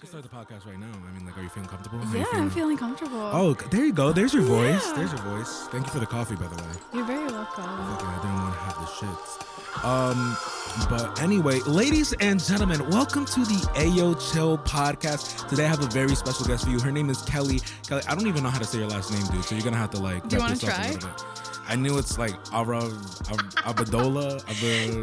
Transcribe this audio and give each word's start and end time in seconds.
can 0.00 0.08
start 0.08 0.22
the 0.22 0.30
podcast 0.30 0.66
right 0.66 0.78
now. 0.78 0.86
I 0.86 1.14
mean, 1.16 1.26
like, 1.26 1.36
are 1.36 1.42
you 1.42 1.48
feeling 1.50 1.68
comfortable? 1.68 1.98
How 1.98 2.16
Yeah, 2.16 2.20
I'm 2.20 2.30
feeling? 2.30 2.50
feeling 2.50 2.78
comfortable. 2.78 3.30
Oh, 3.32 3.52
there 3.70 3.84
you 3.84 3.92
go. 3.92 4.12
There's 4.12 4.32
your 4.32 4.42
voice. 4.44 4.82
Yeah. 4.86 4.94
There's 4.94 5.12
your 5.12 5.20
voice. 5.22 5.68
Thank 5.70 5.86
you 5.86 5.92
for 5.92 5.98
the 6.00 6.06
coffee, 6.06 6.36
by 6.36 6.46
the 6.46 6.56
way. 6.56 6.68
You're 6.94 7.04
very 7.04 7.26
welcome. 7.26 7.64
I 7.64 8.18
didn't 8.22 8.34
want 8.34 8.54
to 8.54 8.60
have 8.60 8.76
the 8.80 8.86
shits. 8.86 9.84
Um, 9.84 10.36
but 10.88 11.20
anyway, 11.22 11.60
ladies 11.60 12.14
and 12.14 12.42
gentlemen, 12.42 12.88
welcome 12.90 13.24
to 13.26 13.40
the 13.40 13.60
Ayoo 13.74 14.14
Chill 14.32 14.58
podcast. 14.58 15.46
Today 15.48 15.66
I 15.66 15.68
have 15.68 15.82
a 15.82 15.86
very 15.88 16.14
special 16.14 16.46
guest 16.46 16.64
for 16.64 16.70
you. 16.70 16.80
Her 16.80 16.90
name 16.92 17.10
is 17.10 17.20
Kelly. 17.22 17.60
Kelly, 17.86 18.02
I 18.08 18.14
don't 18.14 18.26
even 18.26 18.42
know 18.42 18.50
how 18.50 18.58
to 18.58 18.64
say 18.64 18.78
your 18.78 18.88
last 18.88 19.12
name, 19.12 19.26
dude. 19.26 19.44
So 19.44 19.54
you're 19.54 19.64
gonna 19.64 19.76
have 19.76 19.90
to 19.90 20.00
like. 20.00 20.26
Do 20.28 20.36
you 20.36 20.42
yourself 20.42 20.72
a 20.72 20.98
try? 20.98 21.49
I 21.70 21.76
knew 21.76 21.98
it's 21.98 22.18
like 22.18 22.34
Ara, 22.52 22.80
Abadola, 23.62 24.40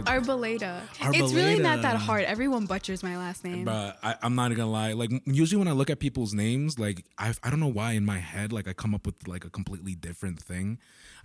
Ab- 0.06 0.24
Arboleda. 0.24 0.82
It's 1.14 1.34
really 1.34 1.60
not 1.60 1.82
that 1.82 1.96
hard. 1.96 2.26
Everyone 2.26 2.66
butchers 2.66 3.04
my 3.04 3.16
last 3.16 3.46
name. 3.46 3.64
But 3.64 3.98
I, 4.04 4.16
I'm 4.22 4.36
not 4.36 4.50
gonna 4.50 4.70
lie. 4.70 4.92
Like 4.92 5.12
usually 5.24 5.60
when 5.60 5.70
I 5.70 5.72
look 5.72 5.90
at 5.90 6.00
people's 6.00 6.34
names, 6.34 6.78
like 6.78 7.06
I 7.18 7.34
I 7.42 7.50
don't 7.50 7.62
know 7.62 7.72
why 7.72 7.94
in 7.94 8.04
my 8.04 8.20
head 8.20 8.52
like 8.52 8.68
I 8.68 8.74
come 8.74 8.94
up 8.94 9.06
with 9.06 9.30
like 9.30 9.46
a 9.46 9.50
completely 9.50 9.96
different 9.96 10.42
thing. 10.42 10.80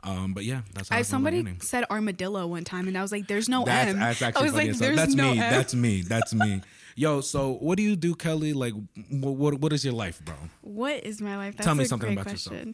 Um, 0.05 0.33
but 0.33 0.45
yeah, 0.45 0.61
that's 0.75 0.91
how 0.91 0.97
I, 0.97 1.01
I, 1.01 1.03
somebody 1.03 1.45
said 1.61 1.87
armadillo 1.91 2.47
one 2.47 2.63
time, 2.63 2.87
and 2.87 2.97
I 2.97 3.03
was 3.03 3.11
like, 3.11 3.27
"There's 3.27 3.49
no 3.49 3.65
That's, 3.65 3.91
M." 3.91 3.99
that's 3.99 4.23
I 4.23 4.29
actually 4.29 4.45
was 4.45 4.53
funny. 4.53 4.69
like. 4.69 4.79
"There's 4.79 4.97
that's 4.97 5.15
no 5.15 5.33
me. 5.33 5.41
M." 5.41 5.51
That's 5.51 5.75
me. 5.75 6.03
That's 6.03 6.35
me. 6.35 6.63
Yo, 6.95 7.21
so 7.21 7.55
what 7.55 7.77
do 7.79 7.83
you 7.83 7.97
do, 7.97 8.15
Kelly? 8.15 8.53
Like, 8.53 8.75
what 9.11 9.35
what, 9.35 9.55
what 9.55 9.73
is 9.73 9.85
your 9.85 9.95
life, 9.95 10.25
bro? 10.25 10.37
What 10.61 11.05
is 11.05 11.21
my 11.21 11.37
life? 11.37 11.57
That's 11.57 11.67
Tell 11.67 11.75
me 11.75 11.85
something 11.85 12.13
about 12.13 12.31
yourself. 12.31 12.69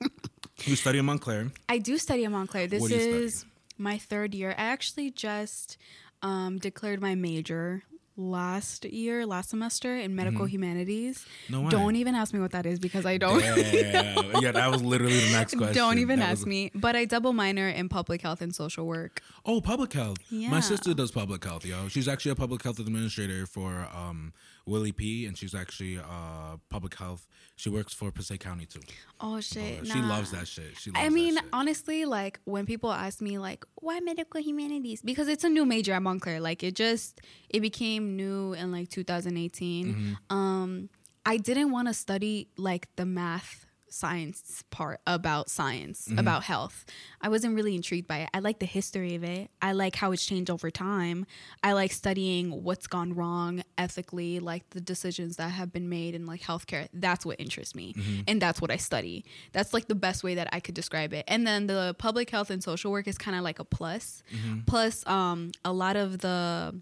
You 0.64 0.76
study 0.76 0.98
in 0.98 1.04
Montclair. 1.04 1.50
I 1.68 1.78
do 1.78 1.98
study 1.98 2.24
at 2.24 2.30
Montclair. 2.32 2.66
This 2.66 2.80
What 2.80 2.90
do 2.90 2.96
you 2.96 3.00
study? 3.00 3.24
is 3.24 3.44
my 3.78 3.98
third 3.98 4.34
year. 4.34 4.50
I 4.50 4.62
actually 4.62 5.10
just 5.10 5.76
um, 6.22 6.58
declared 6.58 7.00
my 7.00 7.14
major 7.14 7.84
last 8.16 8.84
year, 8.84 9.24
last 9.24 9.50
semester 9.50 9.96
in 9.96 10.16
medical 10.16 10.44
humanities. 10.44 11.18
Mm-hmm. 11.44 11.52
No 11.52 11.60
way. 11.62 11.70
Don't 11.70 11.94
even 11.94 12.16
ask 12.16 12.34
me 12.34 12.40
what 12.40 12.50
that 12.50 12.66
is 12.66 12.80
because 12.80 13.06
I 13.06 13.16
don't. 13.18 13.38
Yeah, 13.40 13.54
yeah, 14.40 14.50
that 14.50 14.68
was 14.72 14.82
literally 14.82 15.20
the 15.20 15.30
next 15.32 15.54
question. 15.56 15.74
Don't 15.76 15.98
even 15.98 16.18
That 16.18 16.30
ask 16.30 16.38
was- 16.40 16.46
me. 16.46 16.72
But 16.74 16.96
I 16.96 17.04
double 17.04 17.32
minor 17.32 17.68
in 17.68 17.88
public 17.88 18.20
health 18.20 18.40
and 18.42 18.52
social 18.52 18.84
work. 18.86 19.22
Oh, 19.46 19.60
public 19.60 19.92
health. 19.92 20.18
My 20.32 20.58
sister 20.60 20.92
does 20.94 21.12
public 21.12 21.44
health, 21.44 21.64
yo. 21.64 21.86
She's 21.88 22.08
actually 22.08 22.32
a 22.32 22.36
public 22.36 22.62
health 22.64 22.80
administrator 22.80 23.46
for 23.46 23.86
um, 23.94 24.32
Willie 24.68 24.92
P, 24.92 25.26
and 25.26 25.36
she's 25.36 25.54
actually 25.54 25.98
uh, 25.98 26.56
public 26.68 26.94
health. 26.94 27.26
She 27.56 27.70
works 27.70 27.92
for 27.92 28.10
Passaic 28.10 28.40
County 28.40 28.66
too. 28.66 28.80
Oh 29.20 29.40
shit! 29.40 29.86
she 29.86 30.00
nah. 30.00 30.08
loves 30.08 30.30
that 30.32 30.46
shit. 30.46 30.76
She 30.78 30.90
loves 30.90 31.04
I 31.04 31.08
mean, 31.08 31.38
honestly, 31.52 32.04
like 32.04 32.40
when 32.44 32.66
people 32.66 32.92
ask 32.92 33.20
me, 33.20 33.38
like, 33.38 33.64
why 33.76 34.00
medical 34.00 34.40
humanities? 34.40 35.00
Because 35.02 35.28
it's 35.28 35.44
a 35.44 35.48
new 35.48 35.64
major 35.64 35.92
at 35.92 36.02
Montclair. 36.02 36.40
Like, 36.40 36.62
it 36.62 36.74
just 36.74 37.20
it 37.48 37.60
became 37.60 38.16
new 38.16 38.52
in 38.52 38.70
like 38.70 38.90
2018. 38.90 39.86
Mm-hmm. 39.86 40.36
Um, 40.36 40.88
I 41.24 41.36
didn't 41.36 41.72
want 41.72 41.88
to 41.88 41.94
study 41.94 42.48
like 42.56 42.88
the 42.96 43.06
math 43.06 43.66
science 43.90 44.62
part 44.70 45.00
about 45.06 45.48
science 45.50 46.06
Mm-hmm. 46.08 46.18
about 46.18 46.42
health 46.44 46.84
i 47.20 47.28
wasn't 47.28 47.54
really 47.54 47.74
intrigued 47.74 48.06
by 48.06 48.18
it 48.18 48.28
i 48.34 48.38
like 48.38 48.58
the 48.58 48.66
history 48.66 49.14
of 49.14 49.24
it 49.24 49.50
i 49.62 49.72
like 49.72 49.96
how 49.96 50.12
it's 50.12 50.24
changed 50.24 50.50
over 50.50 50.70
time 50.70 51.26
i 51.62 51.72
like 51.72 51.92
studying 51.92 52.62
what's 52.62 52.86
gone 52.86 53.14
wrong 53.14 53.62
ethically 53.76 54.38
like 54.40 54.68
the 54.70 54.80
decisions 54.80 55.36
that 55.36 55.48
have 55.50 55.72
been 55.72 55.88
made 55.88 56.14
in 56.14 56.26
like 56.26 56.40
healthcare 56.42 56.88
that's 56.92 57.24
what 57.26 57.38
interests 57.40 57.74
me 57.74 57.94
Mm-hmm. 57.94 58.20
and 58.28 58.40
that's 58.42 58.60
what 58.60 58.70
i 58.70 58.76
study 58.76 59.24
that's 59.52 59.72
like 59.74 59.86
the 59.88 59.94
best 59.94 60.22
way 60.24 60.34
that 60.34 60.48
i 60.52 60.60
could 60.60 60.74
describe 60.74 61.12
it 61.12 61.24
and 61.28 61.46
then 61.46 61.66
the 61.66 61.94
public 61.98 62.30
health 62.30 62.50
and 62.50 62.62
social 62.62 62.90
work 62.92 63.06
is 63.08 63.16
kind 63.18 63.36
of 63.36 63.42
like 63.42 63.58
a 63.58 63.64
plus. 63.64 64.22
Mm-hmm. 64.34 64.60
Plus, 64.66 65.06
um 65.06 65.50
a 65.64 65.72
lot 65.72 65.96
of 65.96 66.18
the 66.18 66.74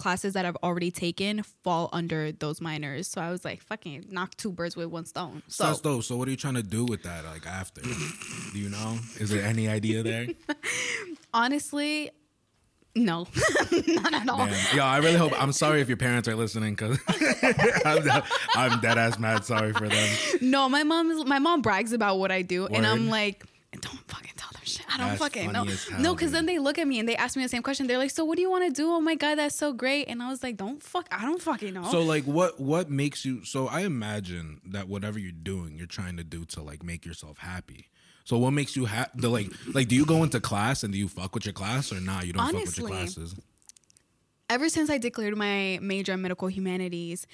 classes 0.00 0.32
that 0.34 0.44
I've 0.44 0.56
already 0.62 0.90
taken 0.90 1.42
fall 1.62 1.88
under 1.92 2.32
those 2.32 2.60
minors. 2.60 3.06
So 3.06 3.20
I 3.20 3.30
was 3.30 3.44
like, 3.44 3.62
fucking 3.62 4.06
knock 4.10 4.34
two 4.36 4.50
birds 4.50 4.74
with 4.76 4.86
one 4.88 5.04
stone. 5.06 5.42
So 5.48 5.64
So 5.64 5.68
that's 5.68 5.80
dope. 5.80 6.02
So 6.04 6.16
what 6.16 6.26
are 6.26 6.30
you 6.32 6.36
trying 6.36 6.54
to 6.54 6.62
do 6.62 6.84
with 6.84 7.02
that? 7.04 7.24
Like 7.24 7.46
after, 7.46 7.82
do 7.82 8.58
you 8.58 8.68
know? 8.68 8.98
Is 9.18 9.30
there 9.30 9.44
any 9.44 9.68
idea 9.68 10.02
there? 10.02 10.26
honestly, 11.34 12.10
no, 12.96 13.28
not 13.86 14.12
at 14.14 14.28
all. 14.28 14.46
Damn. 14.46 14.76
Yo, 14.76 14.82
I 14.82 14.98
really 14.98 15.16
hope. 15.16 15.40
I'm 15.40 15.52
sorry 15.52 15.80
if 15.80 15.86
your 15.88 15.96
parents 15.96 16.26
are 16.28 16.34
listening 16.34 16.74
because 16.74 16.98
I'm, 17.84 18.02
dead- 18.04 18.24
I'm 18.56 18.80
dead 18.80 18.98
ass 18.98 19.16
mad 19.18 19.44
sorry 19.44 19.72
for 19.72 19.88
them. 19.88 20.08
No, 20.40 20.68
my 20.68 20.82
mom 20.82 21.10
is 21.12 21.24
my 21.24 21.38
mom 21.38 21.62
brags 21.62 21.92
about 21.92 22.18
what 22.18 22.32
I 22.32 22.42
do, 22.42 22.66
and 22.66 22.84
I'm 22.84 23.04
Word. 23.08 23.10
Like, 23.72 23.80
don't 23.82 23.98
fucking 24.08 24.32
tell 24.36 24.50
them 24.52 24.62
shit. 24.64 24.84
I 24.92 24.96
don't 24.98 25.08
That's 25.08 25.20
fucking 25.20 25.52
know. 25.52 25.60
funny 25.60 25.72
as 25.72 25.88
hell, 25.88 26.00
No, 26.00 26.14
because 26.14 26.32
then 26.32 26.46
they 26.46 26.58
look 26.58 26.78
at 26.78 26.88
me 26.88 26.98
and 26.98 27.08
they 27.08 27.16
ask 27.16 27.36
me 27.36 27.42
the 27.42 27.48
same 27.48 27.62
question. 27.62 27.86
They're 27.86 27.98
like, 27.98 28.10
so 28.10 28.24
what 28.24 28.36
do 28.36 28.42
you 28.42 28.50
want 28.50 28.64
to 28.64 28.70
do? 28.72 28.90
Oh 28.90 29.00
my 29.00 29.14
god, 29.14 29.36
that's 29.36 29.54
so 29.54 29.72
great. 29.72 30.08
And 30.08 30.22
I 30.22 30.28
was 30.28 30.42
like, 30.42 30.56
don't 30.56 30.82
fuck. 30.82 31.06
I 31.12 31.24
don't 31.24 31.40
fucking 31.40 31.72
know. 31.74 31.84
So 31.84 32.00
like, 32.02 32.24
what 32.24 32.58
what 32.60 32.90
makes 32.90 33.24
you? 33.24 33.44
So 33.44 33.68
I 33.68 33.80
imagine 33.82 34.60
that 34.66 34.88
whatever 34.88 35.18
you're 35.18 35.32
doing, 35.32 35.76
you're 35.78 35.86
trying 35.86 36.16
to 36.16 36.24
do 36.24 36.44
to 36.46 36.62
like 36.62 36.82
make 36.82 37.06
yourself 37.06 37.38
happy. 37.38 37.88
So 38.24 38.38
what 38.38 38.50
makes 38.52 38.76
you 38.76 38.84
happy? 38.86 39.20
The 39.20 39.28
like, 39.28 39.50
like, 39.72 39.88
do 39.88 39.94
you 39.96 40.04
go 40.04 40.22
into 40.22 40.40
class 40.40 40.82
and 40.82 40.92
do 40.92 40.98
you 40.98 41.08
fuck 41.08 41.34
with 41.34 41.46
your 41.46 41.52
class 41.52 41.92
or 41.92 42.00
nah? 42.00 42.22
You 42.22 42.32
don't 42.32 42.50
fuck 42.52 42.64
with 42.64 42.78
your 42.78 42.88
classes. 42.88 43.34
ever 44.48 44.68
since 44.68 44.90
I 44.90 44.98
declared 44.98 45.36
my 45.36 45.78
major 45.80 46.12
in 46.12 46.22
medical 46.22 46.48
humanities, 46.48 47.26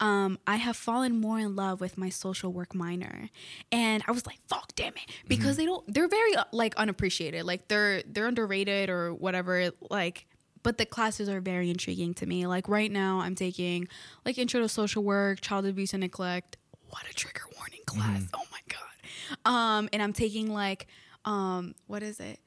um, 0.00 0.38
I 0.46 0.56
have 0.56 0.76
fallen 0.76 1.20
more 1.20 1.38
in 1.38 1.54
love 1.56 1.80
with 1.80 1.96
my 1.96 2.08
social 2.08 2.52
work 2.52 2.74
minor, 2.74 3.30
and 3.70 4.02
I 4.06 4.12
was 4.12 4.26
like, 4.26 4.38
"Fuck, 4.48 4.74
damn 4.74 4.92
it!" 4.94 5.10
Because 5.28 5.56
they 5.56 5.64
don't. 5.66 5.84
They're 5.92 6.08
very 6.08 6.34
uh, 6.34 6.44
like 6.52 6.74
unappreciated. 6.76 7.44
Like 7.44 7.68
they're 7.68 8.02
they're 8.02 8.26
underrated 8.26 8.90
or 8.90 9.14
whatever. 9.14 9.70
Like, 9.90 10.26
but 10.62 10.78
the 10.78 10.86
classes 10.86 11.28
are 11.28 11.40
very 11.40 11.70
intriguing 11.70 12.12
to 12.14 12.26
me. 12.26 12.46
Like 12.46 12.68
right 12.68 12.90
now, 12.90 13.20
I'm 13.20 13.34
taking 13.34 13.88
like 14.24 14.36
intro 14.36 14.60
to 14.60 14.68
social 14.68 15.04
work, 15.04 15.40
child 15.40 15.64
abuse 15.66 15.92
and 15.94 16.00
neglect. 16.00 16.56
What 16.90 17.04
a 17.10 17.14
trigger 17.14 17.42
warning 17.56 17.82
class! 17.86 18.22
Oh 18.34 18.42
my 18.50 18.58
god. 18.68 19.50
Um, 19.50 19.88
and 19.92 20.02
I'm 20.02 20.12
taking 20.12 20.52
like 20.52 20.86
um, 21.24 21.74
what 21.86 22.02
is 22.02 22.20
it? 22.20 22.40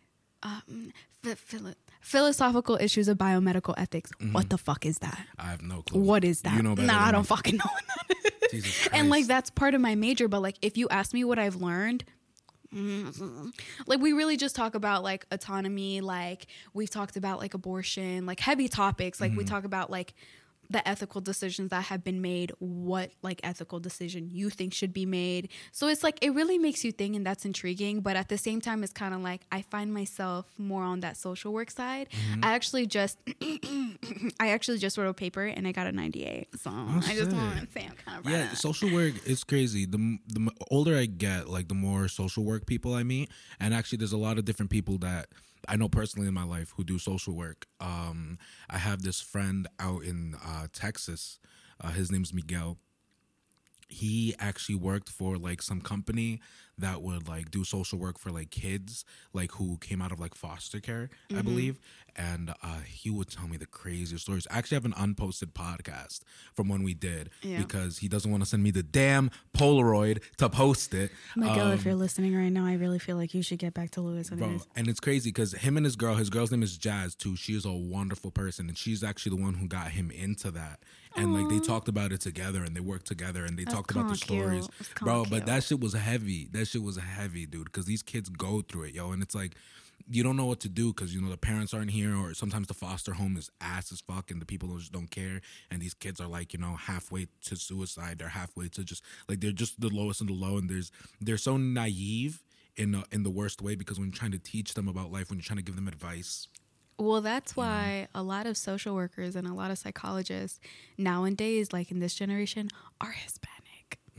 Um, 0.43 0.91
ph- 1.23 1.37
philo- 1.37 1.73
philosophical 2.07 2.77
issues 2.79 3.07
of 3.09 3.17
biomedical 3.17 3.73
ethics. 3.77 4.11
What 4.31 4.49
the 4.49 4.57
fuck 4.57 4.85
is 4.85 4.99
that? 4.99 5.19
I 5.37 5.47
have 5.51 5.61
no 5.61 5.81
clue. 5.81 5.99
What 6.01 6.23
is 6.23 6.41
that? 6.41 6.55
You 6.55 6.63
know 6.63 6.73
nah, 6.73 7.07
I 7.07 7.11
don't 7.11 7.25
fucking 7.27 7.57
know 7.57 7.65
what. 7.69 7.83
And 8.93 9.09
like 9.09 9.27
that's 9.27 9.49
part 9.49 9.73
of 9.73 9.81
my 9.81 9.95
major, 9.95 10.27
but 10.29 10.41
like 10.41 10.55
if 10.61 10.77
you 10.77 10.87
ask 10.89 11.13
me 11.13 11.25
what 11.25 11.37
I've 11.37 11.57
learned, 11.57 12.05
mm, 12.73 13.51
like 13.87 13.99
we 13.99 14.13
really 14.13 14.37
just 14.37 14.55
talk 14.55 14.73
about 14.73 15.03
like 15.03 15.25
autonomy, 15.31 15.99
like 15.99 16.47
we've 16.73 16.89
talked 16.89 17.17
about 17.17 17.39
like 17.39 17.53
abortion, 17.53 18.25
like 18.25 18.39
heavy 18.39 18.69
topics. 18.69 19.19
Like 19.19 19.31
we 19.35 19.43
Mm-hmm. 19.43 19.53
talk 19.53 19.65
about 19.65 19.89
like 19.91 20.13
the 20.69 20.85
ethical 20.87 21.21
decisions 21.21 21.69
that 21.69 21.85
have 21.85 22.03
been 22.03 22.21
made, 22.21 22.51
what 22.59 23.11
like 23.21 23.39
ethical 23.43 23.79
decision 23.79 24.29
you 24.31 24.49
think 24.49 24.73
should 24.73 24.93
be 24.93 25.05
made. 25.05 25.49
So 25.71 25.87
it's 25.87 26.03
like 26.03 26.17
it 26.21 26.31
really 26.31 26.57
makes 26.57 26.83
you 26.83 26.91
think 26.91 27.15
and 27.15 27.25
that's 27.25 27.45
intriguing, 27.45 28.01
but 28.01 28.15
at 28.15 28.29
the 28.29 28.37
same 28.37 28.59
time 28.61 28.83
it's 28.83 28.93
kind 28.93 29.13
of 29.13 29.21
like 29.21 29.41
I 29.51 29.61
find 29.61 29.93
myself 29.93 30.45
more 30.57 30.83
on 30.83 30.99
that 31.01 31.17
social 31.17 31.53
work 31.53 31.71
side. 31.71 32.09
Mm-hmm. 32.11 32.45
I 32.45 32.53
actually 32.53 32.85
just 32.85 33.17
I 34.39 34.49
actually 34.49 34.77
just 34.77 34.97
wrote 34.97 35.09
a 35.09 35.13
paper 35.13 35.45
and 35.45 35.67
I 35.67 35.71
got 35.71 35.87
a 35.87 35.91
98. 35.91 36.47
So 36.59 36.69
I 36.71 37.15
just 37.15 37.31
Oh, 37.31 37.35
want 37.35 37.59
to 37.59 37.71
say 37.71 37.87
I'm 37.89 37.95
kind 37.95 38.25
of 38.25 38.31
Yeah, 38.31 38.53
social 38.53 38.91
work 38.91 39.13
is 39.25 39.43
crazy. 39.43 39.85
The 39.85 40.17
the 40.27 40.49
older 40.71 40.97
I 40.97 41.05
get, 41.05 41.49
like 41.49 41.67
the 41.67 41.75
more 41.75 42.07
social 42.07 42.43
work 42.43 42.65
people 42.65 42.93
I 42.93 43.03
meet, 43.03 43.29
and 43.59 43.73
actually, 43.73 43.97
there's 43.99 44.13
a 44.13 44.17
lot 44.17 44.37
of 44.37 44.45
different 44.45 44.69
people 44.71 44.97
that 44.99 45.27
I 45.67 45.75
know 45.75 45.89
personally 45.89 46.27
in 46.27 46.33
my 46.33 46.43
life 46.43 46.73
who 46.77 46.83
do 46.83 46.97
social 46.97 47.33
work. 47.33 47.67
Um, 47.79 48.37
I 48.69 48.77
have 48.77 49.03
this 49.03 49.19
friend 49.19 49.67
out 49.79 50.03
in 50.03 50.35
uh, 50.43 50.67
Texas. 50.71 51.39
Uh, 51.81 51.89
his 51.89 52.11
name's 52.11 52.33
Miguel. 52.33 52.77
He 53.89 54.35
actually 54.39 54.75
worked 54.75 55.09
for 55.09 55.37
like 55.37 55.61
some 55.61 55.81
company 55.81 56.41
that 56.77 57.01
would 57.01 57.27
like 57.27 57.49
do 57.51 57.63
social 57.63 57.97
work 57.97 58.19
for 58.19 58.29
like 58.31 58.49
kids 58.51 59.03
like 59.33 59.51
who 59.53 59.77
came 59.77 60.01
out 60.01 60.11
of 60.11 60.19
like 60.19 60.35
foster 60.35 60.79
care, 60.79 61.09
Mm-hmm. 61.29 61.39
I 61.39 61.41
believe. 61.41 61.79
And 62.19 62.49
uh, 62.63 62.79
he 62.87 63.11
would 63.11 63.29
tell 63.29 63.47
me 63.47 63.57
the 63.57 63.67
craziest 63.67 64.23
stories. 64.23 64.47
I 64.49 64.57
actually 64.57 64.77
have 64.77 64.85
an 64.85 64.93
unposted 64.93 65.53
podcast 65.53 66.21
from 66.55 66.67
when 66.67 66.81
we 66.81 66.95
did 66.95 67.29
Yeah. 67.43 67.59
because 67.59 67.99
he 67.99 68.07
doesn't 68.07 68.31
want 68.31 68.41
to 68.41 68.49
send 68.49 68.63
me 68.63 68.71
the 68.71 68.81
damn 68.81 69.29
Polaroid 69.55 70.21
to 70.37 70.49
post 70.49 70.93
it. 70.95 71.11
Miguel, 71.35 71.67
Um, 71.67 71.71
if 71.73 71.85
you're 71.85 71.93
listening 71.95 72.35
right 72.35 72.49
now, 72.51 72.65
I 72.65 72.73
really 72.73 72.97
feel 72.99 73.17
like 73.17 73.33
you 73.35 73.43
should 73.43 73.59
get 73.59 73.73
back 73.75 73.91
to 73.91 74.01
Lewis. 74.01 74.29
And 74.29 74.39
Bro, 74.39 74.61
and 74.75 74.87
it's 74.87 74.99
crazy 74.99 75.29
because 75.29 75.53
him 75.53 75.77
and 75.77 75.85
his 75.85 75.95
girl, 75.95 76.15
his 76.15 76.29
girl's 76.31 76.49
name 76.51 76.63
is 76.63 76.75
Jazz 76.77 77.13
too. 77.15 77.35
She 77.35 77.53
is 77.53 77.65
a 77.65 77.71
wonderful 77.71 78.31
person, 78.31 78.67
and 78.67 78.77
she's 78.77 79.03
actually 79.03 79.35
the 79.35 79.41
one 79.43 79.55
who 79.55 79.67
got 79.67 79.91
him 79.91 80.09
into 80.09 80.49
that. 80.51 80.79
And 81.15 81.33
like 81.33 81.49
they 81.49 81.59
talked 81.65 81.87
about 81.87 82.11
it 82.11 82.21
together, 82.21 82.63
and 82.63 82.75
they 82.75 82.79
worked 82.79 83.07
together, 83.07 83.43
and 83.43 83.57
they 83.57 83.63
That's 83.63 83.75
talked 83.75 83.89
about 83.91 84.09
the 84.09 84.15
stories, 84.15 84.67
bro. 85.01 85.25
But 85.27 85.47
that 85.47 85.63
shit 85.63 85.79
was 85.79 85.93
heavy. 85.93 86.47
That 86.51 86.66
shit 86.67 86.83
was 86.83 86.97
heavy, 86.97 87.45
dude. 87.45 87.65
Because 87.65 87.85
these 87.85 88.03
kids 88.03 88.29
go 88.29 88.61
through 88.61 88.83
it, 88.83 88.93
yo, 88.93 89.11
and 89.11 89.21
it's 89.21 89.35
like 89.35 89.55
you 90.09 90.23
don't 90.23 90.37
know 90.37 90.45
what 90.45 90.59
to 90.61 90.69
do 90.69 90.93
because 90.93 91.13
you 91.13 91.21
know 91.21 91.29
the 91.29 91.37
parents 91.37 91.73
aren't 91.73 91.91
here, 91.91 92.15
or 92.15 92.33
sometimes 92.33 92.67
the 92.67 92.73
foster 92.73 93.13
home 93.13 93.35
is 93.37 93.49
ass 93.61 93.91
as 93.91 94.01
fuck, 94.01 94.31
and 94.31 94.41
the 94.41 94.45
people 94.45 94.77
just 94.77 94.91
don't 94.91 95.11
care. 95.11 95.41
And 95.69 95.81
these 95.81 95.93
kids 95.93 96.21
are 96.21 96.27
like 96.27 96.53
you 96.53 96.59
know 96.59 96.75
halfway 96.75 97.27
to 97.45 97.55
suicide, 97.55 98.19
they're 98.19 98.29
halfway 98.29 98.69
to 98.69 98.83
just 98.83 99.03
like 99.27 99.39
they're 99.39 99.51
just 99.51 99.79
the 99.79 99.89
lowest 99.89 100.21
of 100.21 100.27
the 100.27 100.33
low, 100.33 100.57
and 100.57 100.69
there's 100.69 100.91
they're 101.19 101.37
so 101.37 101.57
naive 101.57 102.43
in 102.75 102.93
a, 102.95 103.03
in 103.11 103.23
the 103.23 103.31
worst 103.31 103.61
way 103.61 103.75
because 103.75 103.97
when 103.97 104.09
you're 104.09 104.15
trying 104.15 104.31
to 104.31 104.39
teach 104.39 104.75
them 104.75 104.87
about 104.87 105.11
life, 105.11 105.29
when 105.29 105.39
you're 105.39 105.43
trying 105.43 105.57
to 105.57 105.63
give 105.63 105.75
them 105.75 105.87
advice, 105.87 106.47
Well, 106.99 107.21
that's 107.21 107.57
why 107.57 108.07
a 108.13 108.21
lot 108.21 108.45
of 108.45 108.55
social 108.55 108.93
workers 108.93 109.35
and 109.35 109.47
a 109.47 109.53
lot 109.53 109.71
of 109.71 109.77
psychologists 109.79 110.59
nowadays, 110.97 111.73
like 111.73 111.89
in 111.91 111.99
this 111.99 112.13
generation, 112.13 112.69
are 113.01 113.11
Hispanic 113.11 113.57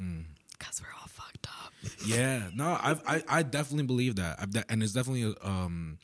Mm. 0.00 0.24
Because 0.58 0.80
we're 0.82 0.88
all 1.00 1.08
fucked 1.08 1.46
up. 1.46 1.72
Yeah, 2.06 2.48
no, 2.54 2.76
I've, 2.80 3.00
I 3.06 3.22
I 3.28 3.42
definitely 3.42 3.86
believe 3.86 4.16
that. 4.16 4.36
I've 4.40 4.50
de- 4.50 4.64
and 4.70 4.82
it's 4.82 4.92
definitely 4.92 5.22
a, 5.40 5.46
um 5.48 5.98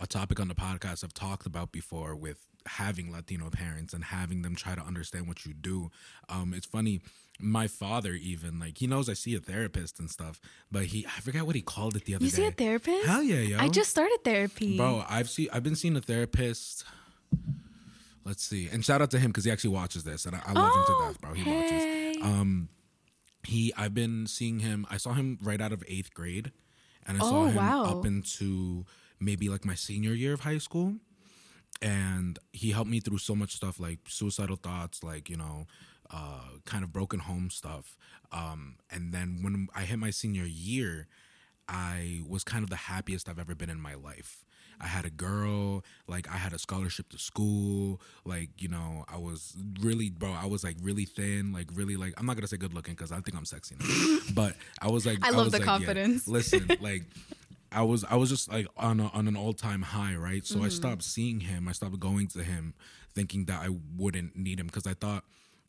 a 0.00 0.06
topic 0.06 0.38
on 0.40 0.48
the 0.48 0.54
podcast 0.54 1.02
I've 1.04 1.14
talked 1.14 1.46
about 1.46 1.72
before 1.72 2.14
with 2.16 2.46
having 2.66 3.12
Latino 3.12 3.48
parents 3.50 3.92
and 3.94 4.04
having 4.04 4.42
them 4.42 4.54
try 4.56 4.74
to 4.74 4.82
understand 4.82 5.28
what 5.28 5.44
you 5.46 5.52
do. 5.54 5.90
Um, 6.28 6.52
it's 6.54 6.66
funny. 6.66 7.00
My 7.40 7.66
father 7.68 8.12
even 8.12 8.58
like 8.60 8.78
he 8.78 8.86
knows 8.86 9.08
I 9.08 9.14
see 9.14 9.34
a 9.34 9.40
therapist 9.40 9.98
and 9.98 10.10
stuff, 10.10 10.40
but 10.70 10.84
he 10.86 11.06
I 11.06 11.20
forgot 11.20 11.46
what 11.46 11.54
he 11.56 11.62
called 11.62 11.96
it 11.96 12.04
the 12.04 12.14
other 12.14 12.24
You 12.24 12.30
day. 12.30 12.36
You 12.36 12.42
see 12.44 12.48
a 12.48 12.52
therapist? 12.52 13.06
Hell 13.06 13.22
yeah, 13.22 13.40
yo. 13.40 13.58
I 13.58 13.68
just 13.68 13.90
started 13.90 14.18
therapy. 14.24 14.76
Bro, 14.76 15.04
I've 15.08 15.28
seen 15.30 15.48
I've 15.52 15.62
been 15.62 15.76
seeing 15.76 15.96
a 15.96 16.00
therapist. 16.00 16.84
Let's 18.24 18.42
see, 18.42 18.68
and 18.72 18.82
shout 18.84 19.02
out 19.02 19.10
to 19.10 19.18
him 19.18 19.30
because 19.30 19.44
he 19.44 19.50
actually 19.50 19.70
watches 19.74 20.02
this, 20.04 20.24
and 20.24 20.34
I, 20.34 20.40
I 20.46 20.52
love 20.52 20.74
him 20.74 20.82
to 20.86 20.92
Oh, 20.92 21.06
death, 21.08 21.20
bro. 21.20 21.32
He 21.34 21.42
hey. 21.42 22.14
watches. 22.16 22.22
Um, 22.24 22.68
he 23.46 23.72
I've 23.76 23.94
been 23.94 24.26
seeing 24.26 24.60
him. 24.60 24.86
I 24.90 24.96
saw 24.96 25.14
him 25.14 25.38
right 25.42 25.60
out 25.60 25.72
of 25.72 25.82
eighth 25.88 26.14
grade, 26.14 26.52
and 27.06 27.16
I 27.16 27.20
saw 27.20 27.44
Oh, 27.44 27.46
him 27.46 27.74
wow. 27.74 27.84
up 27.84 28.04
into 28.04 28.84
maybe 29.20 29.48
like 29.48 29.64
my 29.64 29.74
senior 29.74 30.12
year 30.14 30.34
of 30.34 30.40
high 30.40 30.58
school, 30.58 30.96
and 31.82 32.38
he 32.52 32.70
helped 32.70 32.90
me 32.90 33.00
through 33.00 33.18
so 33.18 33.34
much 33.34 33.54
stuff 33.54 33.80
like 33.80 34.00
suicidal 34.08 34.56
thoughts, 34.56 35.02
like 35.02 35.28
you 35.28 35.36
know, 35.36 35.66
uh, 36.10 36.58
kind 36.64 36.84
of 36.84 36.92
broken 36.92 37.20
home 37.20 37.50
stuff. 37.50 37.96
Um, 38.32 38.76
and 38.90 39.12
then 39.12 39.40
when 39.42 39.68
I 39.74 39.82
hit 39.82 39.98
my 39.98 40.10
senior 40.10 40.44
year, 40.44 41.08
I 41.68 42.22
was 42.28 42.44
kind 42.44 42.64
of 42.64 42.70
the 42.70 42.76
happiest 42.76 43.28
I've 43.28 43.38
ever 43.38 43.54
been 43.54 43.70
in 43.70 43.80
my 43.80 43.94
life. 43.94 44.43
I 44.80 44.86
had 44.86 45.04
a 45.04 45.10
girl, 45.10 45.84
like 46.06 46.28
I 46.28 46.36
had 46.36 46.52
a 46.52 46.58
scholarship 46.58 47.08
to 47.10 47.18
school, 47.18 48.00
like 48.24 48.50
you 48.58 48.68
know, 48.68 49.04
I 49.08 49.16
was 49.18 49.56
really, 49.80 50.10
bro, 50.10 50.32
I 50.32 50.46
was 50.46 50.64
like 50.64 50.76
really 50.82 51.04
thin, 51.04 51.52
like 51.52 51.68
really, 51.74 51.96
like 51.96 52.14
I'm 52.18 52.26
not 52.26 52.36
gonna 52.36 52.46
say 52.48 52.56
good 52.56 52.74
looking 52.74 52.94
because 52.94 53.12
I 53.12 53.20
think 53.20 53.36
I'm 53.36 53.44
sexy 53.44 53.76
now, 53.78 53.84
but 54.34 54.56
I 54.80 54.88
was 54.90 55.06
like, 55.06 55.18
I 55.22 55.30
love 55.30 55.44
was 55.46 55.52
the 55.52 55.58
like, 55.58 55.66
yeah, 55.66 55.72
confidence. 55.72 56.28
listen, 56.28 56.76
like 56.80 57.04
I 57.72 57.82
was, 57.82 58.04
I 58.04 58.14
was 58.16 58.30
just 58.30 58.52
like 58.52 58.66
on 58.76 59.00
a, 59.00 59.08
on 59.08 59.26
an 59.26 59.36
all 59.36 59.52
time 59.52 59.82
high, 59.82 60.14
right? 60.14 60.44
So 60.44 60.60
I 60.60 60.64
Mm-hmm. 60.64 60.68
stopped 60.68 61.02
seeing 61.02 61.40
him, 61.40 61.68
I 61.68 61.72
stopped 61.72 61.98
going 61.98 62.28
to 62.28 62.42
him, 62.44 62.74
thinking 63.14 63.46
that 63.46 63.62
I 63.62 63.70
wouldn't 63.96 64.36
need 64.36 64.60
him 64.60 64.66
because 64.66 64.86
I 64.86 64.94
thought 64.94 65.24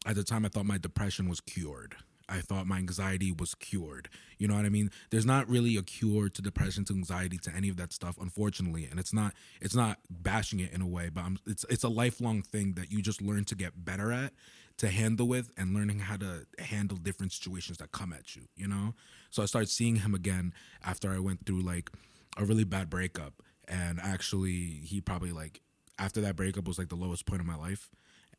at 0.06 0.16
the 0.16 0.24
time 0.24 0.46
I 0.46 0.50
thought 0.50 0.66
my 0.66 0.78
depression 0.78 1.28
was 1.28 1.40
cured. 1.42 1.96
I 2.28 2.40
thought 2.40 2.68
my 2.68 2.78
anxiety 2.78 3.32
was 3.32 3.56
cured. 3.56 4.10
You 4.38 4.48
know 4.48 4.56
what 4.56 4.66
I 4.66 4.70
mean? 4.70 4.92
There's 5.12 5.26
not 5.26 5.48
really 5.48 5.78
a 5.78 5.84
cure 5.84 6.30
to 6.30 6.42
depression, 6.42 6.86
to 6.86 6.94
anxiety, 6.94 7.38
to 7.40 7.52
any 7.56 7.70
of 7.70 7.78
that 7.78 7.94
stuff, 7.94 8.18
unfortunately. 8.20 8.88
And 8.90 9.00
it's 9.00 9.14
not 9.14 9.34
it's 9.62 9.76
not 9.76 10.00
bashing 10.10 10.60
it 10.60 10.72
in 10.72 10.82
a 10.82 10.88
way, 10.88 11.10
but 11.10 11.24
I'm, 11.24 11.38
it's 11.46 11.66
it's 11.70 11.84
a 11.84 11.90
lifelong 11.90 12.42
thing 12.42 12.74
that 12.74 12.92
you 12.92 13.02
just 13.02 13.22
learn 13.22 13.46
to 13.46 13.56
get 13.56 13.86
better 13.86 14.12
at, 14.12 14.34
to 14.78 14.90
handle 14.90 15.28
with, 15.28 15.52
and 15.58 15.74
learning 15.74 16.00
how 16.00 16.18
to 16.18 16.46
handle 16.60 16.98
different 16.98 17.32
situations 17.32 17.78
that 17.78 17.92
come 17.92 18.12
at 18.14 18.36
you. 18.36 18.44
You 18.56 18.68
know? 18.68 18.96
So 19.30 19.44
I 19.44 19.46
started 19.46 19.70
seeing 19.70 19.98
him 19.98 20.16
again 20.16 20.54
after 20.84 21.12
I 21.12 21.20
went 21.20 21.46
through 21.46 21.62
like 21.62 21.92
a 22.38 22.46
really 22.46 22.64
bad 22.64 22.90
breakup, 22.90 23.42
and 23.68 24.00
actually 24.00 24.82
he 24.84 25.00
probably 25.00 25.32
like 25.32 25.62
after 26.00 26.22
that 26.22 26.36
breakup 26.36 26.68
was 26.68 26.78
like 26.78 26.90
the 26.90 26.96
lowest 26.96 27.26
point 27.26 27.42
of 27.42 27.48
my 27.48 27.56
life, 27.56 27.90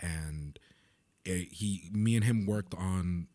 and 0.00 0.58
it, 1.24 1.52
he 1.52 1.88
me 1.92 2.16
and 2.16 2.24
him 2.24 2.46
worked 2.46 2.74
on 2.74 3.28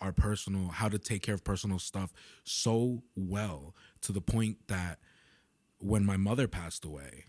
our 0.00 0.12
personal 0.12 0.68
how 0.68 0.88
to 0.88 0.98
take 0.98 1.22
care 1.22 1.34
of 1.34 1.44
personal 1.44 1.78
stuff 1.78 2.12
so 2.44 3.02
well 3.14 3.74
to 4.00 4.12
the 4.12 4.20
point 4.20 4.56
that 4.68 4.98
when 5.78 6.04
my 6.04 6.16
mother 6.16 6.48
passed 6.48 6.84
away 6.84 7.24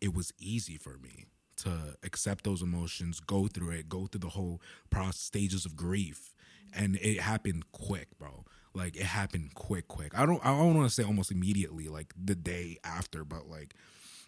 it 0.00 0.14
was 0.14 0.32
easy 0.38 0.76
for 0.76 0.98
me 0.98 1.26
to 1.56 1.96
accept 2.02 2.44
those 2.44 2.60
emotions 2.60 3.20
go 3.20 3.46
through 3.46 3.70
it 3.70 3.88
go 3.88 4.06
through 4.06 4.20
the 4.20 4.30
whole 4.30 4.60
process 4.90 5.20
stages 5.20 5.64
of 5.64 5.76
grief. 5.76 6.34
And 6.74 6.96
it 6.96 7.20
happened 7.20 7.70
quick 7.72 8.08
bro. 8.18 8.44
Like 8.74 8.96
it 8.96 9.02
happened 9.04 9.54
quick 9.54 9.88
quick. 9.88 10.18
I 10.18 10.26
don't 10.26 10.44
i 10.44 10.50
don't 10.50 10.74
want 10.74 10.88
to 10.88 10.94
say 10.94 11.04
almost 11.04 11.30
immediately 11.30 11.88
like 11.88 12.12
the 12.22 12.34
day 12.34 12.78
after 12.84 13.24
but 13.24 13.48
like 13.48 13.74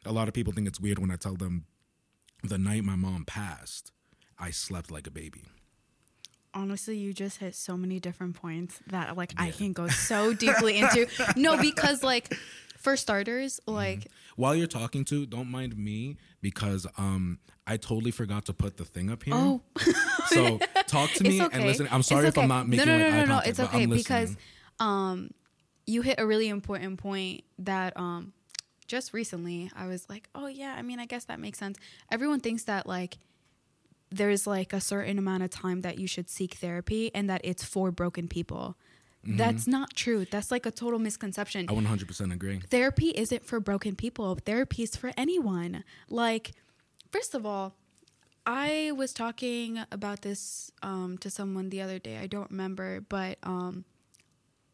a 0.05 0.13
lot 0.13 0.29
of 0.29 0.35
people 0.35 0.53
think 0.53 0.69
it's 0.69 0.81
weird 0.81 0.99
when 0.99 1.11
i 1.11 1.17
tell 1.17 1.35
them 1.35 1.65
the 2.43 2.59
night 2.59 2.85
my 2.85 2.97
mom 2.97 3.25
passed 3.25 3.91
i 4.39 4.51
slept 4.51 4.91
like 4.91 5.07
a 5.07 5.11
baby 5.11 5.45
Honestly, 6.55 6.97
you 6.97 7.13
just 7.13 7.39
hit 7.39 7.55
so 7.55 7.77
many 7.77 7.99
different 8.01 8.37
points 8.37 8.79
that 8.87 9.17
like 9.17 9.33
I 9.37 9.51
can 9.51 9.73
go 9.73 9.89
so 9.89 10.33
deeply 10.45 10.79
into. 10.79 11.07
No, 11.37 11.57
because 11.61 12.03
like 12.03 12.35
for 12.79 12.97
starters, 12.97 13.61
Mm-hmm. 13.67 13.75
like 13.75 14.07
while 14.37 14.55
you're 14.55 14.67
talking 14.67 15.05
to 15.07 15.27
don't 15.27 15.51
mind 15.51 15.77
me 15.77 16.17
because 16.43 16.87
um 16.99 17.39
i 17.67 17.77
totally 17.77 18.11
forgot 18.11 18.45
to 18.45 18.53
put 18.53 18.77
the 18.77 18.85
thing 18.85 19.11
up 19.11 19.23
here 19.23 19.33
oh, 19.35 19.61
so 20.27 20.59
talk 20.87 21.09
to 21.13 21.23
me 21.23 21.41
okay. 21.41 21.57
and 21.57 21.67
listen 21.67 21.89
i'm 21.93 22.03
sorry 22.03 22.27
if 22.27 22.37
i'm 22.37 22.49
not 22.49 22.69
making 22.69 22.85
no, 22.85 22.99
no, 22.99 23.05
like 23.05 23.13
no, 23.13 23.17
eye 23.17 23.21
no, 23.21 23.25
no. 23.27 23.35
contact, 23.35 23.49
It's 23.49 23.61
okay 23.61 23.87
because 23.87 24.37
um, 24.81 25.31
you 25.87 26.03
hit 26.03 26.19
a 26.19 26.27
really 26.27 26.49
important 26.49 26.99
point 26.99 27.45
that 27.59 27.97
um, 27.97 28.33
just 28.87 29.13
recently 29.13 29.71
I 29.77 29.87
was 29.87 30.09
like, 30.09 30.29
oh 30.35 30.47
yeah, 30.47 30.75
I 30.77 30.83
mean, 30.83 30.99
I 30.99 31.07
guess 31.07 31.25
that 31.27 31.41
makes 31.41 31.59
sense. 31.59 31.79
Everyone 32.11 32.41
thinks 32.41 32.65
that 32.65 32.87
like 32.87 33.19
there's 34.17 34.47
like 34.47 34.73
a 34.73 34.81
certain 34.81 35.19
amount 35.19 35.43
of 35.43 35.51
time 35.51 35.81
that 35.83 35.99
you 35.99 36.07
should 36.07 36.29
seek 36.29 36.55
therapy 36.55 37.11
and 37.15 37.29
that 37.31 37.41
it's 37.45 37.65
for 37.65 37.91
broken 37.91 38.29
people. 38.29 38.77
That's 39.27 39.67
not 39.67 39.95
true. 39.95 40.27
That's 40.31 40.51
like 40.51 40.67
a 40.67 40.71
total 40.71 40.99
misconception 40.99 41.67
i 41.71 41.73
100% 41.73 42.33
agree 42.33 42.61
therapy 42.69 43.09
isn't 43.11 43.45
for 43.45 43.59
broken 43.59 43.97
people. 43.97 44.35
Therapy 44.35 44.83
is 44.83 44.97
for 44.97 45.13
anyone. 45.17 45.83
Like, 46.11 46.53
first 47.11 47.35
of 47.35 47.47
all, 47.47 47.75
I 48.47 48.93
was 48.95 49.15
talking 49.15 49.81
about 49.91 50.21
this 50.21 50.71
um, 50.83 51.17
to 51.19 51.31
someone 51.31 51.71
the 51.71 51.81
other 51.81 51.99
day. 51.99 52.19
I 52.19 52.27
don't 52.27 52.51
remember, 52.51 53.01
but 53.01 53.39
um, 53.43 53.85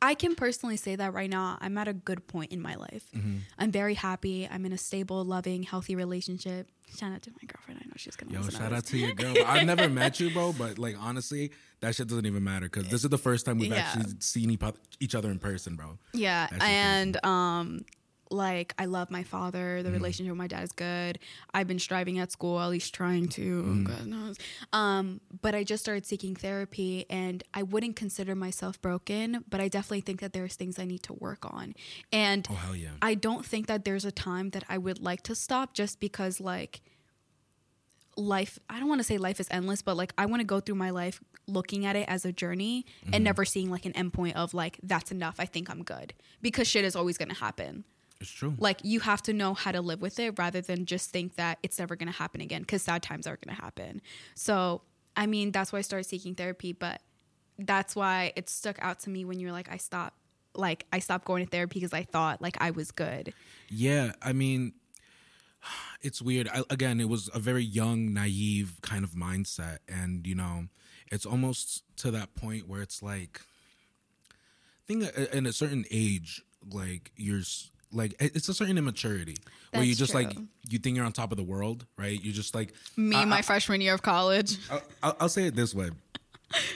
I 0.03 0.15
can 0.15 0.35
personally 0.35 0.77
say 0.77 0.97
that 0.97 1.13
right 1.13 1.29
now 1.29 1.59
I'm 1.61 1.77
at 1.79 1.87
a 1.89 1.93
good 1.93 2.27
point 2.27 2.53
in 2.53 2.61
my 2.61 2.75
life. 2.75 3.05
Mm-hmm. 3.15 3.37
I'm 3.59 3.71
very 3.71 3.95
happy. 3.95 4.49
I'm 4.51 4.65
in 4.65 4.73
a 4.73 4.79
stable, 4.79 5.25
loving, 5.25 5.63
healthy 5.63 5.95
relationship. 5.95 6.69
Shout 6.99 7.13
out 7.13 7.23
to 7.23 7.31
my 7.31 7.47
girlfriend. 7.47 7.81
I 7.85 7.87
know 7.87 7.93
she's 7.97 8.17
gonna 8.17 8.33
Yo, 8.33 8.49
shout 8.49 8.73
out 8.73 8.85
to 8.87 8.99
your 8.99 9.13
girl. 9.13 9.35
I've 9.47 9.67
never 9.67 9.89
met 9.89 10.19
you, 10.19 10.31
bro, 10.31 10.53
but 10.53 10.79
like 10.79 10.97
honestly, 10.99 11.53
that 11.81 11.95
shit 11.95 12.09
doesn't 12.09 12.27
even 12.27 12.43
matter 12.43 12.67
because 12.67 12.89
this 12.89 13.05
is 13.05 13.11
the 13.11 13.19
first 13.19 13.47
time 13.47 13.59
we've 13.59 13.71
Yeah. 13.71 13.77
actually 13.95 14.15
seen 14.21 14.59
each 15.01 15.15
other 15.15 15.31
in 15.31 15.39
person, 15.39 15.77
bro. 15.77 15.99
Yeah, 16.13 16.49
and 16.61 17.25
um, 17.25 17.85
like 18.31 18.75
I 18.79 18.85
love 18.85 19.11
my 19.11 19.23
father. 19.25 19.77
Mm-hmm. 19.79 19.85
The 19.87 19.91
relationship 19.93 20.31
with 20.33 20.39
my 20.39 20.47
dad 20.47 20.63
is 20.63 20.73
good. 20.73 21.19
I've 21.53 21.67
been 21.67 21.79
striving 21.81 22.19
at 22.19 22.31
school, 22.31 22.61
at 22.61 22.69
least 22.69 22.95
trying 22.95 23.29
to. 23.31 23.63
Mm-hmm. 23.63 23.85
God 23.85 24.07
knows. 24.07 24.37
Um, 24.73 25.21
but 25.43 25.55
I 25.55 25.65
just 25.65 25.83
started 25.83 26.07
seeking 26.07 26.37
therapy, 26.37 27.07
and 27.11 27.43
I 27.53 27.63
wouldn't 27.65 27.97
consider 27.97 28.35
myself 28.35 28.81
broken, 28.81 29.45
but 29.49 29.61
I 29.61 29.69
definitely 29.69 30.03
think 30.03 30.21
that 30.21 30.33
there's 30.33 30.55
things 30.55 30.79
I 30.79 30.85
need 30.85 31.03
to 31.05 31.13
work 31.15 31.45
on, 31.53 31.75
and 32.13 32.47
Oh 32.51 32.55
hell 32.55 32.77
yeah. 32.77 32.91
I 33.03 33.15
don't 33.15 33.45
think 33.45 33.67
that 33.67 33.85
there's 33.85 34.05
a 34.05 34.13
time 34.13 34.51
that 34.51 34.65
I 34.69 34.79
would 34.79 35.01
like 35.01 35.23
to 35.25 35.35
stop 35.35 35.75
just 35.75 35.99
because 36.01 36.41
like 36.41 36.81
life 38.17 38.59
I 38.69 38.79
don't 38.79 38.89
want 38.89 39.01
to 39.01 39.05
say 39.05 39.19
life 39.19 39.41
is 39.41 39.49
endless, 39.51 39.83
but 39.83 39.97
like 39.97 40.13
I 40.19 40.27
want 40.27 40.41
to 40.41 40.45
go 40.45 40.61
through 40.61 40.75
my 40.75 40.91
life 40.91 41.21
looking 41.47 41.87
at 41.87 41.97
it 41.97 42.07
as 42.09 42.25
a 42.25 42.33
journey 42.33 42.85
Mm-hmm. 43.05 43.15
and 43.15 43.25
never 43.25 43.45
seeing 43.45 43.71
like 43.71 43.87
an 43.87 43.93
endpoint 43.95 44.35
of 44.35 44.53
like 44.55 44.79
that's 44.83 45.11
enough. 45.11 45.37
I 45.39 45.47
think 45.47 45.71
I'm 45.71 45.83
good. 45.83 46.13
Because 46.43 46.69
shit 46.69 46.85
is 46.85 46.95
always 46.95 47.17
gonna 47.19 47.35
happen. 47.35 47.85
It's 48.21 48.31
true. 48.31 48.55
Like 48.59 48.81
you 48.85 49.01
have 49.01 49.23
to 49.23 49.33
know 49.33 49.55
how 49.55 49.73
to 49.73 49.81
live 49.81 50.01
with 50.03 50.19
it 50.19 50.39
rather 50.39 50.61
than 50.61 50.85
just 50.87 51.11
think 51.11 51.37
that 51.37 51.59
it's 51.63 51.79
never 51.79 51.97
gonna 51.97 52.11
happen 52.13 52.41
again 52.41 52.63
because 52.63 52.83
sad 52.83 53.03
times 53.03 53.27
are 53.27 53.39
gonna 53.43 53.57
happen. 53.57 54.03
So 54.35 54.83
I 55.17 55.27
mean 55.27 55.53
that's 55.53 55.73
why 55.73 55.79
I 55.79 55.83
started 55.83 56.05
seeking 56.05 56.35
therapy, 56.35 56.73
but 56.73 57.01
that's 57.59 57.97
why 57.97 58.33
it 58.37 58.49
stuck 58.49 58.79
out 58.81 59.01
to 59.01 59.11
me 59.11 59.25
when 59.25 59.39
you're 59.39 59.53
like 59.53 59.71
I 59.71 59.77
stopped 59.77 60.17
like 60.55 60.87
I 60.93 60.99
stopped 60.99 61.25
going 61.25 61.45
to 61.45 61.51
therapy 61.51 61.81
because 61.81 61.93
I 61.93 62.03
thought 62.03 62.43
like 62.43 62.57
I 62.61 62.71
was 62.71 62.91
good. 62.91 63.33
Yeah, 63.69 64.13
I 64.23 64.33
mean, 64.33 64.75
it's 66.03 66.21
weird. 66.21 66.49
I, 66.49 66.63
again, 66.71 67.01
it 67.01 67.09
was 67.09 67.31
a 67.35 67.39
very 67.39 67.65
young, 67.65 68.13
naive 68.13 68.79
kind 68.83 69.05
of 69.05 69.11
mindset, 69.13 69.79
and 69.89 70.27
you 70.27 70.35
know, 70.35 70.67
it's 71.11 71.27
almost 71.27 71.85
to 71.99 72.11
that 72.11 72.35
point 72.35 72.69
where 72.69 72.83
it's 72.83 73.03
like, 73.03 73.41
I 74.31 74.87
think 74.87 75.17
in 75.33 75.47
a 75.47 75.53
certain 75.53 75.85
age, 75.91 76.43
like 76.69 77.13
you're 77.17 77.43
like 77.93 78.15
it's 78.21 78.49
a 78.49 78.55
certain 78.55 78.79
immaturity 78.79 79.37
where 79.73 79.83
you 79.83 79.91
That's 79.91 79.99
just 79.99 80.15
like 80.15 80.37
you 80.69 80.79
think 80.79 80.97
you're 80.97 81.05
on 81.07 81.13
top 81.13 81.33
of 81.33 81.37
the 81.37 81.43
world, 81.45 81.87
right? 81.99 82.21
You 82.23 82.33
just 82.33 82.55
like 82.55 82.73
Me, 82.97 83.17
I- 83.17 83.25
my 83.25 83.43
freshman 83.43 83.81
year 83.81 83.95
of 83.95 84.03
college. 84.03 84.59
I'll, 84.71 84.83
I'll- 85.03 85.17
I'll 85.21 85.29
say 85.29 85.45
it 85.47 85.57
this 85.57 85.75
way. 85.75 85.91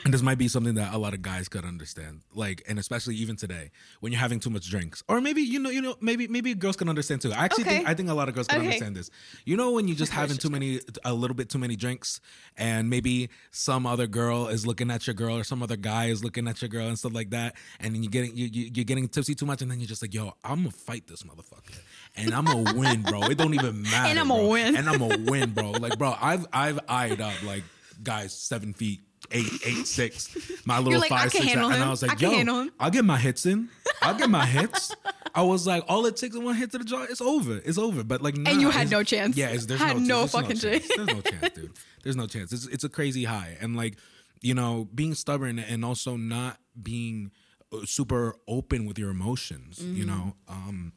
And 0.04 0.12
this 0.12 0.22
might 0.22 0.38
be 0.38 0.48
something 0.48 0.74
that 0.74 0.92
a 0.94 0.98
lot 0.98 1.14
of 1.14 1.22
guys 1.22 1.48
could 1.48 1.64
understand, 1.64 2.20
like, 2.34 2.62
and 2.68 2.78
especially 2.78 3.16
even 3.16 3.36
today, 3.36 3.70
when 4.00 4.12
you're 4.12 4.20
having 4.20 4.38
too 4.38 4.50
much 4.50 4.68
drinks, 4.70 5.02
or 5.08 5.20
maybe 5.20 5.40
you 5.42 5.58
know, 5.58 5.70
you 5.70 5.80
know, 5.80 5.96
maybe 6.00 6.28
maybe 6.28 6.54
girls 6.54 6.76
can 6.76 6.88
understand 6.88 7.22
too. 7.22 7.32
I 7.32 7.44
actually 7.44 7.64
think 7.64 7.88
I 7.88 7.94
think 7.94 8.08
a 8.10 8.14
lot 8.14 8.28
of 8.28 8.34
girls 8.34 8.46
can 8.46 8.58
Okay. 8.58 8.66
understand 8.66 8.96
this. 8.96 9.10
You 9.44 9.56
know, 9.56 9.72
when 9.72 9.88
you're 9.88 9.96
just 9.96 10.12
having 10.12 10.36
too 10.36 10.50
many, 10.50 10.80
a 11.04 11.12
little 11.14 11.34
bit 11.34 11.48
too 11.48 11.58
many 11.58 11.74
drinks, 11.74 12.20
and 12.56 12.88
maybe 12.90 13.30
some 13.50 13.86
other 13.86 14.06
girl 14.06 14.46
is 14.48 14.66
looking 14.66 14.90
at 14.90 15.06
your 15.06 15.14
girl, 15.14 15.38
or 15.38 15.44
some 15.44 15.62
other 15.62 15.76
guy 15.76 16.06
is 16.06 16.22
looking 16.22 16.46
at 16.48 16.60
your 16.62 16.68
girl, 16.68 16.86
and 16.86 16.98
stuff 16.98 17.14
like 17.14 17.30
that, 17.30 17.56
and 17.80 17.94
then 17.94 18.02
you're 18.02 18.10
getting 18.10 18.36
you, 18.36 18.46
you 18.46 18.70
you're 18.74 18.84
getting 18.84 19.08
tipsy 19.08 19.34
too 19.34 19.46
much, 19.46 19.62
and 19.62 19.70
then 19.70 19.80
you're 19.80 19.88
just 19.88 20.02
like, 20.02 20.14
yo, 20.14 20.34
I'm 20.44 20.58
gonna 20.58 20.70
fight 20.70 21.06
this 21.08 21.22
motherfucker, 21.24 21.80
and 22.14 22.32
I'm 22.34 22.44
gonna 22.46 22.78
win, 22.78 23.02
bro. 23.02 23.22
It 23.30 23.38
don't 23.38 23.54
even 23.54 23.82
matter. 23.90 24.10
And 24.10 24.18
I'm 24.20 24.28
gonna 24.28 24.48
win. 24.48 24.76
And 24.76 24.88
I'm 24.88 24.98
gonna 24.98 25.30
win, 25.30 25.50
bro. 25.52 25.72
Like, 25.72 25.98
bro, 25.98 26.14
I've 26.20 26.46
I've 26.52 26.78
eyed 26.88 27.20
up 27.20 27.42
like 27.42 27.64
guys 28.02 28.32
seven 28.34 28.74
feet. 28.74 29.00
Eight, 29.36 29.52
eight, 29.66 29.86
six, 29.88 30.30
my 30.64 30.78
little 30.78 31.00
like, 31.00 31.10
I 31.10 31.22
five, 31.22 31.32
six, 31.32 31.52
and 31.52 31.60
I 31.60 31.90
was 31.90 32.02
like, 32.02 32.18
can 32.18 32.30
"Yo, 32.30 32.36
handle 32.36 32.60
him." 32.60 32.70
I'll 32.78 32.90
get 32.90 33.04
my 33.04 33.18
hits 33.18 33.44
in. 33.46 33.68
I'll 34.00 34.14
get 34.14 34.30
my 34.30 34.46
hits." 34.46 34.94
I 35.34 35.42
was 35.42 35.66
like, 35.66 35.82
"All 35.88 36.06
it 36.06 36.16
takes 36.16 36.36
is 36.36 36.40
one 36.40 36.54
hit 36.54 36.70
to 36.70 36.78
the 36.78 36.84
jaw. 36.84 37.02
It's 37.02 37.20
over. 37.20 37.60
It's 37.64 37.76
over." 37.76 38.04
But 38.04 38.22
like, 38.22 38.36
nah, 38.36 38.52
you 38.52 38.70
had 38.70 38.88
no 38.90 39.02
chance. 39.02 39.36
Yeah, 39.36 39.48
it's, 39.48 39.66
there's 39.66 39.80
Had 39.80 40.00
no 40.00 40.18
there's 40.20 40.30
fucking 40.30 40.56
chance. 40.58 40.86
chance. 40.86 40.88
There's 40.94 41.08
no 41.08 41.20
chance, 41.20 41.54
dude. 41.54 41.72
There's 42.04 42.16
no 42.16 42.26
chance. 42.28 42.52
It's 42.52 42.66
it's 42.68 42.84
a 42.84 42.88
crazy 42.88 43.24
high, 43.24 43.56
and 43.60 43.76
like, 43.76 43.96
you 44.40 44.54
know, 44.54 44.88
being 44.94 45.14
stubborn 45.14 45.58
and 45.58 45.84
also 45.84 46.16
not 46.16 46.58
being 46.80 47.32
uh, 47.72 47.78
super 47.86 48.36
open 48.46 48.86
with 48.86 49.00
your 49.00 49.10
emotions. 49.10 49.80
Mm-hmm. 49.80 49.96
You 49.96 50.06
know, 50.06 50.36
um, 50.48 50.92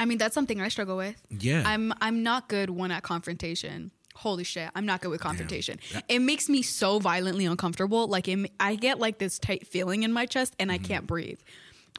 I 0.00 0.06
mean, 0.06 0.18
that's 0.18 0.34
something 0.34 0.60
I 0.60 0.68
struggle 0.68 0.96
with. 0.96 1.14
yeah, 1.30 1.62
I'm 1.64 1.92
I'm 2.00 2.24
not 2.24 2.48
good 2.48 2.70
one 2.70 2.90
at 2.90 3.04
confrontation. 3.04 3.92
Holy 4.18 4.42
shit, 4.44 4.68
I'm 4.74 4.84
not 4.84 5.00
good 5.00 5.10
with 5.10 5.20
confrontation. 5.20 5.78
It 6.08 6.18
makes 6.18 6.48
me 6.48 6.60
so 6.62 6.98
violently 6.98 7.46
uncomfortable. 7.46 8.08
Like 8.08 8.26
it, 8.26 8.50
I 8.58 8.74
get 8.74 8.98
like 8.98 9.18
this 9.18 9.38
tight 9.38 9.66
feeling 9.66 10.02
in 10.02 10.12
my 10.12 10.26
chest, 10.26 10.54
and 10.58 10.70
Mm-hmm. 10.70 10.84
I 10.84 10.86
can't 10.88 11.06
breathe. 11.06 11.38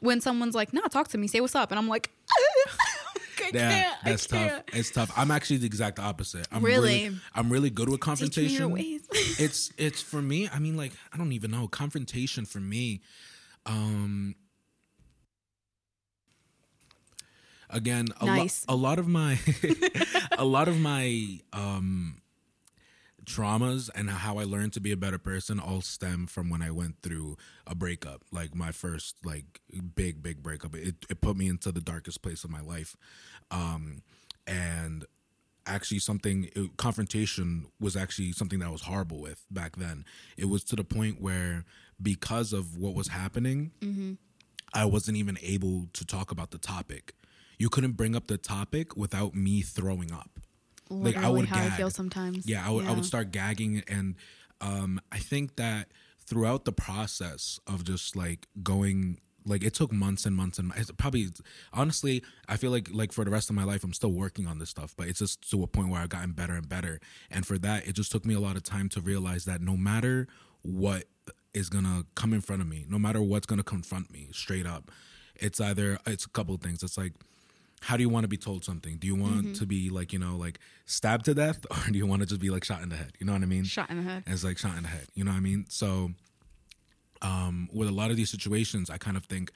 When 0.02 0.20
someone's 0.20 0.54
like, 0.54 0.72
"No, 0.74 0.82
talk 0.82 1.08
to 1.08 1.18
me, 1.18 1.26
say 1.28 1.40
what's 1.40 1.54
up," 1.54 1.70
and 1.72 1.78
I'm 1.78 1.88
like, 1.88 2.10
I 3.42 3.50
Yeah, 3.54 3.94
that's 4.04 4.26
tough. 4.26 4.62
It's 4.74 4.90
tough. 4.90 5.10
I'm 5.16 5.30
actually 5.30 5.56
the 5.58 5.66
exact 5.66 5.98
opposite. 5.98 6.46
I'm 6.52 6.62
Really? 6.62 7.04
really, 7.04 7.16
I'm 7.34 7.50
really 7.50 7.70
good 7.70 7.88
with 7.88 8.00
Teach 8.00 8.36
me 8.36 8.46
your 8.48 8.68
confrontation. 8.68 9.00
it's 9.38 9.72
it's 9.78 10.02
for 10.02 10.20
me. 10.20 10.48
I 10.52 10.58
mean, 10.58 10.76
like 10.76 10.92
I 11.12 11.16
don't 11.16 11.32
even 11.32 11.50
know 11.50 11.68
confrontation 11.68 12.44
for 12.44 12.60
me. 12.60 13.00
Um, 13.66 14.34
again, 17.70 18.08
a, 18.20 18.26
lo- 18.26 18.32
a 18.68 18.74
lot 18.76 18.98
of 18.98 19.08
my, 19.08 19.38
a 20.38 20.44
lot 20.44 20.68
of 20.68 20.78
my 20.78 21.40
um 21.52 22.16
traumas 23.24 23.90
and 23.94 24.08
how 24.10 24.38
I 24.38 24.44
learned 24.44 24.72
to 24.74 24.80
be 24.80 24.92
a 24.92 24.96
better 24.96 25.18
person 25.18 25.60
all 25.60 25.82
stem 25.82 26.26
from 26.26 26.48
when 26.50 26.62
I 26.62 26.70
went 26.70 26.96
through 27.02 27.36
a 27.66 27.74
breakup. 27.74 28.22
Like 28.32 28.54
my 28.54 28.72
first 28.72 29.16
like 29.24 29.60
big 29.94 30.22
big 30.22 30.42
breakup. 30.42 30.74
It 30.74 30.96
it 31.08 31.20
put 31.20 31.36
me 31.36 31.46
into 31.48 31.70
the 31.70 31.80
darkest 31.80 32.22
place 32.22 32.44
of 32.44 32.50
my 32.50 32.60
life. 32.60 32.96
Um 33.50 34.02
and 34.46 35.04
actually 35.66 35.98
something 36.00 36.48
it, 36.56 36.76
confrontation 36.76 37.66
was 37.78 37.94
actually 37.94 38.32
something 38.32 38.58
that 38.58 38.66
I 38.66 38.70
was 38.70 38.82
horrible 38.82 39.20
with 39.20 39.44
back 39.50 39.76
then. 39.76 40.04
It 40.36 40.46
was 40.46 40.64
to 40.64 40.76
the 40.76 40.84
point 40.84 41.20
where 41.20 41.64
because 42.02 42.52
of 42.52 42.78
what 42.78 42.94
was 42.94 43.08
happening, 43.08 43.70
I 44.72 44.86
wasn't 44.86 45.18
even 45.18 45.36
able 45.42 45.88
to 45.92 46.04
talk 46.06 46.30
about 46.30 46.50
the 46.52 46.58
topic. 46.58 47.14
You 47.60 47.68
couldn't 47.68 47.92
bring 47.92 48.16
up 48.16 48.26
the 48.26 48.38
topic 48.38 48.96
without 48.96 49.34
me 49.34 49.60
throwing 49.60 50.10
up. 50.10 50.30
Like, 50.88 51.14
I 51.14 51.18
Literally 51.18 51.40
would 51.40 51.48
how 51.50 51.66
I 51.66 51.68
feel 51.68 51.90
sometimes. 51.90 52.46
Yeah, 52.46 52.66
I 52.66 52.70
would, 52.70 52.86
I 52.86 52.92
would 52.92 53.04
start 53.04 53.32
gagging, 53.32 53.82
and 53.86 54.14
um, 54.62 54.98
I 55.12 55.18
think 55.18 55.56
that 55.56 55.88
throughout 56.24 56.64
the 56.64 56.72
process 56.72 57.60
of 57.66 57.84
just 57.84 58.16
like 58.16 58.46
going, 58.62 59.20
like 59.44 59.62
it 59.62 59.74
took 59.74 59.92
months 59.92 60.24
and 60.24 60.34
months 60.34 60.58
and. 60.58 60.72
It's 60.74 60.90
probably 60.92 61.28
honestly, 61.70 62.24
I 62.48 62.56
feel 62.56 62.70
like 62.70 62.88
like 62.94 63.12
for 63.12 63.26
the 63.26 63.30
rest 63.30 63.50
of 63.50 63.56
my 63.56 63.64
life, 63.64 63.84
I'm 63.84 63.92
still 63.92 64.12
working 64.12 64.46
on 64.46 64.58
this 64.58 64.70
stuff, 64.70 64.94
but 64.96 65.08
it's 65.08 65.18
just 65.18 65.48
to 65.50 65.62
a 65.62 65.66
point 65.66 65.90
where 65.90 66.00
I've 66.00 66.08
gotten 66.08 66.32
better 66.32 66.54
and 66.54 66.66
better. 66.66 66.98
And 67.30 67.46
for 67.46 67.58
that, 67.58 67.86
it 67.86 67.92
just 67.92 68.10
took 68.10 68.24
me 68.24 68.32
a 68.32 68.40
lot 68.40 68.56
of 68.56 68.62
time 68.62 68.88
to 68.90 69.02
realize 69.02 69.44
that 69.44 69.60
no 69.60 69.76
matter 69.76 70.28
what 70.62 71.04
is 71.52 71.68
gonna 71.68 72.04
come 72.14 72.32
in 72.32 72.40
front 72.40 72.62
of 72.62 72.68
me, 72.68 72.86
no 72.88 72.98
matter 72.98 73.20
what's 73.20 73.44
gonna 73.44 73.62
confront 73.62 74.10
me, 74.10 74.28
straight 74.32 74.66
up, 74.66 74.90
it's 75.36 75.60
either 75.60 75.98
it's 76.06 76.24
a 76.24 76.30
couple 76.30 76.54
of 76.54 76.62
things. 76.62 76.82
It's 76.82 76.96
like 76.96 77.12
how 77.80 77.96
do 77.96 78.02
you 78.02 78.08
want 78.08 78.24
to 78.24 78.28
be 78.28 78.36
told 78.36 78.64
something? 78.64 78.96
Do 78.98 79.06
you 79.06 79.14
want 79.16 79.30
Mm-hmm. 79.46 79.52
to 79.54 79.66
be 79.66 79.88
like, 79.90 80.12
you 80.12 80.18
know, 80.18 80.36
like 80.36 80.58
stabbed 80.84 81.24
to 81.26 81.34
death 81.34 81.64
or 81.70 81.90
do 81.90 81.98
you 81.98 82.06
want 82.06 82.20
to 82.22 82.26
just 82.28 82.40
be 82.40 82.50
like 82.50 82.64
shot 82.64 82.82
in 82.82 82.88
the 82.90 82.96
head? 82.96 83.12
You 83.18 83.26
know 83.26 83.32
what 83.32 83.42
I 83.42 83.46
mean? 83.46 83.64
Shot 83.64 83.90
in 83.90 83.98
the 83.98 84.02
head. 84.02 84.24
As 84.26 84.44
like 84.44 84.58
shot 84.58 84.76
in 84.76 84.82
the 84.82 84.88
head. 84.88 85.06
You 85.14 85.24
know 85.24 85.30
what 85.30 85.38
I 85.38 85.40
mean? 85.40 85.64
So 85.68 86.10
um 87.22 87.68
with 87.72 87.88
a 87.88 87.92
lot 87.92 88.10
of 88.10 88.16
these 88.16 88.30
situations, 88.30 88.90
I 88.90 88.98
kind 88.98 89.16
of 89.16 89.24
think 89.24 89.52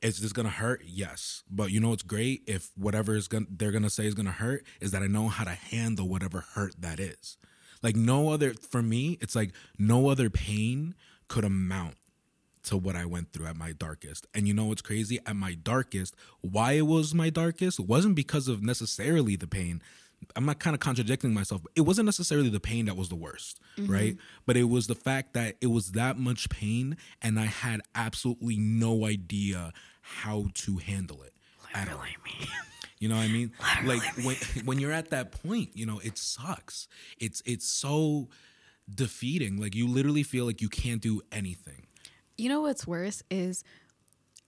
is 0.00 0.18
this 0.20 0.32
gonna 0.32 0.48
hurt? 0.50 0.82
Yes. 0.84 1.44
But 1.50 1.70
you 1.70 1.78
know 1.80 1.90
what's 1.90 2.02
great? 2.02 2.42
If 2.46 2.70
whatever 2.76 3.14
is 3.14 3.28
gonna 3.28 3.46
they're 3.50 3.70
gonna 3.72 3.90
say 3.90 4.06
is 4.06 4.14
gonna 4.14 4.32
hurt, 4.32 4.64
is 4.80 4.90
that 4.92 5.02
I 5.02 5.06
know 5.06 5.28
how 5.28 5.44
to 5.44 5.50
handle 5.50 6.08
whatever 6.08 6.40
hurt 6.54 6.74
that 6.80 6.98
is. 7.00 7.36
Like 7.82 7.96
no 7.96 8.30
other 8.30 8.54
for 8.54 8.82
me, 8.82 9.18
it's 9.20 9.34
like 9.36 9.52
no 9.78 10.08
other 10.08 10.28
pain 10.30 10.94
could 11.28 11.44
amount 11.44 11.94
to 12.64 12.76
what 12.76 12.96
I 12.96 13.04
went 13.04 13.32
through 13.32 13.46
at 13.46 13.56
my 13.56 13.72
darkest. 13.72 14.26
And 14.34 14.46
you 14.46 14.54
know 14.54 14.66
what's 14.66 14.82
crazy? 14.82 15.18
At 15.26 15.36
my 15.36 15.54
darkest, 15.54 16.14
why 16.40 16.72
it 16.72 16.86
was 16.86 17.14
my 17.14 17.30
darkest 17.30 17.80
wasn't 17.80 18.14
because 18.14 18.48
of 18.48 18.62
necessarily 18.62 19.36
the 19.36 19.46
pain. 19.46 19.82
I'm 20.36 20.46
not 20.46 20.60
kind 20.60 20.74
of 20.74 20.80
contradicting 20.80 21.34
myself. 21.34 21.62
But 21.64 21.72
it 21.74 21.80
wasn't 21.80 22.06
necessarily 22.06 22.48
the 22.48 22.60
pain 22.60 22.84
that 22.86 22.96
was 22.96 23.08
the 23.08 23.16
worst, 23.16 23.58
right? 23.76 24.16
But 24.46 24.56
it 24.56 24.64
was 24.64 24.86
the 24.86 24.94
fact 24.94 25.32
that 25.34 25.56
it 25.60 25.66
was 25.66 25.92
that 25.92 26.16
much 26.18 26.48
pain 26.48 26.96
and 27.20 27.40
I 27.40 27.46
had 27.46 27.80
absolutely 27.94 28.56
no 28.56 29.04
idea 29.06 29.72
how 30.00 30.46
to 30.54 30.76
handle 30.78 31.22
it 31.22 31.34
at 31.74 31.88
all. 31.88 32.04
You 32.98 33.08
know 33.08 33.16
what 33.16 33.24
I 33.24 33.28
mean? 33.28 33.50
Literally 33.82 33.98
like 33.98 34.02
when 34.24 34.36
when 34.64 34.78
you're 34.78 34.92
at 34.92 35.10
that 35.10 35.32
point, 35.42 35.70
you 35.74 35.86
know, 35.86 35.98
it 36.04 36.16
sucks. 36.16 36.86
It's 37.18 37.42
it's 37.44 37.68
so 37.68 38.28
defeating. 38.88 39.60
Like 39.60 39.74
you 39.74 39.88
literally 39.88 40.22
feel 40.22 40.44
like 40.44 40.62
you 40.62 40.68
can't 40.68 41.00
do 41.00 41.20
anything. 41.32 41.86
You 42.42 42.48
know 42.48 42.62
what's 42.62 42.88
worse 42.88 43.22
is, 43.30 43.62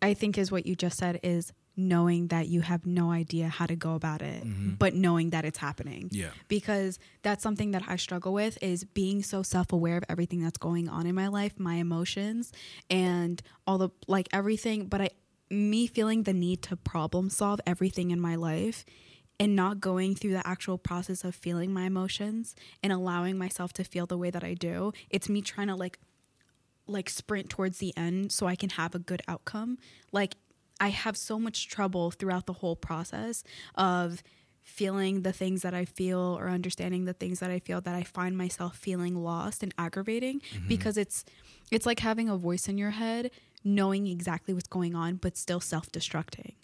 I 0.02 0.14
think 0.14 0.36
is 0.36 0.50
what 0.50 0.66
you 0.66 0.74
just 0.74 0.98
said 0.98 1.20
is 1.22 1.52
knowing 1.76 2.26
that 2.28 2.48
you 2.48 2.60
have 2.60 2.84
no 2.86 3.12
idea 3.12 3.46
how 3.48 3.66
to 3.66 3.76
go 3.76 3.94
about 3.94 4.20
it, 4.20 4.44
mm-hmm. 4.44 4.70
but 4.74 4.94
knowing 4.94 5.30
that 5.30 5.44
it's 5.44 5.58
happening. 5.58 6.08
Yeah. 6.10 6.30
Because 6.48 6.98
that's 7.22 7.40
something 7.40 7.70
that 7.70 7.84
I 7.86 7.94
struggle 7.94 8.32
with 8.32 8.58
is 8.60 8.82
being 8.82 9.22
so 9.22 9.44
self-aware 9.44 9.96
of 9.96 10.04
everything 10.08 10.42
that's 10.42 10.58
going 10.58 10.88
on 10.88 11.06
in 11.06 11.14
my 11.14 11.28
life, 11.28 11.60
my 11.60 11.76
emotions 11.76 12.52
and 12.90 13.40
all 13.64 13.78
the 13.78 13.90
like 14.08 14.28
everything, 14.32 14.86
but 14.86 15.00
I 15.00 15.10
me 15.50 15.86
feeling 15.86 16.24
the 16.24 16.32
need 16.32 16.62
to 16.62 16.76
problem 16.76 17.30
solve 17.30 17.60
everything 17.64 18.10
in 18.10 18.20
my 18.20 18.34
life 18.34 18.84
and 19.38 19.54
not 19.54 19.78
going 19.78 20.16
through 20.16 20.32
the 20.32 20.44
actual 20.44 20.78
process 20.78 21.22
of 21.22 21.34
feeling 21.34 21.72
my 21.72 21.84
emotions 21.84 22.56
and 22.82 22.92
allowing 22.92 23.38
myself 23.38 23.72
to 23.74 23.84
feel 23.84 24.06
the 24.06 24.18
way 24.18 24.30
that 24.30 24.42
I 24.42 24.54
do. 24.54 24.92
It's 25.10 25.28
me 25.28 25.42
trying 25.42 25.68
to 25.68 25.76
like 25.76 26.00
like 26.86 27.08
sprint 27.08 27.50
towards 27.50 27.78
the 27.78 27.96
end 27.96 28.32
so 28.32 28.46
I 28.46 28.56
can 28.56 28.70
have 28.70 28.94
a 28.94 28.98
good 28.98 29.22
outcome. 29.28 29.78
Like 30.12 30.36
I 30.80 30.88
have 30.88 31.16
so 31.16 31.38
much 31.38 31.68
trouble 31.68 32.10
throughout 32.10 32.46
the 32.46 32.52
whole 32.54 32.76
process 32.76 33.42
of 33.74 34.22
feeling 34.62 35.22
the 35.22 35.32
things 35.32 35.62
that 35.62 35.74
I 35.74 35.84
feel 35.84 36.36
or 36.38 36.48
understanding 36.48 37.04
the 37.04 37.12
things 37.12 37.40
that 37.40 37.50
I 37.50 37.58
feel 37.58 37.80
that 37.82 37.94
I 37.94 38.02
find 38.02 38.36
myself 38.36 38.76
feeling 38.76 39.14
lost 39.14 39.62
and 39.62 39.74
aggravating 39.76 40.40
because 40.68 40.96
it's 40.96 41.24
it's 41.70 41.84
like 41.86 42.00
having 42.00 42.28
a 42.30 42.36
voice 42.36 42.66
in 42.66 42.78
your 42.78 42.90
head 42.90 43.30
knowing 43.62 44.06
exactly 44.06 44.54
what's 44.54 44.68
going 44.68 44.94
on 44.94 45.16
but 45.16 45.36
still 45.36 45.60
self-destructing. 45.60 46.54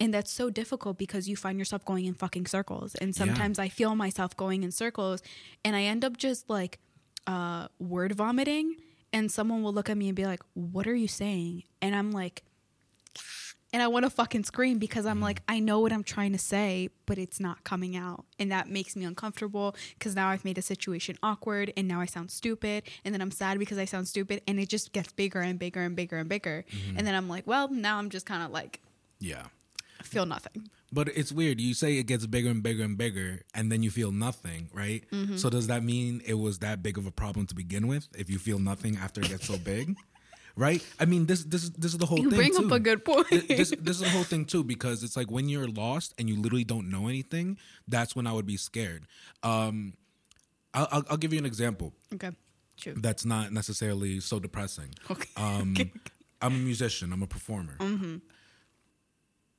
And 0.00 0.12
that's 0.12 0.30
so 0.30 0.50
difficult 0.50 0.98
because 0.98 1.28
you 1.28 1.36
find 1.36 1.58
yourself 1.58 1.84
going 1.84 2.04
in 2.04 2.14
fucking 2.14 2.46
circles. 2.46 2.94
And 2.96 3.14
sometimes 3.14 3.58
I 3.58 3.68
feel 3.68 3.94
myself 3.94 4.36
going 4.36 4.62
in 4.62 4.70
circles 4.70 5.22
and 5.64 5.74
I 5.74 5.82
end 5.82 6.04
up 6.04 6.18
just 6.18 6.50
like 6.50 6.78
uh, 7.26 7.68
word 7.78 8.12
vomiting. 8.12 8.76
And 9.12 9.30
someone 9.30 9.62
will 9.62 9.72
look 9.72 9.88
at 9.88 9.96
me 9.96 10.08
and 10.08 10.16
be 10.16 10.26
like, 10.26 10.40
What 10.54 10.86
are 10.86 10.94
you 10.94 11.08
saying? 11.08 11.64
And 11.80 11.94
I'm 11.94 12.10
like, 12.10 12.42
and 13.72 13.82
I 13.82 13.88
want 13.88 14.04
to 14.04 14.10
fucking 14.10 14.44
scream 14.44 14.78
because 14.78 15.04
I'm 15.06 15.20
like, 15.20 15.42
I 15.48 15.58
know 15.58 15.80
what 15.80 15.92
I'm 15.92 16.04
trying 16.04 16.32
to 16.32 16.38
say, 16.38 16.88
but 17.04 17.18
it's 17.18 17.40
not 17.40 17.64
coming 17.64 17.96
out. 17.96 18.24
And 18.38 18.50
that 18.52 18.70
makes 18.70 18.94
me 18.96 19.04
uncomfortable 19.04 19.74
because 19.98 20.14
now 20.14 20.28
I've 20.28 20.44
made 20.44 20.56
a 20.56 20.62
situation 20.62 21.18
awkward 21.22 21.72
and 21.76 21.86
now 21.88 22.00
I 22.00 22.06
sound 22.06 22.30
stupid. 22.30 22.84
And 23.04 23.12
then 23.12 23.20
I'm 23.20 23.32
sad 23.32 23.58
because 23.58 23.76
I 23.76 23.84
sound 23.84 24.08
stupid. 24.08 24.40
And 24.46 24.60
it 24.60 24.68
just 24.68 24.92
gets 24.92 25.12
bigger 25.12 25.40
and 25.40 25.58
bigger 25.58 25.82
and 25.82 25.96
bigger 25.96 26.16
and 26.16 26.28
bigger. 26.28 26.64
Mm-hmm. 26.70 26.98
And 26.98 27.06
then 27.06 27.14
I'm 27.14 27.28
like, 27.28 27.46
well, 27.46 27.68
now 27.68 27.98
I'm 27.98 28.08
just 28.08 28.24
kind 28.24 28.42
of 28.42 28.50
like, 28.50 28.80
Yeah. 29.18 29.46
feel 30.02 30.26
nothing. 30.26 30.70
But 30.92 31.08
it's 31.08 31.32
weird. 31.32 31.60
You 31.60 31.74
say 31.74 31.98
it 31.98 32.04
gets 32.06 32.26
bigger 32.26 32.48
and 32.48 32.62
bigger 32.62 32.84
and 32.84 32.96
bigger, 32.96 33.42
and 33.54 33.70
then 33.72 33.82
you 33.82 33.90
feel 33.90 34.12
nothing, 34.12 34.68
right? 34.72 35.04
Mm-hmm. 35.10 35.36
So 35.36 35.50
does 35.50 35.66
that 35.66 35.82
mean 35.82 36.22
it 36.24 36.34
was 36.34 36.60
that 36.60 36.82
big 36.82 36.96
of 36.96 37.06
a 37.06 37.10
problem 37.10 37.46
to 37.48 37.54
begin 37.54 37.88
with? 37.88 38.08
If 38.16 38.30
you 38.30 38.38
feel 38.38 38.58
nothing 38.60 38.96
after 38.96 39.20
it 39.20 39.28
gets 39.28 39.46
so 39.48 39.58
big, 39.58 39.96
right? 40.56 40.84
I 41.00 41.04
mean, 41.04 41.26
this 41.26 41.42
this 41.44 41.70
this 41.70 41.92
is 41.92 41.98
the 41.98 42.06
whole 42.06 42.20
You 42.20 42.30
thing. 42.30 42.38
bring 42.38 42.54
too. 42.56 42.66
up 42.66 42.72
a 42.72 42.78
good 42.78 43.04
point. 43.04 43.28
This 43.30 43.70
this 43.78 43.96
is 43.96 44.00
the 44.02 44.10
whole 44.10 44.22
thing 44.24 44.44
too 44.44 44.62
because 44.62 45.02
it's 45.02 45.16
like 45.16 45.28
when 45.30 45.48
you're 45.48 45.68
lost 45.68 46.14
and 46.18 46.28
you 46.28 46.36
literally 46.40 46.64
don't 46.64 46.88
know 46.88 47.08
anything. 47.08 47.58
That's 47.88 48.14
when 48.14 48.26
I 48.28 48.32
would 48.32 48.46
be 48.46 48.56
scared. 48.56 49.06
Um, 49.42 49.94
I'll, 50.72 50.88
I'll, 50.92 51.04
I'll 51.10 51.16
give 51.16 51.32
you 51.32 51.38
an 51.40 51.46
example 51.46 51.94
okay. 52.14 52.30
Shoot. 52.76 53.02
that's 53.02 53.24
not 53.24 53.50
necessarily 53.52 54.20
so 54.20 54.38
depressing. 54.38 54.94
Okay. 55.10 55.28
Um, 55.36 55.72
Okay. 55.72 55.90
I'm 56.42 56.54
a 56.54 56.58
musician. 56.58 57.12
I'm 57.14 57.22
a 57.22 57.26
performer. 57.26 57.76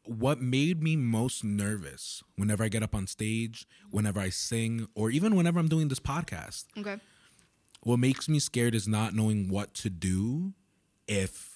What 0.07 0.41
made 0.41 0.81
me 0.81 0.95
most 0.95 1.43
nervous 1.43 2.23
whenever 2.35 2.63
I 2.63 2.69
get 2.69 2.81
up 2.83 2.95
on 2.95 3.07
stage, 3.07 3.67
whenever 3.91 4.19
I 4.19 4.29
sing, 4.29 4.87
or 4.95 5.09
even 5.11 5.35
whenever 5.35 5.59
I'm 5.59 5.67
doing 5.67 5.89
this 5.89 5.99
podcast, 5.99 6.65
Okay. 6.77 6.97
what 7.81 7.97
makes 7.99 8.29
me 8.29 8.39
scared 8.39 8.73
is 8.73 8.87
not 8.87 9.13
knowing 9.13 9.49
what 9.49 9.73
to 9.75 9.89
do 9.89 10.53
if 11.07 11.55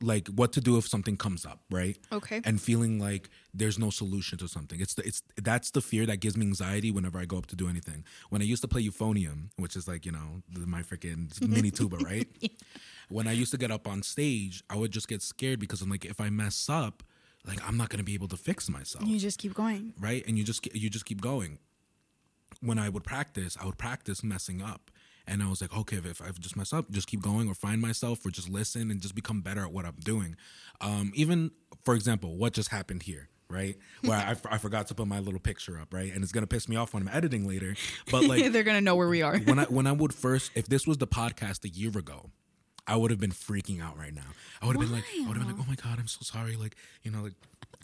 like 0.00 0.26
what 0.28 0.52
to 0.52 0.60
do 0.60 0.78
if 0.78 0.88
something 0.88 1.16
comes 1.16 1.46
up, 1.46 1.60
right? 1.70 1.96
Okay. 2.10 2.40
And 2.44 2.60
feeling 2.60 2.98
like 2.98 3.28
there's 3.54 3.78
no 3.78 3.90
solution 3.90 4.36
to 4.38 4.48
something. 4.48 4.80
It's 4.80 4.94
the, 4.94 5.06
it's 5.06 5.22
that's 5.40 5.70
the 5.70 5.80
fear 5.80 6.06
that 6.06 6.16
gives 6.16 6.36
me 6.36 6.44
anxiety 6.46 6.90
whenever 6.90 7.18
I 7.20 7.24
go 7.24 7.36
up 7.38 7.46
to 7.48 7.56
do 7.56 7.68
anything. 7.68 8.04
When 8.30 8.42
I 8.42 8.44
used 8.44 8.62
to 8.62 8.68
play 8.68 8.82
euphonium, 8.82 9.50
which 9.56 9.76
is 9.76 9.86
like 9.86 10.04
you 10.04 10.10
know 10.12 10.42
the, 10.52 10.66
my 10.66 10.82
freaking 10.82 11.30
mini 11.46 11.70
tuba, 11.78 11.98
right? 11.98 12.26
When 13.10 13.28
I 13.28 13.32
used 13.32 13.52
to 13.52 13.58
get 13.58 13.70
up 13.70 13.86
on 13.86 14.02
stage, 14.02 14.64
I 14.70 14.76
would 14.76 14.90
just 14.90 15.06
get 15.06 15.22
scared 15.22 15.60
because 15.60 15.82
I'm 15.82 15.90
like, 15.90 16.04
if 16.04 16.20
I 16.20 16.30
mess 16.30 16.68
up, 16.68 17.02
like 17.46 17.66
I'm 17.66 17.76
not 17.76 17.88
gonna 17.88 18.02
be 18.04 18.14
able 18.14 18.28
to 18.28 18.36
fix 18.36 18.68
myself 18.68 19.04
You 19.06 19.18
just 19.18 19.38
keep 19.38 19.54
going. 19.54 19.94
right? 20.00 20.24
And 20.26 20.38
you 20.38 20.44
just 20.44 20.66
you 20.74 20.88
just 20.90 21.04
keep 21.04 21.20
going. 21.20 21.58
When 22.60 22.78
I 22.78 22.88
would 22.88 23.02
practice, 23.02 23.56
I 23.60 23.66
would 23.66 23.78
practice 23.78 24.22
messing 24.22 24.62
up, 24.62 24.90
and 25.26 25.42
I 25.42 25.48
was 25.48 25.60
like, 25.60 25.76
okay, 25.76 25.96
if 25.96 26.20
I 26.22 26.30
just 26.38 26.56
mess 26.56 26.72
up, 26.72 26.90
just 26.90 27.08
keep 27.08 27.20
going, 27.22 27.48
or 27.48 27.54
find 27.54 27.80
myself, 27.80 28.24
or 28.24 28.30
just 28.30 28.48
listen 28.48 28.90
and 28.90 29.00
just 29.00 29.14
become 29.14 29.40
better 29.40 29.62
at 29.62 29.72
what 29.72 29.84
I'm 29.84 29.96
doing. 30.04 30.36
Um, 30.80 31.10
even 31.14 31.50
for 31.84 31.94
example, 31.94 32.36
what 32.36 32.52
just 32.52 32.68
happened 32.68 33.02
here. 33.02 33.28
Right, 33.48 33.76
where 34.02 34.16
I, 34.16 34.34
I 34.50 34.56
forgot 34.56 34.86
to 34.86 34.94
put 34.94 35.06
my 35.08 35.18
little 35.20 35.40
picture 35.40 35.78
up, 35.78 35.92
right, 35.92 36.10
and 36.10 36.22
it's 36.22 36.32
gonna 36.32 36.46
piss 36.46 36.68
me 36.70 36.76
off 36.76 36.94
when 36.94 37.02
I'm 37.02 37.14
editing 37.14 37.46
later. 37.46 37.74
But 38.10 38.24
like 38.28 38.50
They're 38.50 38.62
gonna 38.62 38.80
know 38.80 38.94
where 38.96 39.08
we 39.08 39.20
are. 39.20 39.36
when 39.40 39.58
I 39.58 39.64
when 39.64 39.86
I 39.86 39.92
would 39.92 40.14
first, 40.14 40.52
if 40.54 40.68
this 40.68 40.86
was 40.86 40.96
the 40.98 41.06
podcast 41.06 41.64
a 41.64 41.68
year 41.68 41.90
ago, 41.90 42.30
I 42.86 42.96
would 42.96 43.10
have 43.10 43.20
been 43.20 43.30
freaking 43.30 43.80
out 43.80 43.96
right 43.98 44.14
now. 44.14 44.22
I 44.60 44.66
would 44.66 44.76
have 44.76 44.80
been 44.82 44.92
like, 44.92 45.04
I 45.14 45.28
would 45.28 45.36
have 45.36 45.46
been 45.46 45.56
like, 45.56 45.64
oh 45.64 45.68
my 45.68 45.76
god, 45.76 45.98
I'm 45.98 46.08
so 46.08 46.20
sorry. 46.22 46.56
Like, 46.56 46.76
you 47.02 47.10
know, 47.10 47.22
like, 47.22 47.34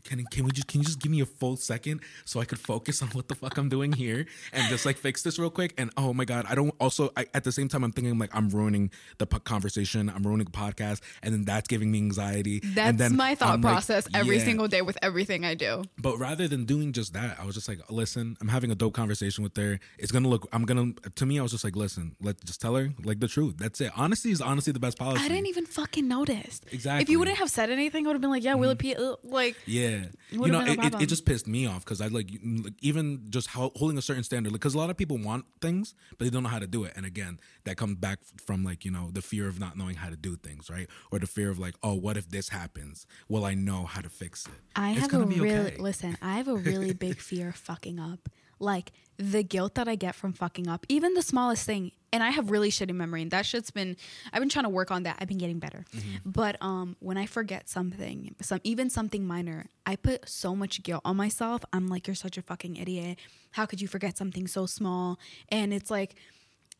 can 0.04 0.24
can 0.26 0.44
we 0.44 0.50
just 0.52 0.66
can 0.68 0.80
you 0.80 0.84
just 0.86 1.00
give 1.00 1.10
me 1.10 1.20
a 1.20 1.26
full 1.26 1.56
second 1.56 2.00
so 2.24 2.40
I 2.40 2.44
could 2.44 2.58
focus 2.58 3.02
on 3.02 3.08
what 3.08 3.28
the 3.28 3.34
fuck 3.34 3.56
I'm 3.58 3.68
doing 3.68 3.92
here 3.92 4.26
and 4.52 4.68
just 4.68 4.86
like 4.86 4.96
fix 4.96 5.22
this 5.22 5.38
real 5.38 5.50
quick? 5.50 5.74
And 5.78 5.90
oh 5.96 6.12
my 6.12 6.24
god, 6.24 6.46
I 6.48 6.54
don't. 6.54 6.74
Also, 6.80 7.10
I, 7.16 7.26
at 7.34 7.44
the 7.44 7.52
same 7.52 7.68
time, 7.68 7.84
I'm 7.84 7.92
thinking 7.92 8.18
like 8.18 8.34
I'm 8.34 8.48
ruining 8.48 8.90
the 9.18 9.26
po- 9.26 9.38
conversation. 9.40 10.08
I'm 10.10 10.22
ruining 10.22 10.46
the 10.46 10.50
podcast, 10.52 11.00
and 11.22 11.32
then 11.34 11.44
that's 11.44 11.68
giving 11.68 11.90
me 11.90 11.98
anxiety. 11.98 12.60
and 12.62 12.74
That's 12.74 12.98
then 12.98 13.16
my 13.16 13.34
thought 13.34 13.54
I'm 13.54 13.60
like, 13.60 13.72
process 13.72 14.06
every 14.14 14.38
yeah. 14.38 14.44
single 14.44 14.68
day 14.68 14.82
with 14.82 14.98
everything 15.02 15.44
I 15.44 15.54
do. 15.54 15.84
But 15.98 16.18
rather 16.18 16.48
than 16.48 16.64
doing 16.64 16.92
just 16.92 17.12
that, 17.14 17.38
I 17.40 17.44
was 17.44 17.54
just 17.54 17.68
like, 17.68 17.80
listen, 17.90 18.36
I'm 18.40 18.48
having 18.48 18.70
a 18.70 18.74
dope 18.74 18.94
conversation 18.94 19.42
with 19.44 19.56
her. 19.56 19.80
It's 19.98 20.12
gonna 20.12 20.28
look. 20.28 20.48
I'm 20.52 20.64
gonna. 20.64 20.92
To 21.16 21.26
me, 21.26 21.38
I 21.38 21.42
was 21.42 21.52
just 21.52 21.64
like, 21.64 21.76
listen, 21.76 22.14
let 22.20 22.42
just 22.44 22.60
tell 22.60 22.74
her 22.76 22.90
like 23.02 23.20
the 23.20 23.28
truth. 23.28 23.56
That's 23.58 23.80
it. 23.80 23.92
Honesty 23.96 24.30
is 24.30 24.40
honestly 24.40 24.72
the 24.72 24.80
best 24.80 24.98
policy. 24.98 25.24
I 25.24 25.28
didn't 25.28 25.46
even 25.46 25.66
fucking 25.66 26.06
notice. 26.06 26.60
Exactly. 26.70 27.02
If 27.02 27.08
you 27.08 27.18
wouldn't 27.18 27.38
have 27.38 27.50
said 27.50 27.70
anything, 27.70 28.06
I 28.06 28.08
would 28.08 28.14
have 28.14 28.20
been 28.20 28.30
like, 28.30 28.44
yeah, 28.44 28.54
P. 28.78 28.94
uh, 28.94 29.16
Like, 29.24 29.56
Yeah, 29.66 29.87
you 30.30 30.38
Would've 30.40 30.52
know, 30.52 30.72
it, 30.72 30.78
it, 30.84 31.02
it 31.02 31.06
just 31.06 31.24
pissed 31.24 31.46
me 31.46 31.66
off 31.66 31.84
because 31.84 32.00
I 32.00 32.08
like, 32.08 32.30
like 32.62 32.72
even 32.80 33.26
just 33.30 33.48
ho- 33.48 33.72
holding 33.76 33.98
a 33.98 34.02
certain 34.02 34.22
standard 34.22 34.52
because 34.52 34.74
a 34.74 34.78
lot 34.78 34.90
of 34.90 34.96
people 34.96 35.18
want 35.18 35.44
things 35.60 35.94
but 36.16 36.24
they 36.24 36.30
don't 36.30 36.42
know 36.42 36.48
how 36.48 36.58
to 36.58 36.66
do 36.66 36.84
it, 36.84 36.92
and 36.96 37.04
again, 37.06 37.38
that 37.64 37.76
comes 37.76 37.96
back 37.96 38.18
from 38.44 38.64
like 38.64 38.84
you 38.84 38.90
know 38.90 39.10
the 39.12 39.22
fear 39.22 39.48
of 39.48 39.58
not 39.58 39.76
knowing 39.76 39.96
how 39.96 40.08
to 40.10 40.16
do 40.16 40.36
things, 40.36 40.68
right? 40.70 40.88
Or 41.10 41.18
the 41.18 41.26
fear 41.26 41.50
of 41.50 41.58
like, 41.58 41.74
oh, 41.82 41.94
what 41.94 42.16
if 42.16 42.28
this 42.28 42.48
happens? 42.50 43.06
Will 43.28 43.44
I 43.44 43.54
know 43.54 43.84
how 43.84 44.00
to 44.00 44.08
fix 44.08 44.46
it? 44.46 44.52
I 44.76 44.92
It's 44.92 45.00
have 45.00 45.14
a 45.14 45.24
really 45.24 45.50
okay. 45.50 45.76
listen. 45.78 46.16
I 46.22 46.36
have 46.36 46.48
a 46.48 46.54
really 46.70 46.92
big 46.92 47.20
fear 47.20 47.48
of 47.50 47.56
fucking 47.56 47.98
up. 47.98 48.28
Like 48.60 48.92
the 49.16 49.42
guilt 49.42 49.74
that 49.76 49.88
I 49.88 49.94
get 49.94 50.14
from 50.14 50.32
fucking 50.32 50.68
up, 50.68 50.84
even 50.88 51.14
the 51.14 51.22
smallest 51.22 51.64
thing. 51.64 51.92
And 52.12 52.22
I 52.22 52.30
have 52.30 52.50
really 52.50 52.70
shitty 52.70 52.94
memory, 52.94 53.20
and 53.22 53.30
that 53.32 53.44
shit's 53.44 53.70
been. 53.70 53.96
I've 54.32 54.40
been 54.40 54.48
trying 54.48 54.64
to 54.64 54.70
work 54.70 54.90
on 54.90 55.02
that. 55.02 55.16
I've 55.20 55.28
been 55.28 55.38
getting 55.38 55.58
better, 55.58 55.84
Mm-hmm. 55.94 56.30
but 56.30 56.56
um, 56.62 56.96
when 57.00 57.16
I 57.18 57.26
forget 57.26 57.68
something, 57.68 58.34
some 58.40 58.60
even 58.64 58.88
something 58.88 59.26
minor, 59.26 59.66
I 59.84 59.96
put 59.96 60.28
so 60.28 60.56
much 60.56 60.82
guilt 60.82 61.02
on 61.04 61.16
myself. 61.16 61.62
I'm 61.72 61.86
like, 61.88 62.06
you're 62.06 62.14
such 62.16 62.38
a 62.38 62.42
fucking 62.42 62.76
idiot. 62.76 63.18
How 63.52 63.66
could 63.66 63.80
you 63.82 63.88
forget 63.88 64.16
something 64.16 64.46
so 64.46 64.66
small? 64.66 65.18
And 65.50 65.72
it's 65.74 65.90
like. 65.90 66.14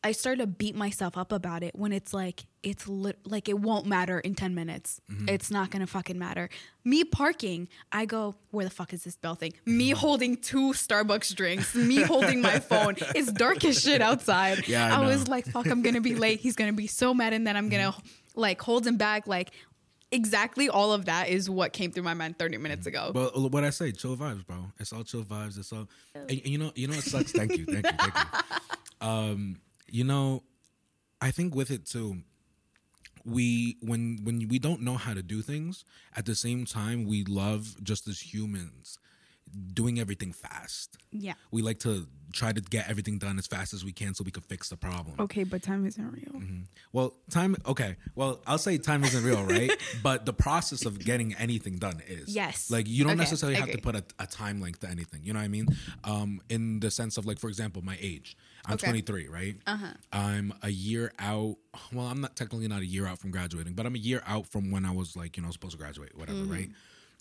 I 0.03 0.13
start 0.13 0.39
to 0.39 0.47
beat 0.47 0.75
myself 0.75 1.17
up 1.17 1.31
about 1.31 1.61
it 1.61 1.75
when 1.75 1.91
it's 1.91 2.13
like 2.13 2.45
it's 2.63 2.87
lit- 2.87 3.19
like 3.25 3.49
it 3.49 3.59
won't 3.59 3.85
matter 3.85 4.19
in 4.19 4.33
10 4.33 4.55
minutes. 4.55 5.01
Mm-hmm. 5.11 5.27
It's 5.27 5.51
not 5.51 5.71
going 5.71 5.81
to 5.81 5.87
fucking 5.87 6.17
matter. 6.17 6.49
Me 6.85 7.03
parking, 7.03 7.67
I 7.91 8.05
go, 8.05 8.35
where 8.51 8.63
the 8.63 8.71
fuck 8.71 8.93
is 8.93 9.03
this 9.03 9.17
bell 9.17 9.35
thing? 9.35 9.53
Me 9.65 9.89
mm-hmm. 9.89 9.99
holding 9.99 10.37
two 10.37 10.71
Starbucks 10.71 11.35
drinks, 11.35 11.75
me 11.75 12.01
holding 12.01 12.41
my 12.41 12.59
phone. 12.59 12.95
It's 13.13 13.31
dark 13.31 13.63
as 13.65 13.81
shit 13.81 14.01
outside. 14.01 14.39
Yeah, 14.69 14.95
I 14.95 15.01
I, 15.01 15.07
was 15.07 15.27
like, 15.27 15.45
fuck, 15.47 15.65
I'm 15.65 15.81
going 15.81 15.95
to 15.95 16.01
be 16.01 16.15
late. 16.27 16.39
He's 16.39 16.55
going 16.55 16.69
to 16.69 16.75
be 16.75 16.85
so 16.85 17.13
mad 17.13 17.33
and 17.33 17.45
then 17.45 17.57
I'm 17.57 17.69
going 17.69 17.91
to 17.91 17.97
mm-hmm. 17.97 18.39
like 18.39 18.61
hold 18.61 18.85
him 18.85 18.97
back 18.97 19.25
like 19.25 19.51
exactly 20.11 20.69
all 20.69 20.93
of 20.93 21.05
that 21.05 21.29
is 21.29 21.49
what 21.49 21.73
came 21.73 21.91
through 21.91 22.03
my 22.03 22.13
mind 22.13 22.37
30 22.37 22.57
minutes 22.57 22.85
ago. 22.85 23.11
But 23.13 23.37
what 23.51 23.63
I 23.63 23.71
say, 23.71 23.91
chill 23.91 24.15
vibes, 24.15 24.45
bro. 24.45 24.57
It's 24.79 24.93
all 24.93 25.03
chill 25.03 25.23
vibes. 25.23 25.57
It's 25.57 25.73
all, 25.73 25.87
and, 26.13 26.29
and 26.29 26.47
you 26.47 26.57
know, 26.57 26.71
you 26.75 26.87
know, 26.87 26.93
it 26.93 27.03
sucks. 27.03 27.31
thank 27.31 27.57
you, 27.57 27.65
thank 27.65 27.85
you, 27.85 27.97
thank 27.97 28.13
you. 28.13 29.07
Um, 29.07 29.59
you 29.91 30.03
know, 30.03 30.43
I 31.21 31.31
think 31.31 31.55
with 31.55 31.71
it 31.71 31.85
too, 31.85 32.23
we 33.25 33.77
when 33.81 34.19
when 34.23 34.47
we 34.47 34.59
don't 34.59 34.81
know 34.81 34.95
how 34.95 35.13
to 35.13 35.21
do 35.21 35.41
things, 35.41 35.83
at 36.15 36.25
the 36.25 36.35
same 36.35 36.65
time, 36.65 37.05
we 37.05 37.23
love 37.25 37.75
just 37.83 38.07
as 38.07 38.33
humans 38.33 38.97
doing 39.73 39.99
everything 39.99 40.31
fast. 40.31 40.97
yeah. 41.11 41.33
We 41.51 41.63
like 41.63 41.79
to 41.79 42.05
try 42.31 42.53
to 42.53 42.61
get 42.61 42.87
everything 42.87 43.17
done 43.17 43.39
as 43.39 43.47
fast 43.47 43.73
as 43.73 43.83
we 43.83 43.91
can 43.91 44.13
so 44.13 44.23
we 44.23 44.29
can 44.29 44.43
fix 44.43 44.69
the 44.69 44.77
problem. 44.77 45.15
Okay, 45.19 45.43
but 45.43 45.63
time 45.63 45.87
isn't 45.87 46.11
real. 46.11 46.39
Mm-hmm. 46.39 46.61
Well, 46.93 47.15
time. 47.31 47.55
Okay. 47.65 47.95
Well, 48.13 48.41
I'll 48.45 48.59
say 48.59 48.77
time 48.77 49.03
isn't 49.03 49.23
real, 49.23 49.43
right? 49.43 49.71
but 50.03 50.27
the 50.27 50.33
process 50.33 50.85
of 50.85 50.99
getting 50.99 51.33
anything 51.33 51.77
done 51.79 51.99
is. 52.07 52.35
Yes. 52.35 52.69
Like 52.69 52.87
you 52.87 53.03
don't 53.03 53.13
Okay, 53.13 53.19
necessarily 53.21 53.57
have 53.57 53.71
to 53.71 53.79
put 53.79 53.95
a, 53.95 54.03
a 54.19 54.27
time 54.27 54.61
length 54.61 54.81
to 54.81 54.87
anything. 54.87 55.21
You 55.23 55.33
know 55.33 55.39
what 55.39 55.45
I 55.45 55.49
mean? 55.49 55.67
Um, 56.03 56.41
in 56.49 56.79
the 56.79 56.91
sense 56.91 57.17
of 57.17 57.25
like, 57.25 57.39
for 57.39 57.47
example, 57.49 57.81
my 57.83 57.97
age. 57.99 58.37
I'm 58.69 58.75
Okay. 58.75 58.87
23, 58.87 59.27
right? 59.27 59.55
Uh-huh. 59.67 59.87
I'm 60.13 60.53
a 60.61 60.69
year 60.69 61.11
out. 61.19 61.57
Well, 61.91 62.05
I'm 62.05 62.21
not 62.21 62.35
technically 62.35 62.67
not 62.67 62.81
a 62.81 62.85
year 62.85 63.05
out 63.07 63.19
from 63.19 63.31
graduating, 63.31 63.73
but 63.73 63.85
I'm 63.85 63.95
a 63.95 63.99
year 63.99 64.21
out 64.27 64.45
from 64.47 64.71
when 64.71 64.85
I 64.85 64.91
was 64.91 65.15
like, 65.17 65.35
you 65.37 65.43
know, 65.43 65.51
supposed 65.51 65.73
to 65.73 65.77
graduate, 65.77 66.17
whatever, 66.17 66.39
Mm-hmm. 66.39 66.51
right? 66.51 66.69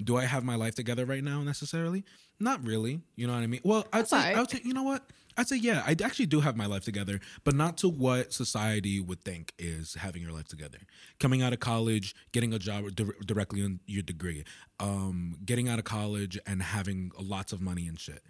Do 0.04 0.16
I 0.16 0.26
have 0.26 0.44
my 0.44 0.54
life 0.54 0.76
together 0.76 1.04
right 1.04 1.24
now 1.24 1.42
necessarily? 1.42 2.04
Not 2.38 2.64
really. 2.64 3.00
You 3.16 3.26
know 3.26 3.32
what 3.32 3.42
I 3.42 3.48
mean? 3.48 3.60
Well, 3.64 3.84
I'd 3.92 4.06
say, 4.06 4.16
alright. 4.16 4.36
I 4.36 4.40
would 4.40 4.50
say, 4.50 4.60
you 4.62 4.72
know 4.72 4.84
what? 4.84 5.02
I'd 5.36 5.48
say, 5.48 5.56
yeah, 5.56 5.82
I 5.86 5.96
actually 6.04 6.26
do 6.26 6.38
have 6.40 6.56
my 6.56 6.66
life 6.66 6.84
together, 6.84 7.18
but 7.44 7.54
not 7.56 7.78
to 7.78 7.88
what 7.88 8.32
society 8.32 9.00
would 9.00 9.22
think 9.24 9.52
is 9.58 9.94
having 9.94 10.22
your 10.22 10.30
life 10.32 10.46
together. 10.48 10.78
Coming 11.18 11.42
out 11.42 11.52
of 11.52 11.58
college, 11.60 12.14
getting 12.32 12.52
a 12.52 12.58
job 12.60 12.94
dir- 12.94 13.16
directly 13.24 13.62
on 13.64 13.80
your 13.86 14.02
degree, 14.02 14.44
um, 14.78 15.36
getting 15.44 15.68
out 15.68 15.78
of 15.80 15.84
college 15.84 16.38
and 16.46 16.62
having 16.62 17.10
lots 17.20 17.52
of 17.52 17.60
money 17.60 17.88
and 17.88 17.98
shit. 17.98 18.22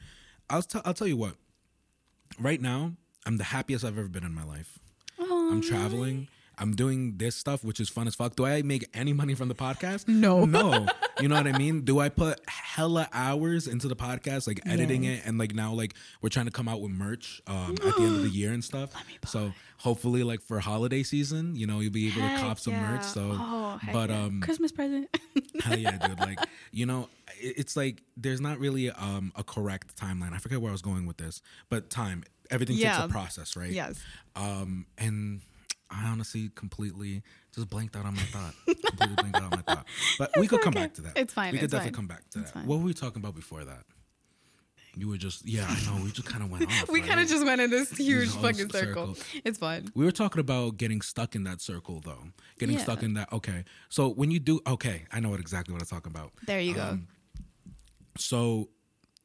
I'll, 0.49 0.63
t- 0.63 0.81
I'll 0.87 0.95
tell 0.95 1.07
you 1.09 1.17
what, 1.19 1.35
right 2.39 2.61
now, 2.61 2.93
I'm 3.29 3.37
the 3.37 3.45
happiest 3.45 3.85
I've 3.85 3.99
ever 3.99 4.09
been 4.09 4.25
in 4.25 4.33
my 4.33 4.43
life. 4.43 4.79
I'm 5.21 5.61
traveling. 5.61 6.29
I'm 6.61 6.75
doing 6.75 7.17
this 7.19 7.37
stuff, 7.37 7.63
which 7.65 7.79
is 7.81 7.89
fun 7.89 8.07
as 8.09 8.15
fuck. 8.15 8.35
Do 8.37 8.45
I 8.45 8.63
make 8.63 8.89
any 8.95 9.13
money 9.13 9.35
from 9.35 9.49
the 9.49 9.55
podcast? 9.55 10.09
No. 10.09 10.45
No. 10.59 10.87
You 11.21 11.27
know 11.27 11.35
what 11.35 11.49
I 11.49 11.59
mean? 11.59 11.81
Do 11.81 11.99
I 11.99 12.11
put 12.11 12.39
hella 12.47 13.09
hours 13.13 13.67
into 13.67 13.89
the 13.89 13.97
podcast, 13.97 14.47
like 14.47 14.61
editing 14.67 15.03
it, 15.03 15.23
and 15.27 15.37
like 15.37 15.53
now, 15.53 15.73
like 15.73 15.95
we're 16.23 16.29
trying 16.29 16.47
to 16.47 16.53
come 16.53 16.69
out 16.69 16.81
with 16.81 16.93
merch 16.93 17.43
um, 17.49 17.73
at 17.73 17.97
the 17.97 18.03
end 18.05 18.15
of 18.19 18.23
the 18.23 18.29
year 18.29 18.53
and 18.53 18.63
stuff. 18.63 18.91
So 19.27 19.53
hopefully, 19.79 20.23
like 20.23 20.41
for 20.43 20.61
holiday 20.61 21.03
season, 21.03 21.57
you 21.57 21.67
know, 21.67 21.81
you'll 21.81 21.91
be 21.91 22.07
able 22.07 22.21
to 22.21 22.29
Heck 22.29 22.41
cop 22.41 22.61
some 22.61 22.75
merch. 22.75 23.03
So, 23.03 23.33
Oh, 23.37 23.81
but 23.93 24.11
yeah. 24.11 24.23
um, 24.27 24.41
Christmas 24.43 24.71
present. 24.71 25.09
Hell 25.65 25.77
yeah, 25.77 25.97
dude. 26.07 26.21
Like, 26.21 26.39
you 26.71 26.87
know, 26.87 27.09
it's 27.41 27.77
like 27.77 28.01
there's 28.17 28.41
not 28.41 28.61
really 28.61 28.89
um, 28.93 29.33
a 29.35 29.43
correct 29.43 29.97
timeline. 29.97 30.35
I 30.35 30.39
forget 30.39 30.61
where 30.61 30.71
I 30.71 30.73
was 30.73 30.83
going 30.83 31.05
with 31.05 31.17
this, 31.17 31.43
but 31.69 31.91
time. 31.91 32.23
Everything 32.51 32.77
Yeah. 32.77 32.93
takes 32.95 33.05
a 33.07 33.09
process, 33.09 33.57
right? 33.57 33.71
Yes. 33.73 34.01
Um, 34.35 34.87
and 34.97 35.41
I 35.91 36.07
honestly 36.09 36.51
completely 36.55 37.23
just 37.55 37.69
blanked 37.71 37.97
out 37.97 38.05
on 38.05 38.15
my 38.15 38.23
thought. 38.23 38.55
completely 38.67 39.17
blanked 39.17 39.37
out 39.37 39.43
on 39.45 39.51
my 39.51 39.75
thought. 39.75 39.87
But 40.19 40.31
we 40.39 40.47
could 40.47 40.61
come 40.61 40.75
back 40.75 40.95
to 40.95 41.03
that. 41.03 41.17
It's 41.17 41.33
fine, 41.33 41.53
We 41.53 41.59
could 41.59 41.65
it's 41.65 41.73
definitely 41.73 41.91
fine. 41.91 41.95
come 41.97 42.07
back 42.09 42.29
to 42.31 42.41
It's 42.41 42.51
that. 42.51 42.59
fine. 42.61 42.67
What 42.67 42.79
were 42.81 42.85
we 42.85 42.95
talking 42.95 43.23
about 43.23 43.35
before 43.35 43.65
that? 43.65 43.85
You 44.97 45.09
were 45.09 45.17
just 45.17 45.47
yeah, 45.47 45.65
I 45.69 45.85
know. 45.97 46.03
We 46.03 46.11
just 46.11 46.27
kind 46.29 46.43
of 46.43 46.51
went 46.51 46.67
off. 46.83 46.89
we 46.91 47.01
right? 47.01 47.09
kind 47.09 47.21
of 47.21 47.29
just 47.29 47.45
went 47.47 47.61
in 47.61 47.71
this 47.71 47.91
huge 47.97 48.31
fucking 48.31 48.71
circle. 48.71 49.15
circle. 49.15 49.41
It's 49.45 49.57
fine. 49.59 49.93
We 49.95 50.05
were 50.05 50.11
talking 50.11 50.41
about 50.41 50.77
getting 50.77 51.03
stuck 51.03 51.35
in 51.37 51.45
that 51.45 51.61
circle, 51.61 52.01
though. 52.05 52.25
Getting 52.59 52.77
Yeah. 52.77 52.83
stuck 52.83 53.03
in 53.05 53.15
that. 53.15 53.33
Okay, 53.33 53.65
so 53.91 54.09
when 54.09 54.31
you 54.33 54.41
do, 54.41 54.61
okay, 54.67 55.05
I 55.13 55.21
know 55.21 55.29
what 55.31 55.39
exactly 55.41 55.73
what 55.73 55.83
I'm 55.83 55.87
talking 55.89 56.11
about. 56.11 56.33
There 56.47 56.59
you 56.61 56.75
go. 56.75 56.83
Um, 56.83 57.07
so 58.17 58.71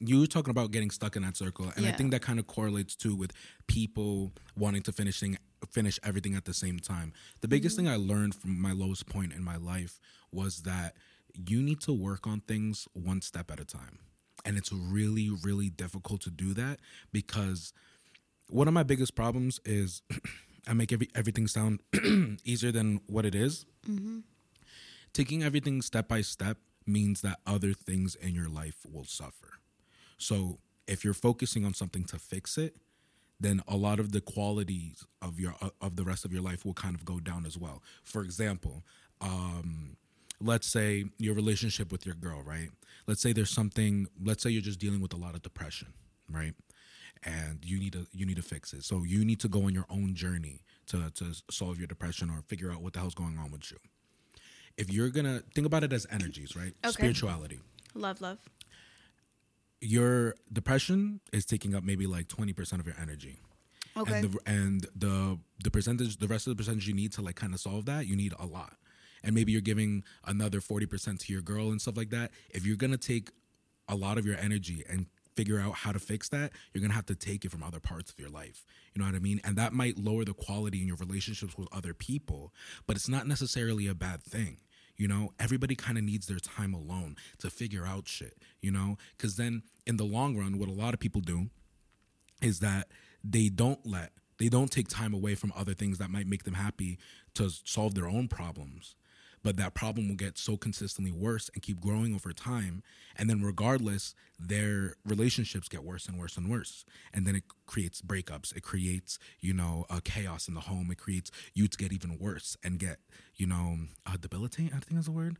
you 0.06 0.20
were 0.20 0.28
talking 0.28 0.52
about 0.52 0.72
getting 0.72 0.92
stuck 0.92 1.16
in 1.16 1.22
that 1.24 1.38
circle 1.38 1.72
and 1.76 1.86
i 1.86 1.92
think 1.98 2.12
that 2.12 2.22
kind 2.22 2.40
of 2.40 2.46
correlates 2.48 2.96
too 2.96 3.16
with 3.16 3.32
people 3.68 4.32
wanting 4.58 4.82
to 4.82 4.92
finishing 4.92 5.38
finish 5.72 5.98
everything 6.04 6.36
at 6.36 6.44
the 6.44 6.54
same 6.54 6.78
time. 6.80 7.14
The 7.42 7.48
biggest 7.48 7.78
Mm-hmm. 7.78 7.86
thing 7.88 7.94
i 7.94 8.14
learned 8.14 8.36
from 8.36 8.60
my 8.62 8.74
lowest 8.74 9.08
point 9.08 9.32
in 9.32 9.42
my 9.44 9.56
life 9.56 10.00
was 10.32 10.64
that 10.64 10.96
you 11.50 11.62
need 11.64 11.80
to 11.82 11.94
work 11.94 12.28
on 12.28 12.42
things 12.42 12.88
one 12.94 13.22
step 13.22 13.50
at 13.50 13.60
a 13.60 13.66
time. 13.66 14.00
And 14.46 14.58
it's 14.58 14.72
really 14.74 15.30
really 15.30 15.70
difficult 15.70 16.20
to 16.22 16.30
do 16.30 16.54
that 16.56 16.80
because 17.14 17.72
one 18.50 18.68
of 18.68 18.74
my 18.74 18.84
biggest 18.84 19.16
problems 19.16 19.60
is 19.64 20.02
i 20.68 20.74
make 20.74 20.92
every, 20.92 21.10
everything 21.16 21.48
sound 21.48 21.80
easier 22.44 22.72
than 22.74 23.00
what 23.08 23.26
it 23.26 23.36
is. 23.36 23.66
Taking 25.14 25.44
everything 25.44 25.82
step 25.82 26.08
by 26.08 26.22
step 26.22 26.58
means 26.86 27.22
that 27.22 27.40
other 27.48 27.74
things 27.74 28.16
in 28.16 28.34
your 28.36 28.50
life 28.50 28.80
will 28.92 29.06
suffer. 29.06 29.60
So 30.18 30.60
if 30.88 31.04
you're 31.04 31.14
focusing 31.14 31.66
on 31.66 31.74
something 31.74 32.04
to 32.06 32.18
fix 32.20 32.58
it, 32.58 32.76
then 33.40 33.62
a 33.68 33.76
lot 33.76 34.00
of 34.00 34.12
the 34.12 34.22
qualities 34.22 35.06
of 35.22 35.40
your 35.40 35.56
of 35.82 35.96
the 35.96 36.04
rest 36.04 36.26
of 36.26 36.32
your 36.32 36.42
life 36.42 36.66
will 36.66 36.74
kind 36.74 36.96
of 36.96 37.06
go 37.06 37.20
down 37.20 37.46
as 37.46 37.58
well. 37.58 37.82
For 38.04 38.22
example, 38.22 38.84
um, 39.22 39.98
let's 40.40 40.68
say 40.68 41.06
your 41.18 41.34
relationship 41.34 41.92
with 41.92 42.06
your 42.06 42.16
girl, 42.16 42.42
right? 42.44 42.70
Let's 43.08 43.22
say 43.22 43.34
there's 43.34 43.50
something. 43.50 44.08
Let's 44.24 44.44
say 44.44 44.50
you're 44.50 44.62
just 44.62 44.80
dealing 44.80 45.02
with 45.02 45.14
a 45.14 45.18
lot 45.18 45.36
of 45.36 45.42
depression, 45.42 45.94
right? 46.30 46.54
And 47.24 47.60
you 47.64 47.80
need 47.80 47.94
to 47.94 48.08
you 48.12 48.26
need 48.26 48.38
to 48.38 48.42
fix 48.42 48.74
it. 48.74 48.84
So 48.84 49.04
you 49.04 49.26
need 49.26 49.40
to 49.42 49.48
go 49.48 49.64
on 49.64 49.74
your 49.74 49.86
own 49.90 50.14
journey 50.16 50.62
to 50.88 51.10
to 51.12 51.26
solve 51.50 51.78
your 51.78 51.88
depression 51.88 52.30
or 52.30 52.42
figure 52.48 52.72
out 52.72 52.82
what 52.82 52.94
the 52.94 53.00
hell's 53.00 53.16
going 53.16 53.38
on 53.38 53.52
with 53.52 53.72
you. 53.72 53.78
If 54.78 54.92
you're 54.92 55.10
gonna 55.10 55.42
think 55.54 55.68
about 55.68 55.84
it 55.84 55.94
as 55.94 56.08
energies, 56.12 56.56
right? 56.56 56.74
Okay. 56.84 56.92
Spirituality. 56.92 57.60
Love, 57.94 58.22
love. 58.22 58.40
Your 59.84 60.36
depression 60.52 61.20
is 61.32 61.46
taking 61.46 61.76
up 61.76 61.84
maybe 61.84 62.08
like 62.08 62.28
twenty 62.28 62.54
percent 62.54 62.80
of 62.80 62.86
your 62.88 62.96
energy. 63.02 63.40
Okay. 63.96 64.14
And 64.14 64.32
the 64.32 64.40
and 64.46 64.88
the 64.96 65.40
the 65.64 65.70
percentage, 65.70 66.18
the 66.18 66.28
rest 66.28 66.48
of 66.48 66.52
the 66.52 66.62
percentage 66.62 66.88
you 66.88 66.94
need 66.94 67.12
to 67.14 67.22
like 67.22 67.36
kind 67.36 67.54
of 67.54 67.60
solve 67.60 67.86
that, 67.86 68.08
you 68.08 68.16
need 68.16 68.34
a 68.40 68.46
lot. 68.46 68.74
And 69.24 69.36
maybe 69.36 69.52
you're 69.52 69.62
giving 69.62 70.04
another 70.26 70.62
forty 70.62 70.86
percent 70.86 71.20
to 71.22 71.34
your 71.34 71.42
girl 71.42 71.70
and 71.70 71.82
stuff 71.82 71.98
like 71.98 72.10
that. 72.10 72.32
If 72.50 72.66
you're 72.66 72.78
gonna 72.78 72.98
take 72.98 73.32
a 73.88 73.96
lot 73.96 74.18
of 74.18 74.26
your 74.26 74.38
energy 74.38 74.84
and 74.90 75.08
figure 75.36 75.60
out 75.60 75.76
how 75.76 75.92
to 75.92 76.00
fix 76.00 76.30
that, 76.30 76.52
you're 76.74 76.82
gonna 76.82 76.94
have 76.94 77.06
to 77.08 77.16
take 77.16 77.44
it 77.46 77.52
from 77.52 77.64
other 77.64 77.80
parts 77.80 78.12
of 78.12 78.20
your 78.20 78.30
life. 78.30 78.66
You 78.94 79.00
know 79.00 79.06
what 79.06 79.16
I 79.16 79.20
mean? 79.20 79.42
And 79.44 79.56
that 79.58 79.74
might 79.74 79.98
lower 79.98 80.24
the 80.24 80.34
quality 80.34 80.82
in 80.82 80.88
your 80.88 80.98
relationships 80.98 81.58
with 81.58 81.68
other 81.72 81.94
people, 81.94 82.54
but 82.88 82.96
it's 82.96 83.10
not 83.10 83.28
necessarily 83.28 83.88
a 83.88 83.96
bad 83.96 84.24
thing. 84.24 84.58
You 84.96 85.08
know, 85.08 85.34
everybody 85.40 85.76
kind 85.76 85.98
of 85.98 86.04
needs 86.04 86.28
their 86.28 86.40
time 86.40 86.74
alone 86.74 87.16
to 87.40 87.50
figure 87.50 87.86
out 87.86 88.08
shit, 88.08 88.38
you 88.62 88.72
know? 88.72 88.98
Because 89.18 89.38
then 89.38 89.64
in 89.86 89.98
the 89.98 90.04
long 90.04 90.38
run, 90.38 90.60
what 90.60 90.70
a 90.70 90.74
lot 90.74 90.94
of 90.94 91.00
people 91.00 91.22
do 91.22 91.50
is 92.42 92.60
that 92.60 92.90
they 93.24 93.50
don't 93.50 93.86
let 93.86 94.12
they 94.40 94.50
don't 94.50 94.72
take 94.72 94.88
time 94.88 95.14
away 95.14 95.36
from 95.36 95.54
other 95.56 95.74
things 95.74 96.00
that 96.00 96.10
might 96.10 96.28
make 96.28 96.44
them 96.44 96.56
happy 96.56 96.98
to 97.36 97.50
solve 97.64 97.96
their 97.96 98.08
own 98.08 98.28
problems 98.28 98.96
but 99.44 99.58
that 99.58 99.74
problem 99.74 100.08
will 100.08 100.16
get 100.16 100.38
so 100.38 100.58
consistently 100.58 101.12
worse 101.12 101.50
and 101.54 101.62
keep 101.62 101.80
growing 101.80 102.16
over 102.16 102.32
time. 102.32 102.82
And 103.16 103.30
then 103.30 103.42
regardless 103.42 104.16
their 104.40 104.96
relationships 105.06 105.70
get 105.70 105.84
worse 105.84 106.08
and 106.08 106.18
worse 106.18 106.38
and 106.38 106.50
worse. 106.50 106.86
And 107.14 107.28
then 107.28 107.36
it 107.36 107.44
creates 107.66 108.02
breakups. 108.02 108.56
It 108.56 108.64
creates 108.64 109.20
you 109.40 109.54
know 109.54 109.86
chaos 110.04 110.48
in 110.48 110.54
the 110.54 110.62
home. 110.62 110.90
It 110.92 110.98
creates 110.98 111.32
you 111.54 111.68
to 111.68 111.78
get 111.78 111.94
even 111.94 112.18
worse 112.20 112.58
and 112.64 112.80
get 112.80 112.98
you 113.36 113.48
know 113.48 113.78
uh, 114.06 114.18
debilitate 114.20 114.72
i 114.74 114.80
think 114.80 115.00
is 115.00 115.06
the 115.06 115.12
word 115.12 115.38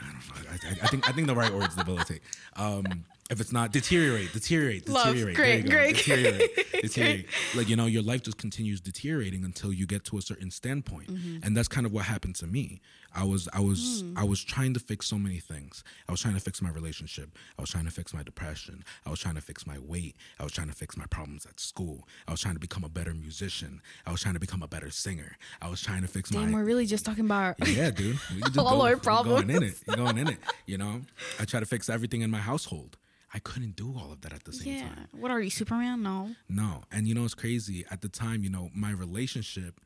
I 0.00 0.04
don't 0.04 0.44
know. 0.44 0.50
I, 0.50 0.68
I, 0.68 0.84
I 0.84 0.86
think 0.88 1.08
I 1.08 1.12
think 1.12 1.26
the 1.26 1.34
right 1.34 1.52
word 1.52 1.68
is 1.68 1.74
debilitate. 1.74 2.20
Um, 2.56 3.04
if 3.30 3.40
it's 3.42 3.52
not 3.52 3.72
deteriorate, 3.72 4.32
deteriorate, 4.32 4.88
Love. 4.88 5.08
deteriorate. 5.14 5.36
Great, 5.36 5.56
you 5.58 5.62
go. 5.64 5.70
great. 5.70 5.96
Deteriorate, 5.96 6.72
deteriorate. 6.82 7.26
Like 7.54 7.68
you 7.68 7.76
know, 7.76 7.86
your 7.86 8.02
life 8.02 8.22
just 8.22 8.38
continues 8.38 8.80
deteriorating 8.80 9.44
until 9.44 9.70
you 9.72 9.86
get 9.86 10.04
to 10.06 10.18
a 10.18 10.22
certain 10.22 10.50
standpoint, 10.50 11.08
Mm-hmm. 11.08 11.44
and 11.44 11.56
that's 11.56 11.68
kind 11.68 11.84
of 11.86 11.92
what 11.92 12.04
happened 12.06 12.36
to 12.36 12.46
me. 12.46 12.80
I 13.14 13.24
was 13.24 13.48
I 13.52 13.60
was 13.60 14.00
Hmm. 14.02 14.16
I 14.18 14.24
was 14.24 14.42
trying 14.44 14.74
to 14.74 14.80
fix 14.80 15.06
so 15.08 15.18
many 15.18 15.40
things. 15.40 15.82
I 16.08 16.12
was 16.12 16.20
trying 16.20 16.34
to 16.34 16.40
fix 16.40 16.60
my 16.62 16.70
relationship. 16.70 17.30
I 17.58 17.62
was 17.62 17.70
trying 17.70 17.84
to 17.86 17.90
fix 17.90 18.12
my 18.14 18.22
depression. 18.22 18.84
I 19.06 19.10
was 19.10 19.18
trying 19.18 19.34
to 19.34 19.40
fix 19.40 19.66
my 19.66 19.78
weight. 19.78 20.14
I 20.38 20.44
was 20.44 20.52
trying 20.52 20.68
to 20.68 20.74
fix 20.74 20.96
my 20.96 21.06
problems 21.06 21.44
at 21.46 21.58
school. 21.58 22.06
I 22.26 22.30
was 22.32 22.40
trying 22.40 22.54
to 22.54 22.60
become 22.60 22.84
a 22.84 22.88
better 22.88 23.14
musician. 23.14 23.80
I 24.06 24.12
was 24.12 24.20
trying 24.20 24.34
to 24.34 24.40
become 24.40 24.62
a 24.62 24.68
better 24.68 24.90
singer. 24.90 25.36
I 25.62 25.68
was 25.70 25.80
trying 25.82 26.02
to 26.02 26.08
fix 26.08 26.30
Damn, 26.30 26.50
my 26.52 26.58
we're 26.58 26.64
really 26.64 26.84
just 26.86 27.04
talking 27.06 27.24
about 27.24 27.56
yeah, 27.66 27.90
dude. 27.90 28.18
We 28.34 28.40
could 28.42 28.54
just 28.54 28.58
All 28.58 28.82
our 28.82 28.90
Going 28.90 28.92
in 28.94 29.00
problems. 29.00 29.50
it. 29.62 29.87
Going 29.96 30.18
in 30.18 30.28
it. 30.28 30.38
You 30.66 30.78
know, 30.78 31.02
I 31.40 31.44
try 31.44 31.60
to 31.60 31.66
fix 31.66 31.88
everything 31.88 32.20
in 32.22 32.30
my 32.30 32.38
household. 32.38 32.96
I 33.32 33.38
couldn't 33.40 33.76
do 33.76 33.94
all 33.98 34.10
of 34.12 34.22
that 34.22 34.32
at 34.32 34.44
the 34.44 34.52
same 34.52 34.74
Yeah. 34.74 34.88
time. 34.88 35.08
What 35.12 35.30
are 35.30 35.40
you, 35.40 35.50
Superman? 35.50 36.02
No. 36.02 36.34
No, 36.48 36.84
and 36.90 37.06
you 37.06 37.14
know 37.14 37.24
it's 37.24 37.34
crazy. 37.34 37.84
At 37.90 38.00
the 38.00 38.08
time, 38.08 38.42
you 38.42 38.50
know, 38.50 38.70
my 38.74 38.90
relationship, 38.90 39.80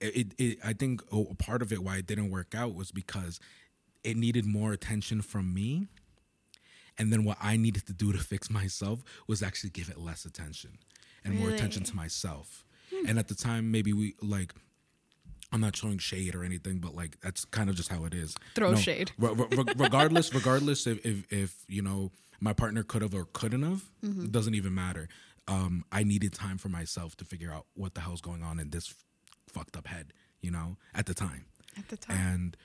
it, 0.00 0.34
it, 0.38 0.58
I 0.64 0.72
think 0.72 1.02
a 1.12 1.16
a 1.16 1.34
part 1.34 1.62
of 1.62 1.72
it 1.72 1.82
why 1.82 1.96
it 1.96 2.06
didn't 2.06 2.30
work 2.30 2.54
out 2.54 2.74
was 2.74 2.90
because 2.92 3.40
it 4.04 4.16
needed 4.16 4.44
more 4.46 4.72
attention 4.72 5.22
from 5.22 5.52
me, 5.54 5.86
and 6.98 7.12
then 7.12 7.24
what 7.24 7.38
I 7.40 7.56
needed 7.56 7.86
to 7.86 7.92
do 7.92 8.12
to 8.12 8.18
fix 8.18 8.50
myself 8.50 9.02
was 9.26 9.42
actually 9.42 9.70
give 9.70 9.88
it 9.88 9.98
less 9.98 10.24
attention 10.24 10.78
and 11.24 11.38
more 11.38 11.50
attention 11.50 11.84
to 11.84 11.94
myself. 11.96 12.64
Hmm. 12.92 13.06
And 13.08 13.18
at 13.18 13.28
the 13.28 13.34
time, 13.34 13.70
maybe 13.70 13.92
we 13.92 14.14
like. 14.20 14.52
I'm 15.52 15.60
not 15.60 15.76
showing 15.76 15.98
shade 15.98 16.34
or 16.34 16.42
anything, 16.44 16.78
but 16.78 16.94
like 16.94 17.20
that's 17.20 17.44
kind 17.44 17.68
of 17.68 17.76
just 17.76 17.90
how 17.90 18.04
it 18.06 18.14
is. 18.14 18.34
Throw 18.54 18.74
shade. 18.74 19.12
re- 19.18 19.34
re- 19.34 19.46
re- 19.50 19.74
regardless, 19.76 20.34
regardless 20.34 20.86
if, 20.86 21.04
if 21.04 21.30
if 21.32 21.54
you 21.68 21.82
know 21.82 22.10
my 22.40 22.52
partner 22.52 22.82
could 22.82 23.02
have 23.02 23.14
or 23.14 23.26
couldn't 23.32 23.62
have, 23.62 23.82
Mm-hmm. 24.04 24.24
it 24.24 24.32
doesn't 24.32 24.54
even 24.54 24.74
matter. 24.74 25.08
Um, 25.48 25.84
I 25.92 26.04
needed 26.04 26.32
time 26.32 26.56
for 26.58 26.68
myself 26.68 27.16
to 27.16 27.24
figure 27.24 27.52
out 27.52 27.66
what 27.74 27.94
the 27.94 28.00
hell's 28.00 28.20
going 28.20 28.42
on 28.42 28.58
in 28.58 28.70
this 28.70 28.94
fucked 29.48 29.76
up 29.76 29.86
head. 29.88 30.12
You 30.40 30.50
know, 30.50 30.76
at 30.94 31.06
the 31.06 31.14
time, 31.14 31.44
At 31.78 31.88
the 31.88 31.96
time. 31.96 32.16
and 32.16 32.56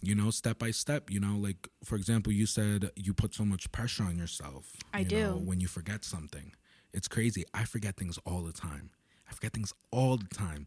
you 0.00 0.14
know, 0.14 0.30
step 0.30 0.58
by 0.58 0.70
step. 0.70 1.10
You 1.10 1.20
know, 1.20 1.36
like 1.36 1.68
for 1.84 1.96
example, 1.96 2.32
you 2.32 2.46
said 2.46 2.90
you 2.96 3.12
put 3.12 3.34
so 3.34 3.44
much 3.44 3.70
pressure 3.72 4.04
on 4.04 4.16
yourself. 4.16 4.70
I 4.94 5.00
you 5.00 5.04
do. 5.06 5.20
know, 5.22 5.32
when 5.36 5.60
you 5.60 5.68
forget 5.68 6.04
something. 6.04 6.52
It's 6.94 7.06
crazy. 7.08 7.44
I 7.52 7.64
forget 7.64 7.96
things 7.96 8.18
all 8.24 8.42
the 8.42 8.52
time. 8.52 8.90
I 9.30 9.34
forget 9.34 9.52
things 9.52 9.74
all 9.90 10.16
the 10.16 10.28
time. 10.34 10.66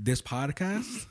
This 0.00 0.22
podcast, 0.22 1.06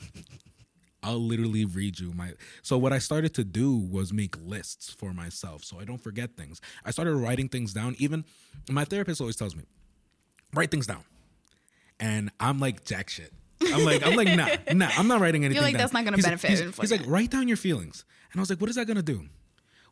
I'll 1.03 1.19
literally 1.21 1.65
read 1.65 1.99
you 1.99 2.13
my. 2.13 2.31
So 2.61 2.77
what 2.77 2.93
I 2.93 2.99
started 2.99 3.33
to 3.35 3.43
do 3.43 3.75
was 3.75 4.13
make 4.13 4.35
lists 4.41 4.89
for 4.97 5.13
myself, 5.13 5.63
so 5.65 5.79
I 5.79 5.83
don't 5.83 5.97
forget 6.01 6.37
things. 6.37 6.61
I 6.85 6.91
started 6.91 7.13
writing 7.15 7.49
things 7.49 7.73
down. 7.73 7.95
Even 7.99 8.23
my 8.69 8.85
therapist 8.85 9.19
always 9.19 9.35
tells 9.35 9.55
me, 9.57 9.63
write 10.53 10.71
things 10.71 10.87
down, 10.87 11.03
and 11.99 12.29
I'm 12.39 12.59
like 12.59 12.85
jack 12.85 13.09
shit. 13.09 13.33
I'm 13.61 13.83
like 13.83 14.05
I'm 14.05 14.15
like 14.15 14.29
nah 14.37 14.47
nah. 14.73 14.89
I'm 14.97 15.07
not 15.07 15.19
writing 15.19 15.43
anything. 15.45 15.55
You're 15.55 15.63
like 15.63 15.73
down. 15.73 15.79
that's 15.79 15.93
not 15.93 16.05
gonna 16.05 16.17
He's- 16.17 16.25
benefit 16.25 16.49
He's, 16.51 16.77
he's 16.77 16.91
like 16.91 17.01
write 17.07 17.31
down 17.31 17.47
your 17.49 17.57
feelings, 17.57 18.05
and 18.31 18.39
I 18.39 18.41
was 18.41 18.49
like, 18.49 18.61
what 18.61 18.69
is 18.69 18.77
that 18.77 18.87
gonna 18.87 19.01
do? 19.01 19.25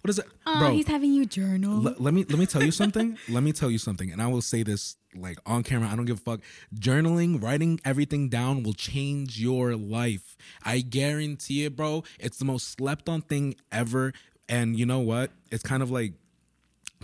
What 0.05 0.11
is 0.11 0.19
it, 0.19 0.27
Oh, 0.45 0.59
bro? 0.59 0.69
he's 0.69 0.85
having 0.85 1.13
you 1.13 1.25
journal. 1.25 1.87
L- 1.87 1.95
let 1.97 2.13
me 2.13 2.25
let 2.25 2.37
me 2.37 2.45
tell 2.45 2.61
you 2.61 2.69
something. 2.69 3.17
let 3.27 3.41
me 3.41 3.51
tell 3.51 3.71
you 3.71 3.79
something, 3.79 4.11
and 4.11 4.21
I 4.21 4.27
will 4.27 4.43
say 4.43 4.61
this 4.61 4.97
like 5.15 5.39
on 5.47 5.63
camera. 5.63 5.89
I 5.91 5.95
don't 5.95 6.05
give 6.05 6.17
a 6.17 6.21
fuck. 6.21 6.41
Journaling, 6.75 7.41
writing 7.41 7.79
everything 7.83 8.29
down 8.29 8.61
will 8.61 8.75
change 8.75 9.39
your 9.39 9.75
life. 9.75 10.37
I 10.63 10.81
guarantee 10.81 11.65
it, 11.65 11.75
bro. 11.75 12.03
It's 12.19 12.37
the 12.37 12.45
most 12.45 12.69
slept 12.77 13.09
on 13.09 13.21
thing 13.23 13.55
ever. 13.71 14.13
And 14.47 14.77
you 14.77 14.85
know 14.85 14.99
what? 14.99 15.31
It's 15.49 15.63
kind 15.63 15.81
of 15.81 15.89
like 15.89 16.13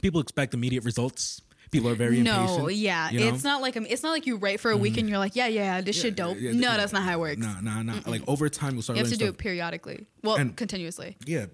people 0.04 0.22
expect 0.22 0.54
immediate 0.54 0.84
results. 0.84 1.42
People 1.72 1.90
are 1.90 1.96
very 1.96 2.22
no, 2.22 2.42
impatient. 2.42 2.74
yeah, 2.76 3.10
you 3.10 3.22
know? 3.22 3.30
it's 3.30 3.44
not 3.44 3.64
like 3.64 3.78
a, 3.78 3.92
it's 3.92 4.04
not 4.04 4.12
like 4.12 4.28
you 4.28 4.36
write 4.36 4.60
for 4.60 4.70
a 4.70 4.78
week 4.78 4.94
mm-hmm. 4.94 5.00
and 5.00 5.10
you're 5.10 5.18
like, 5.18 5.36
yeah, 5.36 5.48
yeah, 5.48 5.82
this 5.82 6.00
shit 6.00 6.16
dope. 6.16 6.38
yeah, 6.40 6.52
no, 6.52 6.70
yeah. 6.70 6.78
that's 6.78 6.94
not 6.94 7.02
how 7.02 7.14
it 7.14 7.20
works. 7.20 7.38
Nah, 7.42 7.62
nah, 7.62 7.82
nah. 7.82 7.96
Like 8.06 8.22
over 8.28 8.48
time, 8.48 8.74
you'll 8.74 8.84
start 8.84 8.98
You 8.98 9.06
have 9.06 9.12
to 9.12 9.18
do 9.18 9.26
stuff. 9.26 9.36
it 9.36 9.38
periodically. 9.40 10.06
Well, 10.22 10.36
And- 10.36 10.56
continuously. 10.56 11.18
Yeah, 11.26 11.46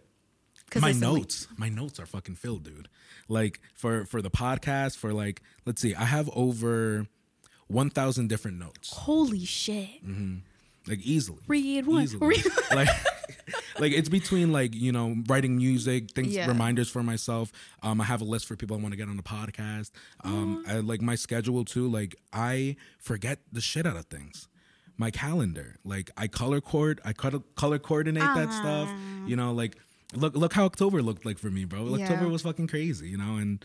my 0.75 0.81
Consistently. 0.91 1.19
notes 1.19 1.47
my 1.57 1.69
notes 1.69 1.99
are 1.99 2.05
fucking 2.05 2.35
filled 2.35 2.63
dude 2.63 2.87
like 3.29 3.59
for 3.73 4.05
for 4.05 4.21
the 4.21 4.29
podcast 4.29 4.97
for 4.97 5.13
like 5.13 5.41
let's 5.65 5.81
see 5.81 5.95
i 5.95 6.03
have 6.05 6.29
over 6.35 7.07
1000 7.67 8.27
different 8.27 8.59
notes 8.59 8.89
Holy 8.91 9.43
shit! 9.45 9.89
like 10.87 10.99
easily 11.01 11.39
Read 11.47 11.85
one. 11.85 12.03
easily. 12.03 12.27
Read 12.27 12.45
like 12.75 12.87
like 13.79 13.91
it's 13.91 14.09
between 14.09 14.51
like 14.53 14.73
you 14.73 14.91
know 14.91 15.15
writing 15.27 15.57
music 15.57 16.11
things 16.11 16.33
Yeah. 16.35 16.47
reminders 16.47 16.89
for 16.89 17.03
myself 17.03 17.51
um 17.83 17.99
i 18.01 18.05
have 18.05 18.21
a 18.21 18.25
list 18.25 18.45
for 18.45 18.55
people 18.55 18.77
i 18.77 18.79
want 18.79 18.93
to 18.93 18.97
get 18.97 19.09
on 19.09 19.17
the 19.17 19.23
podcast 19.23 19.91
um 20.23 20.63
I, 20.67 20.79
like 20.79 21.01
my 21.01 21.15
schedule 21.15 21.65
too 21.65 21.87
like 21.89 22.15
i 22.33 22.75
forget 22.99 23.39
the 23.51 23.61
shit 23.61 23.85
out 23.85 23.97
of 23.97 24.05
things 24.05 24.47
my 24.97 25.11
calendar 25.11 25.75
like 25.83 26.09
i 26.17 26.27
color 26.27 26.61
cord 26.61 27.01
i 27.05 27.11
color 27.13 27.39
color 27.55 27.79
coordinate 27.79 28.23
that 28.23 28.51
stuff 28.53 28.89
you 29.27 29.35
know 29.35 29.51
like 29.53 29.75
look 30.15 30.35
look 30.35 30.53
how 30.53 30.65
october 30.65 31.01
looked 31.01 31.25
like 31.25 31.37
for 31.37 31.49
me 31.49 31.65
bro 31.65 31.93
october 31.93 32.27
was 32.29 32.41
fucking 32.41 32.67
crazy 32.67 33.09
you 33.09 33.17
know 33.17 33.35
and 33.37 33.63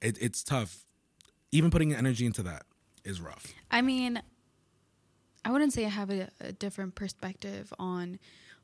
it, 0.00 0.16
it's 0.20 0.42
tough 0.44 0.84
even 1.52 1.70
putting 1.70 1.92
energy 1.94 2.24
into 2.26 2.42
that 2.42 2.64
is 3.04 3.20
rough 3.20 3.52
I 3.70 3.82
mean, 3.82 4.22
I 5.44 5.50
wouldn't 5.50 5.72
say 5.72 5.84
I 5.84 5.88
have 5.88 6.10
a, 6.10 6.28
a 6.40 6.52
different 6.52 6.94
perspective 6.94 7.72
on. 7.78 8.18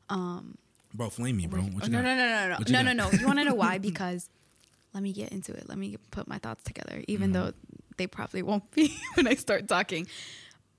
Um, 0.09 0.57
bro 0.95 1.11
flame 1.11 1.37
me 1.37 1.47
bro 1.47 1.61
what 1.61 1.83
Oh, 1.85 1.87
you 1.87 1.93
no, 1.93 2.03
got? 2.03 2.05
no, 2.05 2.15
no, 2.17 2.27
no, 2.29 2.49
no, 2.49 2.59
you 2.67 2.73
no, 2.73 2.83
no, 2.83 2.93
no. 2.93 3.11
You 3.19 3.27
want 3.27 3.39
to 3.39 3.45
know 3.45 3.55
why? 3.55 3.79
Because 3.89 4.29
let 4.95 5.03
me 5.03 5.13
get 5.13 5.33
into 5.33 5.53
it. 5.53 5.69
Let 5.69 5.79
me 5.79 5.97
put 6.11 6.29
my 6.29 6.39
thoughts 6.39 6.63
together, 6.65 7.03
even 7.09 7.33
Mm-hmm. 7.33 7.47
though 7.47 7.53
they 7.97 8.07
probably 8.07 8.43
won't 8.43 8.71
be 8.73 8.95
when 9.15 9.27
I 9.27 9.35
start 9.35 9.69
talking. 9.69 10.07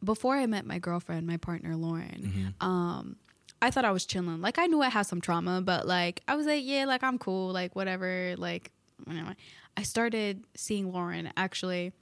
Before 0.03 0.35
I 0.35 0.45
met 0.45 0.65
my 0.65 0.79
girlfriend, 0.79 1.25
my 1.27 1.37
partner 1.37 1.75
Lauren, 1.75 2.53
Mm-hmm. 2.59 2.65
um, 2.67 3.15
I 3.63 3.71
thought 3.71 3.85
I 3.85 3.91
was 3.91 4.05
chilling. 4.05 4.41
Like 4.41 4.59
I 4.59 4.67
knew 4.67 4.81
I 4.81 4.89
had 4.89 5.03
some 5.03 5.21
trauma, 5.21 5.61
but 5.61 5.87
like 5.87 6.21
I 6.27 6.35
was 6.35 6.45
like, 6.45 6.63
yeah, 6.65 6.83
like 6.83 7.01
I'm 7.01 7.17
cool, 7.17 7.53
like 7.53 7.77
whatever. 7.77 8.35
Like 8.37 8.71
anyway, 9.09 9.35
I 9.77 9.83
started 9.83 10.43
seeing 10.53 10.91
Lauren. 10.91 11.31
Actually, 11.37 11.93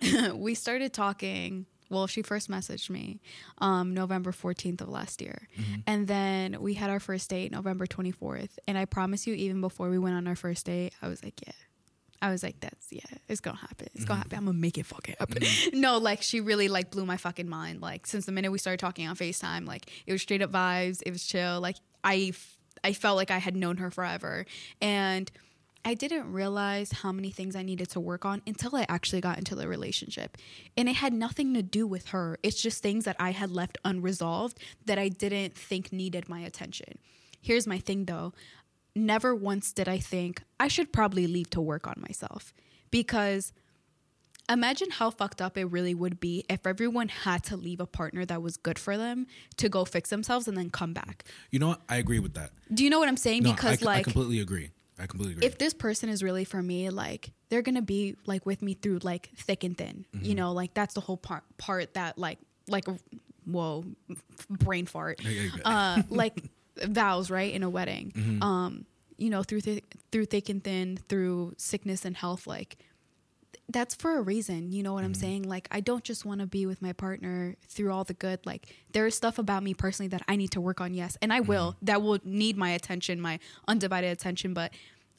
we 0.34 0.54
started 0.54 0.92
talking. 0.92 1.66
Well, 1.90 2.06
she 2.06 2.22
first 2.22 2.48
messaged 2.48 2.88
me 2.88 3.20
um, 3.58 3.94
November 3.94 4.32
14th 4.32 4.80
of 4.80 4.88
last 4.88 5.20
year. 5.20 5.48
And 5.86 6.06
then 6.06 6.60
we 6.60 6.74
had 6.74 6.88
our 6.88 6.98
first 6.98 7.28
date 7.28 7.52
November 7.52 7.86
24th. 7.86 8.50
And 8.66 8.78
I 8.78 8.84
promise 8.86 9.26
you, 9.26 9.34
even 9.34 9.60
before 9.60 9.90
we 9.90 9.98
went 9.98 10.16
on 10.16 10.26
our 10.26 10.34
first 10.34 10.66
date, 10.66 10.94
I 11.02 11.08
was 11.08 11.22
like, 11.22 11.34
yeah, 11.46 11.52
I 12.24 12.30
was 12.30 12.42
like, 12.42 12.58
that's 12.60 12.86
yeah, 12.90 13.02
it's 13.28 13.42
gonna 13.42 13.58
happen. 13.58 13.88
It's 13.94 14.06
gonna 14.06 14.20
mm-hmm. 14.20 14.30
happen. 14.30 14.38
I'm 14.38 14.44
gonna 14.46 14.56
make 14.56 14.78
it 14.78 14.86
fucking 14.86 15.16
happen. 15.18 15.42
Mm-hmm. 15.42 15.80
No, 15.84 15.98
like 15.98 16.22
she 16.22 16.40
really 16.40 16.68
like 16.68 16.90
blew 16.90 17.04
my 17.04 17.18
fucking 17.18 17.50
mind. 17.50 17.82
Like 17.82 18.06
since 18.06 18.24
the 18.24 18.32
minute 18.32 18.50
we 18.50 18.56
started 18.56 18.80
talking 18.80 19.06
on 19.06 19.14
FaceTime, 19.14 19.66
like 19.66 19.90
it 20.06 20.12
was 20.12 20.22
straight 20.22 20.40
up 20.40 20.50
vibes. 20.50 21.02
It 21.04 21.10
was 21.10 21.26
chill. 21.26 21.60
Like 21.60 21.76
I, 22.02 22.32
I 22.82 22.94
felt 22.94 23.18
like 23.18 23.30
I 23.30 23.36
had 23.36 23.56
known 23.56 23.76
her 23.76 23.90
forever, 23.90 24.46
and 24.80 25.30
I 25.84 25.92
didn't 25.92 26.32
realize 26.32 26.92
how 26.92 27.12
many 27.12 27.30
things 27.30 27.54
I 27.54 27.62
needed 27.62 27.90
to 27.90 28.00
work 28.00 28.24
on 28.24 28.40
until 28.46 28.74
I 28.74 28.86
actually 28.88 29.20
got 29.20 29.36
into 29.36 29.54
the 29.54 29.68
relationship. 29.68 30.38
And 30.78 30.88
it 30.88 30.96
had 30.96 31.12
nothing 31.12 31.52
to 31.52 31.62
do 31.62 31.86
with 31.86 32.08
her. 32.08 32.38
It's 32.42 32.62
just 32.62 32.82
things 32.82 33.04
that 33.04 33.16
I 33.20 33.32
had 33.32 33.50
left 33.50 33.76
unresolved 33.84 34.58
that 34.86 34.98
I 34.98 35.10
didn't 35.10 35.54
think 35.54 35.92
needed 35.92 36.26
my 36.26 36.40
attention. 36.40 36.98
Here's 37.42 37.66
my 37.66 37.78
thing 37.78 38.06
though 38.06 38.32
never 38.94 39.34
once 39.34 39.72
did 39.72 39.88
I 39.88 39.98
think 39.98 40.42
I 40.58 40.68
should 40.68 40.92
probably 40.92 41.26
leave 41.26 41.50
to 41.50 41.60
work 41.60 41.86
on 41.86 41.94
myself 41.98 42.52
because 42.90 43.52
imagine 44.48 44.90
how 44.90 45.10
fucked 45.10 45.40
up 45.40 45.56
it 45.56 45.64
really 45.64 45.94
would 45.94 46.20
be 46.20 46.44
if 46.48 46.66
everyone 46.66 47.08
had 47.08 47.42
to 47.44 47.56
leave 47.56 47.80
a 47.80 47.86
partner 47.86 48.24
that 48.26 48.42
was 48.42 48.56
good 48.56 48.78
for 48.78 48.96
them 48.96 49.26
to 49.56 49.68
go 49.68 49.84
fix 49.84 50.10
themselves 50.10 50.46
and 50.46 50.56
then 50.56 50.70
come 50.70 50.92
back. 50.92 51.24
You 51.50 51.58
know 51.58 51.68
what? 51.68 51.80
I 51.88 51.96
agree 51.96 52.18
with 52.18 52.34
that. 52.34 52.50
Do 52.72 52.84
you 52.84 52.90
know 52.90 52.98
what 52.98 53.08
I'm 53.08 53.16
saying? 53.16 53.42
No, 53.42 53.52
because 53.52 53.84
I, 53.84 53.96
I 53.96 54.02
completely 54.02 54.40
agree. 54.40 54.70
I 54.98 55.06
completely 55.06 55.34
agree. 55.34 55.46
if 55.46 55.58
this 55.58 55.74
person 55.74 56.08
is 56.08 56.22
really 56.22 56.44
for 56.44 56.62
me, 56.62 56.90
like 56.90 57.32
they're 57.48 57.62
gonna 57.62 57.82
be 57.82 58.16
like 58.26 58.46
with 58.46 58.62
me 58.62 58.74
through 58.74 59.00
like 59.02 59.30
thick 59.36 59.64
and 59.64 59.76
thin. 59.76 60.06
Mm-hmm. 60.14 60.24
You 60.24 60.34
know, 60.34 60.52
like 60.52 60.74
that's 60.74 60.94
the 60.94 61.00
whole 61.00 61.16
part 61.16 61.42
part 61.58 61.94
that 61.94 62.16
like 62.18 62.38
like 62.68 62.84
whoa 63.44 63.84
brain 64.48 64.86
fart. 64.86 65.20
Yeah, 65.22 65.48
yeah, 65.56 65.62
uh, 65.64 66.02
like 66.10 66.40
vows, 66.82 67.30
right, 67.30 67.52
in 67.52 67.62
a 67.62 67.70
wedding. 67.70 68.12
Mm-hmm. 68.16 68.42
Um, 68.42 68.86
you 69.16 69.30
know, 69.30 69.42
through 69.42 69.60
th- 69.60 69.84
through 70.10 70.24
thick 70.26 70.48
and 70.48 70.62
thin, 70.62 70.98
through 71.08 71.54
sickness 71.56 72.04
and 72.04 72.16
health, 72.16 72.46
like 72.46 72.76
that's 73.70 73.94
for 73.94 74.18
a 74.18 74.22
reason. 74.22 74.72
You 74.72 74.82
know 74.82 74.92
what 74.92 75.00
Mm-hmm. 75.00 75.06
I'm 75.06 75.14
saying? 75.14 75.42
Like 75.44 75.68
I 75.70 75.80
don't 75.80 76.04
just 76.04 76.24
want 76.24 76.40
to 76.40 76.46
be 76.46 76.66
with 76.66 76.82
my 76.82 76.92
partner 76.92 77.56
through 77.68 77.92
all 77.92 78.04
the 78.04 78.14
good. 78.14 78.40
Like 78.44 78.74
there 78.92 79.06
is 79.06 79.14
stuff 79.14 79.38
about 79.38 79.62
me 79.62 79.72
personally 79.72 80.08
that 80.08 80.22
I 80.28 80.36
need 80.36 80.50
to 80.52 80.60
work 80.60 80.80
on. 80.80 80.94
Yes, 80.94 81.16
and 81.22 81.32
I 81.32 81.40
will. 81.40 81.72
Mm-hmm. 81.72 81.86
That 81.86 82.02
will 82.02 82.18
need 82.24 82.56
my 82.56 82.70
attention, 82.70 83.20
my 83.20 83.38
undivided 83.68 84.10
attention. 84.10 84.52
But 84.52 84.72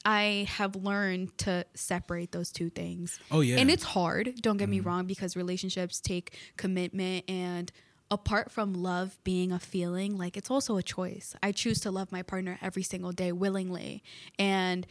I 0.04 0.46
have 0.50 0.76
learned 0.76 1.36
to 1.38 1.64
separate 1.74 2.30
those 2.32 2.52
two 2.52 2.70
things. 2.70 3.18
Oh, 3.30 3.40
yeah. 3.40 3.56
and 3.56 3.68
it's 3.70 3.82
hard. 3.82 4.34
Don't 4.40 4.56
get 4.56 4.68
me 4.68 4.78
wrong, 4.80 5.06
because 5.06 5.36
relationships 5.36 6.00
take 6.00 6.36
commitment 6.56 7.24
and. 7.28 7.72
Apart 8.10 8.50
from 8.52 8.72
love 8.72 9.18
being 9.24 9.50
a 9.50 9.58
feeling, 9.58 10.16
like 10.16 10.36
it's 10.36 10.50
also 10.50 10.76
a 10.76 10.82
choice. 10.82 11.34
I 11.42 11.52
choose 11.52 11.80
to 11.80 11.90
love 11.90 12.12
my 12.12 12.22
partner 12.22 12.58
every 12.62 12.82
single 12.82 13.12
day 13.12 13.32
willingly. 13.32 14.02
And 14.38 14.86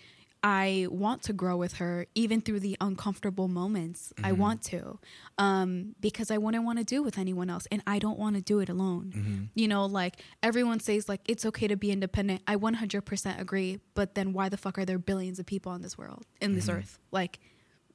I 0.48 0.86
want 0.92 1.24
to 1.24 1.34
grow 1.34 1.58
with 1.58 1.74
her 1.78 2.06
even 2.14 2.40
through 2.40 2.60
the 2.60 2.78
uncomfortable 2.80 3.48
moments. 3.48 4.14
I 4.24 4.30
mm-hmm. 4.30 4.42
want 4.42 4.62
to 4.66 5.00
um, 5.40 5.96
because 6.00 6.30
I 6.30 6.38
wouldn't 6.38 6.64
want 6.64 6.78
to 6.78 6.86
do 6.86 7.02
with 7.02 7.18
anyone 7.18 7.50
else, 7.50 7.68
and 7.72 7.82
I 7.88 7.98
don't 7.98 8.20
want 8.20 8.36
to 8.36 8.44
do 8.44 8.60
it 8.60 8.70
alone. 8.70 9.12
Mm-hmm. 9.16 9.44
You 9.56 9.68
know, 9.68 9.88
like 9.88 10.22
everyone 10.44 10.80
says, 10.80 11.10
like 11.10 11.22
it's 11.26 11.48
okay 11.48 11.68
to 11.68 11.76
be 11.76 11.90
independent. 11.90 12.44
I 12.46 12.58
100% 12.58 13.42
agree, 13.42 13.80
but 13.96 14.14
then 14.14 14.34
why 14.34 14.50
the 14.50 14.58
fuck 14.58 14.78
are 14.78 14.86
there 14.86 15.00
billions 15.00 15.40
of 15.40 15.48
people 15.48 15.72
on 15.72 15.82
this 15.82 15.98
world, 15.98 16.28
in 16.40 16.54
this 16.54 16.68
mm-hmm. 16.68 16.78
earth? 16.78 17.00
Like 17.12 17.40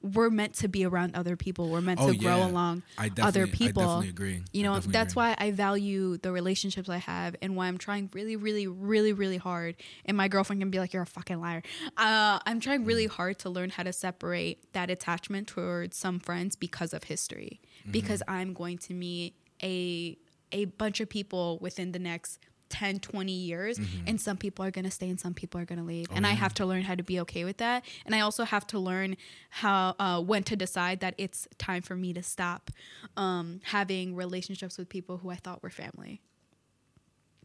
we're 0.02 0.30
meant 0.30 0.54
to 0.54 0.66
be 0.68 0.84
around 0.86 1.14
other 1.14 1.36
people. 1.36 1.68
We're 1.68 1.82
meant 1.82 2.00
Oh, 2.00 2.10
to 2.10 2.16
grow 2.16 2.38
yeah. 2.38 2.46
along 2.46 2.82
other 2.96 3.10
definitely- 3.10 3.42
I 3.42 3.46
people. 3.54 3.82
definitely 3.82 4.08
agree. 4.08 4.42
You 4.52 4.62
know, 4.62 4.78
that's 4.80 5.12
agree. 5.12 5.20
why 5.20 5.34
I 5.38 5.50
value 5.50 6.16
the 6.16 6.32
relationships 6.32 6.88
I 6.88 6.96
have 6.96 7.36
and 7.42 7.54
why 7.54 7.66
I'm 7.68 7.76
trying 7.76 8.08
really, 8.14 8.36
really, 8.36 8.66
really, 8.66 9.12
really 9.12 9.36
hard. 9.36 9.76
And 10.06 10.16
my 10.16 10.28
girlfriend 10.28 10.62
can 10.62 10.70
be 10.70 10.78
like, 10.78 10.92
"You're 10.94 11.02
a 11.02 11.06
fucking 11.06 11.38
liar." 11.40 11.62
Uh, 11.98 12.38
I'm 12.46 12.60
trying 12.60 12.84
really 12.86 13.06
Mm. 13.08 13.10
hard 13.10 13.38
to 13.40 13.50
learn 13.50 13.70
how 13.70 13.82
to 13.82 13.92
separate 13.92 14.72
that 14.72 14.88
attachment 14.90 15.48
towards 15.48 15.96
some 15.96 16.18
friends 16.18 16.56
because 16.56 16.94
of 16.94 17.04
history. 17.04 17.60
Mm-hmm. 17.82 17.90
Because 17.92 18.22
I'm 18.26 18.54
going 18.54 18.78
to 18.78 18.94
meet 18.94 19.34
a 19.62 20.16
a 20.52 20.64
bunch 20.64 20.98
of 21.00 21.08
people 21.08 21.58
within 21.60 21.92
the 21.92 21.98
next 22.00 22.40
10 22.70 23.00
20 23.00 23.32
years 23.32 23.78
Mm-hmm. 23.78 24.04
and 24.08 24.20
some 24.20 24.36
people 24.38 24.64
are 24.64 24.70
going 24.70 24.84
to 24.86 24.90
stay 24.90 25.08
and 25.10 25.20
some 25.20 25.34
people 25.34 25.60
are 25.60 25.64
going 25.66 25.78
to 25.80 25.84
leave. 25.84 26.06
Oh, 26.10 26.14
and 26.16 26.26
i 26.26 26.30
have 26.32 26.54
to 26.54 26.64
learn 26.66 26.82
how 26.82 26.94
to 26.94 27.02
be 27.02 27.20
okay 27.20 27.44
with 27.44 27.58
that. 27.58 27.84
And 28.06 28.14
i 28.14 28.20
also 28.20 28.44
have 28.44 28.66
to 28.68 28.78
learn 28.78 29.16
how 29.50 29.94
uh, 29.98 30.20
when 30.22 30.42
to 30.44 30.56
decide 30.56 31.00
that 31.00 31.14
it's 31.18 31.46
time 31.58 31.82
for 31.82 31.94
me 31.96 32.12
to 32.14 32.22
stop 32.22 32.70
um, 33.16 33.60
having 33.64 34.14
relationships 34.16 34.78
with 34.78 34.88
people 34.88 35.18
who 35.18 35.30
i 35.30 35.36
thought 35.36 35.62
were 35.62 35.70
family. 35.70 36.22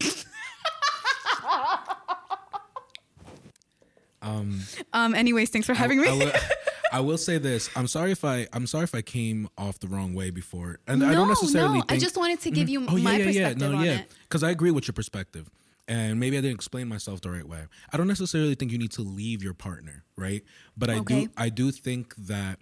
Um 4.22 4.62
um 4.94 5.14
anyways 5.14 5.50
thanks 5.50 5.68
for 5.68 5.74
having 5.76 6.02
me. 6.02 6.08
I 6.10 6.40
I 6.96 7.02
will 7.02 7.18
say 7.18 7.38
this. 7.38 7.70
I'm 7.76 7.88
sorry 7.88 8.12
if 8.14 8.24
I 8.24 8.48
I'm 8.54 8.66
sorry 8.68 8.86
if 8.86 8.96
I 8.96 9.02
came 9.02 9.50
off 9.58 9.80
the 9.80 9.88
wrong 9.90 10.14
way 10.14 10.30
before, 10.30 10.80
and 10.88 11.04
I 11.04 11.08
don't 11.14 11.28
No, 11.28 11.34
necessarily. 11.34 11.80
no, 11.80 11.86
think, 11.86 11.92
I 11.92 11.98
just 11.98 12.16
wanted 12.18 12.40
to 12.42 12.52
give 12.52 12.70
you 12.70 12.86
Oh 12.88 12.96
yeah, 12.96 13.04
my 13.04 13.18
yeah, 13.18 13.18
yeah. 13.18 13.26
perspective 13.50 13.72
No, 13.72 13.78
on 13.78 13.84
yeah. 13.86 13.92
it. 14.00 14.12
Because 14.24 14.44
I 14.44 14.52
agree 14.52 14.72
with 14.72 14.88
your 14.88 14.94
perspective, 14.94 15.50
and 15.90 16.20
maybe 16.22 16.38
I 16.38 16.42
didn't 16.42 16.56
explain 16.56 16.88
myself 16.88 17.20
the 17.20 17.32
right 17.32 17.46
way. 17.48 17.64
I 17.92 17.98
don't 17.98 18.08
necessarily 18.08 18.56
think 18.56 18.72
you 18.72 18.78
need 18.78 18.92
to 18.94 19.02
leave 19.02 19.44
your 19.44 19.54
partner, 19.54 20.06
right? 20.16 20.42
But 20.78 20.90
I 20.90 20.96
Okay. 21.00 21.26
do. 21.26 21.32
I 21.36 21.50
do 21.50 21.72
think 21.72 22.16
that 22.16 22.60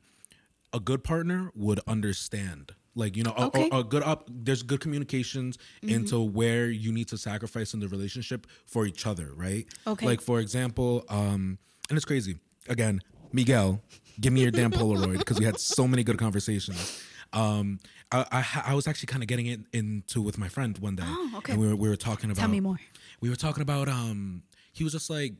a 0.73 0.79
good 0.79 1.03
partner 1.03 1.51
would 1.53 1.79
understand. 1.85 2.71
Like 2.95 3.15
you 3.15 3.23
know, 3.23 3.33
a, 3.37 3.45
Okay. 3.47 3.69
a, 3.71 3.79
a 3.79 3.83
good 3.83 4.01
up. 4.01 4.27
There's 4.31 4.63
good 4.63 4.79
communications 4.79 5.57
Mm-hmm. 5.83 5.93
into 5.95 6.19
where 6.21 6.71
you 6.71 6.91
need 6.91 7.07
to 7.09 7.17
sacrifice 7.19 7.75
in 7.75 7.79
the 7.81 7.87
relationship 7.87 8.47
for 8.65 8.87
each 8.87 9.05
other, 9.05 9.29
right? 9.35 9.67
Okay. 9.85 10.05
Like 10.07 10.21
for 10.21 10.39
example, 10.39 11.03
um, 11.09 11.59
and 11.89 11.97
it's 11.97 12.05
crazy. 12.05 12.37
Again, 12.67 13.01
Miguel, 13.33 13.81
give 14.19 14.33
me 14.33 14.41
your 14.41 14.51
damn 14.51 14.71
Polaroid 14.71 15.19
because 15.19 15.39
we 15.39 15.45
had 15.45 15.59
so 15.59 15.87
many 15.87 16.03
good 16.03 16.17
conversations. 16.17 17.03
Um, 17.33 17.79
I, 18.11 18.25
I, 18.31 18.63
I 18.67 18.73
was 18.75 18.87
actually 18.87 19.07
kind 19.07 19.23
of 19.23 19.27
getting 19.27 19.47
it 19.47 19.61
into 19.73 20.21
with 20.21 20.37
my 20.37 20.47
friend 20.47 20.77
one 20.77 20.95
day. 20.95 21.03
Oh, 21.05 21.33
okay. 21.37 21.53
And 21.53 21.61
we 21.61 21.67
were, 21.67 21.75
we 21.75 21.89
were 21.89 21.95
talking 21.95 22.29
about. 22.29 22.41
Tell 22.41 22.49
me 22.49 22.59
more. 22.59 22.79
We 23.21 23.29
were 23.29 23.35
talking 23.35 23.63
about. 23.63 23.89
Um, 23.89 24.43
he 24.71 24.83
was 24.83 24.93
just 24.93 25.09
like, 25.09 25.33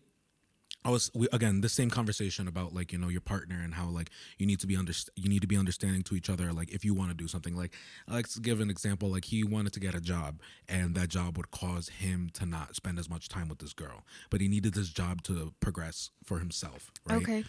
I 0.86 0.90
was 0.90 1.10
we, 1.14 1.28
again 1.32 1.62
the 1.62 1.70
same 1.70 1.90
conversation 1.90 2.48
about 2.48 2.74
like 2.74 2.92
you 2.92 2.98
know 2.98 3.08
your 3.08 3.22
partner 3.22 3.62
and 3.64 3.74
how 3.74 3.88
like 3.88 4.10
you 4.38 4.46
need 4.46 4.60
to 4.60 4.68
be 4.68 4.76
under 4.76 4.92
you 5.16 5.30
need 5.30 5.42
to 5.42 5.48
be 5.48 5.58
understanding 5.58 6.04
to 6.04 6.16
each 6.16 6.30
other 6.30 6.52
like 6.52 6.72
if 6.72 6.84
you 6.84 6.94
want 6.94 7.10
to 7.10 7.16
do 7.16 7.28
something 7.28 7.56
like 7.56 7.74
let's 8.08 8.38
give 8.38 8.60
an 8.60 8.70
example 8.70 9.10
like 9.10 9.26
he 9.26 9.44
wanted 9.44 9.72
to 9.74 9.80
get 9.80 9.96
a 9.96 10.02
job 10.02 10.42
and 10.68 10.94
that 10.96 11.08
job 11.08 11.38
would 11.38 11.52
cause 11.52 11.90
him 11.90 12.30
to 12.34 12.46
not 12.46 12.76
spend 12.76 13.00
as 13.00 13.10
much 13.10 13.30
time 13.30 13.48
with 13.48 13.60
this 13.60 13.74
girl 13.74 14.04
but 14.30 14.42
he 14.42 14.48
needed 14.48 14.74
this 14.74 14.90
job 14.90 15.22
to 15.24 15.54
progress 15.62 16.10
for 16.24 16.40
himself 16.40 16.92
right 17.08 17.22
okay 17.22 17.44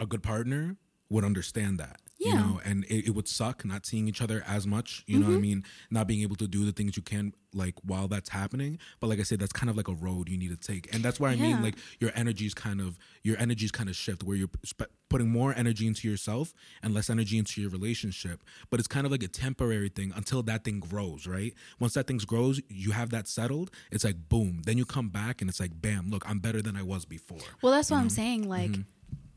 a 0.00 0.06
good 0.06 0.22
partner 0.22 0.76
would 1.10 1.24
understand 1.24 1.78
that. 1.78 2.00
You 2.18 2.34
know, 2.34 2.60
and 2.64 2.84
it, 2.86 3.08
it 3.08 3.10
would 3.10 3.28
suck 3.28 3.64
not 3.64 3.84
seeing 3.84 4.08
each 4.08 4.22
other 4.22 4.42
as 4.48 4.66
much, 4.66 5.04
you 5.06 5.18
know 5.18 5.26
what 5.26 5.32
I 5.32 5.34
mm-hmm. 5.34 5.42
mean? 5.42 5.64
Not 5.90 6.08
being 6.08 6.22
able 6.22 6.34
to 6.36 6.48
do 6.48 6.64
the 6.64 6.72
things 6.72 6.96
you 6.96 7.02
can 7.02 7.34
like 7.52 7.74
while 7.84 8.08
that's 8.08 8.28
happening. 8.28 8.78
But 9.00 9.08
like 9.08 9.18
I 9.18 9.22
said, 9.22 9.38
that's 9.38 9.52
kind 9.52 9.70
of 9.70 9.76
like 9.76 9.88
a 9.88 9.94
road 9.94 10.28
you 10.28 10.38
need 10.38 10.48
to 10.48 10.56
take. 10.56 10.94
And 10.94 11.04
that's 11.04 11.20
why 11.20 11.30
I 11.30 11.36
mean 11.36 11.62
like 11.62 11.76
your 12.00 12.10
energies 12.14 12.54
kind 12.54 12.80
of 12.80 12.98
your 13.22 13.38
energies 13.38 13.70
kind 13.70 13.88
of 13.88 13.96
shift 13.96 14.22
where 14.22 14.36
you're 14.36 14.50
sp- 14.64 14.92
putting 15.08 15.28
more 15.28 15.54
energy 15.56 15.86
into 15.86 16.08
yourself 16.08 16.52
and 16.82 16.94
less 16.94 17.10
energy 17.10 17.38
into 17.38 17.60
your 17.60 17.70
relationship. 17.70 18.42
But 18.70 18.80
it's 18.80 18.88
kind 18.88 19.06
of 19.06 19.12
like 19.12 19.22
a 19.22 19.28
temporary 19.28 19.88
thing 19.88 20.12
until 20.16 20.42
that 20.44 20.64
thing 20.64 20.80
grows, 20.80 21.26
right? 21.26 21.54
Once 21.78 21.94
that 21.94 22.06
thing 22.06 22.18
grows, 22.18 22.60
you 22.68 22.92
have 22.92 23.10
that 23.10 23.28
settled, 23.28 23.70
it's 23.90 24.04
like 24.04 24.28
boom. 24.28 24.62
Then 24.64 24.78
you 24.78 24.84
come 24.84 25.08
back 25.08 25.40
and 25.40 25.50
it's 25.50 25.60
like 25.60 25.80
bam, 25.80 26.10
look, 26.10 26.28
I'm 26.28 26.38
better 26.38 26.62
than 26.62 26.76
I 26.76 26.82
was 26.82 27.04
before. 27.04 27.38
Well, 27.62 27.72
that's 27.72 27.90
what 27.90 27.98
I'm 27.98 28.10
saying. 28.10 28.48
Like, 28.48 28.70
mm-hmm. 28.70 28.82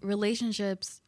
Relationships 0.01 1.01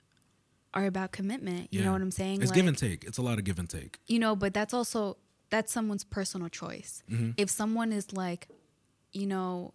are 0.73 0.85
about 0.85 1.11
commitment. 1.11 1.67
You 1.71 1.79
Yeah. 1.79 1.85
know 1.87 1.91
what 1.93 2.01
I'm 2.01 2.11
saying? 2.11 2.41
It's 2.41 2.51
like, 2.51 2.55
give 2.55 2.67
and 2.67 2.77
take. 2.77 3.03
It's 3.03 3.17
a 3.17 3.21
lot 3.21 3.37
of 3.37 3.43
give 3.43 3.59
and 3.59 3.69
take. 3.69 3.99
you 4.07 4.19
know, 4.19 4.35
but 4.35 4.53
that's 4.53 4.73
also 4.73 5.17
that's 5.49 5.71
someone's 5.73 6.05
personal 6.05 6.47
choice. 6.47 7.03
Mm-hmm. 7.11 7.31
If 7.35 7.49
someone 7.49 7.91
is 7.91 8.13
like, 8.13 8.47
you 9.11 9.25
know, 9.27 9.73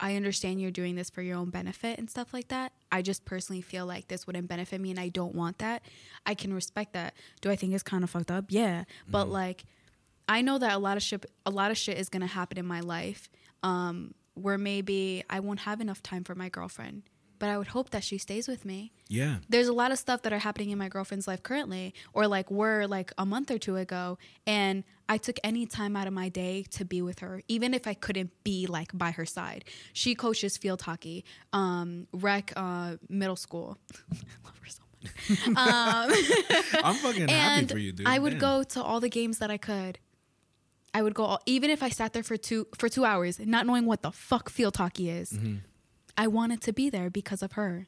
I 0.00 0.14
understand 0.16 0.62
you're 0.62 0.70
doing 0.70 0.94
this 0.94 1.10
for 1.10 1.20
your 1.20 1.36
own 1.36 1.50
benefit 1.50 1.98
and 1.98 2.08
stuff 2.08 2.32
like 2.32 2.48
that. 2.48 2.72
I 2.90 3.02
just 3.02 3.24
personally 3.26 3.60
feel 3.60 3.84
like 3.84 4.08
this 4.08 4.26
wouldn't 4.26 4.48
benefit 4.48 4.80
me 4.80 4.90
and 4.90 4.98
I 4.98 5.08
don't 5.10 5.34
want 5.34 5.58
that. 5.58 5.82
I 6.24 6.34
can 6.34 6.54
respect 6.54 6.94
that. 6.94 7.12
Do 7.42 7.50
I 7.50 7.56
think 7.56 7.74
it's 7.74 7.82
kind 7.82 8.02
of 8.04 8.08
fucked 8.10 8.30
up? 8.30 8.46
Yeah. 8.48 8.84
But 9.06 9.24
Mm-hmm. 9.24 9.32
like 9.32 9.64
I 10.28 10.40
know 10.40 10.56
that 10.58 10.72
a 10.72 10.78
lot 10.78 10.96
of 10.96 11.02
shit 11.02 11.26
a 11.44 11.50
lot 11.50 11.70
of 11.70 11.76
shit 11.76 11.98
is 11.98 12.08
going 12.08 12.20
to 12.22 12.26
happen 12.26 12.56
in 12.58 12.64
my 12.66 12.80
life 12.80 13.28
um 13.62 14.14
where 14.34 14.56
maybe 14.56 15.24
I 15.28 15.40
won't 15.40 15.60
have 15.60 15.80
enough 15.80 16.00
time 16.02 16.22
for 16.24 16.34
my 16.36 16.48
girlfriend. 16.48 17.02
But 17.38 17.48
I 17.48 17.56
would 17.58 17.68
hope 17.68 17.90
that 17.90 18.02
she 18.04 18.18
stays 18.18 18.48
with 18.48 18.64
me 18.64 18.92
Yeah. 19.08 19.36
there's 19.48 19.68
a 19.68 19.72
lot 19.72 19.90
of 19.92 19.98
stuff 19.98 20.22
that 20.22 20.32
are 20.32 20.38
happening 20.40 20.70
in 20.70 20.78
my 20.78 20.88
girlfriend's 20.88 21.26
life 21.28 21.42
currently 21.42 21.94
or 22.12 22.26
like 22.26 22.50
were 22.50 22.86
like 22.86 23.12
a 23.18 23.24
month 23.24 23.50
or 23.50 23.58
two 23.58 23.76
ago 23.76 24.18
and 24.46 24.84
i 25.08 25.16
took 25.16 25.38
any 25.44 25.64
time 25.66 25.96
out 25.96 26.06
of 26.06 26.12
my 26.12 26.28
day 26.28 26.64
to 26.70 26.84
be 26.84 27.00
with 27.00 27.18
her 27.20 27.40
even 27.48 27.72
if 27.74 27.86
i 27.86 27.94
couldn't 27.94 28.30
be 28.44 28.66
like 28.66 28.90
by 28.92 29.10
her 29.12 29.24
side 29.24 29.64
she 29.92 30.14
coaches 30.14 30.56
field 30.58 30.82
hockey 30.82 31.24
um 31.52 32.06
rec 32.12 32.52
uh 32.56 32.96
middle 33.08 33.36
school 33.36 33.78
i 34.12 34.14
love 34.44 34.58
her 34.62 34.68
so 34.68 34.82
much 34.92 35.56
um, 35.56 36.84
I'm 36.84 36.94
fucking 36.96 37.28
happy 37.28 37.32
and 37.32 37.70
for 37.70 37.78
you, 37.78 37.92
dude. 37.92 38.06
i 38.08 38.18
would 38.18 38.32
Damn. 38.38 38.40
go 38.40 38.62
to 38.74 38.82
all 38.82 39.00
the 39.00 39.08
games 39.08 39.38
that 39.38 39.50
i 39.50 39.56
could 39.56 39.98
i 40.92 41.00
would 41.02 41.14
go 41.14 41.24
all, 41.24 41.40
even 41.46 41.70
if 41.70 41.82
i 41.82 41.88
sat 41.88 42.12
there 42.12 42.22
for 42.22 42.36
two 42.36 42.66
for 42.76 42.88
two 42.88 43.04
hours 43.04 43.38
not 43.38 43.64
knowing 43.66 43.86
what 43.86 44.02
the 44.02 44.10
fuck 44.12 44.50
field 44.50 44.76
hockey 44.76 45.08
is 45.10 45.32
Mm-hmm. 45.32 45.56
I 46.24 46.26
wanted 46.26 46.60
to 46.66 46.72
be 46.72 46.90
there 46.90 47.08
because 47.20 47.42
of 47.42 47.52
her 47.52 47.86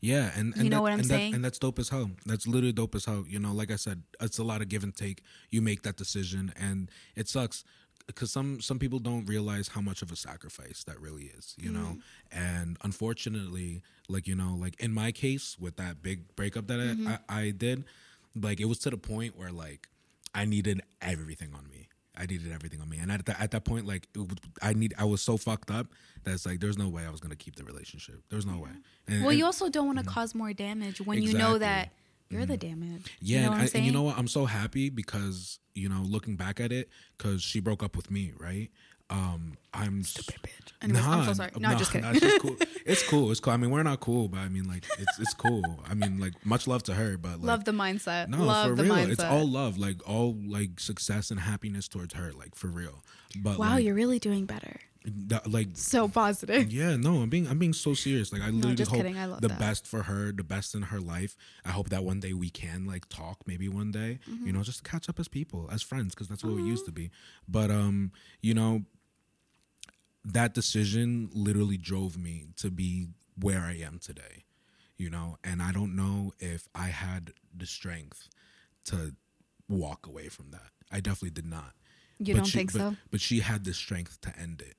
Yeah, 0.00 0.30
and, 0.38 0.46
and 0.54 0.64
You 0.64 0.70
know 0.70 0.76
that- 0.76 0.82
what 0.86 0.92
I'm 0.92 1.00
and 1.00 1.08
that- 1.08 1.14
saying? 1.20 1.34
and 1.34 1.42
that's 1.44 1.58
dope 1.58 1.78
as 1.84 1.88
hell. 1.94 2.08
That's 2.30 2.46
literally 2.46 2.72
dope 2.82 2.94
as 2.98 3.04
hell. 3.08 3.22
You 3.34 3.38
know, 3.44 3.52
like 3.60 3.70
I 3.76 3.78
said, 3.86 3.98
it's 4.26 4.38
a 4.38 4.46
lot 4.50 4.60
of 4.62 4.66
give 4.72 4.82
and 4.86 4.94
take. 5.04 5.18
You 5.54 5.60
make 5.70 5.80
that 5.86 5.96
decision, 6.04 6.52
and 6.66 6.78
it 7.20 7.26
sucks 7.28 7.64
because 8.10 8.30
some 8.36 8.60
some 8.68 8.78
people 8.78 8.98
don't 9.08 9.24
realize 9.34 9.66
how 9.74 9.80
much 9.90 10.00
of 10.04 10.08
a 10.12 10.18
sacrifice 10.28 10.84
that 10.88 10.98
really 11.06 11.26
is. 11.38 11.54
You 11.64 11.72
know, 11.78 11.90
Mm-hmm. 11.96 12.38
and 12.48 12.70
unfortunately, 12.88 13.70
like 14.14 14.26
you 14.30 14.36
know, 14.42 14.52
like 14.64 14.74
in 14.86 14.92
my 14.92 15.10
case 15.12 15.46
with 15.64 15.74
that 15.82 15.94
big 16.08 16.18
breakup 16.36 16.66
that 16.70 16.78
Mm-hmm. 16.80 17.08
I, 17.08 17.18
I 17.28 17.40
I 17.46 17.50
did, 17.66 17.78
like 18.46 18.58
it 18.64 18.68
was 18.72 18.78
to 18.84 18.90
the 18.90 18.98
point 19.12 19.32
where 19.38 19.52
like 19.66 19.82
I 20.34 20.44
needed 20.44 20.78
everything 21.00 21.50
on 21.58 21.64
me. 21.74 21.88
I 22.16 22.26
needed 22.26 22.52
everything 22.52 22.80
on 22.80 22.88
me, 22.88 22.98
and 22.98 23.10
at 23.10 23.26
that 23.26 23.40
at 23.40 23.50
that 23.52 23.64
point, 23.64 23.86
like 23.86 24.08
it, 24.14 24.40
I 24.62 24.72
need, 24.72 24.94
I 24.98 25.04
was 25.04 25.20
so 25.20 25.36
fucked 25.36 25.70
up 25.70 25.88
that 26.24 26.32
it's 26.34 26.46
like 26.46 26.60
there's 26.60 26.78
no 26.78 26.88
way 26.88 27.04
I 27.06 27.10
was 27.10 27.20
gonna 27.20 27.36
keep 27.36 27.56
the 27.56 27.64
relationship. 27.64 28.22
There's 28.30 28.46
no 28.46 28.58
way. 28.58 28.70
And, 29.08 29.20
Well, 29.20 29.30
and- 29.30 29.38
you 29.38 29.44
also 29.44 29.68
don't 29.68 29.86
want 29.86 29.98
to 29.98 30.04
mm-hmm. 30.04 30.14
cause 30.14 30.34
more 30.34 30.52
damage 30.52 31.00
when 31.00 31.22
you 31.22 31.34
know 31.34 31.58
that 31.58 31.90
you're 32.30 32.46
the 32.46 32.56
mm-hmm. 32.56 32.80
damage. 32.80 33.16
yeah, 33.20 33.38
you 33.38 33.46
know 33.46 33.52
and, 33.52 33.62
I- 33.62 33.70
and 33.74 33.86
you 33.86 33.92
know 33.92 34.02
what? 34.02 34.18
I'm 34.18 34.28
so 34.28 34.44
happy 34.44 34.90
because 34.90 35.58
you 35.74 35.88
know, 35.88 36.02
looking 36.02 36.36
back 36.36 36.60
at 36.60 36.72
it, 36.72 36.88
because 37.18 37.42
she 37.42 37.60
broke 37.60 37.82
up 37.82 37.96
with 37.96 38.10
me, 38.10 38.32
right? 38.38 38.70
Um, 39.10 39.56
I'm 39.74 40.02
stupid 40.02 40.36
bitch. 40.42 40.72
Anyways, 40.82 41.04
I'm 41.04 41.24
so 41.26 41.32
sorry. 41.34 41.50
No, 41.58 41.74
just 41.74 41.92
kidding. 41.92 42.10
it's 42.10 42.20
just 42.20 42.40
cool. 42.40 42.56
It's 42.86 43.02
cool. 43.08 43.30
It's 43.30 43.40
cool. 43.40 43.52
I 43.54 43.56
mean, 43.56 43.70
we're 43.70 43.82
not 43.82 44.00
cool, 44.00 44.28
but 44.28 44.40
I 44.40 44.48
mean, 44.48 44.64
like, 44.68 44.84
it's 44.98 45.18
it's 45.18 45.32
cool. 45.32 45.62
I 45.88 45.94
mean, 45.94 46.20
like, 46.20 46.34
much 46.44 46.66
love 46.66 46.82
to 46.84 46.94
her, 46.94 47.16
but 47.16 47.38
like, 47.38 47.42
Love 47.46 47.64
the 47.64 47.72
mindset. 47.72 48.28
no, 48.28 48.44
Love 48.44 48.68
for 48.70 48.74
the 48.76 48.82
real. 48.84 48.94
mindset. 48.94 49.10
It's 49.12 49.24
all 49.24 49.48
love, 49.48 49.78
like 49.78 50.06
all 50.06 50.36
like 50.46 50.78
success 50.78 51.30
and 51.30 51.40
happiness 51.40 51.88
towards 51.88 52.12
her, 52.14 52.32
like 52.32 52.54
for 52.54 52.66
real. 52.66 53.02
But 53.36 53.58
wow, 53.58 53.70
like, 53.76 53.84
you're 53.84 53.94
really 53.94 54.18
doing 54.18 54.44
better. 54.44 54.80
that, 55.06 55.50
like 55.50 55.68
So 55.74 56.08
positive. 56.08 56.70
yeah, 56.70 56.96
no, 56.96 57.22
I'm 57.22 57.30
being 57.30 57.48
I'm 57.48 57.58
being 57.58 57.72
so 57.72 57.94
serious. 57.94 58.34
Like 58.34 58.42
I 58.42 58.50
literally 58.50 58.76
just 58.76 58.90
hope 58.90 58.98
kidding. 58.98 59.16
I 59.16 59.24
love 59.24 59.40
the 59.40 59.48
that. 59.48 59.58
best 59.58 59.86
for 59.86 60.02
her, 60.02 60.30
the 60.32 60.44
best 60.44 60.74
in 60.74 60.82
her 60.82 61.00
life. 61.00 61.34
I 61.64 61.70
hope 61.70 61.88
that 61.88 62.04
one 62.04 62.20
day 62.20 62.34
we 62.34 62.50
can 62.50 62.84
like 62.84 63.08
talk, 63.08 63.38
maybe 63.46 63.66
one 63.68 63.92
day, 63.92 64.18
Mm-hmm. 64.30 64.46
you 64.46 64.52
know, 64.52 64.62
just 64.62 64.84
catch 64.84 65.08
up 65.08 65.18
as 65.18 65.26
people, 65.28 65.70
as 65.72 65.80
friends, 65.80 66.14
because 66.14 66.28
that's 66.28 66.44
what 66.44 66.54
we 66.54 66.62
used 66.62 66.84
to 66.84 66.92
be. 66.92 67.10
But 67.48 67.70
um, 67.70 68.12
you 68.42 68.52
know, 68.52 68.82
that 70.24 70.54
decision 70.54 71.30
literally 71.34 71.76
drove 71.76 72.16
me 72.16 72.46
to 72.56 72.70
be 72.70 73.08
where 73.38 73.60
I 73.60 73.76
am 73.76 73.98
today. 73.98 74.44
You 74.96 75.10
know, 75.10 75.38
and 75.42 75.60
I 75.60 75.72
don't 75.72 75.96
know 75.96 76.32
if 76.38 76.68
I 76.74 76.86
had 76.86 77.32
the 77.54 77.66
strength 77.66 78.28
to 78.86 79.14
walk 79.68 80.06
away 80.06 80.28
from 80.28 80.50
that. 80.52 80.70
I 80.92 81.00
definitely 81.00 81.30
did 81.30 81.46
not. 81.46 81.72
You 82.18 82.34
But 82.34 82.38
don't 82.40 82.46
she- 82.46 82.58
think 82.58 82.72
but- 82.72 82.78
so? 82.78 82.96
But 83.10 83.20
she 83.20 83.40
had 83.40 83.64
the 83.64 83.74
strength 83.74 84.20
to 84.22 84.38
end 84.38 84.62
it. 84.62 84.76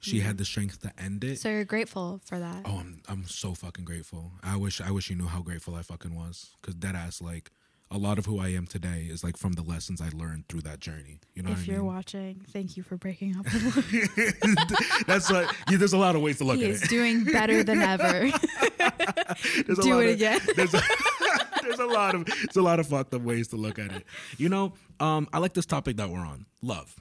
She 0.00 0.18
hmm. 0.18 0.26
had 0.26 0.36
the 0.36 0.44
strength 0.44 0.80
to 0.82 0.92
end 1.00 1.22
it. 1.24 1.38
So 1.38 1.48
you're 1.48 1.64
grateful 1.64 2.20
for 2.24 2.38
that. 2.38 2.62
Oh, 2.64 2.78
I'm 2.78 3.00
I'm 3.08 3.24
so 3.26 3.54
fucking 3.54 3.84
grateful. 3.84 4.32
I 4.42 4.56
wish 4.56 4.80
I 4.80 4.90
wish 4.90 5.08
you 5.08 5.16
knew 5.16 5.28
how 5.28 5.40
grateful 5.42 5.76
I 5.76 5.82
fucking 5.82 6.14
was. 6.14 6.50
Cause 6.60 6.74
dead 6.74 6.96
ass, 6.96 7.22
like 7.22 7.50
a 7.92 7.98
lot 7.98 8.18
of 8.18 8.24
who 8.26 8.38
I 8.38 8.48
am 8.48 8.66
today 8.66 9.06
is 9.10 9.22
like 9.22 9.36
from 9.36 9.52
the 9.52 9.62
lessons 9.62 10.00
I 10.00 10.08
learned 10.16 10.48
through 10.48 10.62
that 10.62 10.80
journey. 10.80 11.20
You 11.34 11.42
know 11.42 11.52
if 11.52 11.66
you're 11.68 11.78
mean? 11.78 11.86
watching, 11.86 12.40
thank 12.50 12.76
you 12.76 12.82
for 12.82 12.96
breaking 12.96 13.36
up. 13.36 13.44
That's 15.06 15.30
what. 15.30 15.54
Yeah, 15.70 15.76
there's 15.76 15.92
a 15.92 15.98
lot 15.98 16.16
of 16.16 16.22
ways 16.22 16.38
to 16.38 16.44
look 16.44 16.56
he 16.56 16.64
at 16.64 16.70
is 16.70 16.82
it. 16.82 16.88
doing 16.88 17.24
better 17.24 17.62
than 17.62 17.80
ever. 17.82 18.30
Do 18.30 20.00
it 20.00 20.08
of- 20.08 20.14
again. 20.14 20.40
There's 20.56 20.74
a, 20.74 20.82
there's 21.62 21.78
a 21.78 21.86
lot 21.86 22.14
of 22.14 22.24
there's 22.24 22.56
a 22.56 22.62
lot 22.62 22.80
of 22.80 22.86
fucked 22.86 23.12
up 23.14 23.22
ways 23.22 23.48
to 23.48 23.56
look 23.56 23.78
at 23.78 23.92
it. 23.92 24.04
You 24.38 24.48
know, 24.48 24.72
um, 24.98 25.28
I 25.32 25.38
like 25.38 25.52
this 25.52 25.66
topic 25.66 25.96
that 25.98 26.08
we're 26.08 26.18
on, 26.26 26.46
love. 26.62 26.94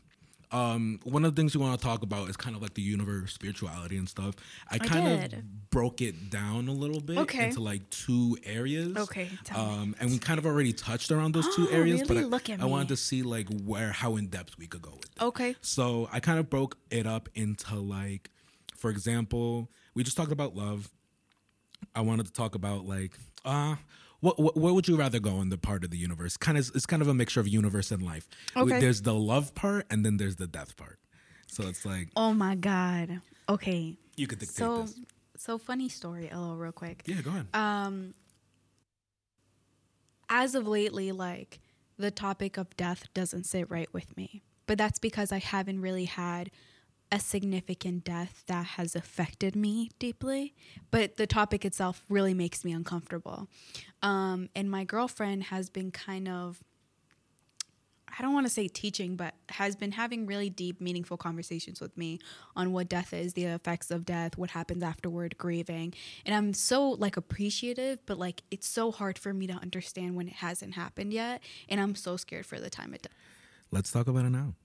Um, 0.51 0.99
one 1.03 1.23
of 1.23 1.33
the 1.33 1.41
things 1.41 1.55
we 1.55 1.63
want 1.63 1.79
to 1.79 1.85
talk 1.85 2.03
about 2.03 2.29
is 2.29 2.35
kind 2.35 2.55
of 2.55 2.61
like 2.61 2.73
the 2.73 2.81
universe, 2.81 3.33
spirituality, 3.33 3.95
and 3.97 4.09
stuff. 4.09 4.35
I 4.69 4.79
kind 4.79 5.05
did. 5.05 5.33
of 5.33 5.69
broke 5.69 6.01
it 6.01 6.29
down 6.29 6.67
a 6.67 6.73
little 6.73 6.99
bit 6.99 7.17
Okay. 7.19 7.45
into 7.45 7.61
like 7.61 7.89
two 7.89 8.37
areas. 8.43 8.97
Okay, 8.97 9.29
um, 9.55 9.95
and 9.99 10.09
we 10.11 10.17
kind 10.19 10.37
of 10.39 10.45
already 10.45 10.73
touched 10.73 11.09
around 11.11 11.33
those 11.33 11.47
two 11.55 11.67
Oh, 11.69 11.73
areas, 11.77 12.03
but? 12.05 12.17
I, 12.17 12.63
I 12.63 12.65
wanted 12.65 12.89
to 12.89 12.97
see 12.97 13.23
like 13.23 13.47
where 13.63 13.91
how 13.91 14.17
in 14.17 14.27
depth 14.27 14.57
we 14.57 14.67
could 14.67 14.81
go 14.81 14.91
with 14.91 15.05
it. 15.15 15.21
okay. 15.21 15.55
So 15.61 16.09
I 16.11 16.19
kind 16.19 16.37
of 16.39 16.49
broke 16.49 16.77
it 16.89 17.07
up 17.07 17.29
into 17.35 17.75
like, 17.75 18.29
for 18.75 18.89
example, 18.89 19.69
we 19.93 20.03
just 20.03 20.17
talked 20.17 20.31
about 20.33 20.55
love. 20.55 20.89
I 21.95 22.01
wanted 22.01 22.25
to 22.25 22.33
talk 22.33 22.55
about 22.55 22.85
like, 22.85 23.13
uh, 23.45 23.75
what, 24.21 24.39
what 24.39 24.55
where 24.57 24.73
would 24.73 24.87
you 24.87 24.95
rather 24.95 25.19
go 25.19 25.41
in 25.41 25.49
the 25.49 25.57
part 25.57 25.83
of 25.83 25.89
the 25.91 25.97
universe? 25.97 26.37
Kind 26.37 26.57
of, 26.57 26.71
it's 26.73 26.85
kind 26.85 27.01
of 27.01 27.07
a 27.07 27.13
mixture 27.13 27.39
of 27.39 27.47
universe 27.47 27.91
and 27.91 28.01
life. 28.01 28.27
Okay. 28.55 28.79
There's 28.79 29.01
the 29.01 29.13
love 29.13 29.53
part, 29.53 29.85
and 29.91 30.05
then 30.05 30.17
there's 30.17 30.37
the 30.37 30.47
death 30.47 30.75
part. 30.77 30.99
So 31.47 31.67
it's 31.67 31.83
like 31.85 32.07
Oh 32.15 32.33
my 32.33 32.55
god. 32.55 33.21
Okay. 33.49 33.97
you 34.15 34.25
could 34.27 34.39
dictate 34.39 34.55
So 34.55 34.83
this. 34.83 34.95
so 35.37 35.57
funny 35.57 35.89
story, 35.89 36.29
LO, 36.33 36.53
real 36.55 36.71
quick. 36.71 37.03
Yeah, 37.05 37.21
go 37.21 37.29
ahead. 37.31 37.47
Um 37.53 38.13
as 40.29 40.55
of 40.55 40.67
lately, 40.67 41.11
like 41.11 41.59
the 41.97 42.11
topic 42.11 42.57
of 42.57 42.75
death 42.77 43.05
doesn't 43.13 43.43
sit 43.45 43.69
right 43.69 43.91
with 43.93 44.15
me. 44.15 44.41
But 44.65 44.77
that's 44.77 44.99
because 44.99 45.31
I 45.33 45.39
haven't 45.39 45.81
really 45.81 46.05
had 46.05 46.51
a 47.11 47.19
significant 47.19 48.03
death 48.03 48.43
that 48.47 48.65
has 48.65 48.95
affected 48.95 49.55
me 49.55 49.91
deeply. 49.99 50.53
But 50.91 51.17
the 51.17 51.27
topic 51.27 51.65
itself 51.65 52.03
really 52.09 52.33
makes 52.33 52.63
me 52.63 52.71
uncomfortable. 52.71 53.47
Um, 54.01 54.49
and 54.55 54.71
my 54.71 54.83
girlfriend 54.83 55.45
has 55.45 55.69
been 55.69 55.91
kind 55.91 56.27
of 56.27 56.63
I 58.17 58.21
don't 58.21 58.33
want 58.33 58.45
to 58.45 58.51
say 58.51 58.67
teaching, 58.67 59.15
but 59.15 59.35
has 59.49 59.75
been 59.75 59.93
having 59.93 60.25
really 60.25 60.49
deep, 60.49 60.81
meaningful 60.81 61.17
conversations 61.17 61.79
with 61.79 61.97
me 61.97 62.19
on 62.55 62.73
what 62.73 62.89
death 62.89 63.13
is, 63.13 63.33
the 63.33 63.45
effects 63.45 63.89
of 63.89 64.05
death, 64.05 64.37
what 64.37 64.49
happens 64.49 64.83
afterward, 64.83 65.37
grieving. 65.37 65.93
And 66.25 66.35
I'm 66.35 66.53
so 66.53 66.89
like 66.89 67.15
appreciative, 67.15 67.99
but 68.05 68.19
like 68.19 68.43
it's 68.51 68.67
so 68.67 68.91
hard 68.91 69.17
for 69.17 69.33
me 69.33 69.47
to 69.47 69.53
understand 69.53 70.15
when 70.15 70.27
it 70.27 70.35
hasn't 70.35 70.73
happened 70.75 71.13
yet. 71.13 71.41
And 71.69 71.79
I'm 71.79 71.95
so 71.95 72.17
scared 72.17 72.45
for 72.45 72.59
the 72.59 72.69
time 72.69 72.93
it 72.93 73.03
does. 73.03 73.11
Let's 73.71 73.91
talk 73.91 74.07
about 74.07 74.25
it 74.25 74.31
now. 74.31 74.55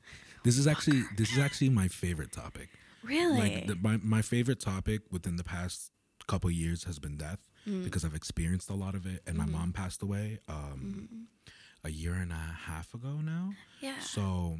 This 0.47 0.57
is 0.59 0.67
actually 0.67 1.03
this 1.17 1.31
is 1.33 1.39
actually 1.47 1.71
my 1.71 1.89
favorite 1.89 2.33
topic. 2.43 2.69
Really? 3.03 3.39
Like 3.41 3.67
the, 3.71 3.75
my 3.89 3.97
my 4.17 4.23
favorite 4.23 4.61
topic 4.73 5.01
within 5.11 5.37
the 5.37 5.45
past 5.45 5.91
couple 6.27 6.51
years 6.51 6.85
has 6.85 6.99
been 6.99 7.17
death 7.17 7.43
Mm. 7.69 7.83
because 7.83 8.05
I've 8.05 8.15
experienced 8.15 8.71
a 8.71 8.75
lot 8.85 8.95
of 8.95 9.07
it, 9.07 9.19
and 9.27 9.37
Mm-hmm. 9.37 9.51
my 9.53 9.59
mom 9.59 9.73
passed 9.73 10.01
away 10.01 10.39
um, 10.57 11.27
a 11.83 11.91
year 11.91 12.15
and 12.15 12.31
a 12.31 12.45
half 12.69 12.95
ago 12.95 13.15
now. 13.35 13.47
yeah. 13.81 13.99
So, 13.99 14.59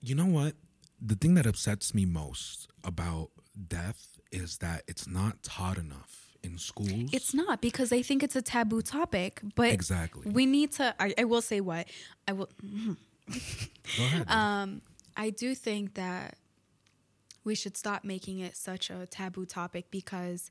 you 0.00 0.14
know 0.14 0.26
what? 0.26 0.54
The 1.00 1.16
thing 1.16 1.34
that 1.34 1.46
upsets 1.46 1.92
me 1.94 2.04
most 2.06 2.68
about 2.84 3.30
death 3.68 4.20
is 4.30 4.58
that 4.58 4.84
it's 4.86 5.06
not 5.08 5.42
taught 5.42 5.76
enough 5.78 6.36
in 6.44 6.56
schools. 6.58 7.10
It's 7.12 7.34
not 7.34 7.60
because 7.60 7.88
they 7.90 8.02
think 8.02 8.22
it's 8.22 8.36
a 8.36 8.42
taboo 8.42 8.80
topic, 8.82 9.40
but 9.56 9.72
exactly. 9.72 10.30
we 10.30 10.46
need 10.46 10.72
to. 10.78 10.94
I, 11.00 11.12
I 11.18 11.24
will 11.24 11.42
say 11.42 11.60
what 11.60 11.88
I 12.28 12.32
will. 12.32 12.48
Ahead. 13.98 14.30
Um, 14.30 14.82
I 15.16 15.30
do 15.30 15.54
think 15.54 15.94
that 15.94 16.36
we 17.44 17.54
should 17.54 17.76
stop 17.76 18.04
making 18.04 18.38
it 18.38 18.56
such 18.56 18.90
a 18.90 19.06
taboo 19.06 19.46
topic 19.46 19.90
because 19.90 20.50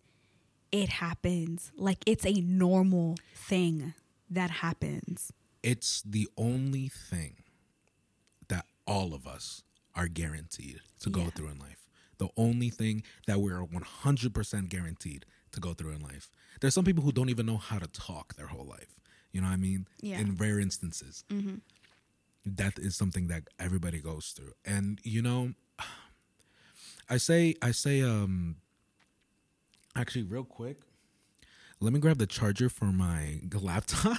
it 0.72 0.90
happens. 0.90 1.72
Like 1.76 2.00
it's 2.06 2.26
a 2.26 2.34
normal 2.42 3.18
thing 3.36 3.94
that 4.30 4.50
happens. 4.52 5.32
it's 5.64 6.02
the 6.04 6.28
only 6.38 6.88
thing 6.88 7.36
that 8.48 8.66
all 8.88 9.14
of 9.14 9.28
us 9.28 9.64
are 9.96 10.08
guaranteed 10.08 10.80
to 11.02 11.10
go 11.10 11.22
Yeah. 11.24 11.30
through 11.32 11.50
in 11.50 11.60
life. 11.60 11.90
The 12.18 12.30
only 12.38 12.70
thing 12.70 13.04
that 13.28 13.40
we're 13.42 13.60
100% 13.66 14.70
guaranteed 14.70 15.26
to 15.52 15.60
go 15.60 15.74
through 15.74 15.92
in 15.92 16.02
life. 16.02 16.30
There's 16.62 16.74
some 16.74 16.86
people 16.86 17.04
who 17.04 17.12
don't 17.12 17.30
even 17.30 17.46
know 17.46 17.58
how 17.58 17.78
to 17.80 17.88
talk 17.88 18.36
their 18.36 18.48
whole 18.48 18.66
life. 18.66 19.00
You 19.34 19.42
know 19.42 19.48
what 19.48 19.54
I 19.54 19.58
mean? 19.58 19.88
Yeah. 20.02 20.20
In 20.20 20.36
rare 20.36 20.60
instances. 20.60 21.24
Death 22.52 22.80
is 22.80 22.96
something 22.96 23.28
that 23.28 23.44
everybody 23.60 24.00
goes 24.00 24.34
through. 24.36 24.54
And 24.66 25.00
you 25.04 25.22
know, 25.22 25.54
I 27.10 27.18
say 27.18 27.56
I 27.62 27.72
say 27.72 28.02
um 28.02 28.56
actually 29.96 30.24
real 30.24 30.46
quick, 30.46 30.78
let 31.80 31.92
me 31.94 32.00
grab 32.00 32.18
the 32.18 32.28
charger 32.28 32.70
for 32.70 32.86
my 32.86 33.40
laptop. 33.54 34.18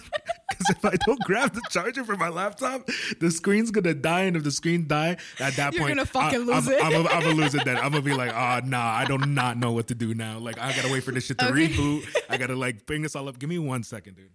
Because 0.51 0.77
if 0.77 0.85
I 0.85 0.97
don't 1.07 1.21
grab 1.21 1.55
the 1.55 1.63
charger 1.71 2.05
for 2.05 2.17
my 2.17 2.29
laptop, 2.29 2.89
the 3.21 3.31
screen's 3.31 3.71
gonna 3.71 3.95
die, 3.95 4.23
and 4.25 4.37
if 4.37 4.45
the 4.45 4.51
screen 4.51 4.87
die, 4.87 5.17
at 5.41 5.57
that 5.57 5.73
You're 5.73 5.83
point, 5.83 5.97
gonna 5.97 6.07
fucking 6.07 6.43
I, 6.43 6.45
lose 6.45 6.67
I'm, 6.69 6.73
it. 6.75 6.85
I'm, 6.85 7.07
I'm 7.09 7.23
gonna 7.23 7.35
lose 7.35 7.55
it. 7.55 7.65
Then 7.65 7.77
I'm 7.83 7.91
gonna 7.91 8.03
be 8.03 8.13
like, 8.15 8.33
oh 8.35 8.67
nah, 8.67 8.93
I 8.93 9.07
do 9.07 9.17
not 9.17 9.29
not 9.29 9.57
know 9.57 9.73
what 9.73 9.89
to 9.89 9.95
do 9.95 10.13
now. 10.15 10.39
Like 10.39 10.59
I 10.59 10.73
gotta 10.77 10.93
wait 10.93 11.05
for 11.05 11.13
this 11.13 11.25
shit 11.27 11.39
to 11.39 11.49
Okay. 11.49 11.69
reboot. 11.69 12.07
I 12.29 12.37
gotta 12.37 12.55
like 12.55 12.85
bring 12.85 13.01
this 13.01 13.17
all 13.17 13.29
up. 13.29 13.39
Give 13.39 13.49
me 13.49 13.59
one 13.59 13.83
second, 13.83 14.17
dude. 14.17 14.31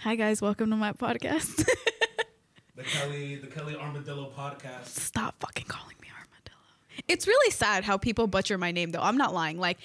Hi 0.00 0.14
guys, 0.14 0.40
welcome 0.40 0.70
to 0.70 0.76
my 0.76 0.92
podcast. 0.92 1.68
The 2.76 2.82
Kelly, 2.82 3.36
the 3.36 3.46
Kelly 3.46 3.74
Armadillo 3.74 4.30
podcast. 4.36 4.86
Stop 4.88 5.34
fucking 5.40 5.64
calling 5.66 5.96
me 6.02 6.08
armadillo. 6.10 7.04
It's 7.08 7.26
really 7.26 7.50
sad 7.50 7.84
how 7.84 7.96
people 7.96 8.26
butcher 8.26 8.58
my 8.58 8.70
name 8.70 8.90
though. 8.90 9.00
I'm 9.00 9.16
not 9.16 9.32
lying. 9.32 9.58
Like 9.58 9.78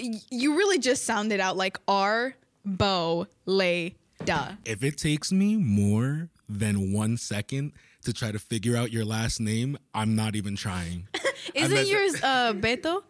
y- 0.00 0.14
you 0.30 0.56
really 0.56 0.78
just 0.78 1.04
sounded 1.04 1.38
out 1.40 1.56
like 1.56 1.78
R 1.86 2.34
Bo 2.64 3.28
Lay 3.46 3.94
Da. 4.24 4.52
If 4.64 4.82
it 4.82 4.96
takes 4.98 5.30
me 5.30 5.56
more 5.56 6.28
than 6.48 6.92
one 6.92 7.16
second 7.18 7.72
to 8.04 8.12
try 8.12 8.32
to 8.32 8.38
figure 8.38 8.76
out 8.76 8.90
your 8.92 9.04
last 9.04 9.38
name, 9.40 9.78
I'm 9.94 10.16
not 10.16 10.34
even 10.34 10.56
trying. 10.56 11.06
Isn't 11.54 11.70
bet 11.70 11.70
that- 11.70 11.86
yours 11.86 12.14
uh 12.22 12.52
Beto? 12.54 13.02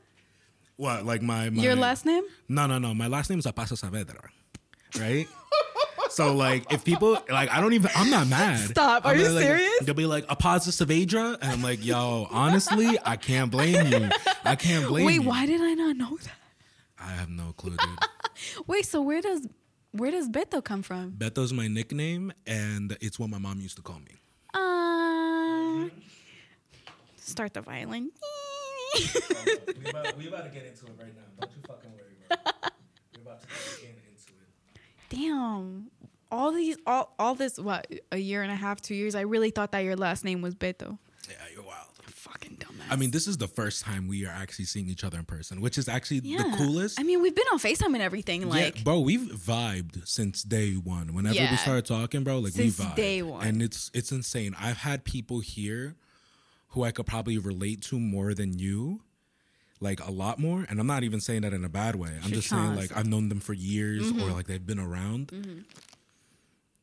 What? 0.76 1.06
Like 1.06 1.22
my, 1.22 1.48
my 1.50 1.62
Your 1.62 1.76
last 1.76 2.04
name? 2.04 2.24
No, 2.48 2.66
no, 2.66 2.78
no. 2.78 2.92
My 2.94 3.06
last 3.06 3.30
name 3.30 3.38
is 3.38 3.46
Apaso 3.46 3.78
Saavedra, 3.80 4.26
right? 5.00 5.28
So 6.14 6.34
like, 6.34 6.72
if 6.72 6.84
people 6.84 7.18
like, 7.28 7.50
I 7.50 7.60
don't 7.60 7.72
even. 7.72 7.90
I'm 7.94 8.10
not 8.10 8.26
mad. 8.28 8.70
Stop. 8.70 9.04
Are 9.04 9.12
I'm 9.12 9.18
you 9.20 9.28
like- 9.28 9.44
serious? 9.44 9.78
They'll 9.82 9.94
be 9.94 10.06
like 10.06 10.26
Apaso 10.28 10.68
Saavedra, 10.70 11.38
and 11.40 11.52
I'm 11.52 11.62
like, 11.62 11.84
yo, 11.84 12.26
honestly, 12.30 12.98
I 13.04 13.16
can't 13.16 13.50
blame 13.50 13.86
you. 13.86 14.08
I 14.44 14.56
can't 14.56 14.86
blame 14.86 15.06
Wait, 15.06 15.14
you. 15.14 15.20
Wait, 15.22 15.28
why 15.28 15.46
did 15.46 15.60
I 15.60 15.74
not 15.74 15.96
know 15.96 16.16
that? 16.16 16.32
I 16.98 17.10
have 17.12 17.28
no 17.28 17.52
clue, 17.52 17.76
dude. 17.76 17.98
Wait, 18.66 18.86
so 18.86 19.02
where 19.02 19.20
does 19.20 19.46
where 19.92 20.10
does 20.10 20.28
Beto 20.28 20.62
come 20.62 20.82
from? 20.82 21.12
Beto's 21.12 21.52
my 21.52 21.68
nickname, 21.68 22.32
and 22.46 22.96
it's 23.00 23.18
what 23.18 23.30
my 23.30 23.38
mom 23.38 23.60
used 23.60 23.76
to 23.76 23.82
call 23.82 23.98
me. 24.00 24.20
Uh, 24.54 25.88
start 27.16 27.54
the 27.54 27.60
violin. 27.60 28.10
we, 28.94 29.90
about, 29.90 30.16
we 30.16 30.28
about 30.28 30.44
to 30.44 30.50
get 30.50 30.66
into 30.66 30.86
it 30.86 30.92
right 30.98 31.14
now. 31.14 31.22
Don't 31.40 31.50
you 31.52 31.62
fucking 31.66 31.90
worry, 31.92 32.14
bro. 32.28 32.36
We're 33.16 33.22
about 33.22 33.42
to 33.42 33.46
get 33.80 33.90
into 33.90 34.32
it. 34.32 34.80
Damn. 35.10 35.90
All 36.34 36.52
these 36.52 36.76
all 36.86 37.14
all 37.18 37.34
this 37.34 37.58
what 37.58 37.86
a 38.10 38.18
year 38.18 38.42
and 38.42 38.50
a 38.50 38.56
half, 38.56 38.80
two 38.80 38.94
years. 38.94 39.14
I 39.14 39.20
really 39.22 39.50
thought 39.50 39.72
that 39.72 39.80
your 39.84 39.96
last 39.96 40.24
name 40.24 40.42
was 40.42 40.54
Beto. 40.54 40.98
Yeah, 41.28 41.36
you're 41.54 41.62
wild. 41.62 41.86
Fucking 42.06 42.56
dumbass. 42.56 42.90
I 42.90 42.96
mean, 42.96 43.10
this 43.10 43.26
is 43.26 43.36
the 43.36 43.46
first 43.48 43.82
time 43.84 44.08
we 44.08 44.24
are 44.26 44.30
actually 44.32 44.64
seeing 44.64 44.88
each 44.88 45.04
other 45.04 45.18
in 45.18 45.24
person, 45.26 45.60
which 45.60 45.76
is 45.78 45.88
actually 45.88 46.20
yeah. 46.24 46.42
the 46.42 46.56
coolest. 46.56 46.98
I 46.98 47.02
mean, 47.02 47.20
we've 47.22 47.34
been 47.34 47.46
on 47.52 47.58
Facetime 47.58 47.92
and 47.94 48.02
everything. 48.02 48.48
Like, 48.48 48.76
yeah, 48.78 48.82
bro, 48.82 49.00
we've 49.00 49.20
vibed 49.20 50.06
since 50.08 50.42
day 50.42 50.72
one. 50.72 51.12
Whenever 51.14 51.34
Yeah. 51.34 51.50
we 51.50 51.56
started 51.58 51.84
talking, 51.86 52.24
bro, 52.24 52.38
like 52.38 52.52
Since 52.52 52.78
we 52.78 52.84
vibed. 52.86 52.96
day 52.96 53.22
one. 53.22 53.46
and 53.46 53.62
it's 53.62 53.90
it's 53.94 54.10
insane. 54.10 54.54
I've 54.58 54.78
had 54.78 55.04
people 55.04 55.40
here 55.40 55.94
who 56.68 56.82
I 56.82 56.90
could 56.90 57.06
probably 57.06 57.38
relate 57.38 57.82
to 57.82 58.00
more 58.00 58.32
than 58.34 58.58
you, 58.58 59.02
like 59.80 60.00
a 60.04 60.10
lot 60.10 60.38
more. 60.38 60.66
And 60.68 60.80
I'm 60.80 60.86
not 60.86 61.04
even 61.04 61.20
saying 61.20 61.42
that 61.42 61.52
in 61.52 61.64
a 61.64 61.68
bad 61.68 61.94
way. 61.94 62.10
I'm 62.24 62.32
just 62.32 62.48
saying 62.48 62.74
like 62.74 62.96
I've 62.96 63.06
known 63.06 63.28
them 63.28 63.40
for 63.40 63.52
years, 63.52 64.02
Mm-hmm. 64.10 64.22
or 64.22 64.32
like 64.32 64.46
they've 64.46 64.64
been 64.66 64.80
around. 64.80 65.30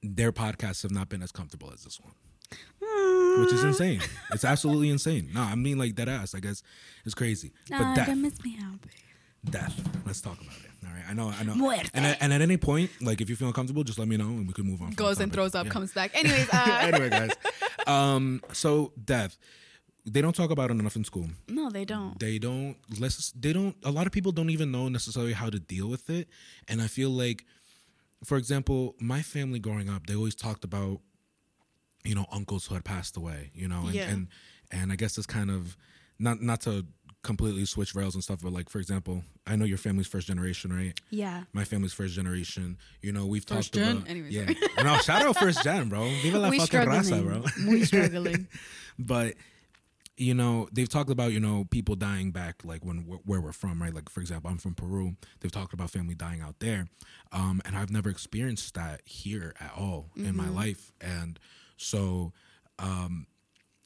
Their 0.03 0.31
podcasts 0.31 0.81
have 0.83 0.91
not 0.91 1.09
been 1.09 1.21
as 1.21 1.31
comfortable 1.31 1.71
as 1.73 1.83
this 1.83 1.99
one. 1.99 2.13
Which 3.39 3.53
is 3.53 3.63
insane. 3.63 4.01
It's 4.33 4.43
absolutely 4.43 4.89
insane. 4.89 5.29
No, 5.33 5.41
I 5.41 5.55
mean 5.55 5.77
like 5.77 5.95
that 5.95 6.09
ass. 6.09 6.35
I 6.35 6.39
guess 6.41 6.63
it's 7.05 7.15
crazy. 7.15 7.53
But 7.69 7.79
nah, 7.79 7.95
death 7.95 8.07
that 8.07 8.17
makes 8.17 8.43
me 8.43 8.57
happy. 8.57 8.89
death. 9.49 9.73
Let's 10.05 10.19
talk 10.19 10.39
about 10.41 10.55
it. 10.57 10.71
All 10.85 10.91
right. 10.93 11.03
I 11.09 11.13
know. 11.13 11.29
I 11.39 11.43
know. 11.43 11.55
Muerte. 11.55 11.89
And 11.93 12.05
at, 12.05 12.17
and 12.21 12.33
at 12.33 12.41
any 12.41 12.57
point, 12.57 12.91
like 13.01 13.21
if 13.21 13.29
you 13.29 13.35
feel 13.37 13.47
uncomfortable, 13.47 13.83
just 13.85 13.99
let 13.99 14.07
me 14.09 14.17
know 14.17 14.25
and 14.25 14.47
we 14.47 14.53
can 14.53 14.65
move 14.65 14.81
on. 14.81 14.91
Goes 14.91 15.19
and 15.21 15.31
throws 15.31 15.55
up, 15.55 15.65
Yeah. 15.67 15.71
comes 15.71 15.93
back. 15.93 16.11
Anyways, 16.15 16.49
uh, 16.51 16.77
anyway, 16.81 17.09
guys. 17.09 17.31
Um. 17.87 18.41
So 18.51 18.91
death. 19.03 19.37
They 20.03 20.19
don't 20.19 20.35
talk 20.35 20.49
about 20.49 20.71
it 20.71 20.73
enough 20.79 20.95
in 20.95 21.03
school. 21.03 21.27
no, 21.47 21.69
they 21.69 21.85
don't. 21.85 22.19
They 22.19 22.37
don't. 22.39 22.75
Let's. 22.99 23.31
They 23.31 23.53
don't. 23.53 23.75
A 23.83 23.91
lot 23.91 24.07
of 24.07 24.11
people 24.11 24.31
don't 24.33 24.49
even 24.49 24.71
know 24.71 24.89
necessarily 24.89 25.33
how 25.33 25.49
to 25.49 25.59
deal 25.59 25.87
with 25.87 26.09
it. 26.09 26.27
And 26.67 26.81
I 26.81 26.87
feel 26.87 27.11
like, 27.11 27.45
for 28.23 28.37
example, 28.37 28.95
my 28.99 29.21
family 29.21 29.59
growing 29.59 29.89
up, 29.89 30.07
they 30.07 30.15
always 30.15 30.35
talked 30.35 30.63
about, 30.63 30.99
you 32.03 32.15
know, 32.15 32.25
uncles 32.31 32.65
who 32.67 32.73
had 32.75 32.83
passed 32.83 33.17
away. 33.17 33.51
You 33.53 33.67
know, 33.67 33.85
and 33.85 33.93
Yeah. 33.93 34.09
and, 34.09 34.27
and 34.71 34.91
I 34.91 34.95
guess 34.95 35.17
it's 35.17 35.27
kind 35.27 35.49
of 35.51 35.75
not 36.19 36.41
not 36.41 36.61
to 36.61 36.85
completely 37.23 37.65
switch 37.65 37.93
rails 37.93 38.15
and 38.15 38.23
stuff, 38.23 38.39
but 38.41 38.51
like 38.51 38.67
for 38.69 38.79
example, 38.79 39.23
I 39.45 39.55
know 39.55 39.65
your 39.65 39.77
family's 39.77 40.07
first 40.07 40.25
generation, 40.27 40.73
right? 40.73 40.99
Yeah. 41.11 41.43
my 41.53 41.63
family's 41.63 41.93
first 41.93 42.15
generation. 42.15 42.77
You 43.01 43.11
know, 43.11 43.25
we've 43.27 43.43
First 43.43 43.73
talked 43.73 43.85
gen? 43.85 43.97
about 43.97 44.09
Anyways, 44.09 44.31
yeah. 44.33 44.49
no, 44.83 44.97
shout 44.97 45.21
out 45.23 45.37
first 45.37 45.63
gen, 45.63 45.87
bro. 45.89 46.09
Viva 46.23 46.39
la 46.39 46.49
we 46.49 46.57
fucking 46.59 46.79
raza, 46.79 47.03
struggling. 47.05 47.41
bro. 47.41 47.71
we 47.71 47.85
struggling. 47.85 48.47
but 48.99 49.35
you 50.21 50.35
know, 50.35 50.67
they've 50.71 50.87
talked 50.87 51.09
about 51.09 51.31
you 51.31 51.39
know 51.39 51.65
people 51.71 51.95
dying 51.95 52.31
back 52.31 52.63
like 52.63 52.85
when 52.85 52.99
where 53.25 53.41
we're 53.41 53.51
from, 53.51 53.81
right? 53.81 53.93
Like 53.93 54.09
for 54.09 54.21
example, 54.21 54.51
I'm 54.51 54.57
from 54.57 54.75
Peru. 54.75 55.15
They've 55.39 55.51
talked 55.51 55.73
about 55.73 55.89
family 55.89 56.15
dying 56.15 56.41
out 56.41 56.59
there, 56.59 56.87
um, 57.31 57.61
and 57.65 57.75
I've 57.75 57.89
never 57.89 58.09
experienced 58.09 58.75
that 58.75 59.01
here 59.05 59.53
at 59.59 59.71
all 59.75 60.11
in 60.15 60.35
my 60.35 60.49
life, 60.49 60.91
and 61.01 61.39
so. 61.77 62.33
Um, 62.79 63.27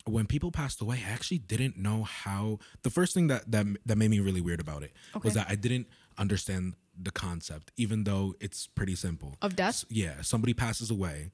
when 0.08 0.28
people 0.28 0.52
passed 0.52 0.80
away, 0.82 1.02
I 1.06 1.12
actually 1.12 1.40
didn't 1.40 1.78
know 1.78 2.04
how. 2.04 2.60
The 2.84 2.92
first 2.92 3.16
thing 3.16 3.26
that 3.28 3.52
that 3.52 3.66
that 3.88 3.98
made 3.98 4.12
me 4.12 4.20
really 4.20 4.40
weird 4.40 4.60
about 4.60 4.84
it 4.84 4.92
was 5.24 5.34
that 5.34 5.48
I 5.50 5.56
didn't 5.56 5.88
understand 6.18 6.76
the 6.96 7.12
concept, 7.12 7.72
even 7.76 8.04
though 8.04 8.36
it's 8.40 8.68
pretty 8.68 8.96
simple. 8.96 9.36
Of 9.42 9.56
death? 9.56 9.70
S- 9.70 9.86
yeah, 9.90 10.22
somebody 10.22 10.54
passes 10.54 10.92
away, 10.92 11.32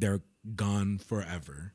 they're 0.00 0.20
gone 0.56 0.98
forever. 0.98 1.72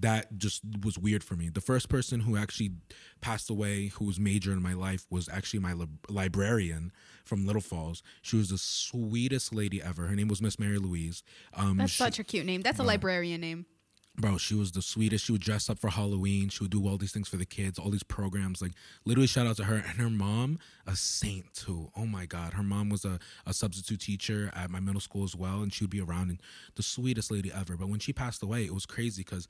That 0.00 0.36
just 0.38 0.62
was 0.82 0.98
weird 0.98 1.22
for 1.24 1.34
me. 1.36 1.48
The 1.48 1.60
first 1.60 1.88
person 1.88 2.20
who 2.20 2.36
actually 2.36 2.72
passed 3.20 3.50
away, 3.50 3.88
who 3.88 4.04
was 4.06 4.18
major 4.18 4.52
in 4.52 4.62
my 4.62 4.74
life, 4.74 5.06
was 5.10 5.28
actually 5.28 5.60
my 5.60 5.72
lib- 5.72 5.98
librarian 6.08 6.92
from 7.24 7.46
Little 7.46 7.62
Falls. 7.62 8.02
She 8.22 8.36
was 8.36 8.48
the 8.50 8.58
sweetest 8.58 9.54
lady 9.54 9.82
ever. 9.82 10.06
Her 10.06 10.14
name 10.14 10.28
was 10.28 10.40
Miss 10.42 10.58
Mary 10.58 10.78
Louise. 10.78 11.22
Um, 11.54 11.76
That's 11.78 11.92
she- 11.92 11.98
such 12.02 12.18
a 12.18 12.24
cute 12.24 12.46
name. 12.46 12.62
That's 12.62 12.78
a 12.78 12.84
librarian 12.84 13.40
name. 13.40 13.66
Bro 14.18 14.36
she 14.36 14.54
was 14.54 14.72
the 14.72 14.82
sweetest. 14.82 15.24
She 15.24 15.32
would 15.32 15.40
dress 15.40 15.70
up 15.70 15.78
for 15.78 15.90
halloween. 15.90 16.48
She 16.48 16.64
would 16.64 16.70
do 16.70 16.86
all 16.86 16.96
these 16.96 17.12
things 17.12 17.28
for 17.28 17.36
the 17.36 17.46
kids 17.46 17.78
all 17.78 17.90
these 17.90 18.02
programs 18.02 18.60
like 18.60 18.72
literally 19.04 19.26
shout 19.26 19.46
out 19.46 19.56
to 19.56 19.64
her. 19.64 19.76
And 19.76 19.98
her 19.98 20.10
mom 20.10 20.58
a 20.86 20.96
saint 20.96 21.52
too. 21.54 21.90
Oh 21.96 22.06
my 22.06 22.26
god. 22.26 22.54
Her 22.54 22.62
mom 22.62 22.88
was 22.88 23.04
a, 23.04 23.18
a 23.46 23.54
substitute 23.54 24.00
teacher 24.00 24.50
at 24.54 24.70
my 24.70 24.80
middle 24.80 25.00
school 25.00 25.24
as 25.24 25.36
well 25.36 25.62
and 25.62 25.72
she 25.72 25.84
would 25.84 25.90
be 25.90 26.00
around 26.00 26.30
and 26.30 26.40
the 26.74 26.82
sweetest 26.82 27.30
lady 27.30 27.52
ever. 27.52 27.76
But 27.76 27.88
when 27.88 28.00
she 28.00 28.12
passed 28.12 28.42
away 28.42 28.64
it 28.64 28.74
was 28.74 28.86
crazy 28.86 29.22
because 29.22 29.46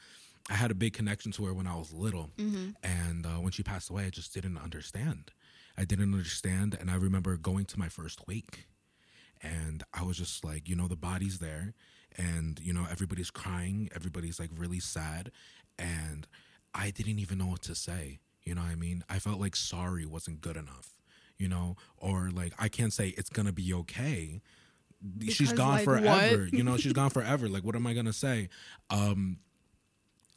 i 0.50 0.54
had 0.54 0.70
a 0.70 0.74
big 0.74 0.92
connection 0.94 1.30
to 1.32 1.44
her 1.44 1.52
when 1.54 1.66
i 1.66 1.74
was 1.74 1.92
little. 1.92 2.30
And 2.82 3.26
uh, 3.26 3.40
when 3.40 3.52
she 3.52 3.62
passed 3.62 3.90
away 3.90 4.06
i 4.06 4.10
just 4.10 4.32
didn't 4.34 4.58
understand. 4.58 5.32
I 5.76 5.84
didn't 5.84 6.12
understand 6.12 6.76
and 6.78 6.90
i 6.90 6.94
remember 6.96 7.36
going 7.36 7.64
to 7.66 7.78
my 7.78 7.88
first 7.88 8.26
wake 8.26 8.66
and 9.42 9.82
I 9.94 10.02
was 10.02 10.16
just 10.16 10.44
like, 10.44 10.68
you 10.68 10.76
know, 10.76 10.88
the 10.88 10.96
body's 10.96 11.38
there, 11.38 11.74
and 12.18 12.60
you 12.62 12.72
know, 12.72 12.86
everybody's 12.90 13.30
crying, 13.30 13.88
everybody's 13.94 14.38
like 14.38 14.50
really 14.56 14.80
sad, 14.80 15.30
and 15.78 16.26
I 16.74 16.90
didn't 16.90 17.20
even 17.20 17.38
know 17.38 17.46
what 17.46 17.62
to 17.62 17.74
say. 17.74 18.18
You 18.42 18.54
know 18.54 18.62
what 18.62 18.70
I 18.70 18.74
mean? 18.74 19.04
I 19.08 19.18
felt 19.18 19.40
like 19.40 19.54
sorry 19.56 20.04
wasn't 20.04 20.40
good 20.40 20.56
enough, 20.56 20.96
you 21.38 21.48
know, 21.48 21.76
or 21.96 22.30
like 22.32 22.52
I 22.58 22.68
can't 22.68 22.92
say 22.92 23.08
it's 23.16 23.30
gonna 23.30 23.52
be 23.52 23.72
okay. 23.72 24.40
She's 25.28 25.52
gone 25.52 25.74
like, 25.74 25.84
forever. 25.84 26.48
you 26.52 26.64
know, 26.64 26.76
she's 26.76 26.92
gone 26.92 27.10
forever. 27.10 27.48
Like, 27.48 27.62
what 27.62 27.76
am 27.76 27.86
I 27.86 27.94
gonna 27.94 28.12
say? 28.12 28.48
Um, 28.90 29.38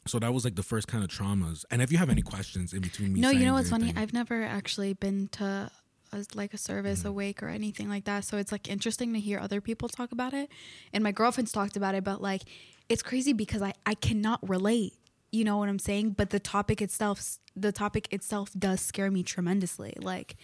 so 0.06 0.18
that 0.18 0.32
was 0.32 0.44
like 0.44 0.56
the 0.56 0.62
first 0.62 0.88
kind 0.88 1.02
of 1.04 1.10
traumas. 1.10 1.64
And 1.70 1.80
if 1.80 1.92
you 1.92 1.98
have 1.98 2.10
any 2.10 2.22
questions 2.22 2.72
in 2.72 2.80
between 2.80 3.12
me, 3.12 3.20
No, 3.20 3.30
you 3.30 3.44
know 3.44 3.54
what's 3.54 3.70
funny? 3.70 3.92
I've 3.96 4.12
never 4.12 4.42
actually 4.42 4.94
been 4.94 5.28
to 5.32 5.70
a, 6.12 6.24
like 6.34 6.52
a 6.54 6.58
service, 6.58 7.00
Mm-hmm. 7.00 7.08
a 7.08 7.12
wake, 7.12 7.42
or 7.42 7.48
anything 7.48 7.88
like 7.88 8.04
that. 8.04 8.24
So 8.24 8.36
it's 8.36 8.52
like 8.52 8.68
interesting 8.68 9.12
to 9.14 9.20
hear 9.20 9.38
other 9.38 9.60
people 9.60 9.88
talk 9.88 10.12
about 10.12 10.32
it. 10.34 10.50
And 10.92 11.02
my 11.02 11.12
girlfriend's 11.12 11.52
talked 11.52 11.76
about 11.76 11.94
it, 11.94 12.04
but 12.04 12.20
like 12.22 12.42
it's 12.88 13.02
crazy 13.02 13.32
because 13.32 13.62
I 13.62 13.72
I 13.86 13.94
cannot 13.94 14.46
relate. 14.48 14.94
You 15.30 15.44
know 15.44 15.56
what 15.56 15.68
I'm 15.68 15.78
saying? 15.78 16.10
But 16.10 16.28
the 16.30 16.38
topic 16.40 16.82
itself, 16.82 17.38
the 17.56 17.72
topic 17.72 18.12
itself, 18.12 18.50
does 18.58 18.80
scare 18.82 19.10
me 19.10 19.22
tremendously. 19.22 19.94
Like, 19.98 20.36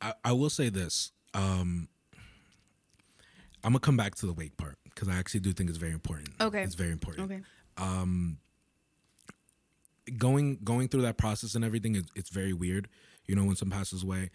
I, 0.00 0.12
I 0.24 0.32
will 0.32 0.50
say 0.50 0.68
this. 0.68 1.10
Um, 1.34 1.88
I'm 3.64 3.72
gonna 3.72 3.80
come 3.80 3.96
back 3.96 4.14
to 4.16 4.26
the 4.26 4.32
wake 4.32 4.56
part 4.56 4.78
because 4.84 5.08
I 5.08 5.14
actually 5.16 5.40
do 5.40 5.52
think 5.52 5.70
it's 5.70 5.78
very 5.78 5.92
important. 5.92 6.30
Okay. 6.40 6.62
it's 6.62 6.74
very 6.76 6.92
important. 6.92 7.30
okay, 7.32 7.40
um 7.76 8.38
Going 10.18 10.58
going 10.64 10.88
through 10.88 11.02
that 11.02 11.16
process 11.16 11.54
and 11.54 11.64
everything, 11.64 11.94
it, 11.94 12.06
it's 12.16 12.28
very 12.28 12.52
weird. 12.52 12.88
You 13.26 13.36
know, 13.36 13.44
when 13.44 13.54
someone 13.54 13.78
passes 13.78 14.02
away, 14.02 14.30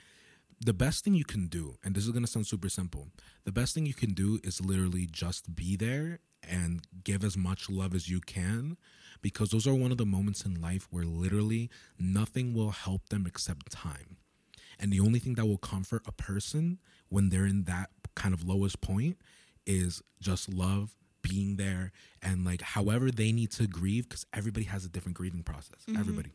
the 0.59 0.73
best 0.73 1.03
thing 1.03 1.13
you 1.13 1.25
can 1.25 1.47
do, 1.47 1.75
and 1.83 1.95
this 1.95 2.05
is 2.05 2.11
gonna 2.11 2.27
sound 2.27 2.47
super 2.47 2.69
simple, 2.69 3.09
the 3.43 3.51
best 3.51 3.73
thing 3.73 3.85
you 3.85 3.93
can 3.93 4.13
do 4.13 4.39
is 4.43 4.59
literally 4.59 5.07
just 5.09 5.55
be 5.55 5.75
there 5.75 6.19
and 6.47 6.81
give 7.03 7.23
as 7.23 7.37
much 7.37 7.69
love 7.69 7.93
as 7.93 8.09
you 8.09 8.19
can, 8.19 8.77
because 9.21 9.49
those 9.49 9.67
are 9.67 9.73
one 9.73 9.91
of 9.91 9.97
the 9.97 10.05
moments 10.05 10.45
in 10.45 10.61
life 10.61 10.87
where 10.91 11.03
literally 11.03 11.69
nothing 11.99 12.53
will 12.53 12.71
help 12.71 13.09
them 13.09 13.25
except 13.25 13.71
time. 13.71 14.17
And 14.79 14.93
the 14.93 14.99
only 14.99 15.19
thing 15.19 15.33
that 15.35 15.45
will 15.45 15.57
comfort 15.57 16.03
a 16.07 16.11
person 16.11 16.79
when 17.09 17.29
they're 17.29 17.47
in 17.47 17.63
that 17.63 17.89
kind 18.15 18.33
of 18.33 18.47
lowest 18.47 18.79
point 18.81 19.17
is 19.65 20.01
just 20.21 20.53
love, 20.53 20.95
being 21.23 21.57
there, 21.57 21.91
and 22.21 22.45
like 22.45 22.61
however 22.61 23.11
they 23.11 23.31
need 23.31 23.51
to 23.51 23.67
grieve, 23.67 24.07
because 24.07 24.25
everybody 24.33 24.65
has 24.65 24.85
a 24.85 24.89
different 24.89 25.17
grieving 25.17 25.43
process. 25.43 25.83
Mm-hmm. 25.87 25.99
Everybody. 25.99 26.31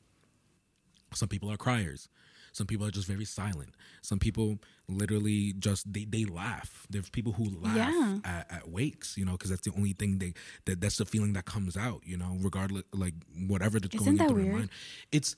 Some 1.14 1.28
people 1.28 1.50
are 1.50 1.56
criers. 1.56 2.08
Some 2.52 2.66
people 2.66 2.86
are 2.86 2.90
just 2.90 3.06
very 3.08 3.24
silent. 3.24 3.70
Some 4.02 4.18
people 4.18 4.58
literally 4.88 5.54
just 5.58 5.90
they, 5.92 6.04
they 6.04 6.24
laugh. 6.24 6.86
There's 6.90 7.08
people 7.10 7.32
who 7.32 7.44
laugh 7.60 7.76
Yeah. 7.76 8.18
at, 8.24 8.46
at 8.52 8.68
wakes, 8.68 9.16
you 9.16 9.24
know, 9.24 9.32
because 9.32 9.50
that's 9.50 9.62
the 9.62 9.72
only 9.76 9.92
thing 9.94 10.18
they 10.18 10.34
that 10.66 10.80
that's 10.80 10.96
the 10.98 11.06
feeling 11.06 11.32
that 11.32 11.44
comes 11.46 11.76
out, 11.76 12.02
you 12.04 12.16
know, 12.16 12.36
regardless 12.40 12.84
like 12.92 13.14
whatever 13.48 13.80
that's 13.80 13.94
Isn't 13.94 14.04
going 14.04 14.16
that 14.18 14.30
into 14.30 14.42
their 14.44 14.52
mind. 14.52 14.70
It's 15.10 15.34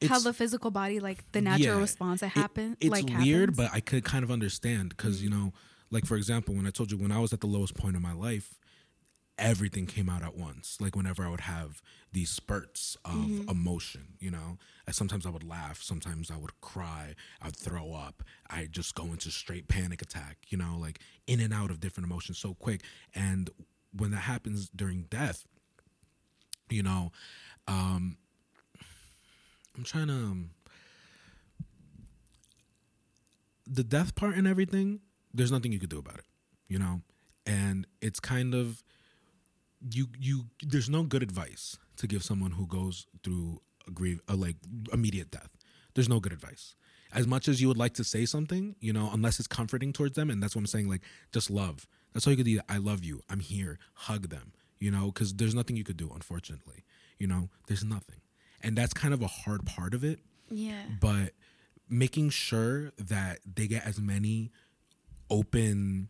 it's 0.00 0.10
how 0.10 0.20
the 0.20 0.32
physical 0.32 0.70
body, 0.70 1.00
like 1.00 1.24
the 1.32 1.40
natural 1.40 1.76
yeah, 1.76 1.80
response 1.80 2.20
that 2.20 2.26
it- 2.36 2.38
happens, 2.40 2.76
it's 2.80 2.90
like 2.90 3.06
weird, 3.06 3.50
happens. 3.50 3.56
but 3.56 3.70
I 3.72 3.80
could 3.80 4.04
kind 4.04 4.22
of 4.22 4.30
understand 4.30 4.90
because 4.90 5.22
you 5.22 5.30
know, 5.30 5.52
like 5.90 6.06
for 6.06 6.16
example, 6.16 6.54
when 6.54 6.66
I 6.66 6.70
told 6.70 6.92
you 6.92 6.98
when 6.98 7.10
I 7.12 7.18
was 7.18 7.32
at 7.32 7.40
the 7.40 7.46
lowest 7.48 7.74
point 7.74 7.96
of 7.96 8.02
my 8.02 8.12
life, 8.12 8.58
everything 9.38 9.86
came 9.86 10.08
out 10.08 10.22
at 10.22 10.36
once. 10.36 10.78
Like 10.80 10.96
whenever 10.96 11.24
I 11.24 11.30
would 11.30 11.42
have 11.42 11.80
these 12.12 12.30
spurts 12.30 12.96
of 13.04 13.48
emotion, 13.48 14.14
you 14.18 14.30
know, 14.30 14.58
and 14.86 14.94
sometimes 14.94 15.26
I 15.26 15.30
would 15.30 15.44
laugh, 15.44 15.82
sometimes 15.82 16.30
I 16.30 16.36
would 16.36 16.60
cry, 16.60 17.14
I'd 17.40 17.56
throw 17.56 17.94
up, 17.94 18.22
I'd 18.50 18.72
just 18.72 18.94
go 18.94 19.04
into 19.04 19.30
straight 19.30 19.68
panic 19.68 20.02
attack, 20.02 20.38
you 20.48 20.58
know, 20.58 20.76
like 20.78 21.00
in 21.26 21.40
and 21.40 21.52
out 21.54 21.70
of 21.70 21.80
different 21.80 22.06
emotions 22.06 22.38
so 22.38 22.54
quick. 22.54 22.82
And 23.14 23.50
when 23.96 24.10
that 24.10 24.18
happens 24.18 24.68
during 24.74 25.02
death, 25.02 25.44
you 26.68 26.82
know, 26.82 27.12
um, 27.66 28.18
I'm 29.76 29.84
trying 29.84 30.08
to. 30.08 30.12
Um, 30.12 30.50
the 33.70 33.84
death 33.84 34.14
part 34.14 34.34
and 34.34 34.46
everything, 34.46 35.00
there's 35.32 35.52
nothing 35.52 35.72
you 35.72 35.78
could 35.78 35.90
do 35.90 35.98
about 35.98 36.18
it, 36.18 36.24
you 36.68 36.78
know? 36.78 37.02
And 37.46 37.86
it's 38.00 38.20
kind 38.20 38.54
of 38.54 38.82
you 39.92 40.08
you 40.18 40.46
there's 40.62 40.88
no 40.88 41.02
good 41.02 41.22
advice 41.22 41.78
to 41.96 42.06
give 42.06 42.22
someone 42.22 42.52
who 42.52 42.66
goes 42.66 43.06
through 43.22 43.60
a 43.86 43.90
grief 43.90 44.20
a 44.28 44.34
like 44.36 44.56
immediate 44.92 45.30
death. 45.30 45.50
There's 45.94 46.08
no 46.08 46.20
good 46.20 46.32
advice. 46.32 46.74
As 47.12 47.26
much 47.26 47.48
as 47.48 47.60
you 47.60 47.68
would 47.68 47.78
like 47.78 47.94
to 47.94 48.04
say 48.04 48.26
something, 48.26 48.76
you 48.80 48.92
know, 48.92 49.08
unless 49.12 49.38
it's 49.38 49.48
comforting 49.48 49.92
towards 49.94 50.14
them, 50.14 50.28
and 50.30 50.42
that's 50.42 50.54
what 50.54 50.60
I'm 50.60 50.66
saying, 50.66 50.88
like 50.88 51.02
just 51.32 51.50
love. 51.50 51.86
That's 52.12 52.26
all 52.26 52.32
you 52.32 52.36
could 52.36 52.46
do. 52.46 52.60
I 52.68 52.76
love 52.78 53.02
you. 53.04 53.22
I'm 53.30 53.40
here. 53.40 53.78
Hug 53.94 54.28
them, 54.28 54.52
you 54.78 54.90
know, 54.90 55.06
because 55.06 55.32
there's 55.34 55.54
nothing 55.54 55.76
you 55.76 55.84
could 55.84 55.96
do, 55.96 56.10
unfortunately. 56.14 56.84
You 57.18 57.26
know, 57.26 57.48
there's 57.66 57.84
nothing. 57.84 58.20
And 58.62 58.76
that's 58.76 58.92
kind 58.92 59.14
of 59.14 59.22
a 59.22 59.26
hard 59.26 59.64
part 59.66 59.94
of 59.94 60.04
it 60.04 60.18
Yeah. 60.50 60.82
but 61.00 61.32
making 61.88 62.30
sure 62.30 62.92
that 62.98 63.38
they 63.46 63.66
get 63.66 63.86
as 63.86 63.98
many 64.00 64.50
open 65.30 66.08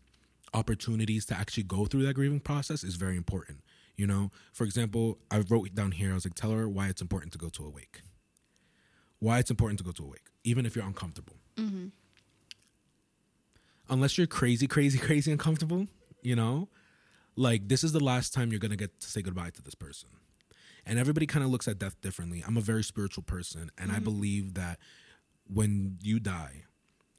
opportunities 0.54 1.26
to 1.26 1.36
actually 1.36 1.64
go 1.64 1.86
through 1.86 2.04
that 2.06 2.14
grieving 2.14 2.40
process 2.40 2.84
is 2.84 2.96
very 2.96 3.16
important. 3.16 3.60
You 3.96 4.06
know, 4.06 4.30
for 4.52 4.64
example, 4.64 5.18
I 5.30 5.38
wrote 5.48 5.74
down 5.74 5.92
here, 5.92 6.12
I 6.12 6.14
was 6.14 6.24
like, 6.24 6.34
tell 6.34 6.52
her 6.52 6.68
why 6.68 6.88
it's 6.88 7.02
important 7.02 7.32
to 7.32 7.38
go 7.38 7.48
to 7.48 7.64
a 7.66 7.70
wake. 7.70 8.02
Why 9.18 9.38
it's 9.38 9.50
important 9.50 9.78
to 9.78 9.84
go 9.84 9.90
to 9.90 10.04
a 10.04 10.06
wake, 10.06 10.28
even 10.44 10.64
if 10.64 10.76
you're 10.76 10.84
uncomfortable. 10.84 11.34
Mm-hmm. 11.56 11.88
Unless 13.90 14.16
you're 14.16 14.26
crazy, 14.26 14.66
crazy, 14.66 14.98
crazy 14.98 15.32
uncomfortable, 15.32 15.88
you 16.22 16.36
know, 16.36 16.68
like 17.34 17.68
this 17.68 17.82
is 17.82 17.92
the 17.92 18.02
last 18.02 18.32
time 18.34 18.50
you're 18.50 18.60
going 18.60 18.70
to 18.70 18.76
get 18.76 19.00
to 19.00 19.08
say 19.08 19.22
goodbye 19.22 19.50
to 19.50 19.62
this 19.62 19.74
person. 19.74 20.10
And 20.86 20.98
everybody 20.98 21.26
kind 21.26 21.44
of 21.44 21.50
looks 21.50 21.68
at 21.68 21.78
death 21.78 22.00
differently. 22.00 22.42
I'm 22.46 22.56
a 22.56 22.62
very 22.62 22.84
spiritual 22.84 23.22
person, 23.22 23.70
and 23.76 23.90
I 23.90 23.96
mm-hmm. 23.96 24.04
believe 24.04 24.54
that 24.54 24.78
when 25.52 25.98
you 26.02 26.20
die, 26.20 26.64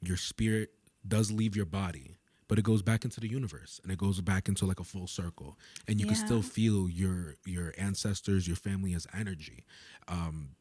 your 0.02 0.16
spirit 0.16 0.70
does 1.06 1.30
leave 1.30 1.54
your 1.54 1.66
body, 1.66 2.16
but 2.50 2.58
it 2.58 2.64
goes 2.64 2.82
back 2.82 3.04
into 3.04 3.20
the 3.20 3.28
universe 3.28 3.78
and 3.84 3.92
it 3.92 3.98
goes 3.98 4.20
back 4.20 4.48
into 4.48 4.66
like 4.66 4.80
a 4.80 4.84
full 4.84 5.06
circle, 5.06 5.56
and 5.86 6.00
you 6.00 6.06
can 6.06 6.16
still 6.16 6.42
feel 6.42 6.90
your 6.90 7.36
your 7.46 7.72
ancestors, 7.78 8.48
your 8.48 8.56
family 8.56 8.92
as 8.92 9.06
energy. 9.16 9.64
Um, 10.08 10.56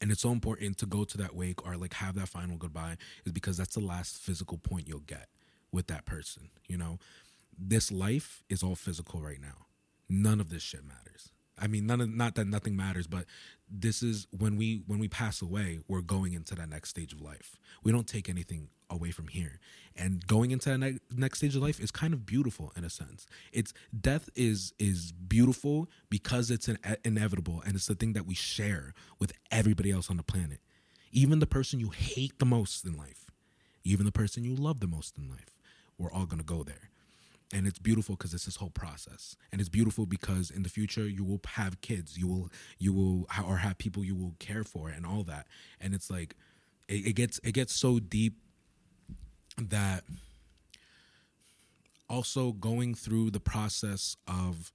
and 0.00 0.10
it's 0.10 0.20
so 0.20 0.32
important 0.32 0.78
to 0.78 0.86
go 0.86 1.04
to 1.04 1.16
that 1.18 1.32
wake 1.32 1.64
or 1.64 1.76
like 1.76 1.94
have 1.94 2.16
that 2.16 2.28
final 2.28 2.56
goodbye 2.56 2.96
is 3.24 3.30
because 3.30 3.56
that's 3.56 3.74
the 3.74 3.80
last 3.80 4.18
physical 4.18 4.58
point 4.58 4.88
you'll 4.88 4.98
get 4.98 5.28
with 5.70 5.86
that 5.86 6.06
person. 6.06 6.50
You 6.66 6.76
know, 6.76 6.98
this 7.56 7.92
life 7.92 8.42
is 8.50 8.64
all 8.64 8.74
physical 8.74 9.20
right 9.20 9.40
now. 9.40 9.66
None 10.08 10.40
of 10.40 10.50
this 10.50 10.62
shit 10.62 10.84
matters. 10.84 11.30
I 11.56 11.68
mean, 11.68 11.86
none 11.86 12.00
of 12.00 12.12
not 12.12 12.34
that 12.34 12.48
nothing 12.48 12.74
matters, 12.74 13.06
but 13.06 13.26
this 13.70 14.02
is 14.02 14.26
when 14.36 14.56
we 14.56 14.82
when 14.86 14.98
we 14.98 15.08
pass 15.08 15.42
away, 15.42 15.80
we're 15.88 16.00
going 16.00 16.32
into 16.32 16.54
that 16.54 16.68
next 16.68 16.90
stage 16.90 17.12
of 17.12 17.20
life. 17.20 17.58
We 17.82 17.92
don't 17.92 18.06
take 18.06 18.28
anything 18.28 18.68
away 18.88 19.10
from 19.10 19.28
here, 19.28 19.58
and 19.96 20.24
going 20.26 20.52
into 20.52 20.70
that 20.70 20.78
ne- 20.78 20.98
next 21.14 21.38
stage 21.38 21.56
of 21.56 21.62
life 21.62 21.80
is 21.80 21.90
kind 21.90 22.14
of 22.14 22.24
beautiful 22.24 22.72
in 22.76 22.84
a 22.84 22.90
sense. 22.90 23.26
It's 23.52 23.72
death 23.98 24.30
is 24.36 24.72
is 24.78 25.12
beautiful 25.12 25.88
because 26.10 26.50
it's 26.50 26.68
an, 26.68 26.78
inevitable, 27.04 27.62
and 27.66 27.74
it's 27.74 27.86
the 27.86 27.94
thing 27.94 28.12
that 28.12 28.26
we 28.26 28.34
share 28.34 28.94
with 29.18 29.32
everybody 29.50 29.90
else 29.90 30.10
on 30.10 30.16
the 30.16 30.22
planet, 30.22 30.60
even 31.10 31.40
the 31.40 31.46
person 31.46 31.80
you 31.80 31.90
hate 31.90 32.38
the 32.38 32.46
most 32.46 32.84
in 32.84 32.96
life, 32.96 33.30
even 33.84 34.06
the 34.06 34.12
person 34.12 34.44
you 34.44 34.54
love 34.54 34.80
the 34.80 34.86
most 34.86 35.18
in 35.18 35.28
life. 35.28 35.56
We're 35.98 36.12
all 36.12 36.26
gonna 36.26 36.44
go 36.44 36.62
there 36.62 36.90
and 37.52 37.66
it's 37.66 37.78
beautiful 37.78 38.16
because 38.16 38.34
it's 38.34 38.44
this 38.44 38.56
whole 38.56 38.70
process. 38.70 39.36
And 39.52 39.60
it's 39.60 39.70
beautiful 39.70 40.04
because 40.06 40.50
in 40.50 40.62
the 40.62 40.68
future 40.68 41.06
you 41.06 41.24
will 41.24 41.40
have 41.46 41.80
kids. 41.80 42.18
You 42.18 42.26
will 42.26 42.50
you 42.78 42.92
will 42.92 43.28
or 43.46 43.58
have 43.58 43.78
people 43.78 44.04
you 44.04 44.14
will 44.14 44.34
care 44.38 44.64
for 44.64 44.88
and 44.88 45.06
all 45.06 45.22
that. 45.24 45.46
And 45.80 45.94
it's 45.94 46.10
like 46.10 46.34
it, 46.88 47.06
it 47.06 47.12
gets 47.14 47.40
it 47.44 47.52
gets 47.52 47.72
so 47.72 47.98
deep 47.98 48.34
that 49.58 50.04
also 52.08 52.52
going 52.52 52.94
through 52.94 53.30
the 53.30 53.40
process 53.40 54.16
of 54.28 54.72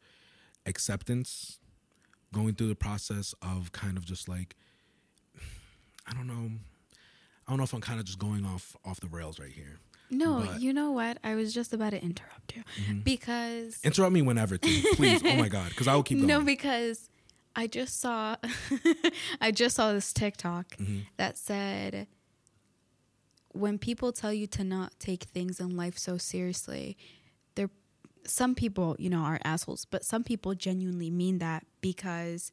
acceptance 0.66 1.60
going 2.34 2.54
through 2.54 2.68
the 2.68 2.76
process 2.76 3.34
of 3.42 3.72
kind 3.72 3.98
of 3.98 4.06
just 4.06 4.30
like 4.30 4.56
i 6.08 6.14
don't 6.14 6.28
know. 6.28 6.52
I 7.48 7.52
don't 7.52 7.58
know 7.58 7.64
if 7.64 7.74
i'm 7.74 7.82
kind 7.82 8.00
of 8.00 8.06
just 8.06 8.20
going 8.20 8.46
off 8.46 8.76
off 8.86 9.00
the 9.00 9.08
rails 9.08 9.40
right 9.40 9.52
here 9.52 9.80
No, 10.12 10.40
But- 10.42 10.50
Mm-hmm. 10.50 10.60
you 10.60 10.74
know 10.74 10.92
what? 10.92 11.18
I 11.24 11.36
was 11.36 11.54
just 11.54 11.74
about 11.74 11.92
to 11.92 12.04
interrupt 12.04 12.56
you 12.56 12.64
because 13.04 13.80
Interrupt 13.84 14.14
me 14.14 14.22
whenever, 14.22 14.58
too, 14.58 14.82
please. 14.96 15.22
oh 15.26 15.36
my 15.38 15.48
god, 15.50 15.70
because 15.70 15.88
I 15.88 15.96
will 15.96 16.04
keep 16.04 16.18
going. 16.20 16.28
no, 16.28 16.42
because 16.42 17.10
I 17.56 17.68
just 17.68 18.00
saw 18.00 18.36
I 19.42 19.52
just 19.52 19.76
saw 19.78 19.94
this 19.94 20.12
TikTok 20.14 20.76
Mm-hmm. 20.78 21.00
that 21.18 21.38
said 21.38 22.08
when 23.54 23.78
people 23.78 24.12
tell 24.14 24.32
you 24.34 24.48
to 24.48 24.64
not 24.64 24.94
take 25.00 25.24
things 25.26 25.60
in 25.60 25.76
life 25.76 25.98
so 25.98 26.18
seriously, 26.18 26.98
they're 27.56 27.70
some 28.26 28.56
people, 28.56 28.96
you 29.00 29.10
know, 29.10 29.20
are 29.20 29.40
assholes, 29.44 29.84
but 29.86 30.06
some 30.06 30.24
people 30.24 30.54
genuinely 30.56 31.10
mean 31.10 31.40
that 31.40 31.66
because 31.82 32.52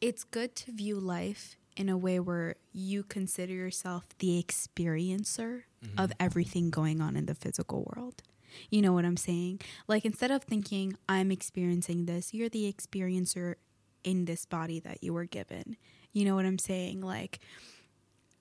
it's 0.00 0.22
good 0.24 0.54
to 0.54 0.72
view 0.72 1.00
life 1.00 1.56
in 1.76 1.88
a 1.88 1.96
way 1.96 2.18
where 2.18 2.56
you 2.72 3.02
consider 3.02 3.52
yourself 3.52 4.04
the 4.18 4.42
experiencer 4.42 5.62
mm-hmm. 5.84 5.98
of 5.98 6.12
everything 6.18 6.70
going 6.70 7.00
on 7.00 7.16
in 7.16 7.26
the 7.26 7.34
physical 7.34 7.90
world. 7.94 8.22
You 8.70 8.82
know 8.82 8.92
what 8.92 9.04
I'm 9.04 9.16
saying? 9.16 9.60
Like 9.86 10.04
instead 10.04 10.30
of 10.30 10.42
thinking 10.42 10.96
I'm 11.08 11.30
experiencing 11.30 12.06
this, 12.06 12.32
you're 12.32 12.48
the 12.48 12.72
experiencer 12.72 13.56
in 14.04 14.24
this 14.24 14.46
body 14.46 14.80
that 14.80 15.02
you 15.02 15.12
were 15.12 15.24
given. 15.24 15.76
You 16.12 16.24
know 16.24 16.34
what 16.34 16.46
I'm 16.46 16.58
saying? 16.58 17.02
Like 17.02 17.40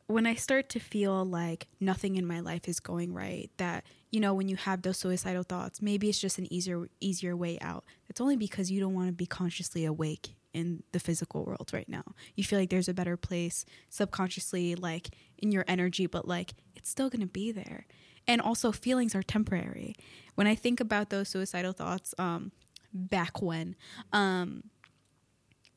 when 0.07 0.25
I 0.25 0.35
start 0.35 0.69
to 0.69 0.79
feel 0.79 1.25
like 1.25 1.67
nothing 1.79 2.15
in 2.15 2.25
my 2.25 2.39
life 2.39 2.67
is 2.67 2.79
going 2.79 3.13
right, 3.13 3.49
that 3.57 3.83
you 4.11 4.19
know 4.19 4.33
when 4.33 4.47
you 4.47 4.55
have 4.55 4.81
those 4.83 4.97
suicidal 4.97 5.43
thoughts, 5.43 5.81
maybe 5.81 6.07
it's 6.07 6.19
just 6.19 6.37
an 6.37 6.51
easier 6.53 6.87
easier 7.01 7.35
way 7.35 7.57
out. 7.59 7.83
It's 8.07 8.21
only 8.21 8.37
because 8.37 8.71
you 8.71 8.79
don't 8.79 8.93
want 8.93 9.07
to 9.07 9.13
be 9.13 9.25
consciously 9.25 9.83
awake 9.83 10.35
in 10.55 10.83
the 10.93 10.99
physical 10.99 11.43
world 11.45 11.69
right 11.73 11.89
now. 11.89 12.03
You 12.35 12.43
feel 12.43 12.57
like 12.59 12.69
there's 12.69 12.87
a 12.89 12.93
better 12.93 13.17
place 13.17 13.65
subconsciously 13.89 14.75
like 14.75 15.09
in 15.37 15.51
your 15.51 15.65
energy, 15.67 16.05
but 16.07 16.27
like 16.27 16.53
it's 16.77 16.89
still 16.89 17.09
going 17.09 17.21
to 17.21 17.27
be 17.41 17.51
there. 17.51 17.85
And 18.27 18.41
also 18.41 18.71
feelings 18.71 19.13
are 19.15 19.21
temporary. 19.23 19.95
When 20.35 20.47
I 20.47 20.55
think 20.55 20.79
about 20.79 21.09
those 21.09 21.27
suicidal 21.29 21.73
thoughts 21.73 22.09
um 22.17 22.51
back 22.93 23.41
when 23.41 23.75
um 24.13 24.63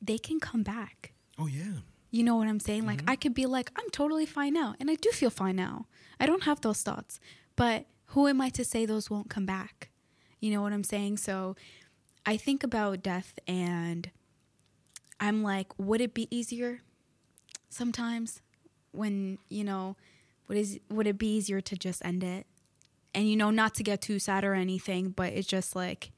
they 0.01 0.19
can 0.19 0.39
come 0.41 0.63
back. 0.63 1.13
oh 1.39 1.49
yeah, 1.49 1.79
You 2.11 2.23
know 2.23 2.37
what 2.37 2.49
I'm 2.49 2.61
saying? 2.61 2.87
Like 2.87 3.03
I 3.13 3.17
could 3.17 3.35
be 3.35 3.47
like, 3.47 3.69
I'm 3.79 3.91
totally 3.91 4.27
fine 4.27 4.55
now, 4.63 4.75
and 4.81 4.89
I 4.91 4.95
do 4.95 5.11
feel 5.11 5.31
fine 5.31 5.57
now. 5.57 5.87
I 6.21 6.27
don't 6.27 6.45
have 6.45 6.61
those 6.61 6.83
thoughts, 6.83 7.19
but 7.57 7.87
who 8.13 8.29
am 8.33 8.41
I 8.41 8.49
to 8.51 8.65
say 8.65 8.87
those 8.87 9.11
won't 9.11 9.29
come 9.29 9.47
back? 9.47 9.91
You 10.41 10.53
know 10.53 10.63
what 10.63 10.73
I'm 10.73 10.85
saying? 10.95 11.17
So 11.19 11.57
I 12.25 12.37
think 12.47 12.63
about 12.63 13.03
death, 13.03 13.31
and 13.47 14.11
I'm 15.21 15.43
like, 15.43 15.67
would 15.79 16.01
it 16.01 16.15
be 16.15 16.29
easier? 16.31 16.83
Sometimes, 17.71 18.41
when 18.93 19.39
you 19.49 19.65
know, 19.65 19.97
would 20.49 20.59
is 20.59 20.81
would 20.91 21.07
it 21.07 21.19
be 21.19 21.37
easier 21.37 21.61
to 21.61 21.77
just 21.77 22.05
end 22.05 22.25
it? 22.25 22.47
And 23.15 23.29
you 23.29 23.37
know, 23.37 23.51
not 23.51 23.75
to 23.77 23.83
get 23.83 24.01
too 24.01 24.19
sad 24.19 24.45
or 24.45 24.55
anything, 24.55 25.11
but 25.11 25.33
it's 25.33 25.49
just 25.49 25.75
like, 25.75 26.13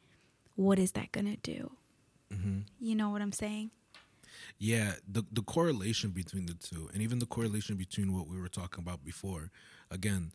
what 0.56 0.78
is 0.78 0.92
that 0.92 1.12
gonna 1.12 1.36
do? 1.36 1.72
Mm-hmm. 2.32 2.60
You 2.80 2.94
know 2.94 3.10
what 3.10 3.22
I'm 3.22 3.32
saying? 3.32 3.70
yeah. 4.60 4.92
The 5.10 5.24
the 5.32 5.42
correlation 5.42 6.10
between 6.10 6.46
the 6.46 6.54
two, 6.54 6.88
and 6.92 7.02
even 7.02 7.18
the 7.18 7.26
correlation 7.26 7.76
between 7.76 8.12
what 8.12 8.28
we 8.28 8.40
were 8.40 8.48
talking 8.48 8.84
about 8.84 9.04
before. 9.04 9.50
Again, 9.90 10.32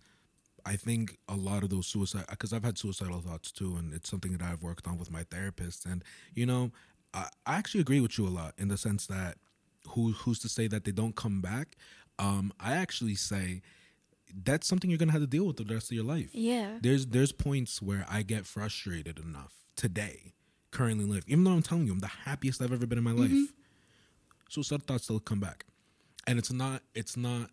I 0.66 0.76
think 0.76 1.18
a 1.30 1.36
lot 1.36 1.64
of 1.64 1.70
those 1.70 1.88
suicide 1.88 2.26
because 2.30 2.52
I've 2.52 2.64
had 2.64 2.78
suicidal 2.78 3.22
thoughts 3.22 3.52
too, 3.52 3.76
and 3.78 3.94
it's 3.94 4.10
something 4.10 4.32
that 4.34 4.42
I've 4.42 4.64
worked 4.64 4.88
on 4.88 4.98
with 4.98 5.12
my 5.12 5.24
therapist. 5.24 5.86
And 5.86 6.04
you 6.34 6.46
know, 6.46 6.72
I, 7.16 7.28
I 7.46 7.56
actually 7.56 7.82
agree 7.82 8.02
with 8.02 8.18
you 8.18 8.28
a 8.28 8.30
lot 8.30 8.54
in 8.58 8.68
the 8.68 8.78
sense 8.78 9.08
that 9.08 9.38
who 9.90 10.12
who's 10.12 10.40
to 10.40 10.50
say 10.50 10.68
that 10.68 10.84
they 10.84 10.92
don't 10.92 11.16
come 11.16 11.42
back? 11.42 11.78
Um, 12.20 12.54
I 12.60 12.74
actually 12.74 13.16
say 13.16 13.62
that's 14.44 14.68
something 14.68 14.90
you're 14.90 15.00
gonna 15.00 15.14
have 15.14 15.22
to 15.22 15.28
deal 15.28 15.46
with 15.46 15.58
the 15.58 15.74
rest 15.74 15.92
of 15.92 15.96
your 15.96 16.04
life. 16.06 16.30
Yeah. 16.34 16.78
There's 16.82 17.08
there's 17.08 17.32
points 17.32 17.82
where 17.82 18.06
I 18.10 18.22
get 18.22 18.46
frustrated 18.46 19.18
enough 19.20 19.54
today, 19.76 20.34
currently 20.72 21.06
live, 21.06 21.24
even 21.28 21.44
though 21.44 21.52
I'm 21.52 21.62
telling 21.62 21.86
you 21.86 21.94
I'm 21.94 22.00
the 22.00 22.08
happiest 22.08 22.62
I've 22.62 22.74
ever 22.74 22.86
been 22.86 22.98
in 22.98 23.04
my 23.04 23.12
life. 23.12 23.54
Suicide 24.50 24.84
thoughts 24.84 25.06
still 25.06 25.20
come 25.20 25.40
back, 25.40 25.66
and 26.28 26.38
it's 26.38 26.52
not 26.52 26.84
it's 26.94 27.18
not. 27.18 27.50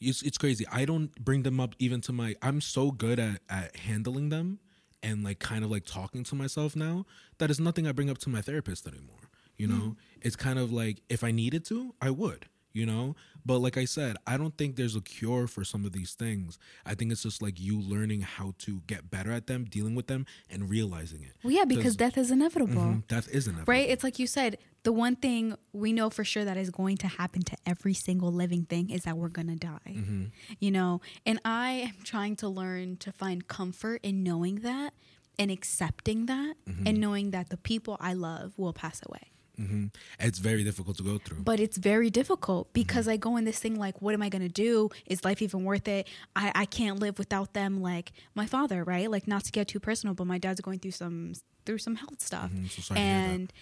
It's, 0.00 0.22
it's 0.22 0.38
crazy. 0.38 0.64
I 0.70 0.84
don't 0.84 1.12
bring 1.24 1.42
them 1.42 1.58
up 1.58 1.74
even 1.80 2.00
to 2.02 2.12
my. 2.12 2.36
I'm 2.40 2.60
so 2.60 2.92
good 2.92 3.18
at, 3.18 3.40
at 3.50 3.74
handling 3.74 4.28
them 4.28 4.60
and 5.02 5.24
like 5.24 5.38
kind 5.38 5.64
of 5.64 5.70
like 5.70 5.84
talking 5.84 6.24
to 6.24 6.34
myself 6.34 6.74
now, 6.76 7.06
that 7.38 7.50
is 7.50 7.60
nothing 7.60 7.86
I 7.86 7.92
bring 7.92 8.10
up 8.10 8.18
to 8.18 8.28
my 8.28 8.40
therapist 8.40 8.86
anymore. 8.86 9.30
You 9.56 9.68
hmm. 9.68 9.78
know, 9.78 9.96
it's 10.22 10.36
kind 10.36 10.58
of 10.58 10.72
like 10.72 11.02
if 11.08 11.24
I 11.24 11.30
needed 11.30 11.64
to, 11.66 11.94
I 12.00 12.10
would. 12.10 12.46
You 12.74 12.84
know, 12.86 13.16
but 13.46 13.58
like 13.58 13.76
I 13.78 13.86
said, 13.86 14.16
I 14.26 14.36
don't 14.36 14.56
think 14.56 14.76
there's 14.76 14.94
a 14.94 15.00
cure 15.00 15.46
for 15.46 15.64
some 15.64 15.84
of 15.86 15.92
these 15.92 16.12
things. 16.14 16.58
I 16.84 16.94
think 16.94 17.10
it's 17.10 17.22
just 17.22 17.40
like 17.42 17.58
you 17.58 17.80
learning 17.80 18.20
how 18.20 18.54
to 18.58 18.82
get 18.86 19.10
better 19.10 19.32
at 19.32 19.46
them, 19.46 19.64
dealing 19.64 19.94
with 19.94 20.06
them, 20.06 20.26
and 20.50 20.68
realizing 20.68 21.22
it. 21.22 21.32
Well, 21.42 21.52
yeah, 21.54 21.64
because 21.64 21.96
death 21.96 22.18
is 22.18 22.30
inevitable. 22.30 22.74
Mhm, 22.82 23.06
death 23.08 23.26
is 23.28 23.46
inevitable. 23.48 23.72
Right? 23.72 23.88
It's 23.88 24.04
like 24.04 24.18
you 24.18 24.26
said, 24.26 24.58
the 24.84 24.92
one 24.92 25.16
thing 25.16 25.56
we 25.72 25.92
know 25.92 26.10
for 26.10 26.24
sure 26.24 26.44
that 26.44 26.56
is 26.58 26.70
going 26.70 26.98
to 26.98 27.08
happen 27.08 27.42
to 27.42 27.56
every 27.66 27.94
single 27.94 28.30
living 28.30 28.64
thing 28.66 28.90
is 28.90 29.02
that 29.04 29.16
we're 29.16 29.28
going 29.28 29.48
to 29.48 29.56
die. 29.56 29.80
Mm-hmm. 29.88 30.24
You 30.60 30.70
know, 30.70 31.00
and 31.26 31.40
I 31.44 31.70
am 31.70 31.96
trying 32.04 32.36
to 32.36 32.48
learn 32.48 32.96
to 32.98 33.12
find 33.12 33.48
comfort 33.48 34.00
in 34.04 34.22
knowing 34.22 34.56
that 34.56 34.92
and 35.38 35.50
accepting 35.50 36.26
that 36.26 36.54
Mm-hmm. 36.68 36.86
and 36.86 37.00
knowing 37.00 37.30
that 37.30 37.48
the 37.48 37.56
people 37.56 37.96
I 37.98 38.12
love 38.12 38.52
will 38.58 38.72
pass 38.74 39.00
away. 39.08 39.32
Hmm 39.58 39.86
It's 40.20 40.38
very 40.38 40.62
difficult 40.64 40.96
to 40.98 41.02
go 41.02 41.18
through. 41.18 41.42
But 41.42 41.58
it's 41.60 41.76
very 41.76 42.10
difficult 42.10 42.72
because 42.72 43.06
I 43.08 43.16
go 43.16 43.36
in 43.36 43.44
this 43.44 43.58
thing 43.58 43.74
like, 43.78 44.00
what 44.00 44.14
am 44.14 44.22
I 44.22 44.28
gonna 44.28 44.48
do? 44.66 44.88
Is 45.06 45.24
life 45.24 45.42
even 45.42 45.64
worth 45.64 45.88
it? 45.88 46.06
I, 46.36 46.52
I 46.54 46.64
can't 46.64 46.98
live 47.00 47.18
without 47.18 47.52
them. 47.54 47.82
Like 47.82 48.12
my 48.34 48.46
father, 48.46 48.84
right? 48.84 49.10
Like 49.10 49.26
not 49.26 49.42
to 49.44 49.52
get 49.52 49.66
too 49.68 49.80
personal, 49.80 50.14
but 50.14 50.26
my 50.26 50.38
dad's 50.38 50.60
going 50.60 50.78
through 50.78 50.92
some 51.02 51.32
through 51.66 51.78
some 51.78 51.96
health 51.96 52.20
stuff, 52.22 52.50
Mhm, 52.50 52.70
so 52.70 52.80
sorry 52.82 53.00
to 53.00 53.06
hear 53.06 53.20
that. 53.20 53.28
and 53.28 53.52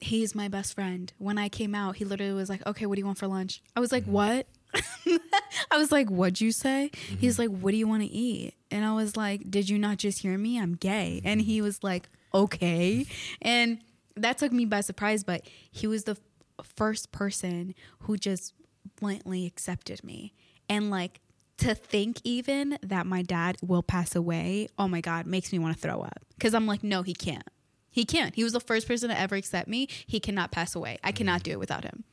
he's 0.00 0.34
my 0.34 0.48
best 0.48 0.74
friend. 0.74 1.12
When 1.18 1.38
I 1.38 1.48
came 1.48 1.74
out, 1.74 1.96
he 1.96 2.04
literally 2.04 2.32
was 2.34 2.48
like, 2.48 2.66
"Okay, 2.66 2.86
what 2.86 2.96
do 2.96 3.00
you 3.00 3.06
want 3.06 3.18
for 3.18 3.28
lunch?" 3.28 3.62
I 3.76 3.80
was 3.80 3.92
like, 3.92 4.04
Mm-hmm. 4.04 4.12
"What?" 4.12 4.46
I 5.70 5.76
was 5.78 5.90
like, 5.92 6.08
"What'd 6.08 6.40
you 6.40 6.52
say?" 6.52 6.90
Mm-hmm. 6.92 7.16
He's 7.18 7.38
like, 7.38 7.50
"What 7.50 7.70
do 7.72 7.76
you 7.76 7.88
want 7.88 8.02
to 8.02 8.08
eat?" 8.08 8.54
And 8.70 8.84
I 8.84 8.92
was 8.94 9.16
like, 9.16 9.50
"Did 9.50 9.68
you 9.68 9.78
not 9.78 9.98
just 9.98 10.20
hear 10.20 10.36
me? 10.38 10.58
I'm 10.58 10.74
gay." 10.74 11.20
And 11.24 11.40
Mm-hmm. 11.40 11.46
he 11.50 11.60
was 11.62 11.82
like, 11.82 12.08
"Okay," 12.34 13.06
and 13.42 13.78
that 14.18 14.38
took 14.38 14.52
me 14.52 14.64
by 14.64 14.80
surprise. 14.80 15.24
But 15.24 15.42
he 15.70 15.86
was 15.86 16.04
the 16.04 16.16
first 16.62 17.12
person 17.12 17.74
who 18.00 18.16
just 18.16 18.54
bluntly 18.98 19.46
accepted 19.46 20.02
me, 20.04 20.32
and 20.68 20.90
like 20.90 21.20
to 21.58 21.74
think 21.74 22.20
even 22.24 22.78
that 22.82 23.06
my 23.06 23.22
dad 23.22 23.56
will 23.62 23.82
pass 23.82 24.14
away. 24.14 24.68
Oh 24.78 24.88
my 24.88 25.00
god, 25.00 25.26
makes 25.26 25.52
me 25.52 25.58
want 25.58 25.76
to 25.76 25.80
throw 25.80 26.02
up 26.02 26.24
because 26.36 26.54
I'm 26.54 26.66
like, 26.66 26.82
no, 26.82 27.02
he 27.02 27.14
can't. 27.14 27.48
He 27.90 28.04
can't. 28.04 28.34
He 28.34 28.44
was 28.44 28.52
the 28.52 28.60
first 28.60 28.86
person 28.86 29.08
to 29.08 29.18
ever 29.18 29.34
accept 29.34 29.66
me. 29.66 29.88
He 30.06 30.20
cannot 30.20 30.52
pass 30.52 30.74
away. 30.74 30.98
I 31.02 31.10
cannot 31.10 31.42
do 31.42 31.50
it 31.50 31.58
without 31.58 31.84
him. 31.84 32.04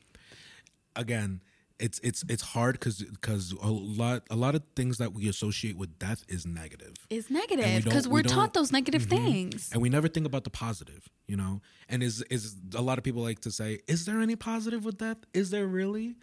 Again, 0.96 1.42
it's 1.80 2.00
it's 2.00 2.24
it's 2.30 2.42
hard 2.42 2.74
because 2.80 3.04
because 3.04 3.52
a 3.62 3.68
lot 3.70 4.24
a 4.30 4.36
lot 4.36 4.56
of 4.56 4.64
things 4.76 4.98
that 4.98 5.14
we 5.14 5.28
associate 5.28 5.76
with 5.78 6.00
death 6.00 6.24
is 6.30 6.46
negative. 6.46 6.94
It's 7.10 7.30
we 7.30 7.36
negative 7.36 7.84
because 7.84 8.08
we 8.08 8.14
we're 8.14 8.22
don't- 8.24 8.34
taught 8.34 8.54
those 8.54 8.72
negative 8.72 9.04
Mhm. 9.08 9.10
things. 9.10 9.70
and 9.74 9.82
we 9.82 9.90
never 9.90 10.08
think 10.08 10.26
about 10.26 10.44
the 10.46 10.50
positive 10.50 11.10
you 11.28 11.36
know? 11.36 11.62
And 11.90 12.02
is 12.04 12.22
is 12.30 12.56
a 12.76 12.82
lot 12.82 12.98
of 12.98 13.04
people 13.04 13.22
like 13.24 13.40
to 13.42 13.52
say 13.52 13.80
is 13.88 14.06
there 14.06 14.22
any 14.22 14.36
positive 14.36 14.86
with 14.86 14.98
death? 15.00 15.18
Is 15.34 15.50
there 15.50 15.68
really? 15.68 16.16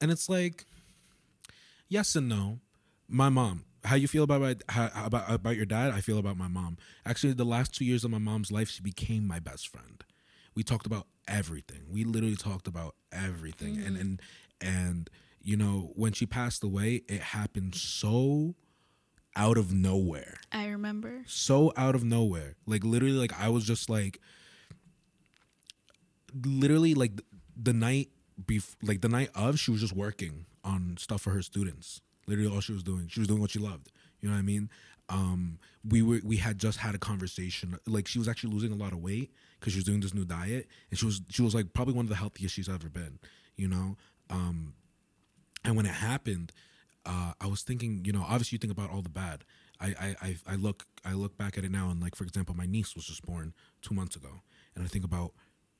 And 0.00 0.10
it's 0.10 0.28
like 0.28 0.66
yes 1.88 2.16
and 2.16 2.28
no. 2.28 2.60
My 3.08 3.28
mom 3.28 3.64
how 3.84 3.94
you 3.94 4.08
feel 4.08 4.24
about 4.24 4.40
my 4.40 4.56
how, 4.68 4.90
about 5.04 5.30
about 5.30 5.54
your 5.56 5.66
dad? 5.66 5.92
I 5.92 6.00
feel 6.00 6.18
about 6.18 6.36
my 6.36 6.48
mom. 6.48 6.76
Actually 7.04 7.34
the 7.34 7.44
last 7.44 7.72
two 7.74 7.84
years 7.84 8.02
of 8.04 8.10
my 8.10 8.18
mom's 8.18 8.50
life 8.50 8.68
she 8.68 8.82
became 8.82 9.24
my 9.26 9.38
best 9.38 9.68
friend. 9.68 10.02
We 10.56 10.64
talked 10.64 10.86
about 10.86 11.06
everything. 11.28 11.82
We 11.88 12.02
literally 12.02 12.34
talked 12.36 12.66
about 12.66 12.96
everything. 13.12 13.78
And 13.78 13.96
and 13.96 14.20
and 14.60 15.10
you 15.40 15.56
know 15.56 15.92
when 15.94 16.12
she 16.12 16.26
passed 16.26 16.62
away 16.64 17.02
it 17.08 17.20
happened 17.20 17.74
so 17.74 18.54
out 19.36 19.58
of 19.58 19.72
nowhere 19.72 20.38
I 20.50 20.66
remember. 20.68 21.22
so 21.26 21.72
out 21.76 21.94
of 21.94 22.02
nowhere. 22.02 22.56
Like 22.66 22.82
literally, 22.84 23.14
like 23.16 23.38
I 23.38 23.50
was 23.50 23.64
just 23.64 23.90
like, 23.90 24.18
literally 26.44 26.94
like 26.94 27.20
the 27.60 27.72
night 27.72 28.08
bef- 28.42 28.76
like 28.82 29.00
the 29.00 29.08
night 29.08 29.30
of, 29.34 29.58
she 29.58 29.70
was 29.70 29.80
just 29.80 29.94
working 29.94 30.46
on 30.64 30.96
stuff 30.98 31.22
for 31.22 31.30
her 31.30 31.42
students. 31.42 32.00
Literally, 32.26 32.50
all 32.52 32.60
she 32.60 32.72
was 32.72 32.82
doing, 32.82 33.08
she 33.08 33.20
was 33.20 33.28
doing 33.28 33.40
what 33.40 33.50
she 33.50 33.58
loved. 33.58 33.90
You 34.20 34.28
know 34.28 34.34
what 34.34 34.40
I 34.40 34.42
mean? 34.42 34.70
Um, 35.08 35.58
we 35.86 36.02
were 36.02 36.20
we 36.24 36.38
had 36.38 36.58
just 36.58 36.78
had 36.78 36.94
a 36.94 36.98
conversation. 36.98 37.78
Like 37.86 38.08
she 38.08 38.18
was 38.18 38.28
actually 38.28 38.52
losing 38.52 38.72
a 38.72 38.76
lot 38.76 38.92
of 38.92 38.98
weight 39.00 39.30
because 39.60 39.72
she 39.72 39.78
was 39.78 39.84
doing 39.84 40.00
this 40.00 40.14
new 40.14 40.24
diet, 40.24 40.66
and 40.90 40.98
she 40.98 41.06
was 41.06 41.20
she 41.28 41.42
was 41.42 41.54
like 41.54 41.72
probably 41.74 41.94
one 41.94 42.06
of 42.06 42.10
the 42.10 42.16
healthiest 42.16 42.54
she's 42.54 42.68
ever 42.68 42.88
been. 42.88 43.18
You 43.56 43.68
know, 43.68 43.96
um, 44.30 44.74
and 45.64 45.76
when 45.76 45.86
it 45.86 45.94
happened, 45.94 46.52
uh, 47.04 47.32
I 47.40 47.46
was 47.46 47.62
thinking, 47.62 48.02
you 48.04 48.12
know, 48.12 48.22
obviously 48.22 48.56
you 48.56 48.58
think 48.58 48.72
about 48.72 48.90
all 48.90 49.02
the 49.02 49.08
bad. 49.08 49.44
I, 49.80 49.86
I, 49.86 50.16
I, 50.22 50.36
I 50.46 50.54
look 50.54 50.86
I 51.04 51.12
look 51.12 51.36
back 51.36 51.58
at 51.58 51.64
it 51.64 51.70
now 51.70 51.90
and 51.90 52.00
like 52.00 52.16
for 52.16 52.24
example, 52.24 52.54
my 52.54 52.66
niece 52.66 52.94
was 52.94 53.04
just 53.04 53.24
born 53.24 53.52
two 53.82 53.94
months 53.94 54.16
ago, 54.16 54.40
and 54.74 54.84
I 54.84 54.88
think 54.88 55.04
about 55.04 55.32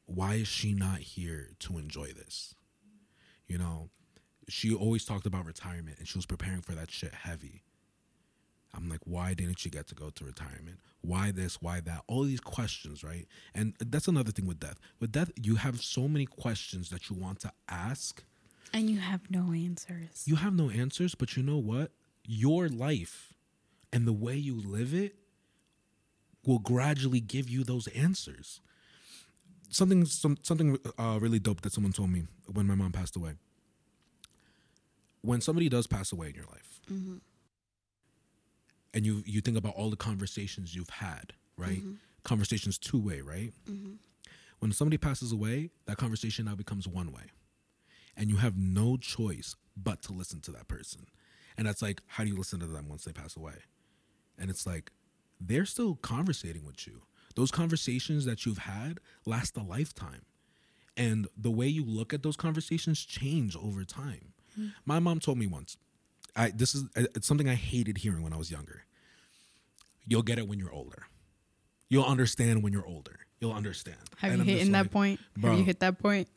why 0.05 0.35
is 0.35 0.49
she 0.49 0.73
not 0.73 0.99
here 0.99 1.51
to 1.61 1.79
enjoy 1.79 2.09
this? 2.13 2.55
You 3.47 3.59
know, 3.59 3.91
she 4.49 4.75
always 4.75 5.05
talked 5.05 5.27
about 5.27 5.47
retirement 5.47 5.99
and 5.99 6.07
she 6.07 6.19
was 6.19 6.27
preparing 6.27 6.63
for 6.63 6.73
that 6.73 6.91
shit 6.91 7.13
heavy. 7.13 7.63
I'm 8.75 8.89
like, 8.89 9.01
why 9.05 9.33
didn't 9.35 9.59
she 9.59 9.71
get 9.71 9.87
to 9.89 9.95
go 9.95 10.11
to 10.11 10.25
retirement? 10.25 10.81
Why 11.01 11.31
this? 11.31 11.63
Why 11.63 11.81
that? 11.81 12.03
All 12.07 12.25
these 12.25 12.41
questions, 12.41 13.03
right? 13.03 13.27
And 13.55 13.75
that's 13.79 14.07
another 14.07 14.33
thing 14.33 14.47
with 14.47 14.61
death. 14.61 14.79
With 15.01 15.13
death, 15.13 15.31
you 15.41 15.57
have 15.57 15.81
so 15.81 16.07
many 16.07 16.27
questions 16.27 16.91
that 16.91 17.09
you 17.09 17.17
want 17.17 17.41
to 17.41 17.53
ask 17.69 18.23
And 18.73 18.91
you 18.91 18.99
have 18.99 19.31
no 19.31 19.53
answers. 19.53 20.25
you 20.27 20.37
have 20.37 20.55
no 20.55 20.71
answers, 20.71 21.15
but 21.15 21.37
you 21.37 21.43
know 21.43 21.59
what? 21.59 21.93
Your 22.25 22.69
life 22.69 23.35
and 23.93 24.07
the 24.07 24.13
way 24.13 24.37
you 24.37 24.61
live 24.61 24.93
it 24.93 25.17
will 26.45 26.59
gradually 26.59 27.21
give 27.21 27.49
you 27.49 27.65
those 27.65 27.87
answers. 27.89 28.61
Something, 29.69 30.05
some, 30.05 30.37
something 30.43 30.79
uh, 30.99 31.19
really 31.21 31.39
dope 31.39 31.63
that 31.63 31.73
someone 31.73 31.93
told 31.93 32.11
me 32.11 32.25
when 32.53 32.67
my 32.67 32.75
mom 32.75 32.93
passed 32.93 33.17
away. 33.17 33.33
When 35.23 35.41
somebody 35.41 35.69
does 35.69 35.87
pass 35.87 36.13
away 36.13 36.29
in 36.29 36.35
your 36.35 36.45
life, 36.45 36.81
mm-hmm. 36.91 37.17
and 38.95 39.05
you 39.05 39.25
you 39.27 39.41
think 39.41 39.57
about 39.57 39.75
all 39.75 39.91
the 39.91 39.97
conversations 39.97 40.73
you've 40.73 40.91
had, 40.91 41.33
right? 41.57 41.79
Mm-hmm. 41.79 41.95
Conversations 42.23 42.79
two 42.79 43.01
way, 43.01 43.23
right? 43.23 43.53
Mm-hmm. 43.69 43.95
When 44.61 44.71
somebody 44.71 44.99
passes 44.99 45.33
away, 45.33 45.71
that 45.87 45.97
conversation 45.97 46.45
now 46.45 46.55
becomes 46.55 46.87
one 46.87 47.11
way 47.11 47.25
and 48.17 48.31
you 48.31 48.37
have 48.37 48.57
no 48.57 48.97
choice 48.97 49.57
but 49.77 50.03
to 50.03 50.13
listen 50.13 50.41
to 50.43 50.53
that 50.53 50.69
person. 50.69 51.07
And 51.57 51.67
that's 51.67 51.83
like, 51.83 52.01
how 52.07 52.25
do 52.25 52.31
you 52.31 52.37
listen 52.37 52.61
to 52.61 52.67
them 52.67 52.89
once 52.89 53.05
they 53.05 53.13
pass 53.13 53.37
away? 53.37 53.55
And 54.39 54.51
it's 54.51 54.67
like, 54.67 54.91
they're 55.41 55.65
still 55.67 55.97
conversating 55.97 56.65
with 56.65 56.87
you. 56.87 57.03
Those 57.35 57.51
conversations 57.51 58.25
that 58.25 58.47
you've 58.47 58.59
had 58.59 59.01
last 59.27 59.57
a 59.57 59.63
lifetime. 59.63 60.23
And 60.97 61.29
the 61.37 61.51
way 61.51 61.67
you 61.67 61.85
look 61.85 62.15
at 62.15 62.23
those 62.23 62.37
conversations 62.37 63.05
change 63.05 63.55
over 63.57 63.85
time. 63.85 64.33
Hmm. 64.55 64.69
My 64.87 64.99
mom 64.99 65.21
told 65.21 65.37
me 65.37 65.47
once, 65.47 65.77
I 66.35 66.51
this 66.51 66.75
is 66.75 66.85
uh, 66.97 67.03
it's 67.15 67.27
something 67.27 67.49
I 67.49 67.55
hated 67.55 67.99
hearing 67.99 68.23
when 68.23 68.33
I 68.33 68.37
was 68.37 68.51
younger. 68.51 68.85
You'll 70.07 70.23
get 70.23 70.39
it 70.39 70.49
when 70.49 70.59
you're 70.59 70.73
older. 70.73 71.07
You'll 71.89 72.05
understand 72.05 72.63
when 72.63 72.73
you're 72.73 72.87
older. 72.87 73.19
You'll 73.41 73.53
understand. 73.53 73.99
Have 74.19 74.33
And 74.33 74.47
you 74.47 74.57
hit 74.57 74.73
that 74.73 74.85
like, 74.85 74.91
point? 74.91 75.21
bro. 75.37 75.51
Have 75.51 75.59
you 75.59 75.65
hit 75.65 75.81
that 75.81 75.99
point? 75.99 76.29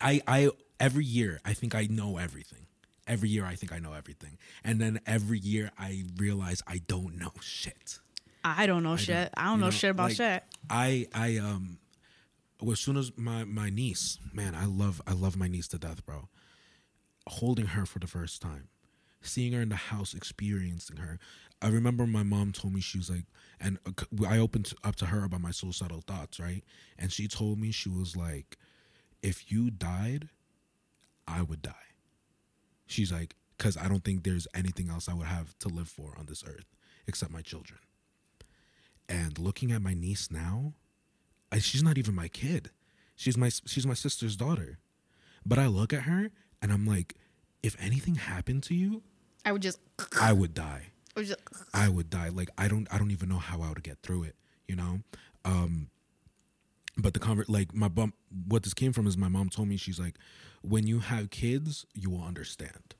I 0.00 0.20
I 0.26 0.50
every 0.80 1.04
year 1.04 1.40
I 1.44 1.52
think 1.54 1.74
I 1.74 1.86
know 1.90 2.18
everything. 2.18 2.66
Every 3.06 3.28
year 3.28 3.44
I 3.44 3.54
think 3.54 3.72
I 3.72 3.78
know 3.78 3.92
everything, 3.92 4.36
and 4.64 4.80
then 4.80 4.98
every 5.06 5.38
year 5.38 5.70
I 5.78 6.04
realize 6.16 6.60
I 6.66 6.80
don't 6.88 7.16
know 7.16 7.32
shit. 7.40 8.00
I 8.44 8.66
don't 8.66 8.82
know 8.82 8.94
I 8.94 8.96
shit. 8.96 9.30
I 9.36 9.44
don't 9.44 9.58
you 9.58 9.64
know, 9.66 9.70
shit 9.70 9.90
about 9.90 10.08
like, 10.08 10.16
shit. 10.16 10.42
I 10.68 11.06
I 11.14 11.36
um, 11.38 11.78
well, 12.60 12.72
as 12.72 12.80
soon 12.80 12.96
as 12.96 13.12
my 13.16 13.44
my 13.44 13.70
niece, 13.70 14.18
man, 14.32 14.54
I 14.54 14.64
love 14.64 15.00
I 15.06 15.12
love 15.12 15.36
my 15.36 15.48
niece 15.48 15.68
to 15.68 15.78
death, 15.78 16.04
bro. 16.04 16.28
Holding 17.28 17.66
her 17.66 17.86
for 17.86 17.98
the 17.98 18.06
first 18.06 18.42
time, 18.42 18.68
seeing 19.20 19.52
her 19.52 19.62
in 19.62 19.68
the 19.68 19.76
house, 19.76 20.14
experiencing 20.14 20.96
her. 20.96 21.18
I 21.62 21.68
remember 21.68 22.06
my 22.06 22.22
mom 22.22 22.52
told 22.52 22.74
me 22.74 22.80
she 22.80 22.98
was 22.98 23.08
like, 23.08 23.24
and 23.60 23.78
I 24.28 24.38
opened 24.38 24.72
up 24.84 24.96
to 24.96 25.06
her 25.06 25.24
about 25.24 25.40
my 25.40 25.50
suicidal 25.50 26.02
thoughts, 26.06 26.38
right? 26.38 26.62
And 26.98 27.10
she 27.10 27.28
told 27.28 27.58
me 27.58 27.70
she 27.70 27.88
was 27.88 28.14
like, 28.14 28.58
if 29.22 29.50
you 29.50 29.70
died, 29.70 30.28
I 31.26 31.42
would 31.42 31.62
die. 31.62 31.72
She's 32.86 33.12
like, 33.12 33.34
because 33.56 33.76
I 33.76 33.88
don't 33.88 34.04
think 34.04 34.22
there's 34.24 34.46
anything 34.54 34.90
else 34.90 35.08
I 35.08 35.14
would 35.14 35.26
have 35.26 35.58
to 35.60 35.68
live 35.68 35.88
for 35.88 36.14
on 36.18 36.26
this 36.26 36.44
earth 36.46 36.66
except 37.06 37.32
my 37.32 37.42
children. 37.42 37.78
And 39.08 39.38
looking 39.38 39.72
at 39.72 39.82
my 39.82 39.94
niece 39.94 40.30
now, 40.30 40.74
I, 41.50 41.58
she's 41.58 41.82
not 41.82 41.96
even 41.98 42.14
my 42.14 42.28
kid. 42.28 42.70
She's 43.14 43.36
my 43.36 43.50
she's 43.66 43.86
my 43.86 43.94
sister's 43.94 44.36
daughter. 44.36 44.78
But 45.44 45.58
I 45.58 45.68
look 45.68 45.92
at 45.92 46.02
her 46.02 46.30
and 46.60 46.72
I'm 46.72 46.86
like, 46.86 47.14
if 47.62 47.76
anything 47.80 48.16
happened 48.16 48.62
to 48.64 48.74
you, 48.74 49.02
I 49.44 49.52
would 49.52 49.62
just, 49.62 49.78
I 50.20 50.32
would 50.32 50.54
die. 50.54 50.86
I 51.16 51.20
would 51.20 51.26
just 51.28 51.40
I 51.72 51.88
would 51.88 52.10
die. 52.10 52.28
Like 52.28 52.50
I 52.58 52.68
don't 52.68 52.86
I 52.92 52.98
don't 52.98 53.10
even 53.12 53.28
know 53.28 53.38
how 53.38 53.62
I 53.62 53.68
would 53.68 53.82
get 53.82 53.98
through 54.02 54.24
it, 54.24 54.34
you 54.68 54.76
know? 54.76 55.00
Um 55.44 55.88
but 56.98 57.14
the 57.14 57.20
convert 57.20 57.48
like 57.48 57.74
my 57.74 57.88
bump 57.88 58.14
what 58.48 58.62
this 58.64 58.74
came 58.74 58.92
from 58.92 59.06
is 59.06 59.16
my 59.16 59.28
mom 59.28 59.48
told 59.48 59.68
me 59.68 59.76
she's 59.76 60.00
like 60.00 60.16
when 60.68 60.86
you 60.86 60.98
have 61.00 61.30
kids 61.30 61.86
you 61.94 62.10
will 62.10 62.22
understand 62.22 62.94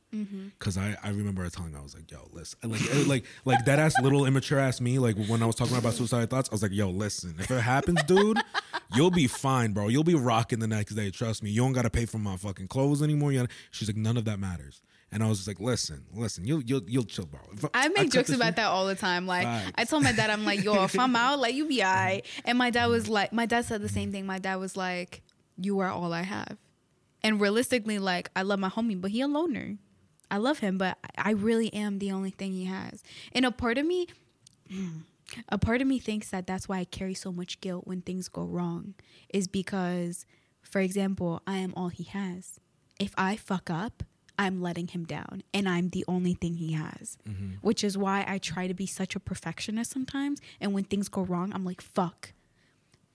because 0.58 0.78
I, 0.78 0.96
I 1.02 1.10
remember 1.10 1.42
her 1.42 1.50
telling 1.50 1.72
me 1.72 1.78
I 1.78 1.82
was 1.82 1.94
like 1.94 2.10
yo 2.10 2.28
listen 2.32 2.58
like 2.64 2.80
eh, 2.80 3.04
like 3.06 3.24
like 3.44 3.64
that 3.66 3.78
ass 3.78 3.94
little 4.00 4.24
immature 4.24 4.58
ass 4.58 4.80
me 4.80 4.98
like 4.98 5.14
when 5.28 5.42
I 5.42 5.46
was 5.46 5.54
talking 5.56 5.76
about 5.76 5.92
suicide 5.92 6.30
thoughts 6.30 6.48
I 6.50 6.54
was 6.54 6.62
like 6.62 6.72
yo 6.72 6.88
listen 6.88 7.34
if 7.38 7.50
it 7.50 7.60
happens 7.60 8.02
dude 8.04 8.38
you'll 8.94 9.10
be 9.10 9.26
fine 9.26 9.72
bro 9.72 9.88
you'll 9.88 10.04
be 10.04 10.14
rocking 10.14 10.58
the 10.58 10.66
next 10.68 10.94
day 10.94 11.10
trust 11.10 11.42
me 11.42 11.50
you 11.50 11.60
don't 11.60 11.72
gotta 11.72 11.90
pay 11.90 12.06
for 12.06 12.16
my 12.18 12.36
fucking 12.38 12.68
clothes 12.68 13.02
anymore 13.02 13.30
you 13.32 13.46
she's 13.70 13.88
like 13.88 13.96
none 13.96 14.16
of 14.16 14.24
that 14.24 14.38
matters 14.38 14.80
and 15.12 15.22
I 15.22 15.28
was 15.28 15.38
just 15.38 15.48
like 15.48 15.60
listen 15.60 16.04
listen 16.14 16.46
you'll 16.46 16.62
you'll 16.62 16.82
you'll 16.88 17.04
chill 17.04 17.26
bro 17.26 17.40
If 17.52 17.66
I 17.74 17.88
make 17.88 17.96
cut 17.96 18.10
jokes 18.12 18.30
about 18.30 18.46
shit- 18.46 18.56
that 18.56 18.66
all 18.68 18.86
the 18.86 18.94
time. 18.94 19.26
Like 19.26 19.44
Facts. 19.44 19.72
I 19.74 19.84
told 19.84 20.02
my 20.02 20.12
dad, 20.12 20.30
I'm 20.30 20.44
like, 20.44 20.64
yo, 20.64 20.82
if 20.84 20.98
I'm 20.98 21.14
out, 21.14 21.38
like 21.38 21.54
you 21.54 21.66
be 21.68 21.82
alright. 21.84 22.24
And 22.44 22.58
my 22.58 22.70
dad 22.70 22.86
was 22.86 23.08
like, 23.08 23.32
my 23.32 23.46
dad 23.46 23.64
said 23.66 23.82
the 23.82 23.88
same 23.88 24.10
thing. 24.12 24.26
My 24.26 24.38
dad 24.38 24.56
was 24.56 24.76
like, 24.76 25.22
you 25.58 25.78
are 25.78 25.88
all 25.88 26.12
I 26.12 26.22
have. 26.22 26.56
And 27.26 27.40
realistically, 27.40 27.98
like 27.98 28.30
I 28.36 28.42
love 28.42 28.60
my 28.60 28.68
homie, 28.68 29.00
but 29.00 29.10
he 29.10 29.20
a 29.20 29.26
loner. 29.26 29.78
I 30.30 30.36
love 30.36 30.60
him, 30.60 30.78
but 30.78 30.96
I 31.18 31.32
really 31.32 31.74
am 31.74 31.98
the 31.98 32.12
only 32.12 32.30
thing 32.30 32.52
he 32.52 32.66
has. 32.66 33.02
And 33.32 33.44
a 33.44 33.50
part 33.50 33.78
of 33.78 33.84
me, 33.84 34.06
mm, 34.72 35.00
a 35.48 35.58
part 35.58 35.80
of 35.80 35.88
me 35.88 35.98
thinks 35.98 36.30
that 36.30 36.46
that's 36.46 36.68
why 36.68 36.78
I 36.78 36.84
carry 36.84 37.14
so 37.14 37.32
much 37.32 37.60
guilt 37.60 37.84
when 37.84 38.00
things 38.00 38.28
go 38.28 38.44
wrong, 38.44 38.94
is 39.28 39.48
because, 39.48 40.24
for 40.62 40.80
example, 40.80 41.42
I 41.48 41.56
am 41.56 41.74
all 41.76 41.88
he 41.88 42.04
has. 42.04 42.60
If 43.00 43.12
I 43.18 43.34
fuck 43.34 43.70
up, 43.70 44.04
I'm 44.38 44.62
letting 44.62 44.86
him 44.86 45.04
down, 45.04 45.42
and 45.52 45.68
I'm 45.68 45.88
the 45.88 46.04
only 46.06 46.34
thing 46.34 46.54
he 46.54 46.74
has, 46.74 47.18
mm-hmm. 47.28 47.54
which 47.60 47.82
is 47.82 47.98
why 47.98 48.24
I 48.28 48.38
try 48.38 48.68
to 48.68 48.74
be 48.74 48.86
such 48.86 49.16
a 49.16 49.20
perfectionist 49.20 49.90
sometimes. 49.90 50.40
And 50.60 50.72
when 50.72 50.84
things 50.84 51.08
go 51.08 51.22
wrong, 51.22 51.52
I'm 51.52 51.64
like, 51.64 51.80
fuck, 51.80 52.32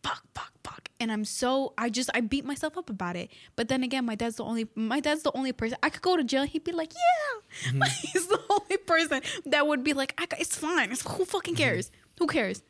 fuck, 0.03 0.23
fuck, 0.35 0.51
fuck. 0.63 0.89
And 0.99 1.11
I'm 1.11 1.25
so 1.25 1.73
I 1.77 1.89
just 1.89 2.09
I 2.13 2.21
beat 2.21 2.45
myself 2.45 2.77
up 2.77 2.89
about 2.89 3.15
it. 3.15 3.31
But 3.55 3.67
then 3.67 3.83
again, 3.83 4.05
my 4.05 4.15
dad's 4.15 4.35
the 4.35 4.43
only 4.43 4.67
my 4.75 4.99
dad's 4.99 5.23
the 5.23 5.35
only 5.35 5.51
person 5.51 5.77
I 5.83 5.89
could 5.89 6.01
go 6.01 6.17
to 6.17 6.23
jail. 6.23 6.43
He'd 6.43 6.63
be 6.63 6.71
like, 6.71 6.91
yeah. 6.93 7.85
He's 8.01 8.27
the 8.27 8.39
only 8.49 8.77
person 8.77 9.21
that 9.45 9.67
would 9.67 9.83
be 9.83 9.93
like, 9.93 10.13
I, 10.17 10.27
it's 10.39 10.57
fine. 10.57 10.91
It's, 10.91 11.01
who 11.01 11.25
fucking 11.25 11.55
cares? 11.55 11.91
Who 12.19 12.27
cares? 12.27 12.63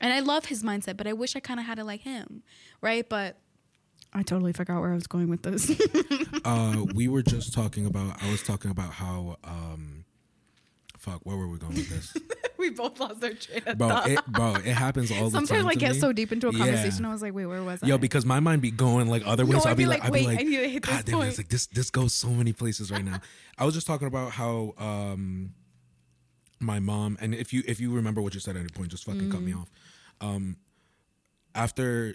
And 0.00 0.12
I 0.12 0.20
love 0.20 0.46
his 0.46 0.62
mindset, 0.62 0.96
but 0.96 1.06
I 1.06 1.12
wish 1.12 1.36
I 1.36 1.40
kind 1.40 1.60
of 1.60 1.66
had 1.66 1.78
it 1.78 1.84
like 1.84 2.00
him, 2.00 2.42
right? 2.80 3.06
But 3.06 3.36
I 4.12 4.22
totally 4.22 4.52
forgot 4.52 4.80
where 4.80 4.92
I 4.92 4.94
was 4.94 5.06
going 5.06 5.28
with 5.28 5.42
this. 5.42 5.70
uh, 6.44 6.84
we 6.94 7.08
were 7.08 7.22
just 7.22 7.52
talking 7.52 7.86
about. 7.86 8.22
I 8.22 8.30
was 8.30 8.42
talking 8.42 8.70
about 8.70 8.92
how. 8.92 9.36
Um, 9.44 9.99
fuck, 11.00 11.20
where 11.24 11.36
were 11.36 11.48
we 11.48 11.58
going 11.58 11.74
with 11.74 11.88
this, 11.88 12.14
we 12.58 12.70
both 12.70 13.00
lost 13.00 13.24
our 13.24 13.32
train 13.32 13.62
of 13.66 13.78
bro? 13.78 13.88
thought. 13.88 14.08
It, 14.10 14.24
bro, 14.26 14.54
it 14.56 14.66
happens 14.74 15.10
all 15.10 15.30
the 15.30 15.38
time. 15.38 15.46
Sometimes 15.46 15.66
I 15.66 15.72
to 15.74 15.78
get 15.80 15.92
me. 15.92 15.98
so 15.98 16.12
deep 16.12 16.30
into 16.30 16.48
a 16.48 16.52
Yeah. 16.52 16.58
conversation, 16.58 17.04
I 17.04 17.10
was 17.12 17.22
like, 17.22 17.34
wait, 17.34 17.46
where 17.46 17.62
was 17.64 17.82
I? 17.82 17.86
Yo, 17.86 17.98
because 17.98 18.24
my 18.26 18.38
mind 18.40 18.62
be 18.62 18.70
going 18.70 19.08
like 19.08 19.22
other 19.26 19.44
ways. 19.44 19.54
No, 19.54 19.60
I'll 19.64 19.68
I'd 19.68 19.76
be 19.76 19.84
be 19.84 19.88
like, 19.88 20.00
like, 20.00 20.06
I'll 20.06 20.12
be 20.12 20.20
wait, 20.20 20.26
like, 20.26 20.40
I 20.40 20.42
need 20.42 20.56
to 20.58 20.68
hit 20.68 20.82
this 20.84 20.94
God 20.96 21.04
damn 21.06 21.14
it! 21.14 21.18
point." 21.18 21.28
It's 21.30 21.38
like 21.38 21.48
this. 21.48 21.66
This 21.66 21.90
goes 21.90 22.12
so 22.14 22.28
many 22.28 22.52
places 22.52 22.90
right 22.90 23.04
now. 23.04 23.20
I 23.58 23.64
was 23.64 23.74
just 23.74 23.86
talking 23.86 24.06
about 24.06 24.32
how 24.32 24.74
um, 24.78 25.54
my 26.60 26.78
mom, 26.80 27.16
and 27.20 27.34
if 27.34 27.52
you 27.52 27.62
if 27.66 27.80
you 27.80 27.90
remember 27.92 28.20
what 28.22 28.34
you 28.34 28.40
said 28.40 28.56
at 28.56 28.60
any 28.60 28.68
point, 28.68 28.90
just 28.90 29.04
fucking 29.04 29.30
cut 29.30 29.42
me 29.42 29.52
Mm. 29.52 29.60
off. 29.62 29.70
Um, 30.20 30.56
after 31.54 32.14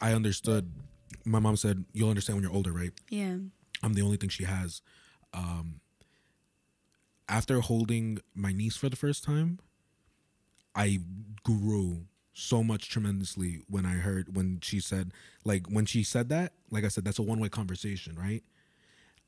I 0.00 0.12
understood, 0.12 0.70
my 1.24 1.38
mom 1.40 1.56
said, 1.56 1.84
"You'll 1.92 2.10
understand 2.10 2.36
when 2.36 2.44
you're 2.44 2.52
older, 2.52 2.72
right?" 2.72 2.92
yeah. 3.10 3.36
I'm 3.82 3.92
the 3.92 4.02
only 4.02 4.16
thing 4.16 4.30
she 4.30 4.44
has. 4.44 4.80
Um, 5.34 5.80
after 7.28 7.60
holding 7.60 8.18
my 8.34 8.52
niece 8.52 8.76
for 8.76 8.88
the 8.88 8.96
first 8.96 9.24
time, 9.24 9.58
I 10.74 11.00
grew 11.42 12.06
so 12.32 12.62
much 12.62 12.90
tremendously 12.90 13.60
when 13.68 13.86
I 13.86 13.94
heard 13.94 14.36
when 14.36 14.60
she 14.60 14.78
said 14.78 15.12
like 15.44 15.66
when 15.68 15.86
she 15.86 16.02
said 16.02 16.28
that, 16.28 16.52
like 16.70 16.84
I 16.84 16.88
said, 16.88 17.04
that's 17.04 17.18
a 17.18 17.22
one 17.22 17.40
way 17.40 17.48
conversation, 17.48 18.14
right? 18.14 18.42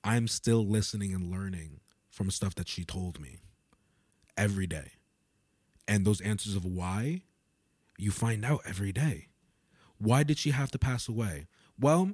I'm 0.04 0.28
still 0.28 0.66
listening 0.66 1.14
and 1.14 1.30
learning 1.30 1.80
from 2.10 2.30
stuff 2.30 2.54
that 2.56 2.68
she 2.68 2.84
told 2.84 3.20
me 3.20 3.40
every 4.36 4.66
day. 4.66 4.92
And 5.86 6.04
those 6.04 6.20
answers 6.20 6.54
of 6.54 6.64
why 6.64 7.22
you 7.98 8.10
find 8.10 8.44
out 8.44 8.60
every 8.66 8.92
day. 8.92 9.28
Why 9.98 10.22
did 10.22 10.38
she 10.38 10.50
have 10.50 10.70
to 10.70 10.78
pass 10.78 11.08
away? 11.08 11.48
Well, 11.78 12.12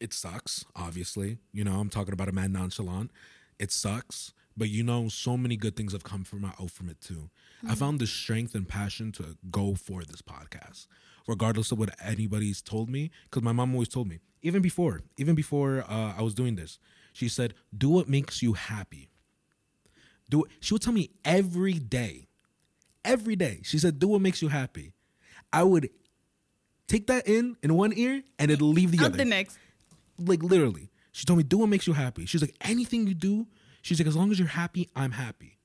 it 0.00 0.12
sucks, 0.12 0.64
obviously. 0.76 1.38
You 1.52 1.64
know, 1.64 1.80
I'm 1.80 1.88
talking 1.90 2.12
about 2.12 2.28
a 2.28 2.32
man 2.32 2.52
nonchalant. 2.52 3.10
It 3.58 3.72
sucks, 3.72 4.32
but 4.56 4.68
you 4.68 4.82
know, 4.82 5.08
so 5.08 5.36
many 5.36 5.56
good 5.56 5.76
things 5.76 5.92
have 5.92 6.04
come 6.04 6.24
from 6.24 6.44
out 6.44 6.70
from 6.70 6.88
it 6.88 7.00
too. 7.00 7.30
I 7.68 7.74
found 7.74 7.98
the 8.00 8.06
strength 8.06 8.54
and 8.54 8.68
passion 8.68 9.12
to 9.12 9.36
go 9.50 9.74
for 9.74 10.02
this 10.04 10.22
podcast, 10.22 10.86
regardless 11.26 11.72
of 11.72 11.78
what 11.78 11.90
anybody's 12.04 12.60
told 12.62 12.88
me. 12.90 13.10
Because 13.24 13.42
my 13.42 13.52
mom 13.52 13.72
always 13.74 13.88
told 13.88 14.08
me, 14.08 14.20
even 14.42 14.62
before, 14.62 15.00
even 15.16 15.34
before 15.34 15.84
uh, 15.88 16.14
I 16.16 16.22
was 16.22 16.34
doing 16.34 16.54
this, 16.56 16.78
she 17.12 17.28
said, 17.28 17.54
"Do 17.76 17.88
what 17.88 18.08
makes 18.08 18.42
you 18.42 18.52
happy." 18.54 19.10
Do 20.30 20.44
it. 20.44 20.50
She 20.60 20.74
would 20.74 20.82
tell 20.82 20.92
me 20.92 21.10
every 21.24 21.74
day, 21.74 22.28
every 23.04 23.36
day. 23.36 23.60
She 23.62 23.78
said, 23.78 23.98
"Do 23.98 24.08
what 24.08 24.20
makes 24.20 24.40
you 24.42 24.48
happy." 24.48 24.92
I 25.52 25.62
would 25.62 25.88
take 26.86 27.06
that 27.06 27.26
in 27.28 27.56
in 27.62 27.74
one 27.74 27.92
ear 27.96 28.22
and 28.38 28.50
it'll 28.50 28.68
leave 28.68 28.90
the 28.92 28.98
Out 28.98 29.06
other 29.06 29.16
the 29.18 29.24
next. 29.24 29.56
like 30.18 30.42
literally 30.42 30.90
she 31.12 31.24
told 31.24 31.38
me 31.38 31.42
do 31.42 31.58
what 31.58 31.68
makes 31.68 31.86
you 31.86 31.92
happy 31.94 32.26
she's 32.26 32.42
like 32.42 32.54
anything 32.60 33.06
you 33.06 33.14
do 33.14 33.46
she's 33.84 33.98
like 34.00 34.08
as 34.08 34.16
long 34.16 34.30
as 34.32 34.38
you're 34.38 34.48
happy 34.48 34.88
i'm 34.96 35.12
happy 35.12 35.58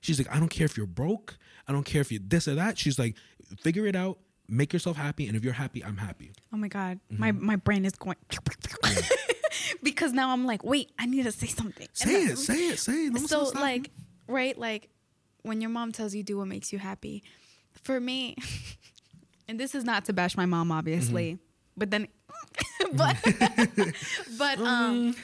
she's 0.00 0.18
like 0.18 0.28
i 0.34 0.38
don't 0.40 0.48
care 0.48 0.64
if 0.64 0.76
you're 0.76 0.86
broke 0.86 1.36
i 1.68 1.72
don't 1.72 1.84
care 1.84 2.00
if 2.00 2.10
you're 2.10 2.20
this 2.24 2.48
or 2.48 2.54
that 2.56 2.76
she's 2.78 2.98
like 2.98 3.14
figure 3.60 3.86
it 3.86 3.94
out 3.94 4.18
make 4.48 4.72
yourself 4.72 4.96
happy 4.96 5.26
and 5.28 5.36
if 5.36 5.44
you're 5.44 5.52
happy 5.52 5.84
i'm 5.84 5.96
happy 5.98 6.32
Oh 6.52 6.56
my 6.56 6.68
god, 6.68 6.98
Mm-hmm. 7.12 7.20
my 7.20 7.32
my 7.32 7.56
brain 7.56 7.84
is 7.84 7.92
going 7.94 8.16
because 9.82 10.12
now 10.12 10.30
I'm 10.30 10.44
like, 10.46 10.64
wait, 10.64 10.90
I 10.98 11.06
need 11.06 11.22
to 11.24 11.32
say 11.32 11.46
something. 11.46 11.86
And 11.86 11.96
say 11.96 12.24
then- 12.24 12.32
it 12.32 12.38
say 12.38 12.68
it 12.68 12.78
say 12.78 13.06
it 13.06 13.14
Don't 13.14 13.28
so 13.28 13.50
like, 13.54 13.90
right, 14.26 14.56
like 14.58 14.88
when 15.42 15.60
your 15.60 15.70
mom 15.70 15.92
tells 15.92 16.14
you 16.14 16.22
do 16.22 16.38
what 16.38 16.48
makes 16.48 16.72
you 16.72 16.78
happy. 16.78 17.22
For 17.82 17.98
me, 18.00 18.36
and 19.48 19.58
this 19.58 19.74
is 19.74 19.84
not 19.84 20.04
to 20.06 20.12
bash 20.12 20.36
my 20.36 20.46
mom, 20.46 20.72
obviously, 20.72 21.34
Mm-hmm. 21.34 21.42
but 21.76 21.90
then. 21.90 22.08
but 22.92 23.16
but 24.38 24.58
um 24.58 25.14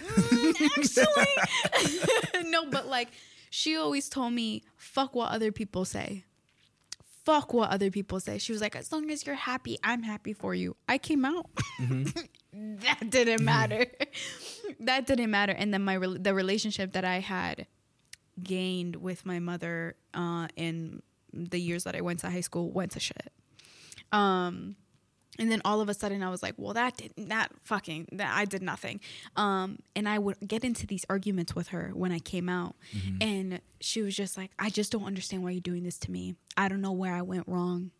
actually 0.79 1.07
no 2.51 2.67
but 2.71 2.87
like 2.87 3.09
she 3.51 3.77
always 3.77 4.09
told 4.09 4.33
me 4.33 4.63
fuck 4.77 5.15
what 5.15 5.31
other 5.31 5.53
people 5.53 5.85
say. 5.85 6.25
Fuck 7.25 7.53
what 7.53 7.71
other 7.71 7.91
people 7.91 8.21
say. 8.21 8.39
She 8.39 8.53
was 8.53 8.61
like 8.61 8.77
as 8.77 8.93
long 8.93 9.11
as 9.11 9.27
you're 9.27 9.35
happy 9.35 9.79
i'm 9.83 10.03
happy 10.03 10.33
for 10.33 10.55
you. 10.55 10.77
I 10.89 10.99
came 10.99 11.25
out. 11.25 11.47
That 12.59 13.11
didn't 13.11 13.45
matter. 13.45 13.85
That 14.81 15.07
didn't 15.07 15.31
matter. 15.31 15.53
And 15.53 15.75
then 15.75 15.83
my 15.85 15.99
the 15.99 16.33
relationship 16.33 16.93
that 16.93 17.05
i 17.05 17.21
had 17.21 17.67
gained 18.43 18.97
with 18.97 19.27
my 19.27 19.41
mother 19.41 19.97
uh 20.15 20.49
in 20.57 21.03
the 21.35 21.59
years 21.61 21.85
that 21.85 21.95
i 21.95 22.01
went 22.01 22.21
to 22.21 22.31
high 22.31 22.41
school 22.41 22.71
went 22.71 22.93
to 22.93 23.01
shit. 23.01 23.31
Um 24.13 24.77
and 25.39 25.51
then 25.51 25.61
all 25.65 25.81
of 25.81 25.89
a 25.89 25.95
sudden 25.95 26.23
I 26.23 26.31
was 26.31 26.43
like, 26.43 26.55
well, 26.57 26.75
that 26.75 26.97
didn't 26.97 27.29
that 27.29 27.53
fucking 27.65 28.09
that 28.13 28.35
I 28.37 28.45
did 28.45 28.63
nothing. 28.63 29.01
Um, 29.37 29.79
and 29.95 30.09
I 30.09 30.19
would 30.19 30.37
get 30.47 30.65
into 30.65 30.87
these 30.87 31.05
arguments 31.09 31.55
with 31.55 31.69
her 31.69 31.91
when 31.95 32.13
I 32.13 32.19
came 32.19 32.49
out, 32.49 32.77
and 33.21 33.61
she 33.81 34.03
was 34.03 34.17
just 34.17 34.37
like, 34.37 34.51
I 34.59 34.71
just 34.71 34.93
don't 34.93 35.05
understand 35.05 35.43
why 35.43 35.51
you're 35.51 35.61
doing 35.61 35.85
this 35.85 35.99
to 36.01 36.11
me. 36.11 36.35
I 36.57 36.69
don't 36.69 36.81
know 36.81 36.93
where 36.93 37.15
I 37.15 37.23
went 37.23 37.47
wrong. 37.47 37.91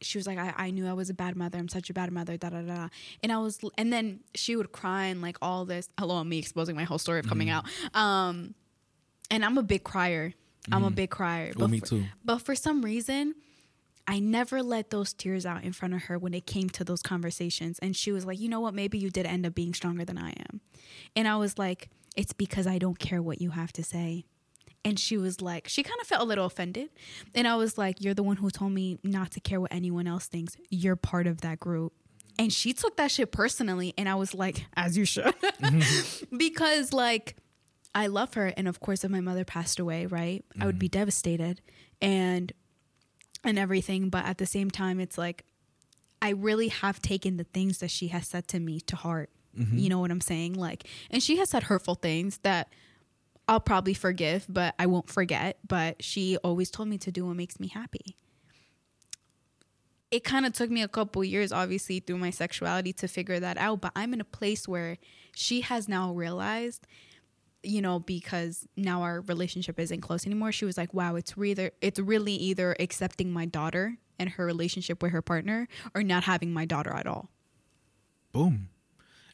She 0.00 0.18
was 0.18 0.26
like, 0.26 0.38
I, 0.38 0.52
I 0.56 0.70
knew 0.72 0.88
I 0.88 0.94
was 0.94 1.10
a 1.10 1.14
bad 1.14 1.36
mother. 1.36 1.58
I'm 1.58 1.68
such 1.68 1.88
a 1.88 1.92
bad 1.92 2.10
mother. 2.10 2.36
Da 2.36 2.50
da 2.50 2.62
da. 2.62 2.88
And 3.22 3.30
I 3.30 3.38
was, 3.38 3.60
and 3.78 3.92
then 3.92 4.18
she 4.34 4.56
would 4.56 4.72
cry 4.72 5.04
and 5.04 5.22
like 5.22 5.36
all 5.40 5.64
this. 5.64 5.88
Hello, 5.96 6.24
me 6.24 6.38
exposing 6.40 6.74
my 6.74 6.82
whole 6.82 6.98
story 6.98 7.20
of 7.20 7.28
coming 7.28 7.50
out. 7.50 7.64
Um, 7.94 8.54
and 9.30 9.44
I'm 9.44 9.56
a 9.58 9.62
big 9.62 9.84
crier. 9.84 10.34
I'm 10.70 10.84
a 10.84 10.90
big 10.90 11.10
crier. 11.10 11.52
Oh, 11.58 11.68
me 11.68 11.78
for, 11.80 11.86
too. 11.86 12.04
But 12.24 12.38
for 12.38 12.54
some 12.54 12.82
reason, 12.82 13.34
I 14.06 14.18
never 14.18 14.62
let 14.62 14.90
those 14.90 15.12
tears 15.12 15.46
out 15.46 15.62
in 15.62 15.72
front 15.72 15.94
of 15.94 16.02
her 16.04 16.18
when 16.18 16.34
it 16.34 16.46
came 16.46 16.68
to 16.70 16.84
those 16.84 17.02
conversations. 17.02 17.78
And 17.78 17.96
she 17.96 18.12
was 18.12 18.24
like, 18.24 18.40
you 18.40 18.48
know 18.48 18.60
what? 18.60 18.74
Maybe 18.74 18.98
you 18.98 19.10
did 19.10 19.26
end 19.26 19.46
up 19.46 19.54
being 19.54 19.74
stronger 19.74 20.04
than 20.04 20.18
I 20.18 20.30
am. 20.30 20.60
And 21.14 21.28
I 21.28 21.36
was 21.36 21.58
like, 21.58 21.88
it's 22.16 22.32
because 22.32 22.66
I 22.66 22.78
don't 22.78 22.98
care 22.98 23.22
what 23.22 23.40
you 23.40 23.50
have 23.50 23.72
to 23.74 23.84
say. 23.84 24.24
And 24.84 24.98
she 24.98 25.16
was 25.16 25.40
like, 25.40 25.68
she 25.68 25.82
kind 25.84 26.00
of 26.00 26.06
felt 26.08 26.22
a 26.22 26.24
little 26.24 26.44
offended. 26.44 26.90
And 27.34 27.46
I 27.46 27.54
was 27.54 27.78
like, 27.78 28.02
you're 28.02 28.14
the 28.14 28.24
one 28.24 28.36
who 28.36 28.50
told 28.50 28.72
me 28.72 28.98
not 29.04 29.30
to 29.32 29.40
care 29.40 29.60
what 29.60 29.72
anyone 29.72 30.08
else 30.08 30.26
thinks. 30.26 30.56
You're 30.70 30.96
part 30.96 31.28
of 31.28 31.40
that 31.42 31.60
group. 31.60 31.92
And 32.38 32.52
she 32.52 32.72
took 32.72 32.96
that 32.96 33.10
shit 33.12 33.30
personally. 33.30 33.94
And 33.96 34.08
I 34.08 34.16
was 34.16 34.34
like, 34.34 34.66
as 34.74 34.96
you 34.96 35.04
should. 35.04 35.34
Mm-hmm. 35.62 36.36
because, 36.36 36.92
like, 36.92 37.36
I 37.94 38.08
love 38.08 38.34
her. 38.34 38.46
And 38.56 38.66
of 38.66 38.80
course, 38.80 39.04
if 39.04 39.10
my 39.10 39.20
mother 39.20 39.44
passed 39.44 39.78
away, 39.78 40.06
right, 40.06 40.44
I 40.60 40.66
would 40.66 40.78
be 40.78 40.88
mm-hmm. 40.88 40.98
devastated. 40.98 41.60
And 42.00 42.52
and 43.44 43.58
everything 43.58 44.08
but 44.08 44.24
at 44.24 44.38
the 44.38 44.46
same 44.46 44.70
time 44.70 45.00
it's 45.00 45.18
like 45.18 45.44
i 46.20 46.30
really 46.30 46.68
have 46.68 47.00
taken 47.02 47.36
the 47.36 47.44
things 47.44 47.78
that 47.78 47.90
she 47.90 48.08
has 48.08 48.26
said 48.28 48.46
to 48.48 48.60
me 48.60 48.80
to 48.80 48.96
heart. 48.96 49.30
Mm-hmm. 49.58 49.78
You 49.78 49.88
know 49.90 49.98
what 49.98 50.10
i'm 50.10 50.20
saying? 50.20 50.54
Like 50.54 50.86
and 51.10 51.22
she 51.22 51.36
has 51.36 51.50
said 51.50 51.64
hurtful 51.64 51.94
things 51.94 52.38
that 52.38 52.72
i'll 53.48 53.60
probably 53.60 53.92
forgive 53.92 54.46
but 54.48 54.72
i 54.78 54.86
won't 54.86 55.10
forget 55.10 55.58
but 55.66 56.02
she 56.02 56.36
always 56.38 56.70
told 56.70 56.88
me 56.88 56.96
to 56.98 57.10
do 57.10 57.26
what 57.26 57.36
makes 57.36 57.58
me 57.60 57.68
happy. 57.68 58.16
It 60.12 60.24
kind 60.24 60.44
of 60.44 60.52
took 60.52 60.70
me 60.70 60.82
a 60.82 60.88
couple 60.88 61.24
years, 61.24 61.52
obviously, 61.52 61.98
through 61.98 62.18
my 62.18 62.28
sexuality 62.28 62.92
to 62.92 63.08
figure 63.08 63.40
that 63.40 63.56
out. 63.56 63.80
But 63.80 63.92
I'm 63.96 64.12
in 64.12 64.20
a 64.20 64.24
place 64.24 64.68
where 64.68 64.98
she 65.34 65.62
has 65.62 65.88
now 65.88 66.12
realized, 66.12 66.86
you 67.62 67.80
know, 67.82 67.98
because 68.00 68.66
now 68.76 69.02
our 69.02 69.20
relationship 69.22 69.78
isn't 69.78 70.00
close 70.00 70.26
anymore. 70.26 70.52
She 70.52 70.64
was 70.64 70.76
like, 70.76 70.92
"Wow, 70.94 71.16
it's 71.16 71.36
really 71.36 71.70
it's 71.80 71.98
really 72.00 72.34
either 72.34 72.74
accepting 72.80 73.32
my 73.32 73.46
daughter 73.46 73.96
and 74.18 74.30
her 74.30 74.44
relationship 74.46 75.02
with 75.02 75.12
her 75.12 75.22
partner, 75.22 75.68
or 75.94 76.02
not 76.02 76.24
having 76.24 76.52
my 76.52 76.64
daughter 76.64 76.92
at 76.92 77.06
all." 77.06 77.30
Boom, 78.32 78.68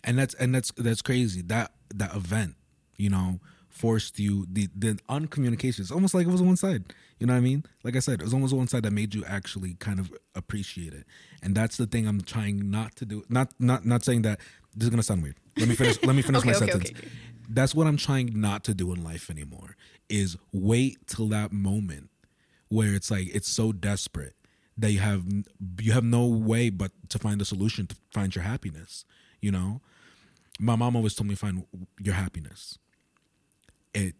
and 0.04 0.18
that's 0.18 0.34
and 0.34 0.54
that's 0.54 0.72
that's 0.76 1.02
crazy. 1.02 1.42
That 1.42 1.72
that 1.94 2.14
event, 2.14 2.56
you 2.96 3.10
know, 3.10 3.40
forced 3.68 4.18
you 4.18 4.46
the 4.50 4.68
the 4.76 4.98
uncommunication. 5.08 5.80
It's 5.80 5.90
almost 5.92 6.14
like 6.14 6.26
it 6.26 6.30
was 6.30 6.42
one 6.42 6.56
side. 6.56 6.84
You 7.20 7.26
know 7.26 7.32
what 7.32 7.38
I 7.38 7.42
mean? 7.42 7.64
Like 7.82 7.96
I 7.96 8.00
said, 8.00 8.20
it 8.20 8.24
was 8.24 8.34
almost 8.34 8.54
one 8.54 8.68
side 8.68 8.82
that 8.84 8.92
made 8.92 9.14
you 9.14 9.24
actually 9.24 9.74
kind 9.74 9.98
of 9.98 10.12
appreciate 10.34 10.92
it. 10.94 11.04
And 11.42 11.54
that's 11.54 11.76
the 11.76 11.86
thing 11.86 12.06
I'm 12.06 12.20
trying 12.20 12.70
not 12.70 12.94
to 12.96 13.04
do. 13.06 13.24
Not 13.28 13.52
not 13.58 13.84
not 13.86 14.04
saying 14.04 14.22
that 14.22 14.40
this 14.74 14.84
is 14.84 14.90
gonna 14.90 15.02
sound 15.02 15.22
weird. 15.22 15.36
Let 15.56 15.68
me 15.68 15.74
finish. 15.74 16.02
let 16.04 16.14
me 16.14 16.22
finish 16.22 16.38
Okay, 16.42 16.50
my 16.50 16.56
okay, 16.56 16.70
sentence. 16.70 16.90
okay. 16.90 17.08
That's 17.48 17.74
what 17.74 17.86
I'm 17.86 17.96
trying 17.96 18.38
not 18.40 18.62
to 18.64 18.74
do 18.74 18.92
in 18.92 19.02
life 19.02 19.30
anymore. 19.30 19.76
Is 20.08 20.36
wait 20.52 21.06
till 21.06 21.28
that 21.28 21.52
moment 21.52 22.10
where 22.68 22.94
it's 22.94 23.10
like 23.10 23.34
it's 23.34 23.48
so 23.48 23.72
desperate 23.72 24.34
that 24.76 24.92
you 24.92 25.00
have 25.00 25.24
you 25.80 25.92
have 25.92 26.04
no 26.04 26.26
way 26.26 26.70
but 26.70 26.92
to 27.08 27.18
find 27.18 27.40
a 27.40 27.44
solution 27.44 27.86
to 27.86 27.96
find 28.12 28.34
your 28.34 28.44
happiness. 28.44 29.04
You 29.40 29.52
know, 29.52 29.80
my 30.58 30.76
mom 30.76 30.96
always 30.96 31.14
told 31.14 31.28
me 31.28 31.34
find 31.34 31.64
your 32.00 32.14
happiness. 32.14 32.78
It 33.94 34.14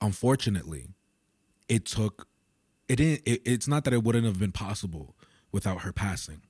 unfortunately, 0.00 0.88
it 1.68 1.84
took 1.84 2.28
it 2.88 2.96
didn't. 2.96 3.22
It, 3.26 3.42
it's 3.44 3.68
not 3.68 3.84
that 3.84 3.92
it 3.92 4.02
wouldn't 4.02 4.24
have 4.24 4.38
been 4.38 4.52
possible 4.52 5.14
without 5.52 5.82
her 5.82 5.92
passing, 5.92 6.42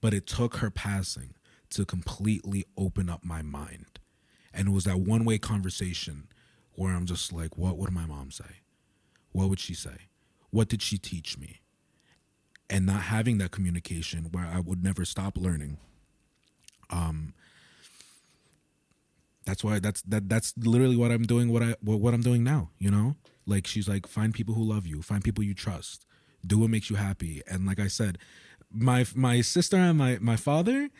but 0.00 0.12
it 0.12 0.26
took 0.26 0.56
her 0.56 0.70
passing 0.70 1.34
to 1.70 1.86
completely 1.86 2.66
open 2.76 3.08
up 3.08 3.24
my 3.24 3.40
mind, 3.40 3.98
and 4.54 4.68
it 4.68 4.70
was 4.70 4.84
that 4.84 5.00
one 5.00 5.24
way 5.24 5.38
conversation 5.38 6.28
where 6.74 6.94
I'm 6.94 7.06
just 7.06 7.32
like, 7.32 7.56
what 7.56 7.76
would 7.76 7.90
my 7.92 8.06
mom 8.06 8.30
say? 8.30 8.60
What 9.32 9.48
would 9.48 9.60
she 9.60 9.74
say? 9.74 10.08
What 10.50 10.68
did 10.68 10.82
she 10.82 10.98
teach 10.98 11.38
me? 11.38 11.60
And 12.68 12.86
not 12.86 13.02
having 13.02 13.38
that 13.38 13.50
communication 13.50 14.28
where 14.32 14.46
I 14.46 14.60
would 14.60 14.82
never 14.82 15.04
stop 15.04 15.36
learning. 15.36 15.78
Um, 16.90 17.34
that's 19.44 19.64
why 19.64 19.78
that's 19.80 20.02
that 20.02 20.28
that's 20.28 20.54
literally 20.56 20.96
what 20.96 21.10
I'm 21.10 21.24
doing 21.24 21.50
what 21.50 21.62
I 21.62 21.74
what, 21.80 22.00
what 22.00 22.14
I'm 22.14 22.22
doing 22.22 22.44
now, 22.44 22.70
you 22.78 22.90
know? 22.90 23.16
Like 23.46 23.66
she's 23.66 23.88
like 23.88 24.06
find 24.06 24.32
people 24.32 24.54
who 24.54 24.62
love 24.62 24.86
you, 24.86 25.02
find 25.02 25.22
people 25.22 25.42
you 25.44 25.54
trust. 25.54 26.06
Do 26.46 26.58
what 26.58 26.70
makes 26.70 26.90
you 26.90 26.96
happy. 26.96 27.42
And 27.46 27.66
like 27.66 27.80
I 27.80 27.88
said, 27.88 28.18
my 28.72 29.04
my 29.14 29.40
sister 29.40 29.76
and 29.76 29.98
my 29.98 30.18
my 30.20 30.36
father, 30.36 30.90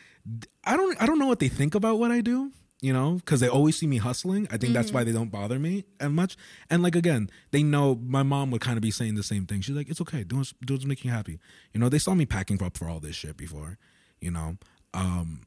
I 0.63 0.77
don't 0.77 1.01
I 1.01 1.05
don't 1.05 1.19
know 1.19 1.27
what 1.27 1.39
they 1.39 1.49
think 1.49 1.75
about 1.75 1.99
what 1.99 2.11
I 2.11 2.21
do, 2.21 2.51
you 2.83 2.91
know, 2.91 3.19
cuz 3.25 3.39
they 3.39 3.47
always 3.47 3.77
see 3.77 3.87
me 3.87 3.97
hustling. 3.97 4.45
I 4.51 4.57
think 4.57 4.73
that's 4.73 4.91
why 4.91 5.03
they 5.05 5.13
don't 5.13 5.31
bother 5.31 5.57
me 5.57 5.85
as 5.99 6.11
much. 6.11 6.35
And 6.69 6.83
like 6.83 6.95
again, 6.95 7.29
they 7.51 7.63
know 7.63 7.95
my 7.95 8.23
mom 8.23 8.51
would 8.51 8.61
kind 8.61 8.77
of 8.77 8.81
be 8.81 8.91
saying 8.91 9.15
the 9.15 9.23
same 9.23 9.45
thing. 9.45 9.61
She's 9.61 9.75
like, 9.75 9.89
"It's 9.89 10.01
okay. 10.01 10.23
Do 10.23 10.37
what's, 10.37 10.53
do 10.65 10.73
what's 10.73 10.85
making 10.85 11.09
you 11.09 11.15
happy." 11.15 11.39
You 11.73 11.79
know, 11.79 11.89
they 11.89 11.99
saw 11.99 12.13
me 12.13 12.25
packing 12.25 12.61
up 12.61 12.77
for 12.77 12.89
all 12.89 12.99
this 12.99 13.15
shit 13.15 13.37
before, 13.37 13.77
you 14.19 14.31
know. 14.31 14.57
Um 14.93 15.43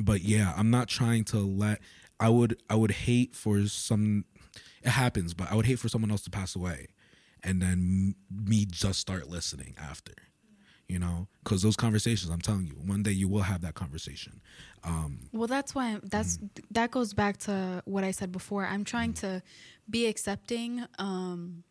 but 0.00 0.22
yeah, 0.22 0.54
I'm 0.56 0.70
not 0.70 0.86
trying 0.88 1.24
to 1.24 1.38
let 1.40 1.80
I 2.20 2.28
would 2.28 2.56
I 2.70 2.76
would 2.76 2.92
hate 2.92 3.34
for 3.34 3.66
some 3.66 4.24
it 4.82 4.90
happens, 4.90 5.34
but 5.34 5.50
I 5.50 5.56
would 5.56 5.66
hate 5.66 5.80
for 5.80 5.88
someone 5.88 6.10
else 6.12 6.22
to 6.22 6.30
pass 6.30 6.54
away 6.54 6.86
and 7.42 7.60
then 7.60 8.14
m- 8.30 8.46
me 8.48 8.64
just 8.64 9.00
start 9.00 9.28
listening 9.28 9.74
after. 9.76 10.12
You 10.88 11.00
know, 11.00 11.26
cuz 11.44 11.62
those 11.62 11.74
conversations, 11.76 12.30
I'm 12.30 12.40
telling 12.40 12.66
you, 12.66 12.74
one 12.74 13.02
day 13.02 13.10
you 13.10 13.26
will 13.28 13.42
have 13.42 13.60
that 13.62 13.74
conversation. 13.74 14.40
Um 14.84 15.28
Well, 15.32 15.48
that's 15.48 15.74
why 15.74 15.98
that's 16.02 16.38
that 16.70 16.90
goes 16.92 17.12
back 17.12 17.38
to 17.38 17.82
what 17.86 18.04
I 18.04 18.12
said 18.12 18.30
before. 18.30 18.64
I'm 18.66 18.84
trying 18.84 19.12
to 19.14 19.42
be 19.90 20.06
accepting 20.06 20.84
um 20.98 21.64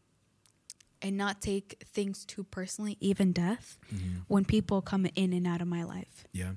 and 1.02 1.18
not 1.18 1.40
take 1.42 1.84
things 1.94 2.26
too 2.26 2.44
personally, 2.44 2.98
even 3.00 3.32
death, 3.32 3.78
when 4.28 4.44
people 4.44 4.82
come 4.82 5.06
in 5.16 5.34
and 5.34 5.46
out 5.48 5.62
of 5.62 5.68
my 5.68 5.84
life. 5.84 6.26
yeah. 6.34 6.54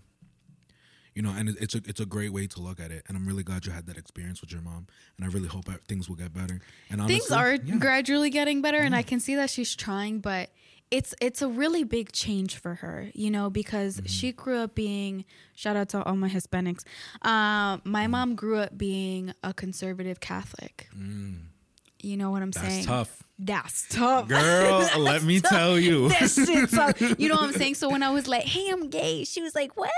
You 1.14 1.22
know, 1.22 1.32
and 1.32 1.48
it's 1.48 1.74
a 1.74 1.78
it's 1.84 1.98
a 2.00 2.06
great 2.06 2.32
way 2.32 2.46
to 2.46 2.60
look 2.60 2.78
at 2.78 2.92
it, 2.92 3.02
and 3.08 3.16
I'm 3.16 3.26
really 3.26 3.42
glad 3.42 3.66
you 3.66 3.72
had 3.72 3.86
that 3.86 3.96
experience 3.98 4.40
with 4.40 4.52
your 4.52 4.62
mom, 4.62 4.86
and 5.16 5.26
I 5.26 5.28
really 5.34 5.48
hope 5.48 5.64
things 5.88 6.08
will 6.08 6.14
get 6.14 6.32
better. 6.32 6.60
And 6.90 7.00
honestly, 7.00 7.18
Things 7.18 7.32
are 7.32 7.54
yeah. 7.54 7.76
gradually 7.76 8.30
getting 8.30 8.62
better 8.62 8.78
and 8.78 8.94
I 8.94 9.02
can 9.02 9.18
see 9.18 9.34
that 9.34 9.50
she's 9.50 9.74
trying, 9.74 10.20
but 10.20 10.50
it's 10.90 11.14
it's 11.20 11.42
a 11.42 11.48
really 11.48 11.84
big 11.84 12.12
change 12.12 12.56
for 12.56 12.76
her, 12.76 13.10
you 13.14 13.30
know, 13.30 13.50
because 13.50 13.96
Mm-hmm. 13.96 14.06
she 14.06 14.32
grew 14.32 14.58
up 14.58 14.74
being 14.74 15.24
shout 15.54 15.76
out 15.76 15.88
to 15.90 16.02
all 16.02 16.16
my 16.16 16.28
Hispanics. 16.28 16.82
Uh, 17.22 17.78
my 17.84 18.06
Mm. 18.06 18.10
mom 18.10 18.34
grew 18.34 18.58
up 18.58 18.76
being 18.78 19.32
a 19.42 19.52
conservative 19.52 20.20
Catholic. 20.20 20.88
You 22.00 22.16
know 22.16 22.30
what 22.30 22.42
I'm 22.42 22.50
Mm. 22.52 22.54
That's 22.54 22.66
saying? 22.74 22.84
tough. 22.84 23.22
That's 23.40 23.86
tough. 23.88 24.28
Girl, 24.28 24.88
let 24.98 25.22
me 25.22 25.40
tell 25.40 25.78
you. 25.78 26.08
that 26.14 26.30
shit's 26.30 26.72
tough. 26.72 27.00
You 27.18 27.28
know 27.28 27.34
what 27.36 27.44
I'm 27.44 27.52
saying? 27.52 27.74
So 27.74 27.88
when 27.90 28.02
I 28.02 28.10
was 28.10 28.26
like, 28.28 28.44
"Hey, 28.54 28.68
I'm 28.70 28.88
gay," 28.88 29.24
she 29.24 29.42
was 29.42 29.54
like, 29.54 29.76
"What?" 29.76 29.90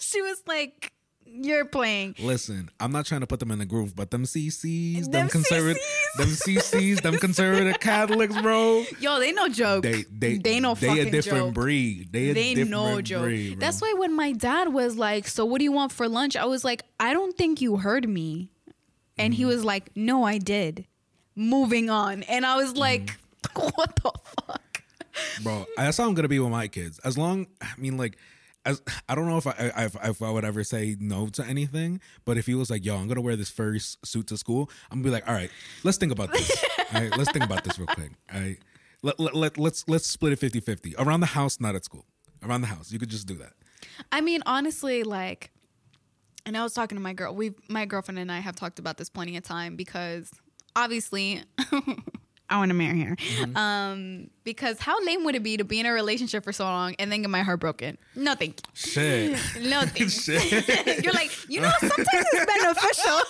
she 0.00 0.20
was 0.22 0.42
like, 0.46 0.92
"You're 1.32 1.64
playing." 1.64 2.16
Listen, 2.18 2.70
I'm 2.80 2.92
not 2.92 3.06
trying 3.06 3.20
to 3.22 3.26
put 3.26 3.40
them 3.40 3.50
in 3.50 3.58
the 3.58 3.66
groove, 3.66 3.94
but 3.96 4.10
them 4.10 4.24
CCs, 4.24 5.04
them, 5.04 5.10
Them 5.12 5.28
conservative, 5.28 5.82
them 6.16 6.28
CCs, 6.28 7.02
them 7.02 7.16
conservative 7.18 7.78
Catholics, 7.80 8.40
bro. 8.40 8.84
Yo, 9.00 9.18
they 9.18 9.32
no 9.32 9.48
joke. 9.48 9.82
They 9.82 10.04
they 10.10 10.38
they 10.38 10.60
no 10.60 10.74
they 10.74 11.00
a 11.00 11.10
different 11.10 11.46
joke. 11.46 11.54
breed. 11.54 12.12
They 12.12 12.30
a 12.30 12.34
they 12.34 12.54
different 12.54 12.70
no 12.70 13.00
joke. 13.00 13.22
breed. 13.22 13.58
bro. 13.58 13.60
That's 13.66 13.80
why 13.80 13.94
when 13.96 14.14
my 14.14 14.32
dad 14.32 14.72
was 14.72 14.96
like, 14.96 15.26
"So 15.28 15.44
what 15.44 15.58
do 15.58 15.64
you 15.64 15.72
want 15.72 15.92
for 15.92 16.08
lunch?" 16.08 16.36
I 16.36 16.44
was 16.46 16.64
like, 16.64 16.82
"I 16.98 17.12
don't 17.12 17.36
think 17.36 17.60
you 17.60 17.76
heard 17.76 18.08
me," 18.08 18.50
and 19.18 19.32
Mm-hmm. 19.32 19.38
he 19.38 19.44
was 19.44 19.64
like, 19.64 19.90
"No, 19.96 20.24
I 20.24 20.38
did." 20.38 20.86
Moving 21.36 21.88
on, 21.90 22.22
and 22.24 22.44
I 22.44 22.56
was 22.56 22.76
like, 22.76 23.16
Mm-hmm. 23.44 23.68
"What 23.76 23.96
the 23.96 24.12
fuck?" 24.46 24.82
bro. 25.42 25.64
That's 25.76 25.96
how 25.96 26.06
I'm 26.08 26.14
gonna 26.14 26.28
be 26.28 26.38
with 26.38 26.50
my 26.50 26.68
kids. 26.68 26.98
As 27.00 27.16
long, 27.16 27.46
I 27.62 27.68
mean, 27.78 27.96
like, 27.96 28.18
as 28.70 28.82
I 29.08 29.14
don't 29.14 29.26
know 29.26 29.36
if 29.36 29.46
I 29.46 29.72
if, 29.84 29.96
if 30.02 30.22
I 30.22 30.30
would 30.30 30.44
ever 30.44 30.64
say 30.64 30.96
no 30.98 31.26
to 31.28 31.44
anything, 31.44 32.00
but 32.24 32.38
if 32.38 32.46
he 32.46 32.54
was 32.54 32.70
like, 32.70 32.84
"Yo, 32.84 32.96
I'm 32.96 33.08
gonna 33.08 33.20
wear 33.20 33.36
this 33.36 33.50
first 33.50 34.04
suit 34.06 34.26
to 34.28 34.36
school," 34.36 34.70
I'm 34.90 34.98
gonna 34.98 35.04
be 35.04 35.10
like, 35.10 35.28
"All 35.28 35.34
right, 35.34 35.50
let's 35.84 35.98
think 35.98 36.12
about 36.12 36.32
this. 36.32 36.64
all 36.94 37.00
right, 37.00 37.16
let's 37.16 37.30
think 37.32 37.44
about 37.44 37.64
this 37.64 37.78
real 37.78 37.86
quick. 37.88 38.12
All 38.32 38.40
right, 38.40 38.58
let, 39.02 39.20
let, 39.20 39.34
let 39.34 39.58
let's 39.58 39.88
let's 39.88 40.06
split 40.06 40.32
it 40.32 40.40
50-50. 40.40 40.94
around 40.98 41.20
the 41.20 41.26
house, 41.26 41.60
not 41.60 41.74
at 41.74 41.84
school. 41.84 42.06
Around 42.42 42.62
the 42.62 42.68
house, 42.68 42.90
you 42.90 42.98
could 42.98 43.10
just 43.10 43.26
do 43.26 43.34
that. 43.34 43.52
I 44.12 44.20
mean, 44.20 44.42
honestly, 44.46 45.02
like, 45.02 45.50
and 46.46 46.56
I 46.56 46.62
was 46.62 46.72
talking 46.72 46.96
to 46.96 47.02
my 47.02 47.12
girl. 47.12 47.34
We, 47.34 47.52
my 47.68 47.84
girlfriend 47.84 48.18
and 48.18 48.32
I 48.32 48.38
have 48.40 48.56
talked 48.56 48.78
about 48.78 48.96
this 48.96 49.10
plenty 49.10 49.36
of 49.36 49.42
time 49.42 49.76
because 49.76 50.30
obviously, 50.74 51.42
I 52.50 52.58
want 52.58 52.70
to 52.70 52.74
marry 52.74 53.00
her. 53.02 53.16
Mm-hmm. 53.16 53.56
Um, 53.56 54.30
because 54.44 54.78
how 54.80 55.02
lame 55.04 55.24
would 55.24 55.36
it 55.36 55.42
be 55.42 55.56
to 55.56 55.64
be 55.64 55.78
in 55.80 55.86
a 55.86 55.92
relationship 55.92 56.42
for 56.44 56.52
so 56.52 56.64
long 56.64 56.94
and 56.98 57.10
then 57.10 57.22
get 57.22 57.30
my 57.30 57.42
heart 57.42 57.60
broken? 57.60 57.96
No, 58.16 58.34
thank 58.34 58.60
Shit. 58.74 59.30
you. 59.56 59.68
No, 59.70 59.82
thank 59.82 60.00
you. 60.00 60.08
Shit. 60.08 61.02
You're 61.04 61.12
like, 61.12 61.30
you 61.48 61.60
know, 61.60 61.70
sometimes 61.78 62.08
it's 62.32 62.46
beneficial. 62.46 63.20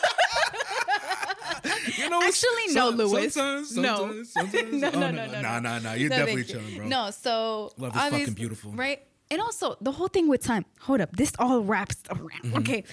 You 2.02 2.08
know, 2.10 2.22
Actually, 2.22 2.66
no, 2.68 2.88
some- 2.90 2.96
Lewis. 2.96 3.34
Sometimes, 3.34 3.76
No. 3.76 3.96
sometimes, 3.96 4.32
sometimes. 4.32 4.72
No, 4.72 4.88
oh, 4.88 4.98
no, 5.00 5.10
no, 5.10 5.26
no, 5.26 5.40
Nah, 5.42 5.60
no. 5.60 5.68
nah, 5.68 5.78
nah. 5.80 5.92
You're 5.92 6.08
No, 6.10 6.16
definitely 6.16 6.44
chilling, 6.44 6.76
bro. 6.78 6.86
No, 6.88 7.10
so 7.10 7.72
Love 7.76 7.94
is 7.94 8.02
fucking 8.02 8.34
beautiful. 8.34 8.72
right? 8.72 9.02
And 9.30 9.40
also 9.40 9.76
the 9.80 9.92
whole 9.92 10.08
thing 10.08 10.28
with 10.28 10.42
time. 10.42 10.64
Hold 10.80 11.00
up, 11.02 11.14
this 11.16 11.32
all 11.38 11.60
wraps 11.62 11.96
around. 12.10 12.30
Mm-hmm. 12.44 12.58
Okay, 12.58 12.84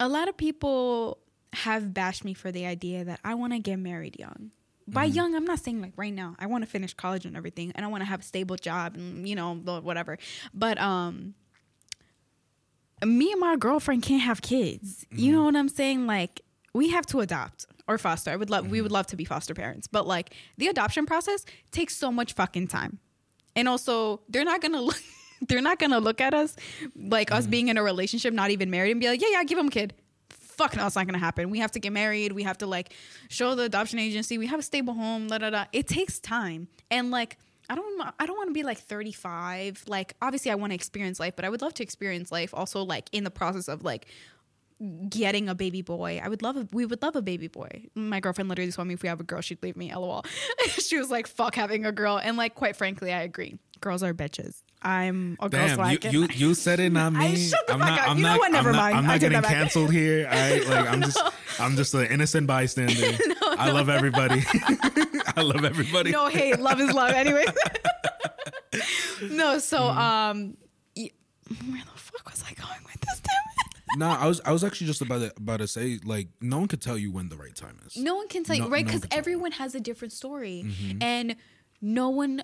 a 0.00 0.08
lot 0.08 0.28
of 0.28 0.36
people 0.36 1.18
have 1.52 1.94
bashed 1.94 2.24
me 2.24 2.34
for 2.34 2.50
the 2.52 2.66
idea 2.66 3.04
that 3.04 3.20
I 3.24 3.34
want 3.34 3.52
to 3.52 3.58
get 3.58 3.78
married 3.78 4.16
young. 4.18 4.50
By 4.92 5.06
Mm-hmm. 5.06 5.14
young, 5.16 5.34
I'm 5.36 5.44
not 5.44 5.60
saying 5.60 5.80
like 5.80 5.92
right 5.96 6.12
now. 6.12 6.36
I 6.38 6.46
want 6.46 6.64
to 6.64 6.70
finish 6.70 6.94
college 6.94 7.24
and 7.24 7.36
everything, 7.36 7.72
and 7.74 7.84
I 7.84 7.88
want 7.88 8.00
to 8.02 8.06
have 8.06 8.20
a 8.20 8.22
stable 8.22 8.56
job 8.56 8.94
and 8.96 9.28
you 9.28 9.34
know 9.36 9.54
whatever. 9.54 10.18
But 10.52 10.80
um, 10.80 11.34
me 13.04 13.32
and 13.32 13.40
my 13.40 13.56
girlfriend 13.56 14.02
can't 14.02 14.22
have 14.22 14.42
kids. 14.42 15.04
Mm-hmm. 15.10 15.18
You 15.18 15.32
know 15.32 15.44
what 15.44 15.56
I'm 15.56 15.68
saying? 15.68 16.06
Like 16.06 16.42
we 16.74 16.90
have 16.90 17.06
to 17.06 17.20
adopt 17.20 17.66
or 17.88 17.98
foster. 17.98 18.30
I 18.30 18.36
would 18.36 18.50
love 18.50 18.64
Mm-hmm. 18.64 18.72
we 18.72 18.80
would 18.82 18.92
love 18.92 19.06
to 19.08 19.16
be 19.16 19.24
foster 19.24 19.54
parents, 19.54 19.86
but 19.86 20.06
like 20.06 20.34
the 20.58 20.68
adoption 20.68 21.06
process 21.06 21.44
takes 21.70 21.96
so 21.96 22.10
much 22.12 22.32
fucking 22.34 22.68
time. 22.68 22.98
And 23.56 23.68
also, 23.68 24.20
they're 24.28 24.44
not 24.44 24.60
to 24.62 24.68
look 24.80 24.96
they're 25.48 25.62
not 25.62 25.78
going 25.78 25.90
to 25.90 25.98
look 25.98 26.20
at 26.20 26.34
us 26.34 26.54
like 26.94 27.32
us 27.32 27.46
being 27.46 27.68
in 27.68 27.78
a 27.78 27.82
relationship, 27.82 28.34
not 28.34 28.50
even 28.50 28.70
married 28.70 28.90
and 28.92 29.00
be 29.00 29.08
like, 29.08 29.20
"Yeah, 29.22 29.28
yeah, 29.32 29.44
give 29.44 29.56
them 29.58 29.68
a 29.68 29.70
kid." 29.70 29.94
Fuck 30.60 30.76
no, 30.76 30.86
it's 30.86 30.94
not 30.94 31.06
gonna 31.06 31.16
happen. 31.16 31.48
We 31.48 31.60
have 31.60 31.72
to 31.72 31.80
get 31.80 31.90
married. 31.90 32.32
We 32.32 32.42
have 32.42 32.58
to 32.58 32.66
like 32.66 32.92
show 33.30 33.54
the 33.54 33.62
adoption 33.62 33.98
agency. 33.98 34.36
We 34.36 34.46
have 34.48 34.60
a 34.60 34.62
stable 34.62 34.92
home. 34.92 35.28
Da 35.28 35.38
da 35.38 35.48
da. 35.48 35.64
It 35.72 35.88
takes 35.88 36.20
time, 36.20 36.68
and 36.90 37.10
like 37.10 37.38
I 37.70 37.74
don't 37.74 38.12
I 38.18 38.26
don't 38.26 38.36
want 38.36 38.50
to 38.50 38.52
be 38.52 38.62
like 38.62 38.76
35. 38.76 39.84
Like 39.86 40.16
obviously 40.20 40.50
I 40.50 40.56
want 40.56 40.72
to 40.72 40.74
experience 40.74 41.18
life, 41.18 41.34
but 41.34 41.46
I 41.46 41.48
would 41.48 41.62
love 41.62 41.72
to 41.74 41.82
experience 41.82 42.30
life 42.30 42.52
also 42.52 42.82
like 42.82 43.08
in 43.10 43.24
the 43.24 43.30
process 43.30 43.68
of 43.68 43.84
like 43.84 44.04
getting 45.08 45.48
a 45.48 45.54
baby 45.54 45.80
boy. 45.80 46.20
I 46.22 46.28
would 46.28 46.42
love 46.42 46.58
a, 46.58 46.68
we 46.72 46.84
would 46.84 47.00
love 47.00 47.16
a 47.16 47.22
baby 47.22 47.48
boy. 47.48 47.86
My 47.94 48.20
girlfriend 48.20 48.50
literally 48.50 48.70
told 48.70 48.86
me 48.86 48.92
if 48.92 49.02
we 49.02 49.08
have 49.08 49.20
a 49.20 49.24
girl, 49.24 49.40
she'd 49.40 49.62
leave 49.62 49.78
me. 49.78 49.94
LOL. 49.94 50.26
she 50.66 50.98
was 50.98 51.10
like, 51.10 51.26
"Fuck 51.26 51.54
having 51.54 51.86
a 51.86 51.92
girl," 51.92 52.18
and 52.22 52.36
like 52.36 52.54
quite 52.54 52.76
frankly, 52.76 53.14
I 53.14 53.22
agree. 53.22 53.58
Girls 53.80 54.02
are 54.02 54.12
bitches. 54.12 54.56
I'm 54.82 55.36
a 55.40 55.48
girl, 55.50 55.66
Damn, 55.66 55.76
so 55.76 55.82
I 55.82 55.92
you, 55.92 55.98
can. 55.98 56.12
you 56.12 56.28
you 56.34 56.54
said 56.54 56.80
it, 56.80 56.90
not 56.90 57.12
me. 57.14 57.18
I- 57.26 57.34
shut 57.34 57.66
the 57.66 57.74
I'm 57.74 57.80
fuck 57.80 57.88
not. 57.90 57.98
up. 58.00 58.08
I'm 58.10 58.16
You 58.16 58.22
know 58.22 58.28
not. 58.30 58.38
what? 58.38 58.52
Never 58.52 58.70
I'm 58.70 58.76
mind. 58.76 58.92
Not, 58.94 58.98
I'm 59.00 59.06
not 59.06 59.20
getting 59.20 59.42
canceled 59.42 59.92
here. 59.92 60.26
I 60.30 60.58
like. 60.60 60.88
I'm 60.88 61.02
just. 61.02 61.22
I'm 61.58 61.76
just 61.76 61.92
an 61.94 62.06
innocent 62.06 62.46
bystander. 62.46 62.94
I 63.42 63.70
love 63.70 63.88
everybody. 63.90 64.42
I 65.36 65.42
love 65.42 65.64
everybody. 65.64 66.10
no 66.12 66.28
hate, 66.28 66.58
love 66.58 66.80
is 66.80 66.92
love. 66.94 67.10
Anyway, 67.12 67.44
no. 69.30 69.58
So, 69.58 69.78
Mm-hmm. 69.78 69.98
um, 69.98 70.56
where 70.96 71.82
the 71.84 71.98
fuck 72.00 72.30
was 72.30 72.42
I 72.48 72.54
going 72.54 72.80
with 72.86 73.00
this? 73.00 73.20
Damn. 73.20 73.98
No, 73.98 74.08
I 74.08 74.26
was. 74.26 74.40
I 74.44 74.52
was 74.52 74.62
actually 74.64 74.86
just 74.86 75.02
about 75.02 75.18
to, 75.18 75.32
about 75.36 75.58
to 75.58 75.68
say 75.68 75.98
like 76.04 76.28
no 76.40 76.58
one 76.58 76.68
could 76.68 76.80
tell 76.80 76.96
you 76.96 77.10
when 77.12 77.28
the 77.28 77.36
right 77.36 77.54
time 77.54 77.76
is. 77.86 77.96
No 77.96 78.14
one 78.16 78.28
can 78.28 78.44
tell 78.44 78.56
you, 78.56 78.68
right? 78.68 78.84
Because 78.86 79.02
can 79.02 79.10
you. 79.12 79.18
everyone 79.18 79.52
has 79.52 79.74
a 79.74 79.80
different 79.80 80.12
story, 80.12 80.64
Mm-hmm. 80.66 81.02
and 81.02 81.36
no 81.82 82.08
one, 82.10 82.42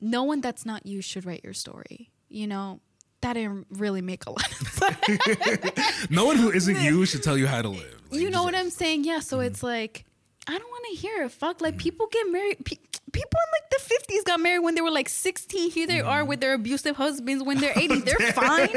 no 0.00 0.22
one 0.24 0.40
that's 0.40 0.64
not 0.66 0.86
you 0.86 1.00
should 1.02 1.24
write 1.26 1.42
your 1.44 1.54
story. 1.54 2.10
You 2.28 2.46
know, 2.46 2.80
that 3.22 3.32
didn't 3.34 3.66
really 3.70 4.02
make 4.02 4.26
a 4.26 4.30
lot 4.30 4.50
of 4.60 4.68
sense. 4.68 6.10
No 6.10 6.26
one 6.26 6.36
who 6.36 6.50
isn't 6.50 6.80
you 6.80 7.06
should 7.06 7.22
tell 7.22 7.36
you 7.38 7.46
how 7.46 7.62
to 7.62 7.68
live. 7.68 8.02
Like, 8.10 8.20
you 8.20 8.30
know 8.30 8.42
what 8.44 8.54
I'm 8.54 8.70
saying? 8.70 9.04
Yeah. 9.04 9.20
So 9.20 9.38
Mm-hmm. 9.38 9.46
it's 9.46 9.62
like, 9.62 10.04
I 10.46 10.52
don't 10.58 10.70
want 10.70 10.84
to 10.92 10.96
hear 10.96 11.22
it. 11.24 11.32
Fuck. 11.32 11.60
Like 11.60 11.76
people 11.78 12.06
get 12.10 12.30
married. 12.30 12.64
Pe- 12.64 12.76
people 13.12 13.40
in 13.40 13.50
like 13.52 13.70
the 13.70 13.78
50s 13.78 13.95
got 14.36 14.42
married 14.42 14.60
when 14.60 14.74
they 14.74 14.80
were 14.80 14.90
like 14.90 15.08
16. 15.08 15.70
Here 15.70 15.86
they 15.86 16.00
are 16.00 16.20
Mm-hmm. 16.20 16.28
with 16.28 16.40
their 16.40 16.54
abusive 16.54 16.96
husbands 16.96 17.42
when 17.42 17.58
they're 17.58 17.72
80. 17.76 18.00
They're 18.00 18.16
fine. 18.32 18.68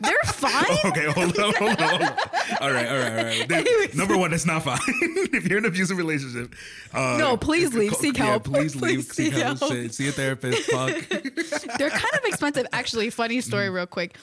They're 0.00 0.24
fine. 0.24 0.76
Okay, 0.84 1.04
hold 1.10 1.38
on, 1.38 1.54
hold 1.54 1.80
on, 1.80 1.88
hold 1.88 2.02
on. 2.02 2.12
All 2.60 2.70
right, 2.72 2.88
all 2.88 2.96
right, 2.98 3.18
all 3.18 3.24
right. 3.24 3.48
There- 3.48 3.64
number 3.94 4.16
one, 4.16 4.30
that's 4.30 4.46
not 4.46 4.62
fine. 4.64 4.78
if 4.88 5.46
you're 5.48 5.58
in 5.58 5.64
an 5.64 5.70
abusive 5.70 5.96
relationship, 5.98 6.54
uh, 6.92 7.16
No, 7.18 7.36
please 7.36 7.74
leave. 7.74 7.94
Seek 7.94 8.18
yeah, 8.18 8.24
help. 8.26 8.44
please 8.44 8.74
leave. 8.80 8.96
Please 9.08 9.12
seek 9.12 9.32
seek 9.32 9.42
help. 9.42 9.58
help. 9.58 9.72
Shit, 9.72 9.94
See 9.94 10.08
a 10.08 10.12
therapist. 10.12 10.70
Fuck. 10.70 11.08
They're 11.78 11.90
kind 11.90 12.14
of 12.14 12.24
expensive. 12.24 12.66
Actually, 12.72 13.10
funny 13.10 13.40
story, 13.40 13.66
Mm-hmm. 13.66 13.74
real 13.74 13.86
quick. 13.86 14.16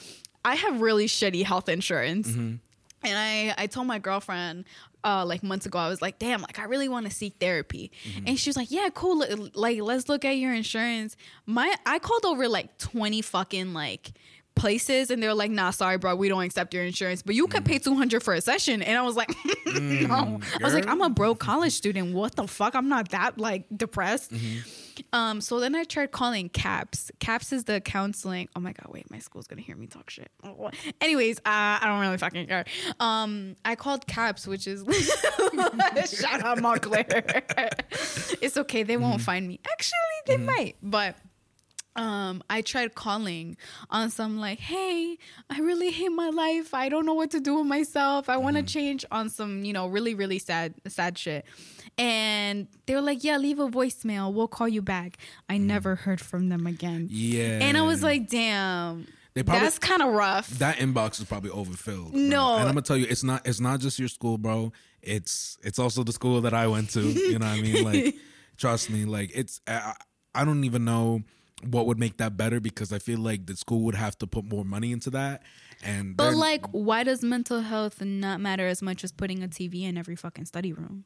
I 0.44 0.54
have 0.56 0.80
really 0.80 1.06
shitty 1.06 1.44
health 1.44 1.68
insurance. 1.68 2.28
And 2.28 2.60
I, 3.04 3.54
I 3.58 3.66
told 3.66 3.86
my 3.86 3.98
girlfriend 3.98 4.64
uh, 5.04 5.24
like 5.26 5.42
months 5.42 5.66
ago, 5.66 5.78
I 5.78 5.88
was 5.88 6.00
like, 6.00 6.18
damn, 6.18 6.40
like 6.42 6.58
I 6.58 6.64
really 6.64 6.88
want 6.88 7.06
to 7.06 7.12
seek 7.12 7.34
therapy. 7.38 7.90
Mm-hmm. 8.08 8.28
And 8.28 8.38
she 8.38 8.48
was 8.48 8.56
like, 8.56 8.70
yeah, 8.70 8.88
cool. 8.94 9.22
L- 9.22 9.48
Like, 9.54 9.80
let's 9.80 10.08
look 10.08 10.24
at 10.24 10.38
your 10.38 10.52
insurance. 10.54 11.16
My 11.46 11.74
I 11.84 11.98
called 11.98 12.24
over 12.24 12.48
like 12.48 12.78
20 12.78 13.20
fucking 13.22 13.72
like 13.74 14.12
places 14.54 15.10
and 15.10 15.22
they're 15.22 15.34
like, 15.34 15.50
nah, 15.50 15.70
sorry, 15.70 15.98
bro, 15.98 16.14
we 16.14 16.28
don't 16.28 16.42
accept 16.42 16.72
your 16.74 16.84
insurance, 16.84 17.22
but 17.22 17.34
you 17.34 17.46
could 17.46 17.64
pay 17.64 17.78
200 17.78 18.22
for 18.22 18.34
a 18.34 18.40
session. 18.40 18.82
And 18.82 18.96
I 18.96 19.02
was 19.02 19.16
like, 19.16 19.34
no. 19.66 20.40
I 20.60 20.64
was 20.64 20.74
like. 20.74 20.86
I'm 20.86 21.00
a 21.00 21.10
broke 21.10 21.40
college 21.40 21.72
student. 21.72 22.14
What 22.14 22.36
the 22.36 22.46
fuck? 22.46 22.74
I'm 22.74 22.88
not 22.88 23.10
that 23.10 23.38
like 23.38 23.64
depressed. 23.74 24.32
Um, 25.12 25.40
so 25.40 25.58
then 25.60 25.74
I 25.74 25.84
tried 25.84 26.12
calling 26.12 26.48
CAPS. 26.48 27.10
CAPS 27.18 27.52
is 27.52 27.64
the 27.64 27.80
counseling. 27.80 28.48
Oh 28.54 28.60
my 28.60 28.72
god, 28.72 28.92
wait, 28.92 29.10
my 29.10 29.18
school's 29.18 29.46
gonna 29.46 29.62
hear 29.62 29.76
me 29.76 29.86
talk 29.86 30.08
shit. 30.10 30.30
Oh, 30.44 30.70
Anyways, 31.00 31.38
uh, 31.38 31.42
I 31.46 31.80
don't 31.82 32.00
really 32.00 32.18
fucking 32.18 32.46
care. 32.46 32.64
Um, 33.00 33.56
I 33.64 33.74
called 33.74 34.06
CAPS, 34.06 34.46
which 34.46 34.66
is 34.66 34.84
shout 36.10 36.44
out 36.44 36.60
Montclair. 36.60 37.06
it's 38.40 38.56
okay, 38.56 38.82
they 38.82 38.96
won't 38.96 39.20
find 39.20 39.48
me. 39.48 39.58
Actually, 39.72 39.98
they 40.26 40.36
might, 40.36 40.76
but 40.82 41.16
um 41.96 42.42
I 42.50 42.62
tried 42.62 42.94
calling 42.94 43.56
on 43.90 44.10
some 44.10 44.38
like, 44.38 44.58
hey, 44.58 45.16
I 45.50 45.60
really 45.60 45.90
hate 45.90 46.10
my 46.12 46.30
life. 46.30 46.74
I 46.74 46.88
don't 46.88 47.06
know 47.06 47.14
what 47.14 47.30
to 47.32 47.40
do 47.40 47.56
with 47.58 47.66
myself. 47.66 48.28
I 48.28 48.36
want 48.36 48.56
to 48.56 48.62
change 48.62 49.04
on 49.10 49.28
some, 49.28 49.64
you 49.64 49.72
know, 49.72 49.86
really 49.86 50.14
really 50.14 50.38
sad 50.38 50.74
sad 50.88 51.16
shit. 51.18 51.44
And 51.96 52.66
they 52.86 52.94
were 52.94 53.00
like, 53.00 53.22
yeah, 53.22 53.36
leave 53.36 53.60
a 53.60 53.68
voicemail. 53.68 54.32
We'll 54.32 54.48
call 54.48 54.68
you 54.68 54.82
back. 54.82 55.18
I 55.48 55.58
never 55.58 55.94
heard 55.94 56.20
from 56.20 56.48
them 56.48 56.66
again. 56.66 57.06
Yeah. 57.10 57.60
And 57.62 57.76
I 57.76 57.82
was 57.82 58.02
like, 58.02 58.28
damn. 58.28 59.06
They 59.34 59.42
probably- 59.42 59.62
that's 59.64 59.78
kind 59.78 60.02
of 60.02 60.12
rough. 60.12 60.48
that 60.58 60.78
inbox 60.78 61.20
is 61.20 61.26
probably 61.26 61.50
overfilled. 61.50 62.12
bro. 62.12 62.20
No. 62.20 62.54
and 62.54 62.62
I'm 62.62 62.74
gonna 62.74 62.82
tell 62.82 62.96
you, 62.96 63.06
it's 63.08 63.24
not. 63.24 63.46
It's 63.46 63.60
not 63.60 63.80
just 63.80 63.98
your 63.98 64.08
school, 64.08 64.38
bro. 64.38 64.72
It's 65.02 65.58
it's 65.62 65.78
also 65.80 66.04
the 66.04 66.12
school 66.12 66.40
that 66.42 66.54
I 66.54 66.66
went 66.68 66.90
to. 66.90 67.00
You 67.02 67.38
know 67.40 67.46
what 67.46 67.58
I 67.58 67.60
mean? 67.60 67.84
Like, 67.84 68.14
trust 68.56 68.90
me. 68.90 69.04
Like, 69.04 69.32
it's. 69.34 69.60
I, 69.66 69.94
I 70.36 70.44
don't 70.44 70.62
even 70.64 70.84
know 70.84 71.22
what 71.68 71.86
would 71.86 71.98
make 71.98 72.16
that 72.18 72.36
better 72.36 72.60
because 72.60 72.92
I 72.92 72.98
feel 72.98 73.18
like 73.18 73.46
the 73.46 73.56
school 73.56 73.80
would 73.82 73.94
have 73.94 74.16
to 74.18 74.26
put 74.26 74.44
more 74.44 74.64
money 74.64 74.92
into 74.92 75.10
that. 75.10 75.42
And 75.82 76.16
but 76.16 76.28
they're- 76.30 76.36
like, 76.36 76.66
why 76.72 77.04
does 77.04 77.22
mental 77.22 77.60
health 77.60 78.00
not 78.00 78.40
matter 78.40 78.66
as 78.66 78.80
much 78.82 79.04
as 79.04 79.12
putting 79.12 79.42
a 79.42 79.48
TV 79.48 79.82
in 79.84 79.96
every 79.98 80.16
fucking 80.16 80.44
study 80.46 80.72
room? 80.72 81.04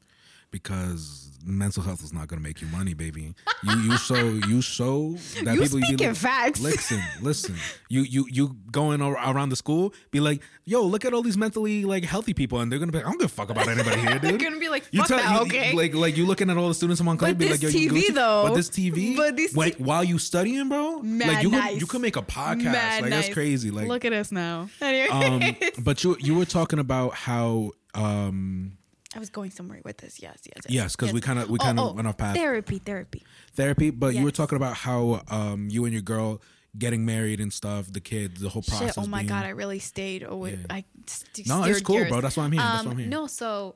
Because 0.51 1.25
mental 1.45 1.83
health 1.83 2.03
is 2.03 2.13
not 2.13 2.27
gonna 2.29 2.43
make 2.43 2.61
you 2.61 2.67
money, 2.69 2.95
baby. 2.95 3.35
You 3.63 3.79
you 3.81 3.97
show 3.97 4.17
you 4.49 4.61
show 4.61 5.13
that 5.45 5.55
people 5.55 5.55
You 5.55 5.61
people 5.63 5.79
be 5.79 5.85
speaking 5.87 6.07
like, 6.09 6.17
facts. 6.17 6.61
Listen, 6.61 7.01
listen. 7.23 7.55
You 7.89 8.03
you 8.03 8.27
you 8.31 8.57
going 8.73 9.01
around 9.01 9.51
the 9.51 9.57
school, 9.57 9.95
be 10.11 10.21
like, 10.21 10.43
yo, 10.65 10.83
look 10.83 11.05
at 11.05 11.13
all 11.15 11.23
these 11.23 11.37
mentally 11.39 11.85
like 11.85 12.05
healthy 12.05 12.35
people, 12.35 12.61
and 12.61 12.71
they're 12.73 12.79
gonna 12.79 12.93
be, 12.93 12.99
like, 12.99 13.07
I 13.07 13.11
don't 13.11 13.19
give 13.21 13.31
a 13.31 13.35
fuck 13.35 13.51
about 13.51 13.69
anybody 13.69 14.01
here, 14.01 14.11
dude. 14.19 14.23
They're 14.23 14.37
gonna 14.39 14.59
be 14.61 14.69
like, 14.69 14.85
You 14.91 15.01
fuck 15.01 15.09
tell- 15.09 15.19
that, 15.19 15.35
you- 15.35 15.47
okay? 15.61 15.73
Like 15.75 15.95
like 15.95 16.17
you 16.17 16.27
looking 16.27 16.51
at 16.51 16.57
all 16.57 16.69
the 16.69 16.75
students 16.75 17.01
in 17.01 17.07
one 17.07 17.17
class, 17.17 17.31
But 17.33 17.39
be 17.39 17.51
like, 17.51 17.63
yo, 17.63 17.69
this 17.71 17.81
you 17.81 17.91
TV 17.91 18.03
Gucci? 18.09 18.15
though. 18.15 18.45
But 18.49 18.55
this 18.55 18.69
TV, 18.71 19.17
But 19.17 19.37
this 19.37 19.55
wait, 19.55 19.77
t- 19.77 19.83
while 19.83 20.03
you 20.05 20.19
studying, 20.19 20.69
bro, 20.69 21.01
Mad 21.03 21.29
like 21.29 21.43
you 21.43 21.51
nice. 21.51 21.73
could, 21.73 21.81
you 21.83 21.87
could 21.87 22.01
make 22.03 22.17
a 22.17 22.23
podcast, 22.23 22.65
Mad 22.65 23.03
like 23.03 23.11
nice. 23.11 23.25
that's 23.25 23.35
crazy. 23.35 23.71
Like, 23.71 23.89
look 23.89 24.05
at 24.05 24.13
us 24.13 24.33
now. 24.33 24.69
Um, 25.11 25.43
but 25.81 26.03
you 26.05 26.17
you 26.21 26.35
were 26.35 26.45
talking 26.45 26.79
about 26.79 27.15
how 27.15 27.73
um 27.95 28.73
I 29.19 29.21
was 29.21 29.31
going 29.31 29.51
somewhere 29.51 29.81
with 29.85 29.99
this. 29.99 30.23
Yes, 30.23 30.39
yes, 30.47 30.65
Yes, 30.69 30.95
'cause 30.97 31.13
we 31.13 31.21
kinda- 31.21 31.47
we 31.49 31.59
Oh, 31.59 31.65
kinda 31.65 31.83
oh, 31.83 31.93
went 31.93 32.07
off 32.07 32.17
path. 32.17 32.37
Therapy, 32.37 32.79
therapy. 32.79 33.25
therapy, 33.55 33.91
but 33.91 34.15
you 34.15 34.23
were 34.23 34.31
talking 34.31 34.55
about 34.57 34.75
how 34.77 35.23
um 35.29 35.69
you 35.69 35.85
and 35.87 35.93
your 35.93 36.03
girl 36.03 36.41
getting 36.79 37.05
married 37.05 37.41
and 37.41 37.53
stuff, 37.53 37.93
the 37.93 38.01
kids, 38.01 38.41
the 38.41 38.49
whole 38.49 38.63
process. 38.63 38.95
Shit, 38.95 38.99
oh 38.99 39.07
my 39.09 39.19
being- 39.19 39.29
god, 39.29 39.45
I 39.45 39.49
really 39.49 39.81
stayed. 39.81 40.23
Oh, 40.23 40.45
Yeah. 40.47 40.57
I 40.71 40.85
st- 41.07 41.49
No, 41.49 41.65
it's 41.65 41.81
cool, 41.81 41.97
gears. 41.97 42.11
bro. 42.11 42.21
That's 42.21 42.37
why 42.37 42.45
I'm 42.45 42.53
here. 42.53 42.63
That's 42.63 42.85
why 42.85 42.91
I'm 42.93 42.97
Um, 42.97 42.99
here. 42.99 43.09
No, 43.09 43.27
so 43.27 43.75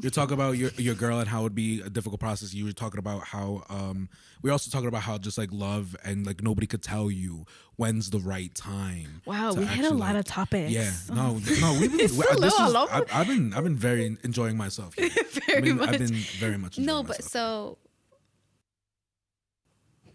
You're 0.00 0.10
talking 0.12 0.34
about 0.34 0.52
your 0.56 0.70
your 0.76 0.94
girl 0.94 1.18
and 1.18 1.28
how 1.28 1.40
it'd 1.40 1.54
be 1.56 1.80
a 1.80 1.90
difficult 1.90 2.20
process. 2.20 2.54
You 2.54 2.64
were 2.66 2.72
talking 2.72 2.98
about 2.98 3.24
how 3.24 3.64
um 3.68 4.08
we're 4.42 4.52
also 4.52 4.70
talking 4.70 4.86
about 4.86 5.02
how 5.02 5.18
just 5.18 5.36
like 5.38 5.48
love 5.50 5.96
and 6.04 6.24
like 6.24 6.40
nobody 6.42 6.68
could 6.68 6.82
tell 6.82 7.10
you 7.10 7.46
when's 7.76 8.10
the 8.10 8.20
right 8.20 8.54
time. 8.54 9.22
Wow, 9.24 9.54
we 9.54 9.64
hit 9.64 9.84
a 9.84 9.88
lot 9.90 10.14
like- 10.14 10.16
of 10.16 10.24
topics. 10.24 10.70
Yeah, 10.70 10.92
no, 11.12 11.40
no, 11.60 11.78
we've 11.80 11.90
been. 11.90 11.98
We- 11.98 12.06
this 12.06 12.16
little 12.16 12.44
is. 12.44 12.74
I, 12.92 13.02
I've 13.12 13.26
been, 13.26 13.52
I've 13.54 13.64
been 13.64 13.74
very 13.76 14.16
enjoying 14.22 14.56
myself. 14.56 14.94
Here. 14.94 15.08
very 15.46 15.58
I 15.58 15.60
mean, 15.62 15.76
much. 15.78 15.88
I've 15.88 15.98
been 15.98 16.14
very 16.14 16.58
much. 16.58 16.78
no, 16.78 17.02
but 17.02 17.18
myself. 17.20 17.30
so. 17.30 17.78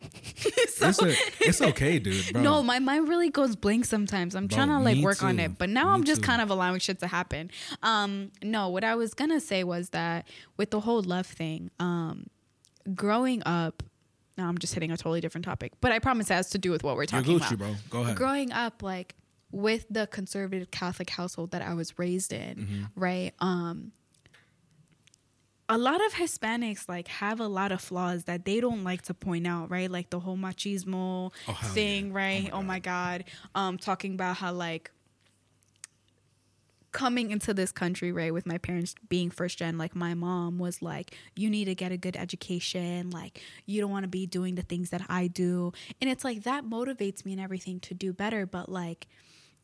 it's, 0.35 0.81
a, 0.81 1.15
it's 1.39 1.61
okay, 1.69 1.99
dude. 1.99 2.33
Bro. 2.33 2.41
No, 2.41 2.63
my 2.63 2.79
mind 2.79 3.07
really 3.07 3.29
goes 3.29 3.55
blank 3.55 3.85
sometimes. 3.85 4.35
I'm 4.35 4.47
Bro, 4.47 4.55
trying 4.57 4.67
to 4.69 4.79
like 4.79 5.03
work 5.03 5.23
on 5.23 5.39
it, 5.39 5.57
but 5.57 5.69
now 5.69 5.85
Me 5.87 5.93
I'm 5.93 6.03
just 6.03 6.21
too. 6.21 6.27
kind 6.27 6.41
of 6.41 6.49
allowing 6.49 6.79
shit 6.79 6.99
to 6.99 7.07
happen. 7.07 7.51
Um, 7.81 8.31
no, 8.41 8.69
what 8.69 8.83
I 8.83 8.95
was 8.95 9.13
gonna 9.13 9.39
say 9.39 9.63
was 9.63 9.89
that 9.89 10.27
with 10.57 10.71
the 10.71 10.79
whole 10.81 11.01
love 11.01 11.27
thing, 11.27 11.71
um, 11.79 12.27
growing 12.93 13.41
up. 13.45 13.83
Now 14.37 14.49
I'm 14.49 14.57
just 14.57 14.73
hitting 14.73 14.91
a 14.91 14.97
totally 14.97 15.21
different 15.21 15.45
topic, 15.45 15.73
but 15.79 15.91
I 15.91 15.99
promise 15.99 16.31
it 16.31 16.33
has 16.33 16.49
to 16.51 16.57
do 16.57 16.71
with 16.71 16.83
what 16.83 16.95
we're 16.95 17.03
you're 17.03 17.07
talking 17.21 17.39
Gucci, 17.39 17.51
about. 17.53 17.57
bro. 17.57 17.75
Go 17.91 18.01
ahead. 18.01 18.15
growing 18.15 18.51
up 18.51 18.81
like 18.81 19.15
with 19.51 19.85
the 19.91 20.07
conservative 20.07 20.71
catholic 20.71 21.11
household 21.11 21.51
that 21.51 21.61
i 21.61 21.75
was 21.75 21.99
raised 21.99 22.33
in 22.33 22.55
Mm-hmm. 22.57 22.83
right 22.95 23.33
um 23.39 23.91
a 25.69 25.77
lot 25.77 26.05
of 26.05 26.13
hispanics 26.13 26.89
like 26.89 27.07
have 27.07 27.39
a 27.39 27.47
lot 27.47 27.71
of 27.71 27.79
flaws 27.81 28.25
that 28.25 28.43
they 28.45 28.59
don't 28.59 28.83
like 28.83 29.01
to 29.01 29.13
point 29.13 29.47
out 29.47 29.71
right 29.71 29.89
like 29.89 30.09
the 30.09 30.19
whole 30.19 30.37
machismo 30.37 31.31
Oh, 31.47 31.53
thing 31.73 32.07
yeah. 32.07 32.11
Oh 32.11 32.15
right 32.15 32.43
my 32.51 32.57
oh 32.59 32.61
my 32.63 32.79
god 32.79 33.23
um 33.55 33.77
talking 33.77 34.13
about 34.13 34.35
how 34.37 34.51
like 34.51 34.91
coming 36.91 37.31
into 37.31 37.55
this 37.55 37.71
country, 37.71 38.11
right, 38.11 38.31
with 38.31 38.45
my 38.45 38.59
parents 38.59 38.93
being 39.09 39.31
first 39.31 39.57
gen, 39.57 39.79
like 39.79 39.95
my 39.95 40.13
mom 40.13 40.59
was 40.59 40.79
like, 40.79 41.15
you 41.35 41.49
need 41.49 41.65
to 41.65 41.73
get 41.73 41.91
a 41.91 41.97
good 41.97 42.15
education. 42.15 43.09
Like, 43.09 43.41
you 43.65 43.81
don't 43.81 43.89
want 43.89 44.03
to 44.03 44.07
be 44.09 44.27
doing 44.27 44.53
the 44.53 44.61
things 44.61 44.91
that 44.91 45.01
I 45.09 45.25
do. 45.25 45.73
And 45.99 46.07
it's 46.07 46.23
like 46.23 46.43
that 46.43 46.65
motivates 46.65 47.25
me 47.25 47.31
and 47.31 47.41
everything 47.41 47.79
to 47.79 47.95
do 47.95 48.13
better. 48.13 48.45
But 48.45 48.69
like, 48.69 49.07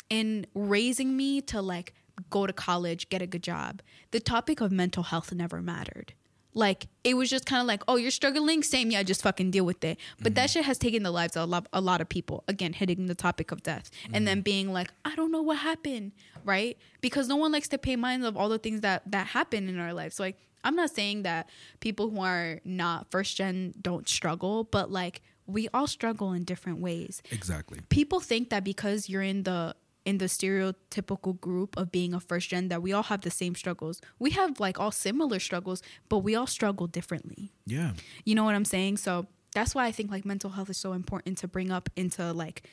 in 0.09 0.47
raising 0.55 1.15
me 1.15 1.39
to 1.41 1.61
like 1.61 1.93
go 2.29 2.47
to 2.47 2.53
college, 2.53 3.09
get 3.09 3.21
a 3.21 3.27
good 3.27 3.43
job, 3.43 3.81
the 4.11 4.19
topic 4.19 4.61
of 4.61 4.71
mental 4.71 5.03
health 5.03 5.33
never 5.33 5.61
mattered. 5.61 6.13
Like 6.53 6.87
it 7.03 7.13
was 7.13 7.29
just 7.29 7.45
kind 7.45 7.61
of 7.61 7.67
like, 7.67 7.83
oh, 7.87 7.95
you're 7.95 8.11
struggling, 8.11 8.63
same, 8.63 8.89
yeah, 8.91 9.03
just 9.03 9.21
fucking 9.21 9.51
deal 9.51 9.65
with 9.65 9.83
it. 9.83 9.99
But 10.21 10.35
that 10.35 10.49
mm-hmm. 10.49 10.59
shit 10.59 10.65
has 10.65 10.77
taken 10.77 11.03
the 11.03 11.11
lives 11.11 11.35
of 11.37 11.43
a 11.43 11.45
lot, 11.45 11.67
a 11.71 11.81
lot 11.81 12.01
of 12.01 12.09
people. 12.09 12.43
Again, 12.47 12.73
hitting 12.73 13.05
the 13.05 13.15
topic 13.15 13.51
of 13.51 13.61
death, 13.61 13.91
and 14.11 14.27
then 14.27 14.37
mm-hmm. 14.37 14.43
being 14.43 14.73
like, 14.73 14.91
I 15.05 15.15
don't 15.15 15.31
know 15.31 15.43
what 15.43 15.57
happened, 15.57 16.11
right? 16.43 16.77
Because 17.01 17.27
no 17.27 17.35
one 17.35 17.51
likes 17.51 17.67
to 17.69 17.77
pay 17.77 17.95
minds 17.95 18.25
of 18.25 18.35
all 18.35 18.49
the 18.49 18.57
things 18.57 18.81
that 18.81 19.03
that 19.11 19.27
happen 19.27 19.69
in 19.69 19.79
our 19.79 19.93
lives. 19.93 20.19
Like 20.19 20.37
I'm 20.63 20.75
not 20.75 20.89
saying 20.89 21.23
that 21.23 21.49
people 21.79 22.09
who 22.09 22.21
are 22.21 22.59
not 22.65 23.11
first 23.11 23.37
gen 23.37 23.73
don't 23.79 24.09
struggle, 24.09 24.63
but 24.63 24.91
like 24.91 25.21
we 25.45 25.67
all 25.73 25.87
struggle 25.87 26.33
in 26.33 26.43
different 26.43 26.79
ways 26.79 27.23
Exactly. 27.31 27.79
people 27.89 28.19
think 28.19 28.49
that 28.51 28.63
because 28.63 29.09
you're 29.09 29.23
in 29.23 29.43
the 29.43 29.75
in 30.09 30.17
the 30.17 30.25
stereotypical 30.25 31.39
group 31.39 31.77
of 31.77 31.91
being 31.91 32.15
a 32.15 32.19
first 32.19 32.49
gen 32.49 32.67
that 32.69 32.81
we 32.81 32.91
all 32.91 33.03
have 33.03 33.21
the 33.21 33.29
same 33.29 33.53
struggles. 33.53 34.01
We 34.17 34.31
have 34.31 34.59
like 34.59 34.79
all 34.79 34.91
similar 34.91 35.39
struggles, 35.39 35.83
but 36.09 36.19
we 36.19 36.33
all 36.33 36.47
struggle 36.47 36.87
differently. 36.87 37.53
Yeah. 37.67 37.91
You 38.25 38.33
know 38.33 38.43
what 38.43 38.55
I'm 38.55 38.65
saying? 38.65 38.97
So 38.97 39.27
that's 39.53 39.75
why 39.75 39.85
I 39.85 39.91
think 39.91 40.09
like 40.09 40.25
mental 40.25 40.49
health 40.49 40.71
is 40.71 40.77
so 40.77 40.93
important 40.93 41.37
to 41.39 41.47
bring 41.47 41.71
up 41.71 41.89
into 41.95 42.33
like 42.33 42.63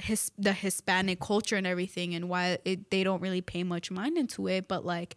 his 0.00 0.30
the 0.38 0.52
Hispanic 0.52 1.18
culture 1.18 1.56
and 1.56 1.66
everything, 1.66 2.14
and 2.14 2.28
why 2.28 2.58
it, 2.64 2.90
they 2.92 3.02
don't 3.02 3.20
really 3.20 3.40
pay 3.40 3.64
much 3.64 3.90
mind 3.90 4.16
into 4.16 4.46
it. 4.46 4.68
But 4.68 4.84
like, 4.86 5.16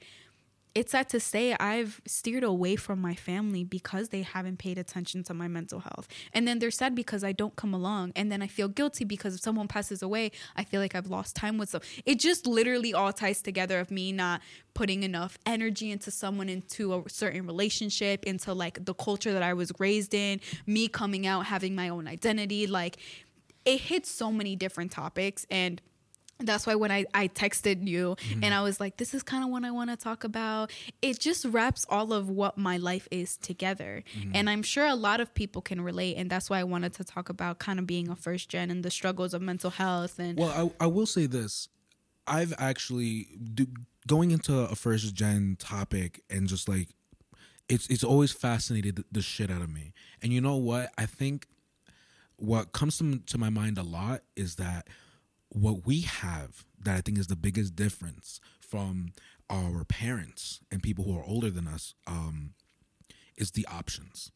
it's 0.76 0.92
sad 0.92 1.10
to 1.10 1.20
say 1.20 1.56
I've 1.60 2.02
steered 2.06 2.44
away 2.44 2.76
from 2.76 3.02
my 3.02 3.16
family 3.16 3.64
because 3.64 4.10
they 4.10 4.22
haven't 4.22 4.60
paid 4.60 4.78
attention 4.78 5.24
to 5.24 5.34
my 5.34 5.48
mental 5.48 5.80
health. 5.80 6.08
And 6.34 6.48
then 6.48 6.60
they're 6.60 6.72
sad 6.72 6.94
because 6.94 7.24
I 7.24 7.32
don't 7.32 7.56
come 7.56 7.74
along. 7.74 8.14
And 8.16 8.32
then 8.32 8.42
I 8.42 8.48
feel 8.48 8.68
guilty 8.68 9.04
because 9.04 9.36
if 9.36 9.42
someone 9.42 9.68
passes 9.68 10.04
away, 10.04 10.32
I 10.56 10.64
feel 10.64 10.80
like 10.80 10.94
I've 10.94 11.08
lost 11.08 11.36
time 11.36 11.58
with 11.58 11.72
them. 11.72 11.82
It 12.06 12.20
just 12.20 12.46
literally 12.46 12.94
all 12.94 13.12
ties 13.12 13.42
together 13.42 13.80
of 13.80 13.90
me 13.90 14.12
not 14.12 14.42
putting 14.76 15.04
enough 15.04 15.40
energy 15.46 15.92
into 15.92 16.12
someone, 16.12 16.50
into 16.50 16.94
a 16.94 17.10
certain 17.10 17.48
relationship, 17.48 18.24
into 18.26 18.54
like 18.54 18.86
the 18.86 18.94
culture 18.94 19.34
that 19.34 19.44
I 19.44 19.54
was 19.54 19.72
raised 19.80 20.14
in, 20.14 20.40
me 20.68 20.88
coming 20.88 21.26
out, 21.26 21.48
having 21.48 21.74
my 21.74 21.90
own 21.90 22.08
identity. 22.08 22.68
Like 22.68 22.98
it 23.66 23.82
hits 23.82 24.10
so 24.10 24.32
many 24.32 24.56
different 24.56 24.92
topics. 24.92 25.48
And 25.50 25.82
that's 26.40 26.66
why 26.66 26.76
when 26.76 26.92
I, 26.92 27.06
I 27.14 27.28
texted 27.28 27.88
you 27.88 28.16
Mm-hmm. 28.20 28.44
and 28.44 28.54
I 28.54 28.62
was 28.62 28.80
like, 28.80 28.98
this 28.98 29.14
is 29.14 29.24
kind 29.24 29.44
of 29.44 29.50
what 29.50 29.64
I 29.66 29.72
want 29.72 29.90
to 29.90 29.98
talk 29.98 30.24
about, 30.24 30.72
it 31.02 31.20
just 31.20 31.46
wraps 31.46 31.86
all 31.90 32.14
of 32.14 32.30
what 32.30 32.58
my 32.58 32.78
life 32.78 33.08
is 33.12 33.38
together. 33.38 34.04
Mm-hmm. 34.18 34.32
And 34.36 34.50
I'm 34.50 34.64
sure 34.64 34.86
a 34.86 34.96
lot 34.96 35.20
of 35.20 35.34
people 35.34 35.62
can 35.62 35.82
relate. 35.82 36.16
And 36.16 36.30
that's 36.30 36.50
why 36.50 36.60
I 36.60 36.64
wanted 36.64 36.94
to 36.94 37.04
talk 37.04 37.30
about 37.30 37.60
kind 37.60 37.80
of 37.80 37.88
being 37.88 38.10
a 38.10 38.16
first 38.16 38.50
gen 38.50 38.72
and 38.72 38.84
the 38.84 38.92
struggles 38.92 39.34
of 39.34 39.42
mental 39.42 39.70
health. 39.70 40.20
And 40.20 40.38
Well, 40.38 40.72
I, 40.80 40.86
I 40.86 40.88
will 40.88 41.06
say 41.06 41.26
this. 41.26 41.68
I've 42.28 42.54
actually 42.58 43.28
do, 43.54 43.68
going 44.08 44.32
into 44.32 44.58
a 44.60 44.76
first 44.76 45.14
gen 45.16 45.58
topic 45.60 46.22
and 46.30 46.48
just 46.48 46.70
like 46.70 46.90
it's 47.68 47.88
it's 47.88 48.04
always 48.04 48.32
fascinated 48.32 48.96
the, 48.98 49.06
the 49.12 49.22
shit 49.22 49.52
out 49.52 49.62
of 49.62 49.70
me. 49.74 49.94
And 50.22 50.32
you 50.34 50.42
know 50.42 50.56
what? 50.56 50.92
I 50.98 51.06
think 51.06 51.48
what 52.38 52.72
comes 52.72 52.98
to, 53.00 53.20
to 53.20 53.38
my 53.38 53.50
mind 53.50 53.78
a 53.78 53.84
lot 53.84 54.22
is 54.36 54.56
that 54.56 54.88
what 55.50 55.86
we 55.86 56.02
have 56.02 56.66
that 56.82 56.96
I 56.96 57.02
think 57.02 57.18
is 57.18 57.28
the 57.28 57.36
biggest 57.36 57.76
difference 57.76 58.40
from 58.60 59.14
our 59.50 59.84
parents 59.84 60.60
and 60.72 60.82
people 60.84 61.04
who 61.06 61.18
are 61.18 61.24
older 61.24 61.50
than 61.50 61.68
us 61.68 61.96
um, 62.08 62.54
is 63.36 63.52
the 63.52 63.66
options. 63.68 64.32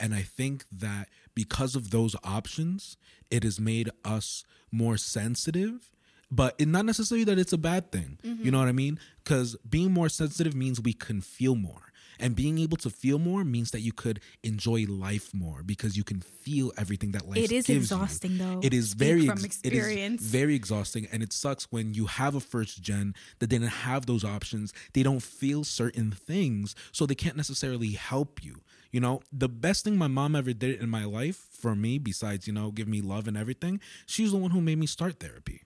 And 0.00 0.14
I 0.14 0.22
think 0.22 0.64
that 0.72 1.08
because 1.34 1.76
of 1.76 1.90
those 1.90 2.16
options, 2.24 2.96
it 3.30 3.44
has 3.44 3.60
made 3.60 3.88
us 4.04 4.44
more 4.72 4.96
sensitive. 4.96 5.92
But 6.30 6.56
it, 6.58 6.66
not 6.66 6.84
necessarily 6.84 7.22
that 7.24 7.38
it's 7.38 7.52
a 7.52 7.58
bad 7.58 7.92
thing. 7.92 8.18
You 8.44 8.50
know 8.50 8.58
what 8.58 8.66
I 8.66 8.72
mean? 8.72 8.98
Because 9.22 9.54
being 9.68 9.92
more 9.92 10.08
sensitive 10.08 10.56
means 10.56 10.80
we 10.80 10.92
can 10.92 11.20
feel 11.20 11.54
more. 11.54 11.92
And 12.20 12.34
being 12.34 12.58
able 12.58 12.76
to 12.78 12.90
feel 12.90 13.18
more 13.18 13.44
means 13.44 13.70
that 13.72 13.80
you 13.80 13.92
could 13.92 14.20
enjoy 14.42 14.84
life 14.88 15.32
more 15.34 15.62
because 15.62 15.96
you 15.96 16.04
can 16.04 16.20
feel 16.20 16.72
everything 16.78 17.12
that 17.12 17.26
life 17.28 17.38
It 17.38 17.52
is 17.52 17.66
gives 17.66 17.68
you. 17.68 17.76
exhausting, 17.96 18.38
though. 18.38 18.60
It 18.62 18.72
is 18.72 18.94
very 18.94 19.26
from 19.26 19.38
ex- 19.38 19.44
experience. 19.44 20.22
It 20.22 20.24
is 20.24 20.30
very 20.30 20.54
exhausting 20.54 21.06
and 21.12 21.22
it 21.22 21.32
sucks 21.32 21.64
when 21.70 21.94
you 21.94 22.06
have 22.06 22.34
a 22.34 22.40
first 22.40 22.82
gen 22.82 23.14
that 23.38 23.48
didn't 23.48 23.68
have 23.68 24.06
those 24.06 24.24
options 24.24 24.72
they 24.94 25.02
don't 25.02 25.22
feel 25.22 25.64
certain 25.64 26.10
things 26.10 26.74
so 26.92 27.06
they 27.06 27.14
can't 27.14 27.36
necessarily 27.36 27.90
help 27.92 28.42
you 28.44 28.60
you 28.92 29.00
know 29.00 29.20
the 29.32 29.48
best 29.48 29.84
thing 29.84 29.96
my 29.96 30.06
mom 30.06 30.34
ever 30.34 30.52
did 30.52 30.80
in 30.80 30.88
my 30.88 31.04
life 31.04 31.46
for 31.50 31.74
me 31.74 31.98
besides 31.98 32.46
you 32.46 32.52
know 32.52 32.70
give 32.70 32.88
me 32.88 33.00
love 33.00 33.26
and 33.28 33.36
everything 33.36 33.80
she's 34.06 34.30
the 34.32 34.36
one 34.38 34.50
who 34.52 34.60
made 34.60 34.78
me 34.78 34.86
start 34.86 35.18
therapy 35.20 35.62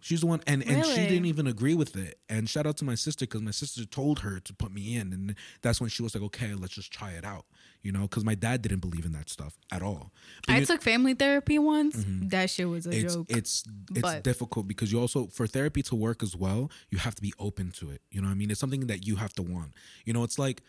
She's 0.00 0.20
the 0.20 0.26
one, 0.26 0.40
and, 0.46 0.62
and 0.66 0.84
she 0.86 0.94
didn't 1.08 1.26
even 1.26 1.46
agree 1.48 1.74
with 1.74 1.96
it. 1.96 2.18
And 2.28 2.48
shout 2.48 2.66
out 2.66 2.76
to 2.78 2.84
my 2.84 2.94
sister 2.94 3.26
because 3.26 3.42
my 3.42 3.50
sister 3.50 3.84
told 3.84 4.20
her 4.20 4.38
to 4.40 4.54
put 4.54 4.72
me 4.72 4.96
in, 4.96 5.12
and 5.12 5.34
that's 5.60 5.80
when 5.80 5.90
she 5.90 6.02
was 6.02 6.14
like, 6.14 6.22
"Okay, 6.24 6.54
let's 6.54 6.72
just 6.74 6.92
try 6.92 7.10
it 7.12 7.24
out," 7.24 7.46
you 7.82 7.90
know, 7.90 8.02
because 8.02 8.24
my 8.24 8.36
dad 8.36 8.62
didn't 8.62 8.78
believe 8.78 9.04
in 9.04 9.12
that 9.12 9.28
stuff 9.28 9.58
at 9.72 9.82
all. 9.82 10.12
But 10.46 10.54
I 10.54 10.58
you- 10.60 10.66
took 10.66 10.82
family 10.82 11.14
therapy 11.14 11.58
once. 11.58 11.96
Mm-hmm. 11.96 12.28
That 12.28 12.48
shit 12.48 12.68
was 12.68 12.86
a 12.86 12.90
it's 12.90 13.14
joke. 13.16 13.26
it's 13.28 13.64
it's 13.90 14.00
But- 14.00 14.22
difficult 14.22 14.68
because 14.68 14.92
you 14.92 15.00
also 15.00 15.26
for 15.26 15.46
therapy 15.48 15.82
to 15.82 15.94
work 15.96 16.22
as 16.22 16.36
well 16.36 16.70
you 16.90 16.98
have 16.98 17.14
to 17.16 17.22
be 17.22 17.32
open 17.38 17.70
to 17.72 17.90
it 17.90 18.02
you 18.10 18.20
know 18.20 18.26
what 18.28 18.32
i 18.32 18.36
mean 18.36 18.50
it's 18.50 18.60
something 18.60 18.86
that 18.86 19.06
you 19.06 19.16
have 19.16 19.32
to 19.34 19.42
want 19.42 19.72
you 20.04 20.12
know 20.12 20.22
it's 20.24 20.38
like 20.38 20.62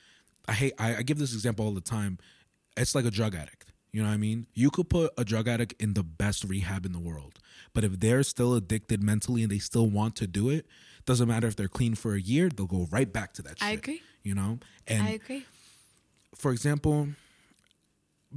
i 0.48 0.54
hate 0.54 0.74
i, 0.80 0.98
I 0.98 1.02
give 1.04 1.18
this 1.20 1.34
example 1.34 1.66
all 1.66 1.74
the 1.74 1.82
time 1.82 2.18
it's 2.78 2.96
like 2.96 3.06
a 3.06 3.12
drug 3.12 3.36
addict 3.36 3.69
you 3.92 4.02
know 4.02 4.08
what 4.08 4.14
i 4.14 4.18
mean 4.18 4.46
you 4.54 4.70
could 4.70 4.90
put 4.90 5.12
a 5.18 5.24
drug 5.26 5.48
addict 5.48 5.74
in 5.82 5.94
the 5.94 6.04
best 6.04 6.44
rehab 6.44 6.86
in 6.86 6.92
the 6.92 7.00
world 7.00 7.40
but 7.74 7.84
if 7.84 8.00
they're 8.00 8.24
still 8.24 8.54
addicted 8.54 9.02
mentally 9.04 9.44
and 9.44 9.52
they 9.52 9.60
still 9.60 9.88
want 9.88 10.16
to 10.16 10.28
do 10.28 10.50
it 10.50 10.66
doesn't 11.06 11.28
matter 11.28 11.48
if 11.48 11.56
they're 11.56 11.68
clean 11.68 11.96
for 11.96 12.14
a 12.14 12.22
year 12.22 12.50
they'll 12.50 12.68
go 12.68 12.88
right 12.92 13.12
back 13.12 13.34
to 13.34 13.42
that 13.42 13.58
shit 13.60 13.68
I 13.68 13.72
agree. 13.72 14.02
you 14.24 14.36
know 14.36 14.60
and 14.88 15.04
I 15.04 15.10
agree. 15.12 15.46
for 16.36 16.52
example, 16.52 17.10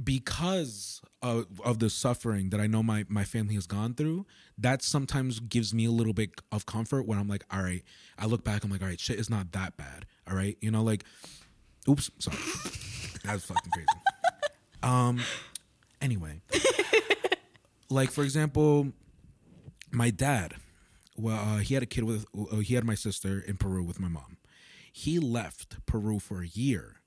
because 0.01 1.01
of, 1.21 1.45
of 1.63 1.79
the 1.79 1.89
suffering 1.89 2.49
that 2.49 2.59
I 2.59 2.67
know 2.67 2.81
my, 2.81 3.05
my 3.07 3.23
family 3.23 3.55
has 3.55 3.67
gone 3.67 3.93
through, 3.93 4.25
that 4.57 4.81
sometimes 4.81 5.39
gives 5.39 5.73
me 5.73 5.85
a 5.85 5.91
little 5.91 6.13
bit 6.13 6.31
of 6.51 6.65
comfort 6.65 7.03
when 7.07 7.19
I'm 7.19 7.27
like, 7.27 7.45
all 7.51 7.61
right, 7.61 7.83
I 8.17 8.25
look 8.25 8.43
back, 8.43 8.63
I'm 8.63 8.71
like, 8.71 8.81
all 8.81 8.87
right, 8.87 8.99
shit 8.99 9.19
is 9.19 9.29
not 9.29 9.51
that 9.51 9.77
bad. 9.77 10.05
All 10.27 10.35
right. 10.35 10.57
You 10.61 10.71
know, 10.71 10.81
like, 10.83 11.03
oops, 11.87 12.09
sorry. 12.19 12.37
That's 13.23 13.45
fucking 13.45 13.71
crazy. 13.71 13.87
Um, 14.83 15.21
anyway, 16.01 16.41
like, 17.89 18.11
for 18.11 18.23
example, 18.23 18.91
my 19.91 20.09
dad, 20.09 20.55
well, 21.15 21.37
uh, 21.37 21.57
he 21.59 21.73
had 21.73 21.83
a 21.83 21.87
kid 21.87 22.03
with, 22.03 22.25
uh, 22.51 22.57
he 22.57 22.75
had 22.75 22.83
my 22.83 22.95
sister 22.95 23.39
in 23.39 23.57
Peru 23.57 23.83
with 23.83 23.99
my 23.99 24.07
mom. 24.09 24.37
He 24.91 25.19
left 25.19 25.85
Peru 25.85 26.19
for 26.19 26.41
a 26.41 26.47
year 26.47 26.97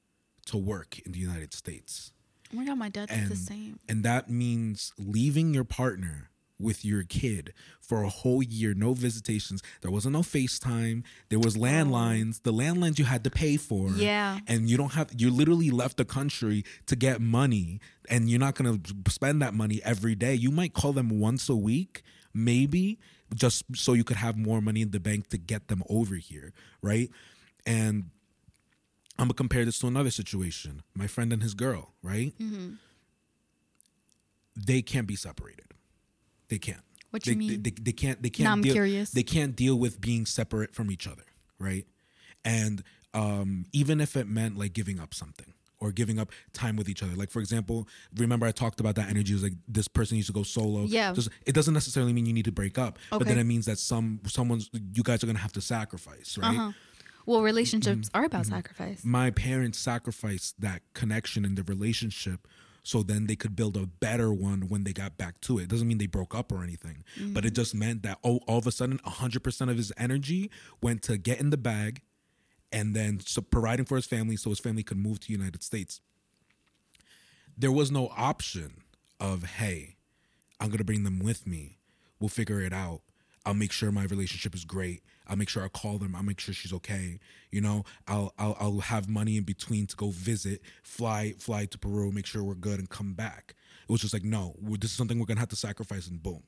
to 0.46 0.56
work 0.56 0.98
in 1.00 1.12
the 1.12 1.18
United 1.18 1.52
States. 1.54 2.12
Oh 2.52 2.56
my 2.56 2.64
god, 2.64 2.78
my 2.78 2.88
dad 2.88 3.08
did 3.08 3.28
the 3.28 3.36
same. 3.36 3.78
and 3.88 4.04
that 4.04 4.30
means 4.30 4.92
leaving 4.98 5.52
your 5.52 5.64
partner 5.64 6.30
with 6.58 6.84
your 6.84 7.02
kid 7.02 7.52
for 7.80 8.02
a 8.02 8.08
whole 8.08 8.42
year, 8.42 8.74
no 8.74 8.94
visitations. 8.94 9.62
There 9.82 9.90
wasn't 9.90 10.14
no 10.14 10.20
FaceTime. 10.20 11.04
There 11.28 11.38
was 11.38 11.56
landlines. 11.56 12.42
The 12.42 12.52
landlines 12.52 12.98
you 12.98 13.04
had 13.04 13.24
to 13.24 13.30
pay 13.30 13.56
for. 13.56 13.90
Yeah. 13.90 14.40
And 14.46 14.68
you 14.68 14.76
don't 14.76 14.92
have 14.92 15.10
you 15.16 15.30
literally 15.30 15.70
left 15.70 15.96
the 15.96 16.04
country 16.04 16.64
to 16.86 16.96
get 16.96 17.20
money 17.20 17.80
and 18.08 18.30
you're 18.30 18.40
not 18.40 18.54
gonna 18.54 18.80
spend 19.08 19.42
that 19.42 19.54
money 19.54 19.80
every 19.84 20.14
day. 20.14 20.34
You 20.34 20.50
might 20.50 20.74
call 20.74 20.92
them 20.92 21.20
once 21.20 21.48
a 21.48 21.56
week, 21.56 22.02
maybe, 22.32 22.98
just 23.34 23.64
so 23.74 23.92
you 23.92 24.04
could 24.04 24.16
have 24.16 24.36
more 24.36 24.60
money 24.60 24.82
in 24.82 24.90
the 24.90 25.00
bank 25.00 25.28
to 25.28 25.38
get 25.38 25.68
them 25.68 25.82
over 25.88 26.14
here, 26.14 26.52
right? 26.82 27.10
And 27.66 28.10
I'm 29.18 29.26
gonna 29.26 29.34
compare 29.34 29.64
this 29.64 29.78
to 29.80 29.86
another 29.86 30.10
situation. 30.10 30.82
My 30.94 31.06
friend 31.06 31.32
and 31.32 31.42
his 31.42 31.54
girl, 31.54 31.92
right? 32.02 32.32
Mm-hmm. 32.40 32.74
They 34.56 34.82
can't 34.82 35.06
be 35.06 35.16
separated. 35.16 35.66
They 36.48 36.58
can't. 36.58 36.80
What 37.10 37.22
they, 37.22 37.32
you 37.32 37.36
mean? 37.38 37.48
They, 37.62 37.70
they, 37.70 37.82
they 37.82 37.92
can't. 37.92 38.22
They 38.22 38.30
can't. 38.30 38.44
Now 38.44 38.52
I'm 38.52 38.62
deal, 38.62 38.72
curious. 38.74 39.10
They 39.10 39.22
can't 39.22 39.54
deal 39.56 39.76
with 39.78 40.00
being 40.00 40.26
separate 40.26 40.74
from 40.74 40.90
each 40.90 41.06
other, 41.06 41.22
right? 41.58 41.86
And 42.44 42.82
um, 43.14 43.66
even 43.72 44.00
if 44.00 44.16
it 44.16 44.26
meant 44.28 44.58
like 44.58 44.72
giving 44.72 45.00
up 45.00 45.14
something 45.14 45.52
or 45.78 45.92
giving 45.92 46.18
up 46.18 46.30
time 46.52 46.76
with 46.76 46.88
each 46.88 47.02
other, 47.02 47.14
like 47.14 47.30
for 47.30 47.40
example, 47.40 47.88
remember 48.16 48.46
I 48.46 48.52
talked 48.52 48.80
about 48.80 48.94
that 48.96 49.08
energy 49.08 49.32
was 49.32 49.42
like 49.42 49.54
this 49.68 49.88
person 49.88 50.16
needs 50.16 50.26
to 50.28 50.32
go 50.32 50.42
solo. 50.42 50.82
Yeah. 50.84 51.12
Just, 51.12 51.28
it 51.46 51.52
doesn't 51.54 51.74
necessarily 51.74 52.12
mean 52.12 52.26
you 52.26 52.32
need 52.32 52.44
to 52.46 52.52
break 52.52 52.78
up, 52.78 52.98
but 53.10 53.26
then 53.26 53.38
it 53.38 53.44
means 53.44 53.66
that 53.66 53.78
some 53.78 54.20
someone's 54.26 54.70
you 54.72 55.02
guys 55.02 55.22
are 55.22 55.26
gonna 55.26 55.38
have 55.38 55.52
to 55.52 55.60
sacrifice, 55.60 56.38
right? 56.40 56.56
Uh-huh. 56.56 56.72
Well, 57.24 57.42
relationships 57.42 58.08
Mm-hmm. 58.08 58.18
are 58.18 58.24
about 58.24 58.46
sacrifice. 58.46 59.04
my 59.04 59.30
parents 59.30 59.78
sacrificed 59.80 60.60
that 60.60 60.82
connection 60.94 61.44
in 61.44 61.56
the 61.56 61.64
relationship 61.64 62.46
so 62.86 63.02
then 63.02 63.26
they 63.26 63.34
could 63.34 63.56
build 63.56 63.76
a 63.76 63.84
better 63.84 64.32
one 64.32 64.68
when 64.68 64.84
they 64.84 64.92
got 64.92 65.18
back 65.18 65.40
to 65.40 65.58
it. 65.58 65.68
Doesn't 65.68 65.88
mean 65.88 65.98
they 65.98 66.06
broke 66.06 66.36
up 66.36 66.52
or 66.52 66.62
anything, 66.62 67.02
but 67.32 67.44
it 67.44 67.52
mm. 67.52 67.56
just 67.56 67.74
meant 67.74 68.04
that 68.04 68.18
oh, 68.22 68.38
all 68.46 68.58
of 68.58 68.66
a 68.68 68.70
sudden, 68.70 68.98
100% 68.98 69.70
of 69.70 69.76
his 69.76 69.92
energy 69.96 70.52
went 70.80 71.02
to 71.02 71.18
get 71.18 71.40
in 71.40 71.50
the 71.50 71.56
bag 71.56 72.02
and 72.70 72.94
then 72.94 73.18
so 73.18 73.42
providing 73.42 73.86
for 73.86 73.96
his 73.96 74.06
family 74.06 74.36
so 74.36 74.50
his 74.50 74.60
family 74.60 74.84
could 74.84 74.98
move 74.98 75.18
to 75.20 75.32
United 75.32 75.64
States. 75.64 76.00
There 77.58 77.72
was 77.72 77.90
no 77.90 78.08
option 78.16 78.82
of, 79.18 79.42
hey, 79.42 79.96
I'm 80.60 80.70
gonna 80.70 80.84
bring 80.84 81.02
them 81.02 81.18
with 81.18 81.44
me. 81.44 81.78
We'll 82.20 82.28
figure 82.28 82.60
it 82.60 82.72
out. 82.72 83.00
I'll 83.44 83.54
make 83.54 83.72
sure 83.72 83.90
my 83.90 84.04
relationship 84.04 84.54
is 84.54 84.64
great. 84.64 85.02
I'll 85.28 85.36
make 85.36 85.48
sure 85.48 85.64
I 85.64 85.68
call 85.68 85.98
them. 85.98 86.14
I'll 86.14 86.22
make 86.22 86.40
sure 86.40 86.54
she's 86.54 86.72
okay. 86.72 87.18
You 87.50 87.60
know, 87.60 87.84
I'll 88.06 88.32
I'll 88.38 88.56
I'll 88.58 88.80
have 88.80 89.08
money 89.08 89.36
in 89.36 89.44
between 89.44 89.86
to 89.86 89.96
go 89.96 90.10
visit, 90.10 90.62
fly 90.82 91.34
fly 91.38 91.66
to 91.66 91.78
Peru, 91.78 92.12
make 92.12 92.26
sure 92.26 92.42
we're 92.42 92.54
good, 92.54 92.78
and 92.78 92.88
come 92.88 93.14
back. 93.14 93.54
It 93.88 93.92
was 93.92 94.00
just 94.00 94.12
like, 94.12 94.24
no, 94.24 94.54
this 94.60 94.90
is 94.90 94.96
something 94.96 95.18
we're 95.18 95.26
gonna 95.26 95.40
have 95.40 95.48
to 95.50 95.56
sacrifice, 95.56 96.08
and 96.08 96.22
boom. 96.22 96.42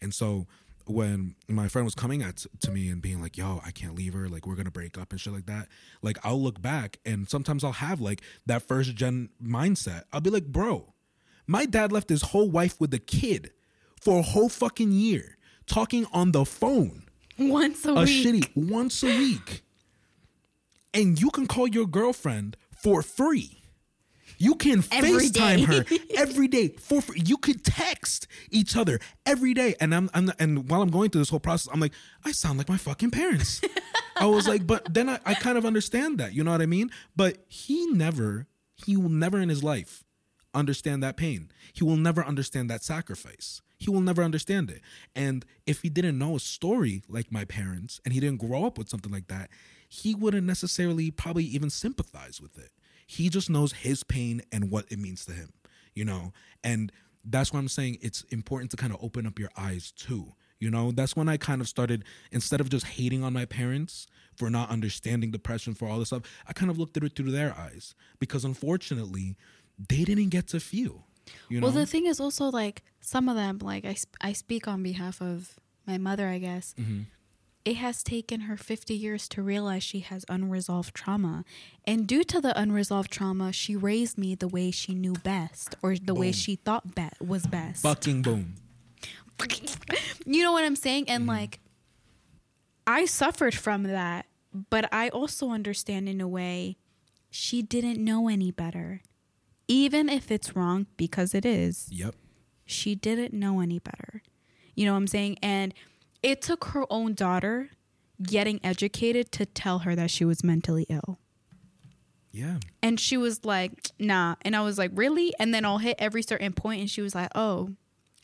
And 0.00 0.12
so 0.12 0.46
when 0.86 1.34
my 1.48 1.68
friend 1.68 1.84
was 1.84 1.94
coming 1.94 2.22
at 2.22 2.44
to 2.60 2.70
me 2.70 2.88
and 2.88 3.00
being 3.00 3.20
like, 3.22 3.38
"Yo, 3.38 3.60
I 3.64 3.70
can't 3.70 3.94
leave 3.94 4.12
her. 4.12 4.28
Like, 4.28 4.46
we're 4.46 4.54
gonna 4.54 4.70
break 4.70 4.98
up 4.98 5.12
and 5.12 5.20
shit 5.20 5.32
like 5.32 5.46
that." 5.46 5.68
Like, 6.02 6.18
I'll 6.24 6.40
look 6.42 6.60
back 6.60 6.98
and 7.04 7.28
sometimes 7.28 7.64
I'll 7.64 7.72
have 7.72 8.00
like 8.00 8.22
that 8.46 8.62
first 8.62 8.94
gen 8.94 9.30
mindset. 9.42 10.04
I'll 10.12 10.20
be 10.20 10.30
like, 10.30 10.46
"Bro, 10.46 10.94
my 11.46 11.66
dad 11.66 11.92
left 11.92 12.08
his 12.08 12.22
whole 12.22 12.50
wife 12.50 12.80
with 12.80 12.92
a 12.94 12.98
kid 12.98 13.52
for 14.00 14.18
a 14.18 14.22
whole 14.22 14.48
fucking 14.48 14.92
year, 14.92 15.38
talking 15.66 16.06
on 16.12 16.32
the 16.32 16.44
phone, 16.44 17.03
Once 17.38 17.84
a, 17.84 17.90
a 17.90 18.04
week. 18.04 18.26
shitty 18.26 18.50
once 18.54 19.02
a 19.02 19.06
week, 19.06 19.62
and 20.92 21.20
you 21.20 21.30
can 21.30 21.46
call 21.46 21.68
your 21.68 21.86
girlfriend 21.86 22.56
for 22.70 23.02
free." 23.02 23.60
You 24.38 24.56
can 24.56 24.84
Every 24.90 25.28
FaceTime 25.28 25.64
her 25.66 25.84
every 26.16 26.48
day 26.48 26.68
for 26.68 27.00
free. 27.00 27.22
You 27.24 27.36
could 27.36 27.64
text 27.64 28.26
each 28.50 28.76
other 28.76 28.98
every 29.24 29.54
day. 29.54 29.74
And 29.80 29.94
I'm, 29.94 30.10
I'm 30.12 30.32
and 30.38 30.68
while 30.68 30.82
I'm 30.82 30.90
going 30.90 31.10
through 31.10 31.20
this 31.20 31.30
whole 31.30 31.40
process, 31.40 31.72
I'm 31.72 31.80
like, 31.80 31.92
I 32.24 32.32
sound 32.32 32.58
like 32.58 32.68
my 32.68 32.76
fucking 32.76 33.10
parents. 33.10 33.60
I 34.16 34.26
was 34.26 34.46
like, 34.46 34.66
but 34.66 34.92
then 34.92 35.08
I, 35.08 35.18
I 35.24 35.34
kind 35.34 35.58
of 35.58 35.64
understand 35.64 36.18
that. 36.18 36.34
You 36.34 36.44
know 36.44 36.50
what 36.50 36.62
I 36.62 36.66
mean? 36.66 36.90
But 37.16 37.38
he 37.48 37.86
never, 37.86 38.46
he 38.74 38.96
will 38.96 39.08
never 39.08 39.38
in 39.38 39.48
his 39.48 39.62
life 39.62 40.04
understand 40.52 41.02
that 41.02 41.16
pain. 41.16 41.50
He 41.72 41.84
will 41.84 41.96
never 41.96 42.24
understand 42.24 42.70
that 42.70 42.82
sacrifice. 42.82 43.60
He 43.84 43.90
will 43.90 44.00
never 44.00 44.22
understand 44.22 44.70
it. 44.70 44.80
And 45.14 45.44
if 45.66 45.82
he 45.82 45.90
didn't 45.90 46.18
know 46.18 46.36
a 46.36 46.40
story 46.40 47.02
like 47.06 47.30
my 47.30 47.44
parents 47.44 48.00
and 48.02 48.14
he 48.14 48.20
didn't 48.20 48.40
grow 48.40 48.64
up 48.64 48.78
with 48.78 48.88
something 48.88 49.12
like 49.12 49.28
that, 49.28 49.50
he 49.90 50.14
wouldn't 50.14 50.46
necessarily 50.46 51.10
probably 51.10 51.44
even 51.44 51.68
sympathize 51.68 52.40
with 52.40 52.56
it. 52.56 52.70
He 53.06 53.28
just 53.28 53.50
knows 53.50 53.74
his 53.74 54.02
pain 54.02 54.40
and 54.50 54.70
what 54.70 54.86
it 54.90 54.98
means 54.98 55.26
to 55.26 55.32
him, 55.32 55.52
you 55.94 56.06
know? 56.06 56.32
And 56.62 56.92
that's 57.26 57.52
why 57.52 57.58
I'm 57.58 57.68
saying 57.68 57.98
it's 58.00 58.22
important 58.30 58.70
to 58.70 58.78
kind 58.78 58.94
of 58.94 59.04
open 59.04 59.26
up 59.26 59.38
your 59.38 59.50
eyes 59.54 59.92
too. 59.92 60.32
You 60.58 60.70
know, 60.70 60.90
that's 60.90 61.14
when 61.14 61.28
I 61.28 61.36
kind 61.36 61.60
of 61.60 61.68
started, 61.68 62.04
instead 62.32 62.62
of 62.62 62.70
just 62.70 62.86
hating 62.86 63.22
on 63.22 63.34
my 63.34 63.44
parents 63.44 64.06
for 64.34 64.48
not 64.48 64.70
understanding 64.70 65.30
depression, 65.30 65.74
for 65.74 65.86
all 65.86 65.98
this 65.98 66.08
stuff, 66.08 66.22
I 66.48 66.54
kind 66.54 66.70
of 66.70 66.78
looked 66.78 66.96
at 66.96 67.04
it 67.04 67.14
through 67.14 67.32
their 67.32 67.54
eyes 67.54 67.94
because 68.18 68.46
unfortunately, 68.46 69.36
they 69.90 70.04
didn't 70.04 70.30
get 70.30 70.46
to 70.48 70.60
feel. 70.60 71.06
You 71.48 71.60
know? 71.60 71.66
Well, 71.66 71.72
the 71.72 71.86
thing 71.86 72.06
is 72.06 72.20
also 72.20 72.46
like 72.46 72.82
some 73.00 73.28
of 73.28 73.36
them, 73.36 73.58
like 73.62 73.84
I, 73.84 73.94
sp- 73.96 74.16
I 74.20 74.32
speak 74.32 74.68
on 74.68 74.82
behalf 74.82 75.20
of 75.20 75.58
my 75.86 75.98
mother, 75.98 76.28
I 76.28 76.38
guess. 76.38 76.74
Mm-hmm. 76.78 77.02
It 77.64 77.76
has 77.76 78.02
taken 78.02 78.42
her 78.42 78.58
50 78.58 78.92
years 78.92 79.26
to 79.28 79.42
realize 79.42 79.82
she 79.82 80.00
has 80.00 80.26
unresolved 80.28 80.94
trauma. 80.94 81.44
And 81.84 82.06
due 82.06 82.22
to 82.24 82.40
the 82.40 82.58
unresolved 82.58 83.10
trauma, 83.10 83.52
she 83.52 83.74
raised 83.74 84.18
me 84.18 84.34
the 84.34 84.48
way 84.48 84.70
she 84.70 84.94
knew 84.94 85.14
best 85.14 85.74
or 85.80 85.96
the 85.96 86.14
way 86.14 86.30
she 86.30 86.56
thought 86.56 86.94
be- 86.94 87.08
was 87.20 87.46
best. 87.46 87.82
Fucking 87.82 88.20
boom. 88.20 88.56
you 90.26 90.42
know 90.42 90.52
what 90.52 90.64
I'm 90.64 90.76
saying? 90.76 91.06
Mm-hmm. 91.06 91.14
And 91.14 91.26
like, 91.26 91.60
I 92.86 93.06
suffered 93.06 93.54
from 93.54 93.84
that, 93.84 94.26
but 94.52 94.92
I 94.92 95.08
also 95.08 95.50
understand 95.50 96.06
in 96.06 96.20
a 96.20 96.28
way 96.28 96.76
she 97.30 97.62
didn't 97.62 97.98
know 98.02 98.28
any 98.28 98.50
better. 98.50 99.00
Even 99.68 100.08
if 100.08 100.30
it's 100.30 100.54
wrong, 100.54 100.86
because 100.96 101.34
it 101.34 101.44
is, 101.46 101.88
Yep. 101.90 102.14
she 102.64 102.94
didn't 102.94 103.32
know 103.32 103.60
any 103.60 103.78
better. 103.78 104.22
You 104.74 104.86
know 104.86 104.92
what 104.92 104.98
I'm 104.98 105.06
saying? 105.06 105.38
And 105.42 105.72
it 106.22 106.42
took 106.42 106.64
her 106.66 106.84
own 106.90 107.14
daughter 107.14 107.70
getting 108.22 108.60
educated 108.64 109.32
to 109.32 109.46
tell 109.46 109.80
her 109.80 109.94
that 109.94 110.10
she 110.10 110.24
was 110.24 110.44
mentally 110.44 110.86
ill. 110.88 111.18
Yeah. 112.32 112.58
And 112.82 112.98
she 112.98 113.16
was 113.16 113.44
like, 113.44 113.90
nah. 113.98 114.34
And 114.42 114.56
I 114.56 114.62
was 114.62 114.76
like, 114.76 114.90
really? 114.94 115.32
And 115.38 115.54
then 115.54 115.64
I'll 115.64 115.78
hit 115.78 115.96
every 115.98 116.22
certain 116.22 116.52
point 116.52 116.80
and 116.80 116.90
she 116.90 117.00
was 117.00 117.14
like, 117.14 117.30
oh. 117.34 117.70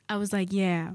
I 0.09 0.17
was 0.17 0.33
like, 0.33 0.53
yeah. 0.53 0.93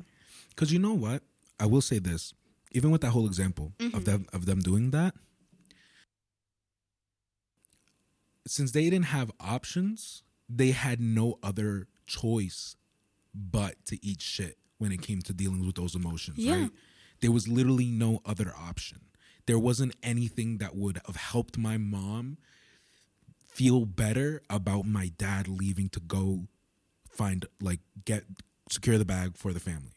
Because 0.49 0.73
you 0.73 0.79
know 0.79 0.93
what? 0.93 1.23
I 1.57 1.65
will 1.65 1.81
say 1.81 1.99
this. 1.99 2.33
Even 2.71 2.91
with 2.91 2.99
that 3.01 3.11
whole 3.11 3.25
example 3.25 3.71
of 3.79 3.85
mm-hmm. 3.85 4.03
them 4.03 4.25
of 4.33 4.45
them 4.45 4.59
doing 4.59 4.91
that, 4.91 5.13
since 8.45 8.71
they 8.71 8.83
didn't 8.89 9.05
have 9.05 9.31
options, 9.39 10.23
they 10.49 10.71
had 10.71 10.99
no 10.99 11.39
other 11.41 11.87
choice 12.05 12.75
but 13.33 13.75
to 13.85 14.03
eat 14.05 14.21
shit 14.21 14.57
when 14.77 14.91
it 14.91 15.01
came 15.01 15.21
to 15.21 15.33
dealing 15.33 15.65
with 15.65 15.75
those 15.75 15.95
emotions, 15.95 16.37
Yeah. 16.37 16.61
right? 16.61 16.71
There 17.21 17.31
was 17.31 17.47
literally 17.47 17.89
no 17.91 18.21
other 18.25 18.53
option. 18.57 19.01
There 19.45 19.59
wasn't 19.59 19.95
anything 20.03 20.57
that 20.57 20.75
would 20.75 20.99
have 21.05 21.15
helped 21.15 21.57
my 21.57 21.77
mom 21.77 22.37
feel 23.47 23.85
better 23.85 24.41
about 24.49 24.85
my 24.85 25.11
dad 25.17 25.47
leaving 25.47 25.89
to 25.89 25.99
go 25.99 26.47
find 27.09 27.45
like 27.61 27.79
get 28.03 28.25
secure 28.69 28.97
the 28.97 29.05
bag 29.05 29.37
for 29.37 29.53
the 29.53 29.59
family. 29.59 29.93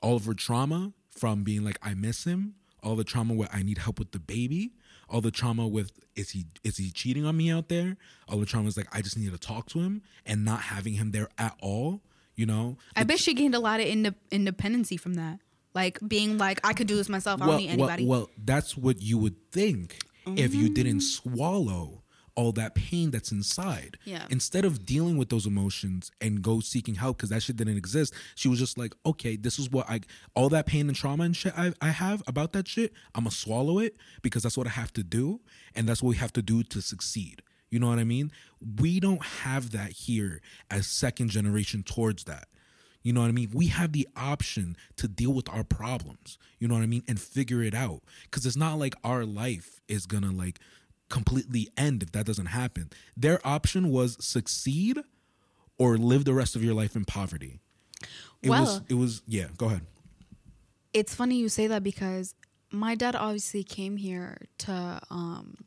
All 0.00 0.16
of 0.16 0.24
her 0.24 0.34
trauma 0.34 0.92
from 1.10 1.44
being 1.44 1.64
like 1.64 1.78
I 1.82 1.94
miss 1.94 2.24
him, 2.24 2.54
all 2.82 2.96
the 2.96 3.04
trauma 3.04 3.34
where 3.34 3.48
I 3.52 3.62
need 3.62 3.78
help 3.78 3.98
with 3.98 4.12
the 4.12 4.18
baby, 4.18 4.72
all 5.12 5.20
the 5.20 5.30
trauma 5.30 5.68
with 5.68 5.92
is 6.16 6.30
he 6.30 6.46
is 6.64 6.76
he 6.78 6.90
cheating 6.90 7.24
on 7.26 7.36
me 7.36 7.50
out 7.50 7.68
there? 7.68 7.96
All 8.28 8.38
the 8.38 8.46
trauma 8.46 8.68
is 8.68 8.76
like 8.76 8.88
I 8.92 9.02
just 9.02 9.16
need 9.18 9.30
to 9.32 9.38
talk 9.38 9.68
to 9.70 9.80
him 9.80 10.02
and 10.26 10.44
not 10.44 10.60
having 10.62 10.94
him 10.94 11.10
there 11.12 11.28
at 11.38 11.54
all, 11.60 12.00
you 12.34 12.46
know? 12.46 12.76
I 12.96 13.04
bet 13.04 13.18
she 13.20 13.34
gained 13.34 13.54
a 13.54 13.60
lot 13.60 13.80
of 13.80 13.86
inde- 13.86 14.14
independency 14.30 14.96
from 14.96 15.14
that. 15.14 15.38
Like 15.74 15.98
being 16.06 16.36
like, 16.38 16.60
I 16.66 16.72
could 16.72 16.86
do 16.86 16.96
this 16.96 17.08
myself. 17.08 17.40
I 17.40 17.46
don't 17.46 17.56
need 17.58 17.68
anybody. 17.70 18.04
Well, 18.06 18.20
well, 18.20 18.30
that's 18.44 18.76
what 18.76 19.00
you 19.00 19.18
would 19.18 19.36
think 19.52 19.98
if 20.26 20.54
you 20.54 20.68
didn't 20.68 20.98
Mm. 20.98 21.02
swallow 21.02 22.01
all 22.34 22.52
that 22.52 22.74
pain 22.74 23.10
that's 23.10 23.32
inside. 23.32 23.98
Yeah. 24.04 24.26
Instead 24.30 24.64
of 24.64 24.86
dealing 24.86 25.16
with 25.16 25.28
those 25.28 25.46
emotions 25.46 26.10
and 26.20 26.42
go 26.42 26.60
seeking 26.60 26.94
help 26.94 27.18
because 27.18 27.30
that 27.30 27.42
shit 27.42 27.56
didn't 27.56 27.76
exist, 27.76 28.14
she 28.34 28.48
was 28.48 28.58
just 28.58 28.78
like, 28.78 28.94
okay, 29.04 29.36
this 29.36 29.58
is 29.58 29.70
what 29.70 29.88
I 29.88 30.00
all 30.34 30.48
that 30.50 30.66
pain 30.66 30.88
and 30.88 30.96
trauma 30.96 31.24
and 31.24 31.36
shit 31.36 31.52
I, 31.56 31.72
I 31.80 31.88
have 31.88 32.22
about 32.26 32.52
that 32.52 32.68
shit. 32.68 32.92
I'm 33.14 33.24
gonna 33.24 33.32
swallow 33.32 33.78
it 33.78 33.96
because 34.22 34.42
that's 34.42 34.56
what 34.56 34.66
I 34.66 34.70
have 34.70 34.92
to 34.94 35.02
do, 35.02 35.40
and 35.74 35.88
that's 35.88 36.02
what 36.02 36.10
we 36.10 36.16
have 36.16 36.32
to 36.34 36.42
do 36.42 36.62
to 36.62 36.80
succeed. 36.80 37.42
You 37.70 37.78
know 37.78 37.88
what 37.88 37.98
I 37.98 38.04
mean? 38.04 38.30
We 38.80 39.00
don't 39.00 39.24
have 39.24 39.70
that 39.70 39.92
here 39.92 40.40
as 40.70 40.86
second 40.86 41.30
generation 41.30 41.82
towards 41.82 42.24
that. 42.24 42.48
You 43.02 43.12
know 43.12 43.20
what 43.20 43.28
I 43.28 43.32
mean? 43.32 43.50
We 43.52 43.66
have 43.66 43.92
the 43.92 44.08
option 44.16 44.76
to 44.96 45.08
deal 45.08 45.32
with 45.32 45.48
our 45.48 45.64
problems. 45.64 46.38
You 46.58 46.68
know 46.68 46.74
what 46.74 46.82
I 46.82 46.86
mean? 46.86 47.02
And 47.08 47.20
figure 47.20 47.62
it 47.62 47.74
out. 47.74 48.02
Cause 48.30 48.46
it's 48.46 48.56
not 48.56 48.78
like 48.78 48.94
our 49.02 49.24
life 49.24 49.80
is 49.88 50.06
gonna 50.06 50.30
like 50.30 50.60
completely 51.12 51.68
end 51.76 52.02
if 52.02 52.10
that 52.12 52.26
doesn't 52.26 52.46
happen. 52.46 52.90
Their 53.16 53.38
option 53.46 53.90
was 53.90 54.16
succeed 54.24 54.98
or 55.78 55.96
live 55.98 56.24
the 56.24 56.34
rest 56.34 56.56
of 56.56 56.64
your 56.64 56.74
life 56.74 56.96
in 56.96 57.04
poverty. 57.04 57.60
It 58.42 58.50
was 58.50 58.80
it 58.88 58.94
was 58.94 59.22
yeah, 59.28 59.46
go 59.56 59.66
ahead. 59.66 59.82
it's 60.92 61.14
funny 61.14 61.36
you 61.36 61.48
say 61.48 61.68
that 61.68 61.82
because 61.84 62.34
my 62.72 62.94
dad 62.96 63.14
obviously 63.14 63.62
came 63.62 63.96
here 63.96 64.38
to 64.58 65.00
um 65.10 65.64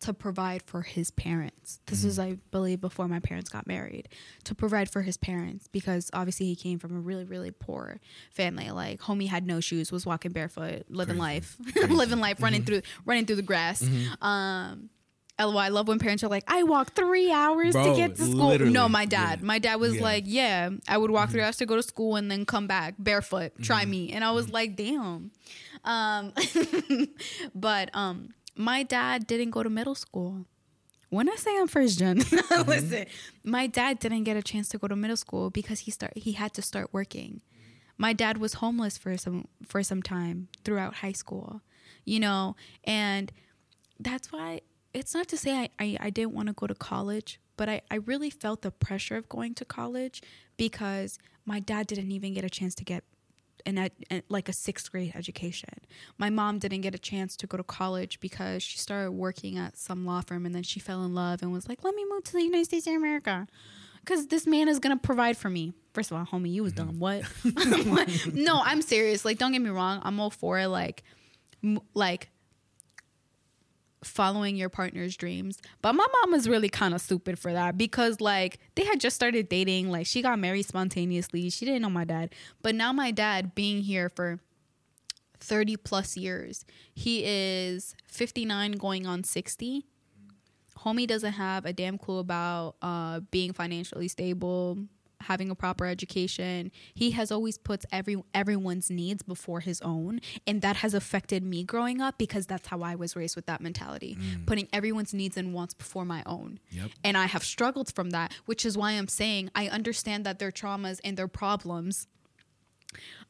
to 0.00 0.12
provide 0.12 0.62
for 0.62 0.82
his 0.82 1.10
parents. 1.10 1.80
This 1.86 2.04
was 2.04 2.18
I 2.18 2.38
believe 2.50 2.80
before 2.80 3.08
my 3.08 3.20
parents 3.20 3.50
got 3.50 3.66
married. 3.66 4.08
To 4.44 4.54
provide 4.54 4.90
for 4.90 5.02
his 5.02 5.16
parents 5.16 5.68
because 5.68 6.10
obviously 6.12 6.46
he 6.46 6.56
came 6.56 6.78
from 6.78 6.96
a 6.96 7.00
really 7.00 7.24
really 7.24 7.50
poor 7.50 8.00
family. 8.30 8.70
Like 8.70 9.00
homie 9.00 9.28
had 9.28 9.46
no 9.46 9.60
shoes, 9.60 9.90
was 9.92 10.04
walking 10.06 10.32
barefoot, 10.32 10.84
living 10.88 11.18
life. 11.18 11.56
living 11.88 12.20
life 12.20 12.42
running 12.42 12.64
through 12.64 12.82
running 13.04 13.26
through 13.26 13.36
the 13.36 13.42
grass. 13.42 13.82
Um 14.20 14.90
LOL, 15.38 15.58
I 15.58 15.68
love 15.68 15.86
when 15.86 15.98
parents 15.98 16.24
are 16.24 16.28
like, 16.28 16.44
I 16.48 16.62
walk 16.62 16.94
three 16.94 17.30
hours 17.30 17.72
Bro, 17.74 17.90
to 17.90 17.96
get 17.96 18.16
to 18.16 18.22
school. 18.24 18.46
literally, 18.48 18.72
No, 18.72 18.88
my 18.88 19.04
dad. 19.04 19.40
yeah. 19.40 19.46
My 19.46 19.58
dad 19.58 19.74
was 19.76 19.96
Yeah. 19.96 20.02
like, 20.02 20.24
Yeah, 20.26 20.70
I 20.88 20.96
would 20.96 21.10
walk 21.10 21.28
three 21.28 21.42
hours 21.42 21.58
to 21.58 21.66
go 21.66 21.76
to 21.76 21.82
school 21.82 22.16
and 22.16 22.30
then 22.30 22.46
come 22.46 22.66
back 22.66 22.94
barefoot. 22.98 23.52
Try 23.60 23.84
me. 23.84 24.12
And 24.12 24.24
I 24.24 24.30
was 24.30 24.48
like, 24.48 24.76
damn. 24.76 25.30
Um 25.84 26.32
but 27.54 27.90
um 27.94 28.30
my 28.56 28.82
dad 28.82 29.26
didn't 29.26 29.50
go 29.50 29.62
to 29.62 29.70
middle 29.70 29.94
school. 29.94 30.46
When 31.10 31.28
I 31.28 31.36
say 31.36 31.56
I'm 31.56 31.68
first 31.68 31.98
gen, 31.98 32.18
listen, 32.18 32.48
mm-hmm. 32.50 33.50
my 33.50 33.66
dad 33.66 34.00
didn't 34.00 34.24
get 34.24 34.36
a 34.36 34.42
chance 34.42 34.68
to 34.70 34.78
go 34.78 34.88
to 34.88 34.96
middle 34.96 35.16
school 35.16 35.50
because 35.50 35.80
he 35.80 35.90
start 35.90 36.16
he 36.16 36.32
had 36.32 36.52
to 36.54 36.62
start 36.62 36.92
working. 36.92 37.42
My 37.96 38.12
dad 38.12 38.38
was 38.38 38.54
homeless 38.54 38.98
for 38.98 39.16
some 39.16 39.46
for 39.64 39.82
some 39.82 40.02
time 40.02 40.48
throughout 40.64 40.96
high 40.96 41.12
school, 41.12 41.60
you 42.04 42.18
know, 42.18 42.56
and 42.82 43.30
that's 44.00 44.32
why 44.32 44.62
it's 44.92 45.14
not 45.14 45.28
to 45.28 45.36
say 45.36 45.52
I, 45.52 45.70
I, 45.78 45.96
I 46.00 46.10
didn't 46.10 46.32
want 46.32 46.48
to 46.48 46.54
go 46.54 46.66
to 46.66 46.74
college, 46.74 47.38
but 47.56 47.68
I, 47.68 47.82
I 47.90 47.96
really 47.96 48.30
felt 48.30 48.62
the 48.62 48.70
pressure 48.70 49.16
of 49.16 49.28
going 49.28 49.54
to 49.54 49.64
college 49.64 50.22
because 50.56 51.18
my 51.44 51.60
dad 51.60 51.86
didn't 51.86 52.10
even 52.10 52.34
get 52.34 52.44
a 52.44 52.50
chance 52.50 52.74
to 52.76 52.84
get 52.84 53.04
an 53.66 53.78
ed, 53.78 54.22
like 54.28 54.48
a 54.48 54.52
sixth 54.52 54.90
grade 54.90 55.12
education. 55.14 55.74
My 56.16 56.30
mom 56.30 56.58
didn't 56.58 56.80
get 56.80 56.94
a 56.94 56.98
chance 56.98 57.36
to 57.36 57.46
go 57.46 57.56
to 57.56 57.64
college 57.64 58.20
because 58.20 58.62
she 58.62 58.78
started 58.78 59.10
working 59.10 59.58
at 59.58 59.76
some 59.76 60.06
law 60.06 60.20
firm 60.20 60.46
and 60.46 60.54
then 60.54 60.62
she 60.62 60.80
fell 60.80 61.04
in 61.04 61.14
love 61.14 61.42
and 61.42 61.52
was 61.52 61.68
like, 61.68 61.84
"Let 61.84 61.94
me 61.94 62.04
move 62.08 62.24
to 62.24 62.32
the 62.32 62.42
United 62.42 62.66
States 62.66 62.86
of 62.86 62.94
America." 62.94 63.46
Because 64.00 64.28
this 64.28 64.46
man 64.46 64.68
is 64.68 64.78
gonna 64.78 64.96
provide 64.96 65.36
for 65.36 65.50
me. 65.50 65.72
First 65.92 66.12
of 66.12 66.16
all, 66.16 66.24
homie, 66.24 66.52
you 66.52 66.62
was 66.62 66.72
mm-hmm. 66.72 66.98
dumb. 66.98 67.90
What? 67.90 68.34
no, 68.34 68.62
I'm 68.64 68.82
serious. 68.82 69.24
Like, 69.24 69.38
don't 69.38 69.52
get 69.52 69.60
me 69.60 69.70
wrong. 69.70 70.00
I'm 70.04 70.20
all 70.20 70.30
for 70.30 70.58
it. 70.60 70.68
Like, 70.68 71.02
m- 71.64 71.80
like 71.94 72.30
following 74.06 74.56
your 74.56 74.68
partner's 74.68 75.16
dreams. 75.16 75.60
But 75.82 75.94
my 75.94 76.06
mom 76.22 76.32
was 76.32 76.48
really 76.48 76.68
kind 76.68 76.94
of 76.94 77.00
stupid 77.00 77.38
for 77.38 77.52
that 77.52 77.76
because 77.76 78.20
like 78.20 78.58
they 78.74 78.84
had 78.84 79.00
just 79.00 79.16
started 79.16 79.48
dating. 79.48 79.90
Like 79.90 80.06
she 80.06 80.22
got 80.22 80.38
married 80.38 80.64
spontaneously. 80.64 81.50
She 81.50 81.64
didn't 81.64 81.82
know 81.82 81.90
my 81.90 82.04
dad. 82.04 82.34
But 82.62 82.74
now 82.74 82.92
my 82.92 83.10
dad 83.10 83.54
being 83.54 83.82
here 83.82 84.08
for 84.08 84.40
30 85.40 85.76
plus 85.76 86.16
years, 86.16 86.64
he 86.94 87.22
is 87.24 87.94
59 88.08 88.72
going 88.72 89.06
on 89.06 89.24
60. 89.24 89.84
Homie 90.78 91.06
doesn't 91.06 91.32
have 91.32 91.64
a 91.64 91.72
damn 91.72 91.98
clue 91.98 92.18
about 92.18 92.76
uh, 92.80 93.20
being 93.30 93.52
financially 93.52 94.08
stable, 94.08 94.78
having 95.26 95.50
a 95.50 95.54
proper 95.54 95.86
education. 95.86 96.72
He 96.94 97.12
has 97.12 97.30
always 97.30 97.58
puts 97.58 97.86
every 97.92 98.22
everyone's 98.34 98.90
needs 98.90 99.22
before 99.22 99.60
his 99.60 99.80
own, 99.82 100.20
and 100.46 100.62
that 100.62 100.76
has 100.76 100.94
affected 100.94 101.42
me 101.42 101.62
growing 101.64 102.00
up 102.00 102.18
because 102.18 102.46
that's 102.46 102.68
how 102.68 102.82
I 102.82 102.94
was 102.94 103.14
raised 103.14 103.36
with 103.36 103.46
that 103.46 103.60
mentality, 103.60 104.18
putting 104.46 104.68
everyone's 104.72 105.14
needs 105.14 105.36
and 105.36 105.54
wants 105.54 105.74
before 105.74 106.04
my 106.04 106.22
own. 106.26 106.58
Yep. 106.70 106.90
And 107.04 107.16
I 107.16 107.26
have 107.26 107.44
struggled 107.44 107.92
from 107.94 108.10
that, 108.10 108.32
which 108.46 108.64
is 108.64 108.76
why 108.76 108.92
I'm 108.92 109.08
saying 109.08 109.50
I 109.54 109.68
understand 109.68 110.24
that 110.26 110.38
their 110.38 110.50
traumas 110.50 111.00
and 111.04 111.16
their 111.16 111.28
problems 111.28 112.06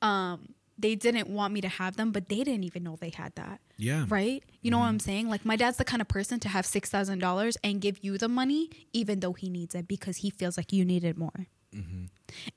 um 0.02 0.54
they 0.78 0.94
didn't 0.94 1.28
want 1.28 1.54
me 1.54 1.60
to 1.62 1.68
have 1.68 1.96
them, 1.96 2.12
but 2.12 2.28
they 2.28 2.44
didn't 2.44 2.64
even 2.64 2.82
know 2.82 2.96
they 3.00 3.10
had 3.10 3.34
that. 3.36 3.60
Yeah. 3.78 4.04
Right? 4.08 4.44
You 4.60 4.70
know 4.70 4.78
what 4.78 4.86
I'm 4.86 5.00
saying? 5.00 5.28
Like 5.28 5.44
my 5.44 5.56
dad's 5.56 5.78
the 5.78 5.84
kind 5.84 6.02
of 6.02 6.08
person 6.08 6.38
to 6.40 6.48
have 6.48 6.66
six 6.66 6.90
thousand 6.90 7.20
dollars 7.20 7.56
and 7.64 7.80
give 7.80 8.04
you 8.04 8.18
the 8.18 8.28
money 8.28 8.70
even 8.92 9.20
though 9.20 9.32
he 9.32 9.48
needs 9.48 9.74
it 9.74 9.88
because 9.88 10.18
he 10.18 10.30
feels 10.30 10.56
like 10.56 10.72
you 10.72 10.84
need 10.84 11.04
it 11.04 11.16
more. 11.16 11.46
Mm-hmm. 11.76 12.04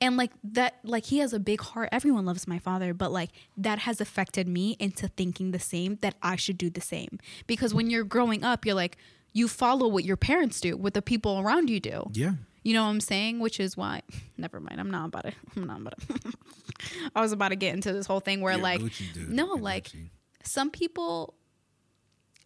And 0.01 0.17
like 0.17 0.31
that, 0.43 0.75
like 0.83 1.05
he 1.05 1.19
has 1.19 1.33
a 1.33 1.39
big 1.39 1.61
heart. 1.61 1.89
Everyone 1.91 2.25
loves 2.25 2.47
my 2.47 2.59
father, 2.59 2.93
but 2.93 3.11
like 3.11 3.29
that 3.57 3.79
has 3.79 4.01
affected 4.01 4.47
me 4.47 4.75
into 4.79 5.07
thinking 5.07 5.51
the 5.51 5.59
same 5.59 5.97
that 6.01 6.15
I 6.21 6.35
should 6.35 6.57
do 6.57 6.69
the 6.69 6.81
same. 6.81 7.19
Because 7.47 7.73
when 7.73 7.89
you're 7.89 8.03
growing 8.03 8.43
up, 8.43 8.65
you're 8.65 8.75
like 8.75 8.97
you 9.33 9.47
follow 9.47 9.87
what 9.87 10.03
your 10.03 10.17
parents 10.17 10.59
do, 10.59 10.75
what 10.75 10.93
the 10.93 11.01
people 11.01 11.39
around 11.39 11.69
you 11.69 11.79
do. 11.79 12.09
Yeah. 12.13 12.33
You 12.63 12.73
know 12.73 12.83
what 12.83 12.89
I'm 12.89 12.99
saying? 13.01 13.39
Which 13.39 13.59
is 13.59 13.77
why, 13.77 14.01
never 14.37 14.59
mind. 14.59 14.79
I'm 14.79 14.91
not 14.91 15.07
about 15.07 15.25
it. 15.25 15.35
I'm 15.55 15.67
not 15.67 15.81
about 15.81 15.93
it. 15.97 16.35
I 17.15 17.21
was 17.21 17.31
about 17.31 17.49
to 17.49 17.55
get 17.55 17.73
into 17.73 17.93
this 17.93 18.05
whole 18.05 18.19
thing 18.19 18.41
where, 18.41 18.53
You're 18.53 18.61
like, 18.61 18.81
Gucci, 18.81 19.27
no, 19.27 19.45
like, 19.53 19.89
Gucci. 19.89 20.09
some 20.43 20.69
people, 20.69 21.35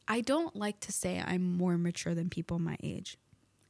I 0.07 0.21
don't 0.21 0.55
like 0.55 0.79
to 0.81 0.91
say 0.91 1.23
I'm 1.25 1.55
more 1.55 1.77
mature 1.77 2.13
than 2.13 2.29
people 2.29 2.59
my 2.59 2.77
age. 2.83 3.17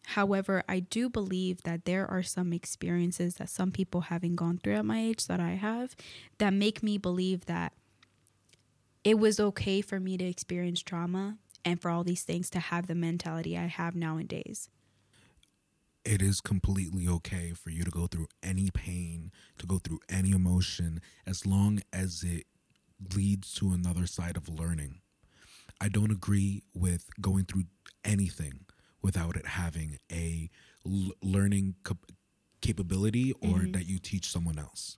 However, 0.08 0.64
I 0.68 0.80
do 0.82 1.10
believe 1.10 1.64
that 1.64 1.86
there 1.86 2.06
are 2.10 2.24
some 2.24 2.54
experiences 2.54 3.36
that 3.36 3.50
some 3.50 3.72
people 3.72 4.02
haven't 4.02 4.36
gone 4.36 4.58
through 4.58 4.76
at 4.76 4.86
my 4.86 5.00
age 5.02 5.28
that 5.28 5.40
I 5.40 5.52
have 5.52 5.96
that 6.40 6.54
make 6.54 6.84
me 6.84 6.98
believe 6.98 7.46
that 7.46 7.74
it 9.04 9.18
was 9.20 9.40
okay 9.40 9.82
for 9.82 10.00
me 10.00 10.18
to 10.18 10.26
experience 10.26 10.82
trauma 10.82 11.38
and 11.66 11.82
for 11.82 11.90
all 11.90 12.04
these 12.04 12.24
things 12.24 12.50
to 12.52 12.60
have 12.60 12.88
the 12.88 12.96
mentality 12.96 13.58
I 13.58 13.66
have 13.68 13.96
nowadays. 13.96 14.70
it 16.06 16.22
is 16.22 16.42
completely 16.42 17.08
okay 17.08 17.54
for 17.54 17.70
you 17.70 17.84
to 17.84 17.92
go 17.92 18.08
through 18.08 18.28
any 18.42 18.70
pain, 18.70 19.32
to 19.58 19.66
go 19.66 19.78
through 19.80 20.00
any 20.10 20.32
emotion, 20.32 21.02
as 21.26 21.46
long 21.46 21.80
as 21.94 22.24
it 22.24 22.46
leads 23.16 23.54
to 23.54 23.72
another 23.72 24.06
side 24.06 24.36
of 24.36 24.50
learning. 24.50 25.00
I 25.80 25.88
don't 25.90 26.12
agree 26.12 26.64
with 26.74 27.10
going 27.22 27.46
through 27.46 27.64
anything 28.04 28.66
without 29.04 29.36
it 29.36 29.46
having 29.46 30.00
a 30.12 30.50
l- 30.86 31.12
learning 31.22 31.76
cap- 31.86 32.12
capability 32.62 33.34
or 33.34 33.60
mm-hmm. 33.60 33.72
that 33.74 33.86
you 33.86 34.00
teach 34.00 34.26
someone 34.32 34.58
else. 34.58 34.98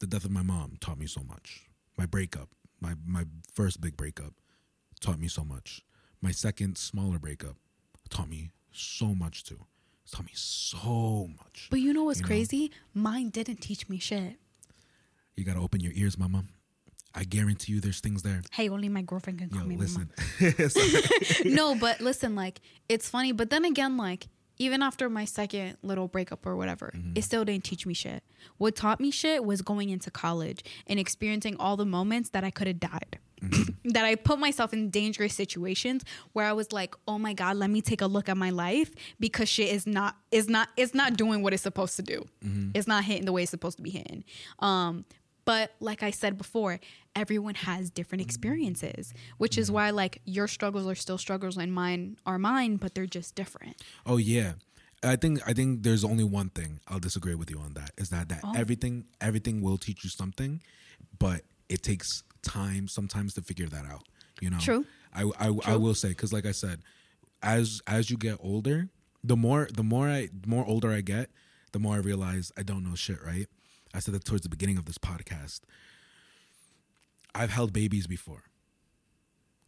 The 0.00 0.06
death 0.06 0.24
of 0.24 0.30
my 0.30 0.42
mom 0.42 0.76
taught 0.80 0.98
me 0.98 1.06
so 1.06 1.22
much. 1.22 1.68
My 1.96 2.04
breakup, 2.06 2.50
my 2.80 2.94
my 3.06 3.24
first 3.52 3.80
big 3.80 3.96
breakup, 3.96 4.34
taught 5.00 5.18
me 5.18 5.28
so 5.28 5.44
much. 5.44 5.82
My 6.20 6.30
second 6.32 6.76
smaller 6.76 7.18
breakup 7.18 7.56
taught 8.10 8.28
me 8.28 8.50
so 8.72 9.14
much 9.14 9.44
too. 9.44 9.66
It's 10.02 10.12
taught 10.12 10.26
me 10.26 10.32
so 10.34 11.28
much. 11.38 11.68
But 11.70 11.80
you 11.80 11.92
know 11.92 12.04
what's 12.04 12.20
You 12.20 12.24
know? 12.24 12.28
crazy? 12.28 12.72
Mine 12.94 13.30
didn't 13.30 13.60
teach 13.60 13.88
me 13.88 13.98
shit. 13.98 14.36
You 15.36 15.44
gotta 15.44 15.60
open 15.60 15.80
your 15.80 15.92
ears, 15.94 16.18
mama. 16.18 16.44
I 17.18 17.24
guarantee 17.24 17.72
you, 17.72 17.80
there's 17.80 17.98
things 18.00 18.22
there. 18.22 18.42
Hey, 18.52 18.68
only 18.68 18.88
my 18.88 19.02
girlfriend 19.02 19.40
can 19.40 19.50
call 19.50 19.62
Yo, 19.62 19.66
me 19.66 19.76
listen. 19.76 20.08
no, 21.44 21.74
but 21.74 22.00
listen, 22.00 22.34
like 22.36 22.60
it's 22.88 23.10
funny. 23.10 23.32
But 23.32 23.50
then 23.50 23.64
again, 23.64 23.96
like 23.96 24.28
even 24.58 24.82
after 24.82 25.08
my 25.10 25.24
second 25.24 25.76
little 25.82 26.06
breakup 26.08 26.46
or 26.46 26.56
whatever, 26.56 26.92
Mm-hmm. 26.96 27.12
it 27.16 27.24
still 27.24 27.44
didn't 27.44 27.64
teach 27.64 27.86
me 27.86 27.94
shit. 27.94 28.22
What 28.58 28.76
taught 28.76 29.00
me 29.00 29.10
shit 29.10 29.44
was 29.44 29.62
going 29.62 29.90
into 29.90 30.10
college 30.10 30.62
and 30.86 30.98
experiencing 30.98 31.56
all 31.58 31.76
the 31.76 31.84
moments 31.84 32.30
that 32.30 32.44
I 32.44 32.50
could 32.50 32.66
have 32.68 32.80
died. 32.80 33.18
Mm-hmm. 33.42 33.72
that 33.90 34.04
I 34.04 34.16
put 34.16 34.38
myself 34.40 34.72
in 34.72 34.90
dangerous 34.90 35.32
situations 35.34 36.04
where 36.32 36.44
I 36.46 36.52
was 36.52 36.72
like, 36.72 36.94
"Oh 37.06 37.18
my 37.18 37.34
god, 37.34 37.56
let 37.56 37.70
me 37.70 37.80
take 37.80 38.00
a 38.00 38.06
look 38.06 38.28
at 38.28 38.36
my 38.36 38.50
life 38.50 38.92
because 39.20 39.48
shit 39.48 39.72
is 39.72 39.86
not 39.86 40.16
is 40.32 40.48
not 40.48 40.68
it's 40.76 40.92
not 40.94 41.16
doing 41.16 41.42
what 41.42 41.52
it's 41.52 41.62
supposed 41.62 41.94
to 41.96 42.02
do. 42.02 42.24
Mm-hmm. 42.44 42.70
It's 42.74 42.88
not 42.88 43.04
hitting 43.04 43.24
the 43.26 43.32
way 43.32 43.42
it's 43.42 43.50
supposed 43.52 43.76
to 43.76 43.82
be 43.82 43.90
hitting." 43.90 44.24
Um, 44.58 45.04
but 45.48 45.72
like 45.80 46.02
I 46.02 46.10
said 46.10 46.36
before, 46.36 46.78
everyone 47.16 47.54
has 47.54 47.88
different 47.88 48.20
experiences, 48.20 49.14
which 49.38 49.56
is 49.56 49.70
why 49.70 49.88
like 49.88 50.20
your 50.26 50.46
struggles 50.46 50.86
are 50.86 50.94
still 50.94 51.16
struggles 51.16 51.56
and 51.56 51.72
mine 51.72 52.18
are 52.26 52.38
mine, 52.38 52.76
but 52.76 52.94
they're 52.94 53.06
just 53.06 53.34
different. 53.34 53.82
Oh 54.04 54.18
yeah. 54.18 54.52
I 55.02 55.16
think 55.16 55.40
I 55.48 55.54
think 55.54 55.84
there's 55.84 56.04
only 56.04 56.22
one 56.24 56.50
thing 56.50 56.80
I'll 56.86 56.98
disagree 56.98 57.34
with 57.34 57.50
you 57.50 57.60
on 57.60 57.72
that 57.80 57.92
is 57.96 58.10
that 58.10 58.28
that 58.28 58.40
Oh. 58.44 58.52
everything 58.54 59.06
everything 59.22 59.62
will 59.62 59.78
teach 59.78 60.04
you 60.04 60.10
something, 60.10 60.60
but 61.18 61.40
it 61.70 61.82
takes 61.82 62.22
time 62.42 62.86
sometimes 62.86 63.32
to 63.34 63.40
figure 63.40 63.68
that 63.68 63.86
out. 63.86 64.02
You 64.42 64.50
know. 64.50 64.58
True. 64.58 64.84
I 65.14 65.22
I, 65.40 65.46
I 65.64 65.76
will 65.76 65.94
say 65.94 66.08
because 66.10 66.30
like 66.30 66.44
I 66.44 66.52
said, 66.52 66.82
as 67.42 67.80
as 67.86 68.10
you 68.10 68.18
get 68.18 68.36
older, 68.40 68.90
the 69.24 69.36
more 69.36 69.66
the 69.72 69.82
more 69.82 70.08
I 70.10 70.28
the 70.38 70.48
more 70.48 70.66
older 70.66 70.90
I 70.92 71.00
get, 71.00 71.30
the 71.72 71.78
more 71.78 71.94
I 71.94 72.00
realize 72.00 72.52
I 72.58 72.64
don't 72.64 72.84
know 72.84 72.96
shit. 72.96 73.24
Right. 73.24 73.48
I 73.98 74.00
said 74.00 74.14
that 74.14 74.24
towards 74.24 74.44
the 74.44 74.48
beginning 74.48 74.78
of 74.78 74.84
this 74.84 74.96
podcast. 74.96 75.62
I've 77.34 77.50
held 77.50 77.72
babies 77.72 78.06
before. 78.06 78.44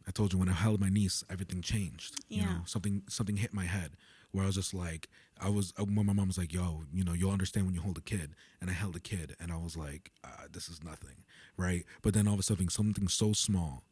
I 0.07 0.11
told 0.11 0.31
you 0.31 0.39
when 0.39 0.47
I 0.47 0.53
held 0.53 0.79
my 0.79 0.87
niece, 0.87 1.21
everything 1.29 1.61
changed. 1.61 2.15
You 2.29 2.43
know, 2.43 2.47
Yeah. 2.49 2.65
something 2.65 3.03
something 3.09 3.35
hit 3.35 3.53
my 3.53 3.65
head 3.65 3.97
where 4.31 4.43
I 4.45 4.47
was 4.47 4.55
just 4.55 4.73
like, 4.73 5.09
I 5.37 5.49
was 5.49 5.73
uh, 5.77 5.83
when 5.83 6.05
my 6.05 6.13
mom 6.13 6.27
was 6.27 6.37
like, 6.37 6.53
"Yo, 6.53 6.85
you 6.93 7.03
know, 7.03 7.11
you'll 7.11 7.31
understand 7.31 7.65
when 7.65 7.75
you 7.75 7.81
hold 7.81 7.97
a 7.97 8.01
kid," 8.01 8.33
and 8.61 8.69
I 8.69 8.73
held 8.73 8.95
a 8.95 9.01
kid, 9.01 9.35
and 9.37 9.51
I 9.51 9.57
was 9.57 9.75
like, 9.75 10.11
uh, 10.23 10.47
"This 10.49 10.69
is 10.69 10.81
nothing," 10.81 11.25
right? 11.57 11.83
But 12.01 12.13
then 12.13 12.25
all 12.25 12.35
of 12.35 12.39
a 12.39 12.43
sudden, 12.43 12.69
something 12.69 13.09
so 13.09 13.33
small, 13.33 13.83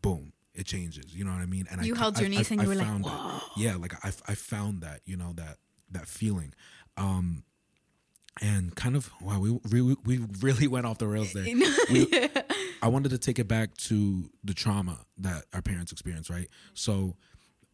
boom, 0.00 0.32
it 0.54 0.64
changes. 0.64 1.14
You 1.14 1.24
know 1.24 1.32
what 1.32 1.40
I 1.42 1.46
mean? 1.46 1.66
And 1.70 1.84
You 1.84 1.94
I, 1.94 1.98
held 1.98 2.16
I- 2.16 2.20
your 2.20 2.30
niece 2.30 2.50
I- 2.50 2.54
and 2.54 2.62
you 2.62 2.68
were 2.68 2.74
like, 2.74 3.02
that. 3.02 3.42
yeah, 3.58 3.74
like 3.76 3.94
I 4.02 4.12
I 4.26 4.34
found 4.34 4.80
that 4.80 5.02
you 5.04 5.16
know 5.18 5.34
that 5.34 5.58
that 5.90 6.08
feeling. 6.08 6.54
Um, 6.96 7.44
and 8.40 8.74
kind 8.74 8.96
of 8.96 9.10
wow, 9.20 9.38
we 9.40 9.50
we 9.70 9.82
we 10.04 10.18
really 10.40 10.66
went 10.74 10.86
off 10.86 10.98
the 10.98 11.06
rails 11.08 11.32
there. 11.32 11.44
We- 11.90 12.28
I 12.82 12.88
wanted 12.88 13.10
to 13.10 13.18
take 13.18 13.38
it 13.38 13.46
back 13.48 13.76
to 13.88 14.30
the 14.42 14.54
trauma 14.54 15.00
that 15.18 15.44
our 15.52 15.60
parents 15.60 15.92
experienced, 15.92 16.30
right? 16.30 16.48
So 16.72 17.16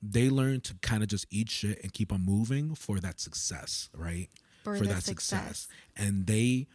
they 0.02 0.28
learned 0.30 0.64
to 0.64 0.74
kind 0.82 1.02
of 1.02 1.08
just 1.08 1.26
eat 1.30 1.48
shit 1.48 1.80
and 1.82 1.92
keep 1.92 2.12
on 2.12 2.24
moving 2.24 2.74
for 2.74 2.98
that 3.00 3.20
success, 3.20 3.88
right? 3.94 4.28
For 4.78 4.84
the 4.84 4.94
success. 5.04 5.68
And 5.96 6.26
they 6.26 6.66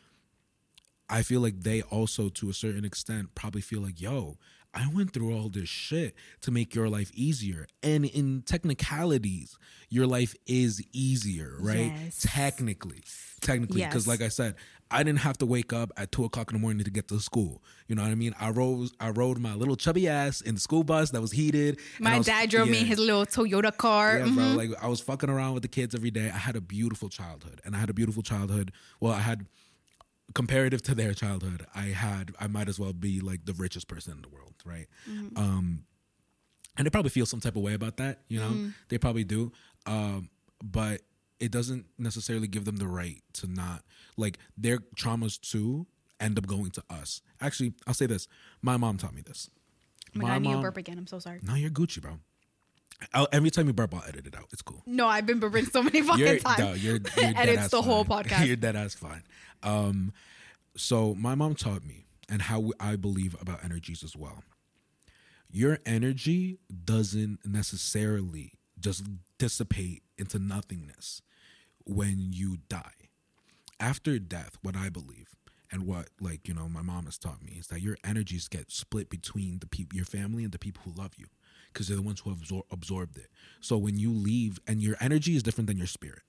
I 1.09 1.23
feel 1.23 1.41
like 1.41 1.59
they 1.61 1.81
also 1.81 2.29
to 2.29 2.49
a 2.49 2.53
certain 2.53 2.85
extent 2.85 3.35
probably 3.35 3.59
feel 3.61 3.81
like, 3.81 3.99
yo, 3.99 4.37
I 4.73 4.87
went 4.93 5.11
through 5.13 5.33
all 5.35 5.49
this 5.49 5.67
shit 5.67 6.15
to 6.41 6.51
make 6.51 6.73
your 6.73 6.87
life 6.89 7.11
easier. 7.13 7.67
And 7.83 8.05
in 8.05 8.41
technicalities, 8.43 9.57
your 9.89 10.07
life 10.07 10.33
is 10.45 10.81
easier, 10.93 11.55
right? 11.59 11.91
Yes. 12.03 12.25
Technically. 12.27 13.03
Technically. 13.41 13.81
Because 13.81 14.03
Yes. 14.03 14.07
like 14.07 14.21
I 14.21 14.29
said, 14.29 14.55
I 14.89 15.03
didn't 15.03 15.19
have 15.19 15.37
to 15.39 15.45
wake 15.45 15.71
up 15.73 15.91
at 15.95 16.11
two 16.11 16.25
o'clock 16.25 16.51
in 16.51 16.55
the 16.57 16.61
morning 16.61 16.83
to 16.83 16.91
get 16.91 17.07
to 17.09 17.19
school. 17.19 17.63
You 17.87 17.95
know 17.95 18.01
what 18.03 18.11
I 18.11 18.15
mean? 18.15 18.33
I 18.39 18.49
rose 18.49 18.91
I 18.99 19.09
rode 19.11 19.39
my 19.39 19.55
little 19.55 19.75
chubby 19.77 20.07
ass 20.07 20.41
in 20.41 20.55
the 20.55 20.61
school 20.61 20.83
bus 20.83 21.11
that 21.11 21.21
was 21.21 21.31
heated. 21.31 21.79
My 21.99 22.17
was- 22.17 22.27
dad 22.27 22.49
drove 22.49 22.67
me 22.67 22.75
yeah. 22.75 22.81
in 22.81 22.87
his 22.87 22.99
little 22.99 23.25
Toyota 23.25 23.75
car. 23.75 24.19
Yeah, 24.19 24.25
Mhm. 24.25 24.35
bro. 24.35 24.45
Like 24.55 24.71
I 24.83 24.87
was 24.87 24.99
fucking 24.99 25.29
around 25.29 25.53
with 25.53 25.63
the 25.63 25.69
kids 25.69 25.95
every 25.95 26.11
day. 26.11 26.29
I 26.29 26.37
had 26.37 26.55
a 26.57 26.61
beautiful 26.61 27.07
childhood, 27.09 27.61
and 27.63 27.75
I 27.75 27.79
had 27.79 27.89
a 27.89 27.93
beautiful 27.93 28.21
childhood. 28.23 28.71
Well, 28.99 29.13
I 29.13 29.21
had 29.21 29.45
comparative 30.33 30.81
to 30.83 30.95
their 30.95 31.13
childhood. 31.13 31.65
I 31.75 31.85
had. 31.87 32.31
I 32.39 32.47
might 32.47 32.67
as 32.69 32.79
well 32.79 32.93
be 32.93 33.19
like 33.21 33.45
the 33.45 33.53
richest 33.53 33.87
person 33.87 34.13
in 34.13 34.21
the 34.21 34.29
world, 34.29 34.55
right? 34.65 34.87
Um, 35.35 35.85
and 36.77 36.85
they 36.85 36.89
probably 36.89 37.09
feel 37.11 37.25
some 37.25 37.39
type 37.39 37.55
of 37.55 37.61
way 37.61 37.73
about 37.73 37.97
that. 37.97 38.19
You 38.27 38.39
know, 38.39 38.71
they 38.89 38.97
probably 38.97 39.23
do. 39.23 39.51
Um, 39.85 40.29
but 40.63 41.01
it 41.39 41.51
doesn't 41.51 41.85
necessarily 41.97 42.47
give 42.47 42.65
them 42.65 42.77
the 42.77 42.87
right 42.87 43.21
to 43.33 43.47
not 43.51 43.83
like 44.15 44.37
their 44.57 44.77
traumas 44.95 45.39
too 45.39 45.87
end 46.19 46.37
up 46.37 46.45
going 46.47 46.69
to 46.71 46.83
us. 46.89 47.21
Actually, 47.41 47.73
I'll 47.87 47.93
say 47.93 48.05
this: 48.05 48.27
my 48.61 48.77
mom 48.77 48.97
taught 48.97 49.13
me 49.15 49.21
this. 49.21 49.49
Oh 50.15 50.19
my 50.19 50.27
god, 50.27 50.33
I 50.33 50.37
need 50.39 50.47
to 50.49 50.53
mom- 50.55 50.61
burp 50.63 50.77
again. 50.77 50.97
I'm 50.97 51.07
so 51.07 51.19
sorry. 51.19 51.39
No, 51.41 51.55
you're 51.55 51.69
Gucci, 51.71 52.01
bro. 52.01 52.19
I'll, 53.15 53.27
every 53.31 53.49
time 53.49 53.65
you 53.65 53.73
burp, 53.73 53.95
I'll 53.95 54.03
edit 54.07 54.27
it 54.27 54.35
out. 54.35 54.45
It's 54.53 54.61
cool. 54.61 54.83
No, 54.85 55.07
I've 55.07 55.25
been 55.25 55.39
burping 55.39 55.71
so 55.71 55.81
many 55.81 56.03
fucking 56.03 56.19
You're, 56.27 56.37
times. 56.37 56.59
no, 56.59 56.73
you're, 56.73 56.91
you're 56.93 56.99
dead 57.15 57.33
and 57.35 57.49
it's 57.49 57.63
ass 57.63 57.71
the 57.71 57.81
whole 57.81 58.05
podcast. 58.13 58.45
you're 58.45 58.55
dead 58.55 58.75
ass 58.75 58.93
fine. 58.93 59.23
Um, 59.63 60.13
so 60.77 61.15
my 61.15 61.35
mom 61.35 61.55
taught 61.55 61.85
me, 61.85 62.05
and 62.29 62.43
how 62.43 62.71
I 62.79 62.95
believe 62.95 63.35
about 63.41 63.63
energies 63.63 64.03
as 64.03 64.15
well. 64.15 64.43
Your 65.51 65.79
energy 65.85 66.59
doesn't 66.85 67.39
necessarily 67.45 68.53
just 68.79 69.03
dissipate 69.37 70.03
into 70.17 70.39
nothingness 70.39 71.21
when 71.85 72.29
you 72.31 72.59
die. 72.69 73.09
After 73.79 74.19
death, 74.19 74.57
what 74.61 74.77
I 74.77 74.89
believe 74.89 75.27
and 75.71 75.87
what 75.87 76.09
like 76.21 76.47
you 76.47 76.53
know 76.53 76.69
my 76.69 76.81
mom 76.81 77.05
has 77.05 77.17
taught 77.17 77.43
me 77.43 77.53
is 77.59 77.67
that 77.67 77.81
your 77.81 77.97
energies 78.05 78.47
get 78.47 78.71
split 78.71 79.09
between 79.09 79.59
the 79.59 79.67
people, 79.67 79.97
your 79.97 80.05
family, 80.05 80.43
and 80.43 80.53
the 80.53 80.59
people 80.59 80.83
who 80.85 81.01
love 81.01 81.13
you, 81.17 81.27
because 81.73 81.87
they're 81.87 81.97
the 81.97 82.03
ones 82.03 82.21
who 82.21 82.33
absor- 82.35 82.63
absorbed 82.71 83.17
it. 83.17 83.27
So 83.61 83.77
when 83.77 83.97
you 83.97 84.11
leave, 84.11 84.59
and 84.67 84.81
your 84.81 84.95
energy 85.01 85.35
is 85.35 85.43
different 85.43 85.67
than 85.67 85.77
your 85.77 85.87
spirit 85.87 86.23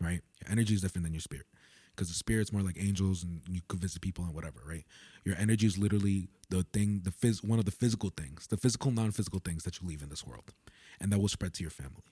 right? 0.00 0.20
Your 0.42 0.52
energy 0.52 0.74
is 0.74 0.82
different 0.82 1.04
than 1.04 1.14
your 1.14 1.20
spirit 1.20 1.46
because 1.94 2.08
the 2.08 2.14
spirit's 2.14 2.52
more 2.52 2.62
like 2.62 2.76
angels 2.78 3.22
and 3.22 3.42
you 3.48 3.60
could 3.68 3.80
visit 3.80 4.00
people 4.02 4.24
and 4.24 4.34
whatever, 4.34 4.60
right? 4.66 4.84
Your 5.24 5.36
energy 5.36 5.66
is 5.66 5.78
literally 5.78 6.28
the 6.50 6.64
thing, 6.72 7.02
the 7.04 7.10
phys- 7.10 7.44
one 7.44 7.58
of 7.58 7.64
the 7.64 7.70
physical 7.70 8.10
things, 8.10 8.46
the 8.46 8.56
physical, 8.56 8.90
non-physical 8.90 9.40
things 9.44 9.64
that 9.64 9.80
you 9.80 9.88
leave 9.88 10.02
in 10.02 10.08
this 10.08 10.26
world, 10.26 10.52
and 11.00 11.12
that 11.12 11.18
will 11.18 11.28
spread 11.28 11.54
to 11.54 11.62
your 11.62 11.70
family. 11.70 12.02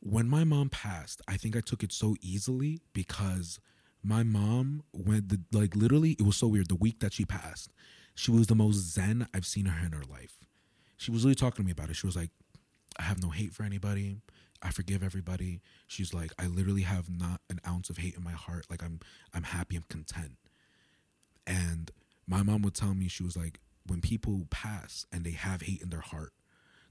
When 0.00 0.28
my 0.28 0.44
mom 0.44 0.68
passed, 0.68 1.22
I 1.28 1.36
think 1.36 1.56
I 1.56 1.60
took 1.60 1.82
it 1.82 1.92
so 1.92 2.16
easily 2.20 2.80
because 2.92 3.60
my 4.02 4.24
mom 4.24 4.82
went 4.92 5.28
the 5.28 5.40
like 5.52 5.76
literally 5.76 6.12
it 6.12 6.22
was 6.22 6.36
so 6.36 6.48
weird. 6.48 6.68
The 6.68 6.74
week 6.74 6.98
that 7.00 7.12
she 7.12 7.24
passed, 7.24 7.72
she 8.14 8.32
was 8.32 8.48
the 8.48 8.56
most 8.56 8.78
zen 8.78 9.28
I've 9.32 9.46
seen 9.46 9.66
her 9.66 9.86
in 9.86 9.92
her 9.92 10.02
life. 10.10 10.38
She 10.96 11.12
was 11.12 11.24
really 11.24 11.36
talking 11.36 11.62
to 11.62 11.66
me 11.66 11.72
about 11.72 11.90
it. 11.90 11.96
She 11.96 12.06
was 12.06 12.16
like, 12.16 12.30
I 12.98 13.02
have 13.04 13.22
no 13.22 13.30
hate 13.30 13.52
for 13.52 13.62
anybody. 13.62 14.16
I 14.62 14.70
forgive 14.70 15.02
everybody. 15.02 15.60
She's 15.86 16.14
like, 16.14 16.32
I 16.38 16.46
literally 16.46 16.82
have 16.82 17.10
not 17.10 17.40
an 17.50 17.60
ounce 17.66 17.90
of 17.90 17.98
hate 17.98 18.14
in 18.14 18.22
my 18.22 18.32
heart. 18.32 18.66
Like 18.70 18.82
I'm 18.82 19.00
I'm 19.34 19.42
happy, 19.44 19.76
I'm 19.76 19.84
content. 19.88 20.36
And 21.46 21.90
my 22.26 22.42
mom 22.42 22.62
would 22.62 22.74
tell 22.74 22.94
me, 22.94 23.08
she 23.08 23.24
was 23.24 23.36
like, 23.36 23.58
when 23.86 24.00
people 24.00 24.46
pass 24.50 25.06
and 25.12 25.24
they 25.24 25.32
have 25.32 25.62
hate 25.62 25.82
in 25.82 25.90
their 25.90 26.00
heart, 26.00 26.32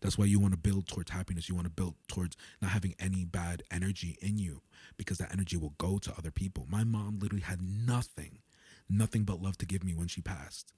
that's 0.02 0.18
why 0.18 0.26
you 0.26 0.39
want 0.39 0.53
to 0.53 0.60
build 0.60 0.88
towards 0.88 1.11
happiness. 1.11 1.48
You 1.48 1.56
want 1.56 1.68
to 1.68 1.72
build 1.72 1.95
towards 2.07 2.35
not 2.61 2.72
having 2.72 2.95
any 2.99 3.23
bad 3.23 3.64
energy 3.72 4.18
in 4.22 4.39
you 4.39 4.61
because 4.98 5.19
that 5.19 5.31
energy 5.31 5.57
will 5.57 5.76
go 5.77 5.99
to 5.99 6.14
other 6.18 6.31
people. 6.31 6.65
My 6.69 6.84
mom 6.84 7.19
literally 7.19 7.43
had 7.43 7.61
nothing, 7.61 8.39
nothing 8.89 9.23
but 9.23 9.41
love 9.41 9.57
to 9.60 9.65
give 9.65 9.84
me 9.84 9.93
when 9.93 10.07
she 10.07 10.22
passed. 10.22 10.73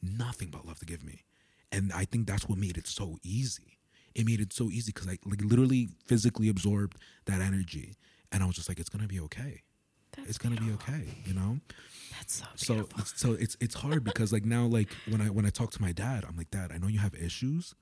Nothing 0.00 0.48
but 0.50 0.66
love 0.66 0.78
to 0.78 0.86
give 0.86 1.04
me. 1.04 1.24
And 1.72 1.92
I 1.92 2.04
think 2.04 2.26
that's 2.26 2.48
what 2.48 2.58
made 2.58 2.78
it 2.78 2.86
so 2.86 3.18
easy. 3.22 3.78
It 4.14 4.26
made 4.26 4.40
it 4.40 4.52
so 4.52 4.70
easy 4.70 4.92
because 4.92 5.08
I 5.08 5.18
like 5.26 5.42
literally 5.42 5.88
physically 6.06 6.48
absorbed 6.48 6.96
that 7.26 7.40
energy. 7.40 7.94
And 8.32 8.42
I 8.42 8.46
was 8.46 8.56
just 8.56 8.68
like, 8.68 8.78
it's 8.78 8.88
gonna 8.88 9.08
be 9.08 9.20
okay. 9.20 9.62
That's 10.16 10.28
it's 10.30 10.38
gonna 10.38 10.56
beautiful. 10.56 10.92
be 10.92 10.98
okay, 11.00 11.08
you 11.26 11.34
know? 11.34 11.58
That's 12.12 12.34
so 12.38 12.44
so 12.56 12.74
beautiful. 12.74 13.00
it's, 13.00 13.20
so 13.20 13.32
it's 13.32 13.56
it's 13.60 13.74
hard 13.74 14.04
because 14.04 14.32
like 14.32 14.44
now 14.44 14.66
like 14.66 14.88
when 15.08 15.20
I 15.20 15.26
when 15.30 15.46
I 15.46 15.50
talk 15.50 15.70
to 15.72 15.82
my 15.82 15.92
dad, 15.92 16.24
I'm 16.28 16.36
like, 16.36 16.50
Dad, 16.50 16.70
I 16.72 16.78
know 16.78 16.86
you 16.86 17.00
have 17.00 17.14
issues, 17.14 17.74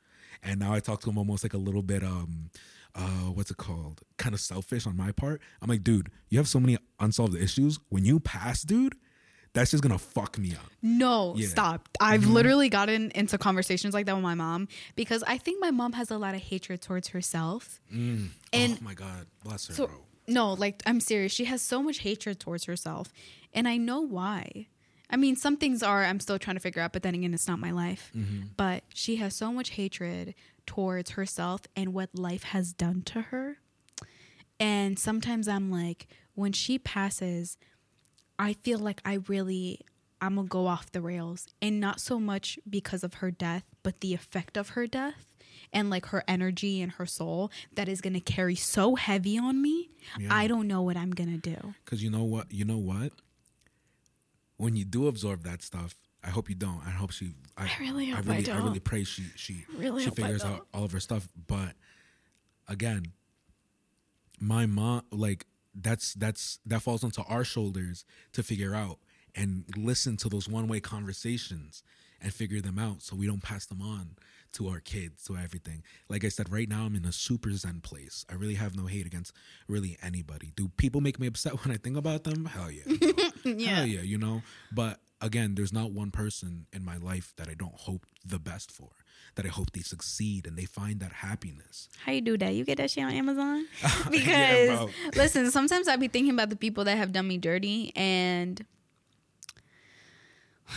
and 0.43 0.59
now 0.61 0.73
I 0.73 0.81
talk 0.81 1.01
to 1.03 1.11
him 1.11 1.19
almost 1.19 1.45
like 1.45 1.55
a 1.55 1.59
little 1.59 1.83
bit 1.83 2.03
um 2.03 2.51
uh 2.95 3.31
what's 3.35 3.51
it 3.51 3.57
called 3.57 4.01
kind 4.17 4.35
of 4.35 4.41
selfish 4.41 4.87
on 4.87 4.97
my 4.97 5.13
part. 5.13 5.41
I'm 5.61 5.69
like, 5.69 5.85
dude, 5.85 6.11
you 6.31 6.39
have 6.39 6.49
so 6.49 6.61
many 6.61 6.79
unsolved 6.99 7.35
issues. 7.37 7.79
When 7.91 8.05
you 8.05 8.21
pass, 8.21 8.63
dude, 8.63 8.95
that's 9.55 9.71
just 9.71 9.83
gonna 9.83 9.99
fuck 9.99 10.39
me 10.39 10.55
up. 10.55 10.71
No, 10.81 11.35
Yeah. 11.37 11.49
stop. 11.49 11.89
I've 12.01 12.23
mm-hmm. 12.23 12.33
literally 12.33 12.69
gotten 12.69 13.11
into 13.13 13.39
conversations 13.39 13.95
like 13.95 14.07
that 14.07 14.15
with 14.15 14.23
my 14.23 14.35
mom 14.35 14.69
because 14.97 15.23
I 15.27 15.39
think 15.39 15.61
my 15.61 15.71
mom 15.71 15.93
has 15.93 16.11
a 16.11 16.19
lot 16.19 16.35
of 16.35 16.41
hatred 16.41 16.81
towards 16.81 17.09
herself. 17.09 17.81
Mm. 17.93 18.29
And 18.53 18.79
oh 18.81 18.85
my 18.85 18.95
god, 18.95 19.27
bless 19.45 19.67
her, 19.69 19.75
so, 19.75 19.87
bro. 19.87 19.97
no, 20.27 20.53
like 20.55 20.83
I'm 20.87 21.01
serious. 21.01 21.33
She 21.33 21.45
has 21.45 21.61
so 21.63 21.83
much 21.83 21.99
hatred 21.99 22.41
towards 22.41 22.65
herself. 22.65 23.13
And 23.53 23.69
I 23.69 23.77
know 23.77 24.01
why. 24.01 24.69
I 25.11 25.17
mean, 25.17 25.37
some 25.37 25.59
things 25.59 25.83
are 25.83 26.03
I'm 26.05 26.21
still 26.21 26.39
trying 26.39 26.57
to 26.57 26.61
figure 26.61 26.81
out, 26.81 26.95
but 26.95 27.03
then 27.03 27.15
again, 27.15 27.35
it's 27.35 27.47
not 27.47 27.59
my 27.59 27.71
life. 27.71 28.11
Mm-hmm. 28.17 28.47
But 28.57 28.85
she 28.95 29.17
has 29.17 29.35
so 29.37 29.53
much 29.53 29.71
hatred 29.71 30.35
towards 30.65 31.11
herself 31.11 31.63
and 31.77 31.93
what 31.93 32.09
life 32.15 32.45
has 32.45 32.73
done 32.73 33.03
to 33.03 33.21
her. 33.23 33.59
And 34.59 34.99
sometimes 34.99 35.49
I'm 35.49 35.71
like, 35.71 36.07
when 36.35 36.53
she 36.53 36.79
passes, 36.79 37.59
I 38.39 38.55
feel 38.55 38.79
like 38.79 39.01
I 39.05 39.19
really 39.29 39.81
I'm 40.23 40.37
gonna 40.37 40.47
go 40.47 40.69
off 40.69 40.93
the 40.93 41.01
rails, 41.01 41.49
and 41.61 41.81
not 41.81 42.01
so 42.01 42.21
much 42.21 42.57
because 42.69 43.03
of 43.03 43.15
her 43.15 43.33
death, 43.33 43.65
but 43.83 44.01
the 44.01 44.15
effect 44.15 44.57
of 44.57 44.71
her 44.71 44.87
death 44.87 45.27
and 45.73 45.91
like 45.91 46.07
her 46.07 46.23
energy 46.29 46.81
and 46.81 46.93
her 46.93 47.07
soul 47.07 47.51
that 47.75 47.89
is 47.89 48.01
gonna 48.01 48.21
carry 48.21 48.55
so 48.55 48.95
heavy 48.95 49.37
on 49.37 49.61
me. 49.61 49.91
Yeah. 50.19 50.29
I 50.31 50.47
don't 50.47 50.69
know 50.69 50.81
what 50.83 50.97
I'm 50.97 51.11
gonna 51.11 51.39
do. 51.39 51.75
Because 51.85 52.05
you 52.05 52.11
know 52.11 52.23
what? 52.23 52.53
You 52.53 52.65
know 52.65 52.79
what? 52.79 53.13
When 54.59 54.77
you 54.77 54.85
do 54.85 55.09
absorb 55.09 55.43
that 55.43 55.61
stuff, 55.61 55.97
I 56.23 56.31
hope 56.31 56.49
you 56.49 56.55
don't. 56.55 56.81
I 56.87 56.91
hope 56.91 57.11
she. 57.11 57.35
I, 57.57 57.65
I 57.65 57.71
really 57.81 58.11
hope 58.11 58.25
I 58.25 58.29
really, 58.29 58.39
I 58.39 58.43
don't. 58.43 58.61
I 58.61 58.65
really 58.65 58.81
pray 58.81 59.03
she 59.03 59.25
she 59.35 59.65
Really 59.77 60.05
she 60.05 60.11
figures 60.11 60.45
out 60.45 60.67
all 60.73 60.85
of 60.85 60.93
her 60.93 61.01
stuff. 61.01 61.29
But 61.49 61.73
again, 62.69 63.07
my 64.39 64.67
mom 64.67 65.03
like 65.11 65.47
that's 65.75 66.15
that's 66.15 66.59
that 66.67 66.83
falls 66.83 67.05
onto 67.05 67.23
our 67.29 67.45
shoulders 67.45 68.05
to 68.33 68.43
figure 68.43 68.75
out 68.75 68.99
and 69.35 69.65
listen 69.77 70.17
to 70.19 70.29
those 70.29 70.49
one 70.49 70.69
way 70.69 70.81
conversations 70.81 71.83
and 72.21 72.33
figure 72.33 72.61
them 72.61 72.79
out 72.79 73.03
so 73.03 73.17
we 73.17 73.27
don't 73.27 73.43
pass 73.43 73.67
them 73.67 73.81
on 73.83 74.17
to 74.53 74.69
our 74.69 74.81
kids 74.81 75.25
to 75.25 75.37
everything. 75.37 75.83
Like 76.09 76.25
i 76.25 76.29
said 76.29 76.53
right 76.53 76.69
now 76.69 76.85
i'm 76.85 76.95
in 76.95 77.05
a 77.05 77.13
super 77.13 77.53
zen 77.53 77.81
place. 77.81 78.25
I 78.31 78.35
really 78.35 78.55
have 78.55 78.77
no 78.77 78.87
hate 78.87 79.07
against 79.07 79.33
really 79.67 79.97
anybody. 80.03 80.53
Do 80.55 80.69
people 80.77 81.01
make 81.01 81.19
me 81.19 81.27
upset 81.27 81.53
when 81.65 81.75
i 81.75 81.79
think 81.79 81.97
about 81.97 82.25
them? 82.25 82.45
Hell 82.45 82.71
yeah. 82.71 82.83
Hell 83.45 83.87
yeah 83.87 84.03
you 84.03 84.19
know. 84.19 84.43
But 84.71 85.01
again 85.23 85.55
there's 85.55 85.73
not 85.73 85.93
one 85.93 86.11
person 86.11 86.67
in 86.73 86.85
my 86.85 86.97
life 86.97 87.33
that 87.37 87.49
i 87.49 87.55
don't 87.55 87.75
hope 87.77 88.05
the 88.25 88.39
best 88.39 88.71
for 88.71 88.91
that 89.37 89.47
i 89.47 89.49
hope 89.49 89.71
they 89.73 89.81
succeed 89.81 90.47
and 90.47 90.59
they 90.59 90.65
find 90.67 91.01
that 91.01 91.13
happiness 91.13 91.89
How 92.05 92.13
you 92.13 92.21
do 92.21 92.37
that? 92.39 92.53
You 92.55 92.65
get 92.65 92.77
that 92.79 92.91
shit 92.91 93.05
on 93.05 93.13
Amazon? 93.13 93.67
Yeah, 93.83 94.09
Because 94.11 94.69
bro. 94.69 94.91
listen, 95.17 95.51
sometimes 95.51 95.89
I 95.89 95.97
be 95.97 96.09
thinking 96.09 96.33
about 96.35 96.51
the 96.51 96.57
people 96.57 96.85
that 96.85 96.97
have 96.99 97.13
done 97.13 97.29
me 97.29 97.39
dirty 97.39 97.93
and 97.97 98.65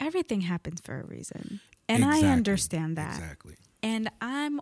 everything 0.00 0.40
happens 0.42 0.80
for 0.80 0.98
a 1.00 1.04
reason. 1.04 1.60
And 1.88 2.04
Exactly. 2.04 2.28
I 2.28 2.32
understand 2.32 2.96
that. 2.96 3.14
exactly 3.18 3.54
And 3.82 4.08
I'm 4.20 4.60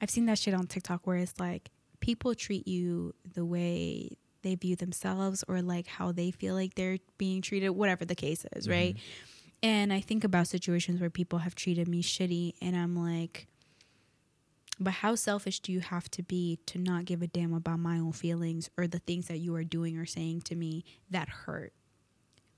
I've 0.00 0.10
seen 0.10 0.26
that 0.26 0.38
shit 0.38 0.54
on 0.54 0.66
TikTok 0.66 1.06
where 1.06 1.16
it's 1.16 1.38
like 1.40 1.70
people 2.00 2.34
treat 2.34 2.66
you 2.68 3.14
the 3.34 3.44
way 3.44 4.10
they 4.42 4.54
view 4.54 4.76
themselves 4.76 5.44
or 5.48 5.62
like 5.62 5.86
how 5.86 6.12
they 6.12 6.30
feel 6.30 6.54
like 6.54 6.74
they're 6.74 6.98
being 7.18 7.42
treated, 7.42 7.70
whatever 7.70 8.04
the 8.04 8.14
case 8.14 8.44
is, 8.54 8.68
right? 8.68 8.94
Mm-hmm. 8.94 9.64
And 9.64 9.92
I 9.92 10.00
think 10.00 10.24
about 10.24 10.48
situations 10.48 11.00
where 11.00 11.10
people 11.10 11.40
have 11.40 11.54
treated 11.54 11.86
me 11.88 12.02
shitty 12.02 12.54
and 12.60 12.76
I'm 12.76 12.96
like 12.96 13.46
but 14.82 14.94
how 14.94 15.14
selfish 15.14 15.60
do 15.60 15.72
you 15.72 15.80
have 15.80 16.10
to 16.10 16.22
be 16.22 16.58
to 16.66 16.78
not 16.78 17.04
give 17.04 17.22
a 17.22 17.26
damn 17.26 17.52
about 17.52 17.78
my 17.78 17.98
own 17.98 18.12
feelings 18.12 18.70
or 18.76 18.86
the 18.86 18.98
things 18.98 19.28
that 19.28 19.38
you 19.38 19.54
are 19.54 19.64
doing 19.64 19.96
or 19.96 20.06
saying 20.06 20.42
to 20.42 20.54
me 20.54 20.84
that 21.10 21.28
hurt? 21.28 21.72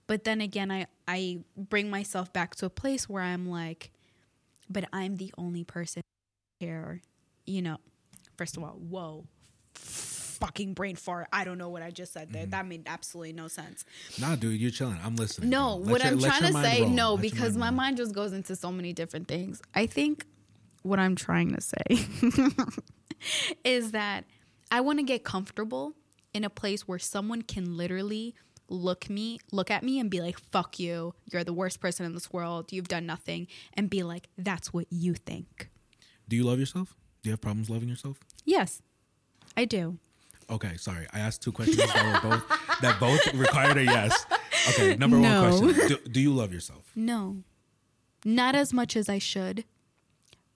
But 0.07 0.25
then 0.25 0.41
again, 0.41 0.71
I, 0.71 0.87
I 1.09 1.41
bring 1.57 1.91
myself 1.91 2.33
back 2.33 2.55
to 2.57 2.67
a 2.67 2.71
place 2.71 3.09
where 3.09 3.23
I'm 3.23 3.49
like, 3.49 3.91
but 4.69 4.85
I'm 4.93 5.17
the 5.17 5.33
only 5.37 5.65
person 5.65 6.03
here, 6.61 7.03
you 7.47 7.63
know. 7.63 7.79
First 8.37 8.57
of 8.57 8.65
all, 8.65 8.71
whoa, 8.73 9.25
fucking 10.45 10.75
brain 10.75 10.95
fart. 10.97 11.27
I 11.33 11.45
don't 11.45 11.57
know 11.59 11.69
what 11.71 11.83
I 11.83 11.91
just 11.91 12.13
said 12.13 12.33
there. 12.33 12.43
Mm-hmm. 12.43 12.51
That 12.51 12.67
made 12.67 12.83
absolutely 12.87 13.33
no 13.33 13.49
sense. 13.49 13.85
Nah, 14.21 14.37
dude, 14.37 14.61
you're 14.61 14.71
chilling. 14.71 14.99
I'm 15.03 15.17
listening. 15.17 15.49
No. 15.51 15.77
What 15.77 16.03
your- 16.03 16.13
I'm 16.13 16.19
trying 16.21 16.43
to 16.43 16.53
say, 16.63 16.83
roll. 16.83 16.91
no, 16.91 17.13
Let 17.15 17.23
because 17.23 17.57
my 17.57 17.69
roll. 17.69 17.77
mind 17.77 17.97
just 17.97 18.13
goes 18.15 18.33
into 18.33 18.55
so 18.57 18.71
many 18.71 18.93
different 18.93 19.27
things. 19.29 19.63
I 19.75 19.87
think 19.87 20.27
what 20.83 20.99
I'm 20.99 21.17
trying 21.17 21.55
to 21.55 21.61
say 21.61 21.85
is 23.65 23.93
that 23.93 24.25
I 24.71 24.81
want 24.81 24.99
to 24.99 25.03
get 25.05 25.25
comfortable 25.25 25.95
in 26.33 26.45
a 26.45 26.51
place 26.51 26.87
where 26.87 26.99
someone 26.99 27.43
can 27.43 27.77
literally 27.77 28.35
look 28.69 29.11
me 29.11 29.39
look 29.53 29.71
at 29.71 29.83
me 29.83 30.01
and 30.01 30.11
be 30.11 30.23
like 30.23 30.39
fuck 30.39 30.79
you 30.81 31.15
you're 31.31 31.45
the 31.45 31.53
worst 31.53 31.81
person 31.81 32.07
in 32.07 32.15
this 32.15 32.33
world 32.33 32.73
you've 32.73 32.89
done 32.89 33.05
nothing 33.05 33.47
and 33.75 33.91
be 33.91 34.03
like 34.03 34.27
that's 34.39 34.73
what 34.73 34.87
you 34.91 35.13
think 35.13 35.69
Do 36.29 36.35
you 36.35 36.45
love 36.45 36.59
yourself? 36.59 36.97
Do 37.23 37.29
you 37.29 37.33
have 37.33 37.43
problems 37.43 37.69
loving 37.69 37.91
yourself? 37.91 38.19
yes 38.47 38.81
i 39.55 39.67
do 39.67 39.99
Okay, 40.51 40.77
sorry. 40.77 41.07
I 41.13 41.21
asked 41.21 41.43
two 41.43 41.53
questions 41.53 41.79
that 41.79 42.23
were 42.23 42.31
both 42.31 42.45
that 42.81 43.01
both 43.01 43.35
required 43.35 43.77
a 43.79 43.85
yes. 43.85 44.27
Okay, 44.71 44.97
number 44.97 45.17
No. 45.17 45.51
one 45.51 45.75
question: 45.75 45.89
do, 45.89 46.09
do 46.11 46.21
you 46.21 46.33
love 46.33 46.53
yourself? 46.53 46.91
No. 46.95 47.39
Not 48.25 48.55
as 48.55 48.73
much 48.73 48.97
as 48.97 49.09
I 49.09 49.19
should, 49.19 49.65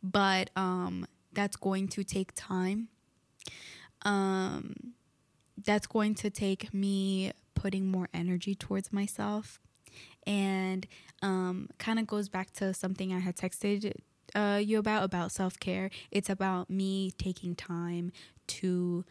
but 0.02 0.50
um 0.56 1.06
that's 1.32 1.56
going 1.56 1.88
to 1.88 2.04
take 2.04 2.32
time. 2.34 2.88
Um 4.02 4.94
that's 5.64 5.86
going 5.86 6.14
to 6.16 6.30
take 6.30 6.72
me 6.72 7.32
putting 7.54 7.86
more 7.90 8.08
energy 8.14 8.54
towards 8.54 8.92
myself 8.92 9.58
and 10.26 10.86
um 11.22 11.68
kind 11.78 11.98
of 11.98 12.06
goes 12.06 12.28
back 12.28 12.52
to 12.52 12.72
something 12.72 13.12
I 13.12 13.18
had 13.18 13.36
texted 13.36 13.92
uh, 14.34 14.60
you 14.62 14.78
about 14.78 15.04
about 15.04 15.32
self-care. 15.32 15.88
It's 16.10 16.28
about 16.28 16.68
me 16.68 17.12
taking 17.12 17.54
time 17.56 18.12
to 18.48 19.04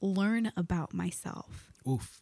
learn 0.00 0.52
about 0.56 0.94
myself. 0.94 1.70
Oof, 1.88 2.20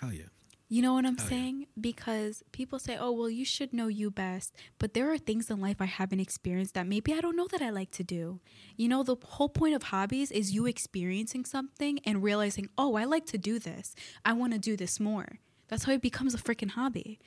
hell 0.00 0.12
yeah. 0.12 0.24
You 0.68 0.80
know 0.82 0.94
what 0.94 1.04
I'm 1.04 1.16
Hell 1.16 1.26
yeah. 1.26 1.30
saying? 1.30 1.66
Because 1.80 2.42
people 2.50 2.78
say, 2.78 2.96
oh, 2.98 3.12
well, 3.12 3.28
you 3.28 3.44
should 3.44 3.72
know 3.72 3.86
you 3.86 4.10
best. 4.10 4.56
But 4.78 4.94
there 4.94 5.12
are 5.12 5.18
things 5.18 5.50
in 5.50 5.60
life 5.60 5.76
I 5.78 5.84
haven't 5.84 6.20
experienced 6.20 6.74
that 6.74 6.86
maybe 6.86 7.12
I 7.12 7.20
don't 7.20 7.36
know 7.36 7.46
that 7.48 7.62
I 7.62 7.70
like 7.70 7.90
to 7.92 8.02
do. 8.02 8.40
You 8.76 8.88
know, 8.88 9.02
the 9.02 9.16
whole 9.22 9.50
point 9.50 9.74
of 9.74 9.84
hobbies 9.84 10.32
is 10.32 10.52
you 10.52 10.66
experiencing 10.66 11.44
something 11.44 12.00
and 12.04 12.22
realizing, 12.22 12.70
oh, 12.78 12.96
I 12.96 13.04
like 13.04 13.26
to 13.26 13.38
do 13.38 13.58
this. 13.58 13.94
I 14.24 14.32
want 14.32 14.52
to 14.54 14.58
do 14.58 14.76
this 14.76 14.98
more. 14.98 15.38
That's 15.68 15.84
how 15.84 15.92
it 15.92 16.02
becomes 16.02 16.34
a 16.34 16.38
freaking 16.38 16.70
hobby. 16.70 17.20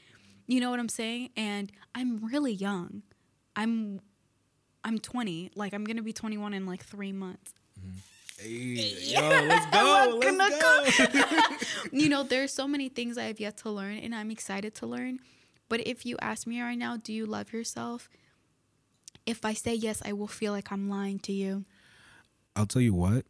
You 0.47 0.59
know 0.59 0.69
what 0.69 0.79
I'm 0.79 0.89
saying? 0.89 1.29
And 1.37 1.71
I'm 1.93 2.25
really 2.25 2.53
young. 2.53 3.03
I'm 3.55 4.01
I'm 4.83 4.97
20. 4.99 5.51
Like 5.55 5.73
I'm 5.73 5.83
going 5.83 5.97
to 5.97 6.03
be 6.03 6.13
21 6.13 6.53
in 6.53 6.65
like 6.65 6.83
3 6.83 7.11
months. 7.11 7.53
Mm-hmm. 7.79 7.97
Hey, 8.37 8.95
yo, 9.01 9.21
let's 9.21 9.65
go. 9.67 10.19
Let's 10.21 11.07
go. 11.09 11.87
you 11.91 12.09
know, 12.09 12.23
there's 12.23 12.53
so 12.53 12.67
many 12.67 12.89
things 12.89 13.17
I 13.17 13.23
have 13.23 13.39
yet 13.39 13.57
to 13.57 13.69
learn 13.69 13.97
and 13.97 14.13
I'm 14.13 14.31
excited 14.31 14.75
to 14.75 14.85
learn. 14.85 15.19
But 15.69 15.85
if 15.87 16.05
you 16.05 16.17
ask 16.21 16.47
me 16.47 16.61
right 16.61 16.77
now, 16.77 16.97
do 16.97 17.11
you 17.11 17.25
love 17.25 17.51
yourself? 17.51 18.09
If 19.25 19.43
I 19.43 19.53
say 19.53 19.73
yes, 19.73 20.01
I 20.05 20.13
will 20.13 20.27
feel 20.27 20.53
like 20.53 20.71
I'm 20.71 20.89
lying 20.89 21.19
to 21.19 21.33
you. 21.33 21.65
I'll 22.55 22.65
tell 22.67 22.81
you 22.81 22.93
what. 22.93 23.25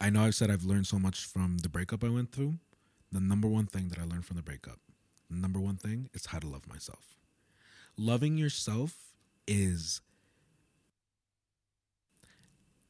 I 0.00 0.10
know 0.10 0.22
I've 0.22 0.34
said 0.34 0.50
I've 0.50 0.64
learned 0.64 0.86
so 0.86 0.98
much 0.98 1.24
from 1.24 1.58
the 1.58 1.68
breakup 1.68 2.04
I 2.04 2.08
went 2.08 2.32
through. 2.32 2.54
The 3.10 3.20
number 3.20 3.48
one 3.48 3.66
thing 3.66 3.88
that 3.88 3.98
I 3.98 4.04
learned 4.04 4.26
from 4.26 4.36
the 4.36 4.42
breakup, 4.42 4.78
the 5.30 5.36
number 5.36 5.58
one 5.58 5.76
thing 5.76 6.10
is 6.12 6.26
how 6.26 6.38
to 6.38 6.46
love 6.46 6.68
myself. 6.68 7.16
Loving 7.96 8.36
yourself 8.36 8.94
is 9.46 10.02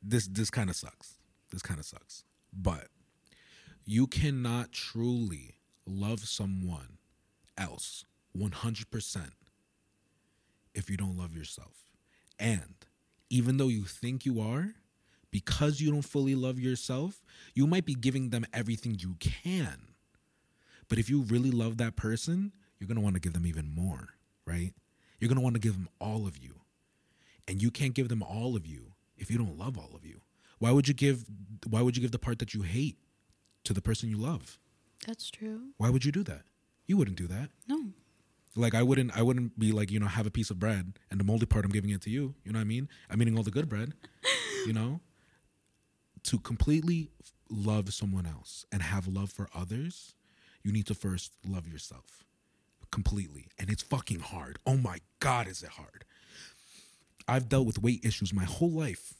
this 0.03 0.27
this 0.27 0.51
kind 0.51 0.70
of 0.70 0.77
sucks. 0.77 1.19
This 1.51 1.62
kind 1.62 1.81
of 1.81 1.87
sucks. 1.87 2.25
But 2.53 2.89
you 3.85 4.07
cannot 4.07 4.73
truly 4.73 5.55
love 5.87 6.20
someone 6.20 6.99
else 7.57 8.05
100% 8.37 9.31
if 10.75 10.91
you 10.91 10.97
don't 10.97 11.16
love 11.16 11.35
yourself. 11.35 11.91
And 12.39 12.75
even 13.31 13.57
though 13.57 13.69
you 13.69 13.85
think 13.85 14.25
you 14.25 14.41
are, 14.41 14.75
because 15.31 15.81
you 15.81 15.91
don't 15.91 16.03
fully 16.03 16.35
love 16.35 16.59
yourself, 16.59 17.23
you 17.55 17.66
might 17.66 17.85
be 17.85 17.95
giving 17.95 18.31
them 18.31 18.47
everything 18.53 18.97
you 18.99 19.16
can. 19.19 19.89
But 20.89 20.99
if 20.99 21.11
you 21.11 21.23
really 21.23 21.51
love 21.51 21.79
that 21.79 21.97
person, 21.97 22.53
you're 22.79 22.89
going 22.89 22.97
to 22.97 23.03
want 23.03 23.15
to 23.15 23.20
give 23.20 23.33
them 23.33 23.47
even 23.47 23.75
more, 23.75 24.11
right? 24.47 24.73
You're 25.19 25.29
going 25.29 25.37
to 25.37 25.43
want 25.43 25.55
to 25.55 25.61
give 25.61 25.75
them 25.75 25.89
all 26.01 26.27
of 26.27 26.39
you. 26.39 26.61
And 27.47 27.62
you 27.62 27.70
can't 27.70 27.95
give 27.95 28.09
them 28.09 28.23
all 28.23 28.57
of 28.57 28.66
you 28.66 28.93
if 29.19 29.31
you 29.31 29.39
don't 29.39 29.59
love 29.59 29.78
all 29.78 29.90
of 29.95 30.05
you. 30.05 30.20
Why 30.59 30.70
would 30.70 30.89
you 30.89 30.95
give 30.95 31.24
why 31.69 31.82
would 31.82 31.97
you 31.97 32.03
give 32.03 32.12
the 32.12 32.19
part 32.19 32.39
that 32.39 32.55
you 32.55 32.62
hate 32.62 32.99
to 33.65 33.73
the 33.73 33.82
person 33.82 34.09
you 34.09 34.16
love? 34.16 34.59
That's 35.07 35.31
true. 35.31 35.70
Why 35.77 35.90
would 35.90 36.05
you 36.05 36.12
do 36.12 36.23
that? 36.24 36.43
You 36.86 36.97
wouldn't 36.97 37.16
do 37.16 37.27
that. 37.28 37.51
No. 37.69 37.93
Like 38.57 38.74
I 38.74 38.82
wouldn't 38.82 39.16
I 39.16 39.23
wouldn't 39.23 39.59
be 39.59 39.73
like, 39.73 39.90
you 39.90 40.01
know, 40.01 40.07
have 40.07 40.27
a 40.27 40.31
piece 40.31 40.51
of 40.51 40.59
bread 40.59 40.99
and 41.11 41.20
the 41.20 41.24
moldy 41.24 41.47
part 41.47 41.65
I'm 41.65 41.70
giving 41.70 41.90
it 41.90 42.03
to 42.03 42.11
you. 42.11 42.35
You 42.45 42.53
know 42.53 42.59
what 42.59 42.62
I 42.62 42.69
mean? 42.69 42.89
I'm 43.11 43.20
eating 43.23 43.36
all 43.36 43.45
the 43.45 43.51
good 43.51 43.69
bread. 43.69 43.93
you 44.66 44.73
know? 44.73 45.01
To 46.24 46.39
completely 46.39 47.11
love 47.49 47.93
someone 47.95 48.27
else 48.27 48.66
and 48.73 48.82
have 48.82 49.07
love 49.07 49.31
for 49.31 49.49
others, 49.55 50.15
you 50.62 50.73
need 50.73 50.86
to 50.86 50.95
first 50.95 51.32
love 51.47 51.66
yourself 51.66 52.24
completely. 52.90 53.49
And 53.59 53.70
it's 53.70 53.82
fucking 53.82 54.20
hard. 54.20 54.59
Oh 54.66 54.77
my 54.77 54.99
God, 55.20 55.47
is 55.47 55.62
it 55.62 55.70
hard? 55.70 56.05
I've 57.28 57.48
dealt 57.48 57.66
with 57.66 57.82
weight 57.82 58.05
issues 58.05 58.32
my 58.32 58.44
whole 58.44 58.70
life. 58.70 59.14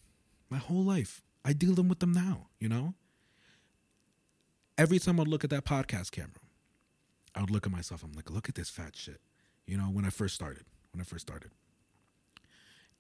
My 0.49 0.57
whole 0.59 0.83
life. 0.83 1.23
I 1.45 1.53
deal 1.53 1.75
them 1.75 1.89
with 1.89 2.01
them 2.01 2.13
now, 2.13 2.49
you 2.59 2.69
know? 2.69 2.95
Every 4.77 4.99
time 4.99 5.21
I 5.21 5.25
look 5.25 5.45
at 5.45 5.51
that 5.51 5.65
podcast 5.65 6.11
camera, 6.11 6.41
I 7.35 7.41
would 7.41 7.51
look 7.51 7.67
at 7.67 7.73
myself. 7.73 8.03
I'm 8.03 8.13
like, 8.13 8.31
look 8.31 8.49
at 8.49 8.55
this 8.55 8.71
fat 8.71 8.97
shit. 8.97 9.21
You 9.67 9.77
know, 9.77 9.85
when 9.85 10.05
I 10.05 10.11
first 10.11 10.35
started, 10.35 10.65
when 10.93 11.01
I 11.01 11.05
first 11.05 11.27
started. 11.27 11.51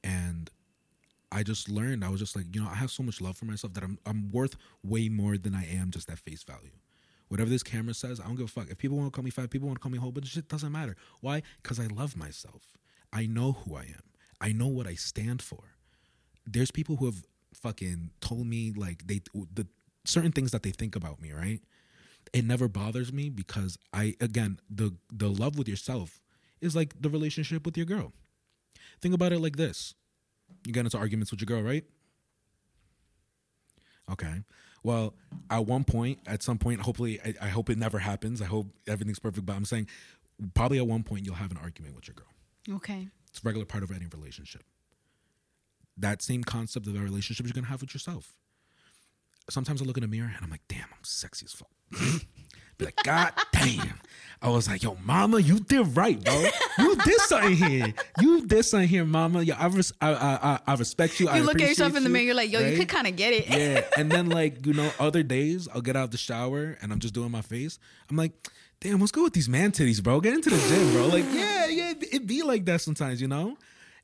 And 0.04 0.50
I 1.32 1.42
just 1.42 1.68
learned, 1.68 2.04
I 2.04 2.08
was 2.08 2.20
just 2.20 2.36
like, 2.36 2.46
you 2.54 2.62
know, 2.62 2.68
I 2.68 2.74
have 2.74 2.90
so 2.90 3.02
much 3.02 3.20
love 3.20 3.36
for 3.36 3.44
myself 3.44 3.74
that 3.74 3.84
I'm 3.84 3.98
I'm 4.06 4.30
worth 4.30 4.56
way 4.82 5.08
more 5.08 5.38
than 5.38 5.54
I 5.54 5.66
am 5.66 5.90
just 5.90 6.10
at 6.10 6.18
face 6.18 6.42
value. 6.42 6.70
Whatever 7.28 7.50
this 7.50 7.62
camera 7.62 7.94
says, 7.94 8.20
I 8.20 8.24
don't 8.24 8.36
give 8.36 8.46
a 8.46 8.48
fuck. 8.48 8.70
If 8.70 8.78
people 8.78 8.96
want 8.96 9.12
to 9.12 9.16
call 9.16 9.24
me 9.24 9.30
fat, 9.30 9.50
people 9.50 9.68
want 9.68 9.78
to 9.78 9.82
call 9.82 9.92
me 9.92 9.98
whole, 9.98 10.12
but 10.12 10.26
shit 10.26 10.48
doesn't 10.48 10.72
matter. 10.72 10.96
Why? 11.20 11.42
Because 11.62 11.78
I 11.78 11.86
love 11.86 12.16
myself. 12.16 12.78
I 13.12 13.26
know 13.26 13.52
who 13.52 13.76
I 13.76 13.82
am. 13.82 14.07
I 14.40 14.52
know 14.52 14.68
what 14.68 14.86
I 14.86 14.94
stand 14.94 15.42
for. 15.42 15.64
There's 16.46 16.70
people 16.70 16.96
who 16.96 17.06
have 17.06 17.24
fucking 17.54 18.10
told 18.20 18.46
me 18.46 18.72
like 18.74 19.06
they 19.06 19.20
the 19.52 19.66
certain 20.04 20.32
things 20.32 20.52
that 20.52 20.62
they 20.62 20.70
think 20.70 20.96
about 20.96 21.20
me, 21.20 21.32
right? 21.32 21.60
It 22.32 22.44
never 22.44 22.68
bothers 22.68 23.12
me 23.12 23.30
because 23.30 23.78
I 23.92 24.14
again 24.20 24.60
the 24.70 24.94
the 25.12 25.28
love 25.28 25.58
with 25.58 25.68
yourself 25.68 26.20
is 26.60 26.74
like 26.74 27.00
the 27.00 27.10
relationship 27.10 27.64
with 27.64 27.76
your 27.76 27.86
girl. 27.86 28.12
Think 29.00 29.14
about 29.14 29.32
it 29.32 29.40
like 29.40 29.56
this: 29.56 29.94
you 30.66 30.72
get 30.72 30.84
into 30.84 30.98
arguments 30.98 31.30
with 31.30 31.40
your 31.40 31.46
girl, 31.46 31.62
right? 31.62 31.84
Okay. 34.10 34.42
Well, 34.82 35.14
at 35.50 35.66
one 35.66 35.84
point, 35.84 36.20
at 36.26 36.42
some 36.42 36.56
point, 36.56 36.80
hopefully, 36.80 37.20
I, 37.24 37.34
I 37.42 37.48
hope 37.48 37.68
it 37.68 37.78
never 37.78 37.98
happens. 37.98 38.40
I 38.40 38.46
hope 38.46 38.68
everything's 38.86 39.18
perfect. 39.18 39.44
But 39.44 39.56
I'm 39.56 39.64
saying, 39.64 39.88
probably 40.54 40.78
at 40.78 40.86
one 40.86 41.02
point, 41.02 41.26
you'll 41.26 41.34
have 41.34 41.50
an 41.50 41.58
argument 41.58 41.94
with 41.94 42.08
your 42.08 42.14
girl. 42.14 42.76
Okay. 42.76 43.08
It's 43.38 43.44
a 43.44 43.46
regular 43.46 43.66
part 43.66 43.84
of 43.84 43.92
any 43.92 44.06
relationship. 44.06 44.64
That 45.96 46.22
same 46.22 46.42
concept 46.42 46.88
of 46.88 46.96
a 46.96 46.98
relationship 46.98 47.46
you're 47.46 47.52
gonna 47.52 47.68
have 47.68 47.80
with 47.80 47.94
yourself. 47.94 48.32
Sometimes 49.48 49.80
I 49.80 49.84
look 49.84 49.96
in 49.96 50.00
the 50.02 50.08
mirror 50.08 50.30
and 50.34 50.44
I'm 50.44 50.50
like, 50.50 50.62
damn, 50.68 50.80
I'm 50.82 51.04
sexy 51.04 51.46
as 51.46 51.52
fuck. 51.52 51.70
Be 52.78 52.84
like, 52.84 52.96
God 53.04 53.32
damn. 53.52 54.00
I 54.42 54.48
was 54.50 54.68
like, 54.68 54.82
yo, 54.82 54.96
mama, 55.04 55.38
you 55.38 55.60
did 55.60 55.96
right, 55.96 56.22
bro. 56.22 56.48
You 56.78 56.96
did 56.96 57.20
something 57.22 57.54
here. 57.56 57.94
You 58.20 58.44
did 58.46 58.64
something 58.64 58.88
here, 58.88 59.04
mama. 59.04 59.42
Yo, 59.42 59.54
I, 59.56 59.66
res- 59.66 59.92
I, 60.00 60.12
I, 60.12 60.58
I 60.66 60.74
respect 60.74 61.18
you. 61.20 61.28
I 61.28 61.38
You 61.38 61.44
look 61.44 61.60
at 61.60 61.68
yourself 61.68 61.96
in 61.96 62.02
the 62.04 62.08
mirror, 62.10 62.24
you're 62.24 62.34
like, 62.34 62.50
yo, 62.52 62.58
you 62.60 62.76
could 62.76 62.88
kind 62.88 63.06
of 63.06 63.14
get 63.14 63.32
it. 63.32 63.48
yeah. 63.48 63.84
And 63.96 64.10
then 64.10 64.28
like, 64.30 64.66
you 64.66 64.74
know, 64.74 64.90
other 64.98 65.22
days 65.22 65.68
I'll 65.72 65.80
get 65.80 65.94
out 65.96 66.04
of 66.04 66.10
the 66.10 66.18
shower 66.18 66.76
and 66.82 66.92
I'm 66.92 66.98
just 66.98 67.14
doing 67.14 67.30
my 67.30 67.42
face. 67.42 67.78
I'm 68.10 68.16
like, 68.16 68.32
damn, 68.80 68.98
what's 69.00 69.10
good 69.12 69.24
with 69.24 69.32
these 69.32 69.48
man 69.48 69.72
titties, 69.72 70.00
bro? 70.02 70.20
Get 70.20 70.34
into 70.34 70.50
the 70.50 70.58
gym, 70.68 70.92
bro. 70.92 71.06
Like, 71.08 71.24
yeah, 71.32 71.66
yeah, 71.66 71.77
it, 72.08 72.14
it 72.22 72.26
be 72.26 72.42
like 72.42 72.64
that 72.66 72.80
sometimes, 72.80 73.20
you 73.20 73.28
know? 73.28 73.56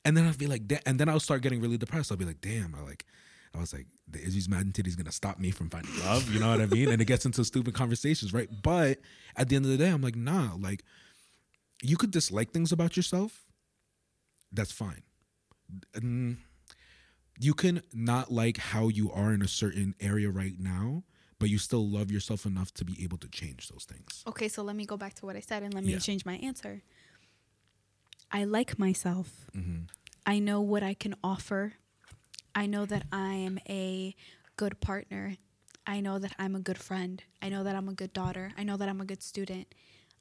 And 0.05 0.16
then 0.16 0.26
I'll 0.26 0.35
be 0.35 0.47
like, 0.47 0.62
and 0.86 0.98
then 1.01 1.09
I'll 1.09 1.20
start 1.20 1.43
getting 1.43 1.60
really 1.60 1.78
depressed. 1.78 2.10
I'll 2.12 2.18
be 2.18 2.24
like, 2.26 2.40
damn, 2.40 2.74
I 2.74 2.82
like, 2.82 3.06
I 3.55 3.59
was 3.59 3.72
like, 3.72 3.86
is 4.12 4.48
mad 4.48 4.62
and 4.66 4.74
titties 4.74 4.97
gonna 4.97 5.12
stop 5.12 5.39
me 5.39 5.51
from 5.51 5.70
finding 5.70 5.98
love? 6.05 6.28
You 6.31 6.40
know 6.40 6.51
what 6.51 6.60
I 6.60 6.66
mean? 6.66 6.90
And 6.90 7.01
it 7.01 7.06
gets 7.06 7.24
into 7.24 7.44
stupid 7.44 7.74
conversations, 7.74 8.32
right? 8.32 8.48
But 8.62 8.98
at 9.36 9.48
the 9.48 9.56
end 9.56 9.64
of 9.64 9.70
the 9.70 9.78
day, 9.78 9.89
I'm 9.89 10.02
like, 10.02 10.16
nah, 10.16 10.51
like, 10.59 10.82
you 11.82 11.97
could 11.97 12.10
dislike 12.10 12.52
things 12.52 12.72
about 12.72 12.97
yourself. 12.97 13.44
That's 14.52 14.72
fine. 14.72 15.02
Mm, 15.97 16.36
you 17.40 17.55
can 17.55 17.82
not 17.93 18.31
like 18.31 18.59
how 18.59 18.89
you 18.89 19.10
are 19.12 19.32
in 19.32 19.43
a 19.43 19.48
certain 19.48 19.94
area 20.01 20.31
right 20.31 20.59
now, 20.59 21.02
but 21.39 21.48
you 21.48 21.59
still 21.59 21.89
love 21.89 22.10
yourself 22.10 22.47
enough 22.47 22.72
to 22.74 22.85
be 22.85 23.02
able 23.02 23.18
to 23.18 23.28
change 23.28 23.68
those 23.68 23.85
things. 23.85 24.22
Okay, 24.26 24.48
so 24.48 24.62
let 24.62 24.76
me 24.76 24.86
go 24.86 24.97
back 24.97 25.14
to 25.14 25.26
what 25.26 25.35
I 25.36 25.40
said 25.40 25.62
and 25.62 25.74
let 25.74 25.85
me 25.85 25.93
Yeah. 25.93 25.98
change 25.98 26.24
my 26.24 26.36
answer. 26.36 26.82
I 28.35 28.44
like 28.44 28.78
myself. 28.78 29.47
Mhm. 29.56 29.89
I 30.27 30.39
know 30.40 30.61
what 30.61 30.82
I 30.82 30.93
can 30.94 31.15
offer. 31.23 31.74
I 32.55 32.66
know 32.66 32.85
that 32.85 33.06
I 33.12 33.35
am 33.35 33.59
a 33.69 34.15
good 34.56 34.81
partner. 34.81 35.36
I 35.86 36.01
know 36.01 36.19
that 36.19 36.35
I'm 36.39 36.56
a 36.56 36.61
good 36.61 36.78
friend. 36.78 37.23
I 37.40 37.48
know 37.48 37.62
that 37.62 37.77
I'm 37.77 37.89
a 37.89 37.94
good 37.94 38.12
daughter. 38.12 38.52
I 38.59 38.65
know 38.65 38.77
that 38.77 38.89
I'm 38.89 39.01
a 39.01 39.05
good 39.05 39.23
student. 39.23 39.73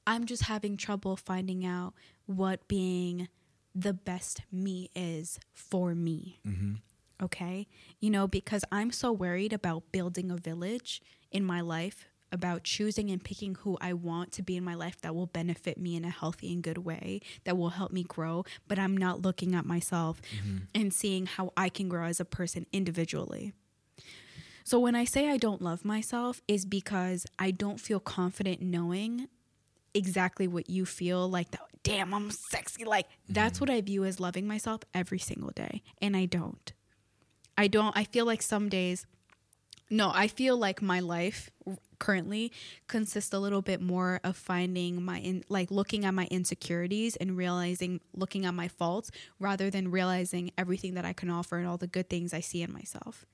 I'm 0.05 0.25
just 0.25 0.43
having 0.43 0.77
trouble 0.77 1.15
finding 1.15 1.65
out 1.65 1.93
what 2.25 2.67
being 2.67 3.29
the 3.73 3.93
best 3.93 4.41
me 4.51 4.91
is 4.95 5.39
for 5.53 5.95
me. 5.95 6.39
Mm-hmm. 6.45 6.73
Okay. 7.21 7.67
You 7.99 8.09
know, 8.11 8.27
because 8.27 8.63
I'm 8.71 8.91
so 8.91 9.11
worried 9.11 9.53
about 9.53 9.91
building 9.91 10.29
a 10.29 10.37
village 10.37 11.01
in 11.31 11.43
my 11.43 11.61
life, 11.61 12.05
about 12.33 12.63
choosing 12.63 13.11
and 13.11 13.23
picking 13.23 13.55
who 13.55 13.77
I 13.79 13.93
want 13.93 14.33
to 14.33 14.41
be 14.41 14.57
in 14.57 14.63
my 14.63 14.73
life 14.73 14.99
that 15.01 15.15
will 15.15 15.27
benefit 15.27 15.77
me 15.77 15.95
in 15.95 16.03
a 16.03 16.09
healthy 16.09 16.51
and 16.51 16.61
good 16.61 16.79
way, 16.79 17.21
that 17.45 17.55
will 17.55 17.69
help 17.69 17.93
me 17.93 18.03
grow. 18.03 18.43
But 18.67 18.79
I'm 18.79 18.97
not 18.97 19.21
looking 19.21 19.55
at 19.55 19.65
myself 19.65 20.21
mm-hmm. 20.35 20.57
and 20.73 20.93
seeing 20.93 21.27
how 21.27 21.53
I 21.55 21.69
can 21.69 21.87
grow 21.87 22.05
as 22.05 22.19
a 22.19 22.25
person 22.25 22.65
individually. 22.73 23.53
So 24.65 24.79
when 24.79 24.95
I 24.95 25.05
say 25.05 25.29
I 25.29 25.37
don't 25.37 25.61
love 25.61 25.85
myself, 25.85 26.41
is 26.47 26.65
because 26.65 27.25
I 27.37 27.51
don't 27.51 27.79
feel 27.79 27.99
confident 27.99 28.61
knowing 28.61 29.27
exactly 29.93 30.47
what 30.47 30.69
you 30.69 30.85
feel 30.85 31.29
like 31.29 31.51
the 31.51 31.59
damn 31.83 32.13
I'm 32.13 32.31
sexy 32.31 32.85
like 32.85 33.05
that's 33.29 33.59
mm-hmm. 33.59 33.65
what 33.65 33.69
I 33.69 33.81
view 33.81 34.05
as 34.05 34.19
loving 34.19 34.47
myself 34.47 34.81
every 34.93 35.19
single 35.19 35.51
day 35.51 35.83
and 36.01 36.17
I 36.17 36.25
don't. 36.25 36.73
I 37.55 37.67
don't 37.67 37.95
I 37.95 38.05
feel 38.05 38.25
like 38.25 38.41
some 38.41 38.69
days 38.69 39.05
no, 39.89 40.11
I 40.13 40.27
feel 40.27 40.57
like 40.57 40.81
my 40.81 41.01
life 41.01 41.51
currently 42.03 42.51
consists 42.89 43.33
a 43.33 43.39
little 43.39 43.61
bit 43.61 43.79
more 43.79 44.19
of 44.25 44.35
finding 44.35 45.01
my 45.01 45.19
in 45.19 45.41
like 45.47 45.71
looking 45.71 46.03
at 46.03 46.13
my 46.13 46.27
insecurities 46.29 47.15
and 47.15 47.37
realizing 47.37 48.01
looking 48.13 48.45
at 48.45 48.53
my 48.53 48.67
faults 48.67 49.09
rather 49.39 49.69
than 49.69 49.89
realizing 49.89 50.51
everything 50.57 50.95
that 50.95 51.05
I 51.05 51.13
can 51.13 51.29
offer 51.29 51.57
and 51.57 51.65
all 51.65 51.77
the 51.77 51.87
good 51.87 52.09
things 52.09 52.33
I 52.33 52.41
see 52.41 52.61
in 52.61 52.73
myself. 52.73 53.25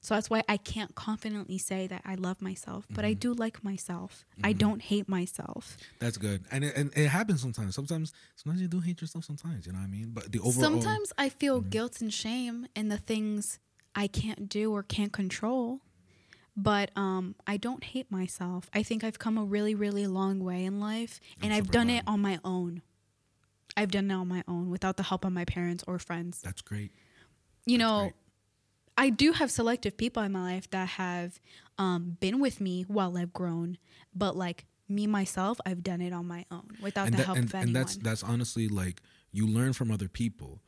So 0.00 0.14
that's 0.14 0.30
why 0.30 0.42
I 0.48 0.56
can't 0.56 0.94
confidently 0.94 1.58
say 1.58 1.86
that 1.86 2.00
I 2.06 2.14
love 2.14 2.40
myself, 2.40 2.86
but 2.90 3.04
I 3.04 3.12
mm-hmm. 3.12 3.20
do 3.20 3.34
like 3.34 3.62
myself. 3.62 4.24
I 4.42 4.50
mm-hmm. 4.50 4.58
don't 4.58 4.82
hate 4.82 5.08
myself. 5.08 5.76
That's 5.98 6.18
good, 6.18 6.44
and 6.50 6.64
it, 6.64 6.76
and 6.76 6.92
it 6.96 7.08
happens 7.08 7.40
sometimes. 7.40 7.74
Sometimes, 7.74 8.12
sometimes 8.36 8.60
you 8.60 8.68
do 8.68 8.80
hate 8.80 9.00
yourself. 9.00 9.24
Sometimes, 9.24 9.66
you 9.66 9.72
know 9.72 9.78
what 9.78 9.86
I 9.86 9.88
mean. 9.88 10.10
But 10.12 10.30
the 10.32 10.40
overall, 10.40 10.62
Sometimes 10.70 11.12
I 11.16 11.30
feel 11.30 11.60
mm-hmm. 11.60 11.70
guilt 11.70 12.00
and 12.02 12.12
shame 12.12 12.66
in 12.74 12.88
the 12.88 12.98
things 12.98 13.58
I 13.94 14.06
can't 14.06 14.46
do 14.48 14.72
or 14.72 14.82
can't 14.82 15.12
control. 15.12 15.80
But 16.56 16.90
um, 16.96 17.34
I 17.46 17.56
don't 17.56 17.82
hate 17.82 18.10
myself. 18.12 18.70
I 18.72 18.82
think 18.84 19.02
I've 19.02 19.18
come 19.18 19.36
a 19.38 19.44
really, 19.44 19.74
really 19.74 20.06
long 20.06 20.38
way 20.40 20.64
in 20.64 20.78
life, 20.78 21.20
and 21.42 21.52
I've 21.52 21.70
done 21.70 21.90
it 21.90 22.04
on 22.06 22.20
my 22.20 22.38
own. 22.44 22.82
I've 23.76 23.90
done 23.90 24.08
it 24.10 24.14
on 24.14 24.28
my 24.28 24.44
own 24.46 24.70
without 24.70 24.96
the 24.96 25.02
help 25.02 25.24
of 25.24 25.32
my 25.32 25.44
parents 25.44 25.82
or 25.88 25.98
friends. 25.98 26.40
that's 26.40 26.62
great. 26.62 26.92
You 27.66 27.78
That's 27.78 27.88
know, 27.88 28.00
great. 28.02 28.12
I 28.96 29.10
do 29.10 29.32
have 29.32 29.50
selective 29.50 29.96
people 29.96 30.22
in 30.22 30.30
my 30.30 30.42
life 30.54 30.70
that 30.70 30.90
have 30.90 31.40
um, 31.78 32.16
been 32.20 32.38
with 32.38 32.60
me 32.60 32.84
while 32.86 33.16
I've 33.16 33.32
grown, 33.32 33.78
but 34.14 34.36
like 34.36 34.64
me 34.88 35.08
myself, 35.08 35.58
I've 35.66 35.82
done 35.82 36.00
it 36.00 36.12
on 36.12 36.28
my 36.28 36.44
own 36.52 36.68
without 36.80 37.06
and 37.06 37.14
the 37.14 37.18
that- 37.18 37.26
help 37.26 37.38
and, 37.38 37.46
of 37.46 37.54
and 37.54 37.74
that's 37.74 37.96
that's 37.96 38.22
honestly 38.22 38.68
like 38.68 39.00
you 39.32 39.48
learn 39.48 39.72
from 39.72 39.90
other 39.90 40.06
people 40.08 40.60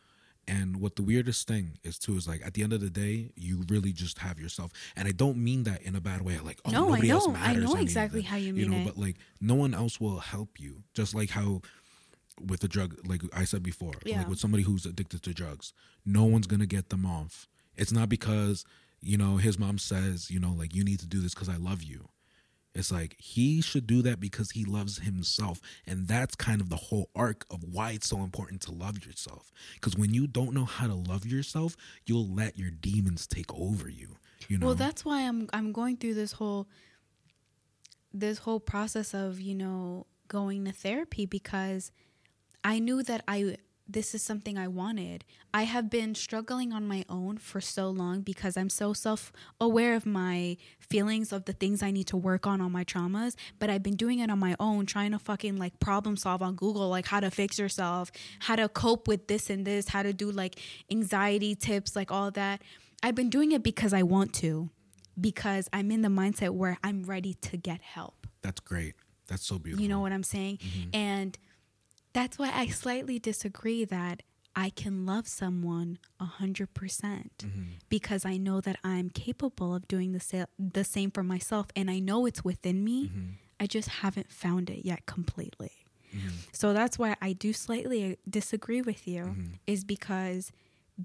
and 0.48 0.76
what 0.80 0.96
the 0.96 1.02
weirdest 1.02 1.48
thing 1.48 1.78
is 1.82 1.98
too 1.98 2.16
is 2.16 2.28
like 2.28 2.40
at 2.46 2.54
the 2.54 2.62
end 2.62 2.72
of 2.72 2.80
the 2.80 2.90
day 2.90 3.30
you 3.34 3.64
really 3.68 3.92
just 3.92 4.18
have 4.18 4.38
yourself 4.38 4.70
and 4.96 5.08
i 5.08 5.10
don't 5.12 5.36
mean 5.36 5.64
that 5.64 5.82
in 5.82 5.96
a 5.96 6.00
bad 6.00 6.22
way 6.22 6.38
like 6.38 6.60
oh 6.64 6.70
No, 6.70 6.84
I 6.86 6.90
nobody 6.90 7.10
else 7.10 7.26
know. 7.26 7.34
I 7.36 7.54
know 7.54 7.74
exactly 7.74 8.22
how 8.22 8.36
you 8.36 8.52
mean 8.52 8.64
you 8.64 8.70
know 8.70 8.76
it. 8.78 8.84
but 8.86 8.96
like 8.98 9.16
no 9.40 9.54
one 9.54 9.74
else 9.74 10.00
will 10.00 10.18
help 10.20 10.60
you 10.60 10.82
just 10.94 11.14
like 11.14 11.30
how 11.30 11.62
with 12.48 12.60
the 12.60 12.68
drug 12.68 12.96
like 13.06 13.22
i 13.32 13.44
said 13.44 13.62
before 13.62 13.92
Yeah. 14.04 14.18
like 14.18 14.28
with 14.28 14.38
somebody 14.38 14.62
who's 14.62 14.86
addicted 14.86 15.22
to 15.24 15.32
drugs 15.34 15.72
no 16.04 16.24
one's 16.24 16.46
gonna 16.46 16.66
get 16.66 16.90
them 16.90 17.06
off 17.06 17.48
it's 17.76 17.92
not 17.92 18.08
because 18.08 18.64
you 19.00 19.16
know 19.16 19.36
his 19.38 19.58
mom 19.58 19.78
says 19.78 20.30
you 20.30 20.38
know 20.38 20.52
like 20.52 20.74
you 20.74 20.84
need 20.84 21.00
to 21.00 21.06
do 21.06 21.20
this 21.20 21.34
because 21.34 21.48
i 21.48 21.56
love 21.56 21.82
you 21.82 22.08
it's 22.76 22.92
like 22.92 23.16
he 23.18 23.62
should 23.62 23.86
do 23.86 24.02
that 24.02 24.20
because 24.20 24.50
he 24.50 24.64
loves 24.64 24.98
himself. 24.98 25.60
And 25.86 26.06
that's 26.06 26.34
kind 26.34 26.60
of 26.60 26.68
the 26.68 26.76
whole 26.76 27.08
arc 27.16 27.46
of 27.50 27.64
why 27.64 27.92
it's 27.92 28.06
so 28.06 28.18
important 28.18 28.60
to 28.62 28.72
love 28.72 29.04
yourself. 29.04 29.50
Because 29.74 29.96
when 29.96 30.12
you 30.12 30.26
don't 30.26 30.52
know 30.52 30.66
how 30.66 30.86
to 30.86 30.94
love 30.94 31.24
yourself, 31.24 31.76
you'll 32.04 32.28
let 32.28 32.58
your 32.58 32.70
demons 32.70 33.26
take 33.26 33.52
over 33.54 33.88
you. 33.88 34.16
You 34.48 34.58
know? 34.58 34.66
Well, 34.66 34.74
that's 34.74 35.04
why 35.04 35.22
I'm 35.22 35.48
I'm 35.54 35.72
going 35.72 35.96
through 35.96 36.14
this 36.14 36.32
whole 36.32 36.68
this 38.12 38.38
whole 38.38 38.60
process 38.60 39.14
of, 39.14 39.40
you 39.40 39.54
know, 39.54 40.06
going 40.28 40.64
to 40.66 40.72
therapy 40.72 41.24
because 41.24 41.92
I 42.62 42.78
knew 42.78 43.02
that 43.04 43.22
I 43.26 43.56
this 43.88 44.14
is 44.14 44.22
something 44.22 44.58
I 44.58 44.68
wanted. 44.68 45.24
I 45.54 45.62
have 45.62 45.88
been 45.88 46.14
struggling 46.14 46.72
on 46.72 46.86
my 46.86 47.04
own 47.08 47.38
for 47.38 47.60
so 47.60 47.88
long 47.88 48.20
because 48.20 48.56
I'm 48.56 48.68
so 48.68 48.92
self-aware 48.92 49.94
of 49.94 50.04
my 50.04 50.56
feelings 50.80 51.32
of 51.32 51.44
the 51.44 51.52
things 51.52 51.82
I 51.82 51.90
need 51.90 52.08
to 52.08 52.16
work 52.16 52.46
on 52.46 52.60
on 52.60 52.72
my 52.72 52.84
traumas, 52.84 53.36
but 53.58 53.70
I've 53.70 53.82
been 53.82 53.96
doing 53.96 54.18
it 54.18 54.30
on 54.30 54.38
my 54.38 54.56
own 54.58 54.86
trying 54.86 55.12
to 55.12 55.18
fucking 55.18 55.56
like 55.56 55.78
problem 55.80 56.16
solve 56.16 56.42
on 56.42 56.56
Google 56.56 56.88
like 56.88 57.06
how 57.06 57.20
to 57.20 57.30
fix 57.30 57.58
yourself, 57.58 58.10
how 58.40 58.56
to 58.56 58.68
cope 58.68 59.08
with 59.08 59.28
this 59.28 59.50
and 59.50 59.66
this, 59.66 59.88
how 59.88 60.02
to 60.02 60.12
do 60.12 60.30
like 60.30 60.60
anxiety 60.90 61.54
tips, 61.54 61.94
like 61.94 62.10
all 62.10 62.30
that. 62.32 62.62
I've 63.02 63.14
been 63.14 63.30
doing 63.30 63.52
it 63.52 63.62
because 63.62 63.92
I 63.92 64.02
want 64.02 64.32
to, 64.34 64.70
because 65.20 65.68
I'm 65.72 65.90
in 65.90 66.02
the 66.02 66.08
mindset 66.08 66.50
where 66.50 66.76
I'm 66.82 67.04
ready 67.04 67.34
to 67.34 67.56
get 67.56 67.80
help. 67.82 68.26
that's 68.42 68.60
great. 68.60 68.94
That's 69.28 69.44
so 69.44 69.58
beautiful. 69.58 69.82
You 69.82 69.88
know 69.88 70.00
what 70.00 70.12
I'm 70.12 70.22
saying? 70.22 70.58
Mm-hmm. 70.58 70.88
And 70.94 71.38
that's 72.16 72.38
why 72.38 72.50
I 72.54 72.66
slightly 72.68 73.18
disagree 73.18 73.84
that 73.84 74.22
I 74.54 74.70
can 74.70 75.04
love 75.04 75.28
someone 75.28 75.98
a 76.18 76.24
hundred 76.24 76.72
percent 76.72 77.44
because 77.90 78.24
I 78.24 78.38
know 78.38 78.60
that 78.62 78.78
I'm 78.82 79.10
capable 79.10 79.74
of 79.74 79.86
doing 79.86 80.12
the 80.12 80.20
sa- 80.20 80.46
the 80.58 80.82
same 80.84 81.10
for 81.10 81.22
myself, 81.22 81.66
and 81.76 81.90
I 81.90 81.98
know 81.98 82.24
it's 82.26 82.42
within 82.42 82.82
me. 82.82 83.10
I 83.60 83.66
just 83.66 83.88
haven't 84.00 84.30
found 84.32 84.70
it 84.70 84.84
yet 84.84 85.04
completely. 85.06 85.72
So 86.52 86.72
that's 86.72 86.98
why 86.98 87.16
I 87.20 87.34
do 87.34 87.52
slightly 87.52 88.12
uh, 88.12 88.16
disagree 88.28 88.80
with 88.80 89.06
you, 89.06 89.22
is 89.66 89.84
because 89.84 90.52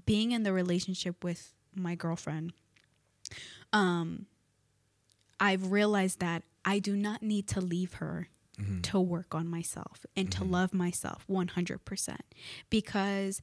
being 0.06 0.32
in 0.32 0.42
the 0.44 0.52
relationship 0.54 1.22
with 1.22 1.52
my 1.74 1.94
girlfriend, 1.94 2.54
um, 3.74 4.24
I've 5.38 5.70
realized 5.72 6.20
that 6.20 6.42
I 6.64 6.78
do 6.78 6.96
not 6.96 7.22
need 7.22 7.46
to 7.48 7.60
leave 7.60 7.94
her 7.94 8.28
Mm-hmm. 8.62 8.80
to 8.82 9.00
work 9.00 9.34
on 9.34 9.48
myself 9.48 10.06
and 10.16 10.30
to 10.32 10.40
mm-hmm. 10.40 10.52
love 10.52 10.74
myself 10.74 11.24
100% 11.28 12.16
because 12.70 13.40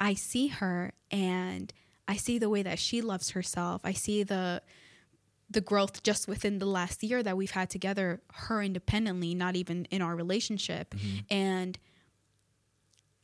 I 0.00 0.14
see 0.14 0.48
her 0.48 0.92
and 1.10 1.72
I 2.06 2.16
see 2.16 2.38
the 2.38 2.48
way 2.48 2.62
that 2.62 2.78
she 2.78 3.00
loves 3.02 3.30
herself. 3.30 3.80
I 3.84 3.92
see 3.92 4.22
the 4.22 4.62
the 5.50 5.60
growth 5.62 6.02
just 6.02 6.28
within 6.28 6.58
the 6.58 6.66
last 6.66 7.02
year 7.02 7.22
that 7.22 7.36
we've 7.36 7.50
had 7.50 7.70
together, 7.70 8.20
her 8.34 8.62
independently, 8.62 9.34
not 9.34 9.56
even 9.56 9.86
in 9.86 10.02
our 10.02 10.14
relationship. 10.14 10.90
Mm-hmm. 10.90 11.18
And 11.30 11.78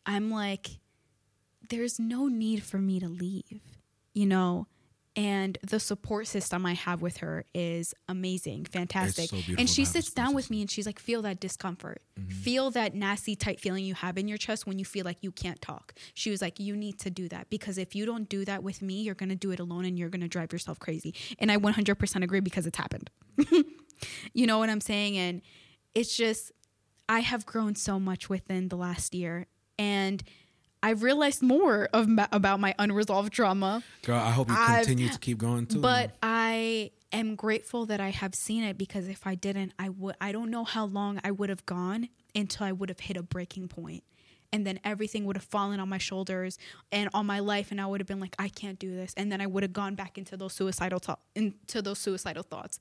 I'm 0.07 0.31
like, 0.31 0.79
there's 1.69 1.99
no 1.99 2.29
need 2.29 2.63
for 2.63 2.79
me 2.79 2.99
to 3.01 3.09
leave, 3.09 3.61
you 4.15 4.25
know? 4.27 4.67
And 5.17 5.59
the 5.63 5.79
support 5.79 6.27
system 6.27 6.67
I 6.67 6.73
have 6.75 7.01
with 7.01 7.19
her 7.19 7.45
is 7.55 7.95
amazing, 8.09 8.65
fantastic. 8.65 9.31
so 9.31 9.37
and 9.57 9.71
she 9.71 9.85
sits 9.85 10.13
down 10.13 10.35
with 10.35 10.51
me 10.51 10.61
and 10.61 10.69
she's 10.69 10.87
like, 10.87 10.99
feel 10.99 11.23
that 11.23 11.39
discomfort. 11.39 12.03
Feel 12.29 12.73
that 12.73 12.95
nasty, 12.95 13.37
tight 13.37 13.61
feeling 13.61 13.85
you 13.85 13.95
have 13.95 14.19
in 14.19 14.27
your 14.27 14.39
chest 14.39 14.67
when 14.67 14.79
you 14.79 14.85
feel 14.85 15.05
like 15.05 15.19
you 15.21 15.31
can't 15.31 15.61
talk. 15.63 15.95
She 16.15 16.31
was 16.31 16.43
like, 16.43 16.59
you 16.59 16.75
need 16.75 16.99
to 17.01 17.11
do 17.11 17.29
that 17.29 17.49
because 17.49 17.79
if 17.79 17.95
you 17.95 18.07
don't 18.07 18.29
do 18.29 18.45
that 18.45 18.65
with 18.65 18.83
me, 18.83 19.03
you're 19.03 19.15
going 19.15 19.29
to 19.29 19.37
do 19.37 19.53
it 19.53 19.61
alone 19.61 19.85
and 19.85 19.97
you're 19.97 20.09
going 20.09 20.21
to 20.21 20.29
drive 20.29 20.53
yourself 20.53 20.81
crazy. 20.81 21.15
And 21.39 21.53
I 21.53 21.59
100% 21.59 22.25
agree 22.25 22.41
because 22.41 22.67
it's 22.67 22.79
happened. 22.79 23.09
you 24.33 24.47
know 24.47 24.59
what 24.59 24.69
I'm 24.69 24.81
saying? 24.81 25.17
And 25.17 25.43
it's 25.95 26.17
just, 26.17 26.51
I 27.09 27.21
have 27.21 27.47
grown 27.47 27.77
so 27.77 28.01
much 28.01 28.29
within 28.29 28.69
the 28.69 28.77
last 28.77 29.15
year. 29.15 29.47
And 29.79 30.25
I've 30.85 31.03
realized 31.03 31.41
more 31.43 31.89
of 31.93 32.07
ma- 32.07 32.27
about 32.31 32.61
my 32.61 32.75
unresolved 32.79 33.33
trauma. 33.33 33.83
Girl, 34.03 34.21
I 34.21 34.31
hope 34.31 34.49
you 34.51 34.55
I've- 34.57 34.85
continue 34.85 35.09
to 35.09 35.19
keep 35.19 35.39
going 35.39 35.67
too. 35.67 35.81
But 35.81 36.15
I 36.23 36.91
am 37.11 37.37
grateful 37.37 37.87
that 37.87 38.01
I 38.01 38.11
have 38.11 38.35
seen 38.35 38.63
it 38.65 38.77
because 38.77 39.09
if 39.09 39.27
I 39.27 39.35
didn't, 39.35 39.73
I 39.79 39.89
would 39.89 40.15
I 40.21 40.31
don't 40.33 40.51
know 40.51 40.65
how 40.65 40.85
long 40.85 41.21
I 41.25 41.31
would 41.31 41.49
have 41.49 41.65
gone 41.65 42.09
until 42.35 42.67
I 42.67 42.73
would 42.73 42.91
have 42.91 43.01
hit 43.01 43.17
a 43.17 43.23
breaking 43.23 43.69
point. 43.69 44.05
And 44.53 44.65
then 44.67 44.79
everything 44.85 45.25
would 45.25 45.37
have 45.37 45.45
fallen 45.45 45.81
on 45.81 45.89
my 45.89 45.99
shoulders 45.99 46.59
and 46.93 47.09
on 47.15 47.25
my 47.27 47.41
life 47.41 47.71
and 47.73 47.81
I 47.81 47.87
would 47.87 48.01
have 48.01 48.07
been 48.07 48.21
like 48.21 48.37
I 48.39 48.49
can't 48.49 48.79
do 48.79 48.95
this 48.95 49.15
and 49.17 49.33
then 49.33 49.41
I 49.41 49.47
would 49.47 49.63
have 49.65 49.73
gone 49.73 49.95
back 49.97 50.19
into 50.19 50.37
those 50.37 50.53
suicidal 50.53 50.99
thought 51.01 51.21
into 51.35 51.81
those 51.83 51.99
suicidal 51.99 52.43
thoughts. 52.45 52.79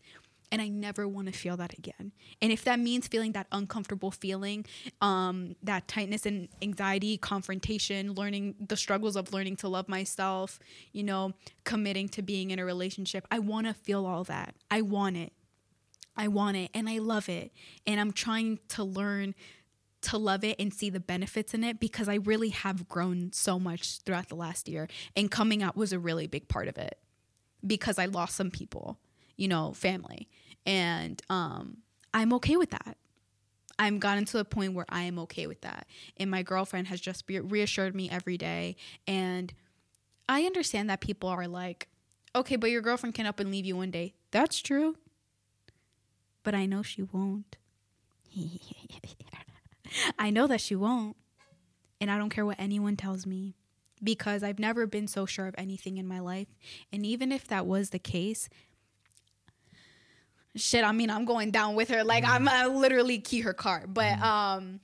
And 0.54 0.62
I 0.62 0.68
never 0.68 1.08
want 1.08 1.26
to 1.30 1.34
feel 1.34 1.58
that 1.58 1.74
again. 1.74 2.12
And 2.40 2.52
if 2.52 2.64
that 2.66 2.80
means 2.80 3.08
feeling 3.08 3.32
that 3.32 3.48
uncomfortable 3.52 4.12
feeling, 4.12 4.68
um, 5.02 5.56
that 5.64 5.88
tightness 5.88 6.28
and 6.28 6.48
anxiety, 6.62 7.18
confrontation, 7.18 8.14
learning 8.14 8.54
the 8.60 8.78
struggles 8.78 9.16
of 9.16 9.34
learning 9.34 9.56
to 9.58 9.68
love 9.68 9.90
myself, 9.90 10.60
you 10.92 11.02
know, 11.02 11.34
committing 11.64 12.08
to 12.10 12.22
being 12.22 12.52
in 12.52 12.60
a 12.60 12.66
relationship, 12.66 13.26
I 13.32 13.40
want 13.40 13.66
to 13.66 13.74
feel 13.74 14.06
all 14.06 14.24
that. 14.26 14.54
I 14.70 14.82
want 14.82 15.18
it. 15.18 15.34
I 16.16 16.28
want 16.28 16.56
it 16.56 16.70
and 16.76 16.88
I 16.88 17.00
love 17.00 17.30
it. 17.30 17.52
And 17.88 18.00
I'm 18.00 18.12
trying 18.12 18.60
to 18.70 18.84
learn 18.84 19.34
to 20.02 20.20
love 20.20 20.44
it 20.44 20.58
and 20.60 20.72
see 20.72 20.92
the 20.92 21.00
benefits 21.00 21.56
in 21.56 21.64
it 21.64 21.80
because 21.80 22.08
I 22.08 22.16
really 22.16 22.50
have 22.50 22.88
grown 22.88 23.32
so 23.34 23.58
much 23.58 24.02
throughout 24.02 24.30
the 24.30 24.36
last 24.36 24.70
year. 24.70 24.88
And 25.16 25.32
coming 25.32 25.64
out 25.64 25.76
was 25.76 25.94
a 25.94 25.98
really 25.98 26.28
big 26.28 26.48
part 26.48 26.68
of 26.68 26.78
it 26.78 27.00
because 27.66 27.98
I 27.98 28.06
lost 28.06 28.36
some 28.36 28.52
people, 28.52 29.00
you 29.36 29.48
know, 29.48 29.74
family. 29.74 30.30
And 30.66 31.22
um, 31.30 31.78
I'm 32.14 32.34
okay 32.34 32.58
with 32.58 32.72
that. 32.72 32.98
I'm 33.80 34.00
gotten 34.00 34.26
to 34.26 34.38
the 34.38 34.46
point 34.46 34.74
where 34.74 34.86
I 34.90 35.04
am 35.04 35.18
okay 35.20 35.48
with 35.48 35.62
that. 35.62 35.88
And 36.18 36.30
my 36.30 36.44
girlfriend 36.44 36.88
has 36.88 37.02
just 37.02 37.24
reassured 37.28 37.96
me 37.96 38.10
every 38.10 38.38
day. 38.38 38.76
And 39.08 39.54
I 40.30 40.44
understand 40.44 40.90
that 40.90 41.02
people 41.02 41.30
are 41.30 41.48
like, 41.48 41.88
okay, 42.36 42.56
but 42.56 42.70
your 42.70 42.82
girlfriend 42.82 43.16
can 43.16 43.26
up 43.26 43.40
and 43.40 43.52
leave 43.52 43.66
you 43.66 43.76
one 43.76 43.92
day. 43.92 44.14
That's 44.32 44.62
true. 44.62 44.98
But 46.44 46.54
I 46.54 46.66
know 46.66 46.84
she 46.84 47.02
won't. 47.02 47.58
I 50.20 50.30
know 50.30 50.48
that 50.48 50.62
she 50.62 50.76
won't. 50.76 51.16
And 52.00 52.12
I 52.12 52.18
don't 52.18 52.30
care 52.30 52.46
what 52.46 52.60
anyone 52.60 52.96
tells 52.96 53.26
me 53.26 53.56
because 54.04 54.44
I've 54.44 54.60
never 54.60 54.86
been 54.86 55.08
so 55.08 55.26
sure 55.26 55.48
of 55.48 55.56
anything 55.58 55.98
in 55.98 56.08
my 56.08 56.20
life. 56.20 56.48
And 56.92 57.06
even 57.06 57.32
if 57.32 57.48
that 57.48 57.66
was 57.66 57.90
the 57.90 58.00
case, 58.00 58.50
shit, 60.56 60.84
I 60.84 60.92
mean, 60.92 61.10
I'm 61.10 61.26
going 61.26 61.52
down 61.52 61.76
with 61.76 61.90
her. 61.90 62.04
Like 62.04 62.24
I'm 62.26 62.48
I 62.48 62.68
literally 62.68 63.20
key 63.20 63.42
her 63.42 63.54
car. 63.54 63.86
But 63.88 64.22
um 64.22 64.80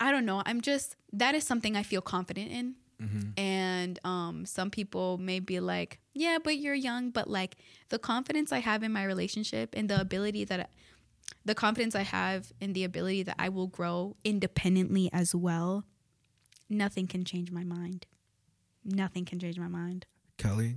I 0.00 0.10
don't 0.10 0.26
know. 0.26 0.42
I'm 0.44 0.60
just 0.60 0.96
that 1.12 1.34
is 1.34 1.44
something 1.44 1.76
I 1.76 1.82
feel 1.82 2.00
confident 2.00 2.50
in. 2.50 2.74
And 3.36 3.98
um 4.04 4.46
some 4.46 4.70
people 4.70 5.18
may 5.18 5.38
be 5.38 5.60
like, 5.60 5.98
"Yeah, 6.14 6.38
but 6.42 6.56
you're 6.56 6.74
young." 6.74 7.10
But 7.10 7.28
like 7.28 7.56
the 7.90 7.98
confidence 7.98 8.50
I 8.50 8.60
have 8.60 8.82
in 8.82 8.92
my 8.92 9.04
relationship 9.04 9.74
and 9.76 9.90
the 9.90 10.00
ability 10.00 10.44
that 10.44 10.70
the 11.44 11.54
confidence 11.54 11.94
I 11.94 12.02
have 12.02 12.50
in 12.60 12.72
the 12.72 12.84
ability 12.84 13.24
that 13.24 13.36
I 13.38 13.50
will 13.50 13.66
grow 13.66 14.16
independently 14.24 15.10
as 15.12 15.34
well, 15.34 15.84
nothing 16.70 17.06
can 17.06 17.24
change 17.24 17.50
my 17.50 17.64
mind. 17.64 18.06
Nothing 18.84 19.26
can 19.26 19.38
change 19.38 19.58
my 19.58 19.68
mind. 19.68 20.06
Kelly, 20.38 20.76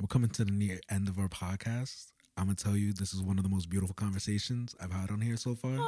we're 0.00 0.06
coming 0.06 0.30
to 0.30 0.44
the 0.44 0.52
near 0.52 0.80
end 0.88 1.08
of 1.08 1.18
our 1.18 1.28
podcast. 1.28 2.12
I'm 2.36 2.44
gonna 2.44 2.56
tell 2.56 2.76
you 2.76 2.92
this 2.92 3.14
is 3.14 3.22
one 3.22 3.38
of 3.38 3.44
the 3.44 3.50
most 3.50 3.68
beautiful 3.70 3.94
conversations 3.94 4.74
I've 4.80 4.92
had 4.92 5.10
on 5.10 5.20
here 5.20 5.36
so 5.36 5.54
far. 5.54 5.78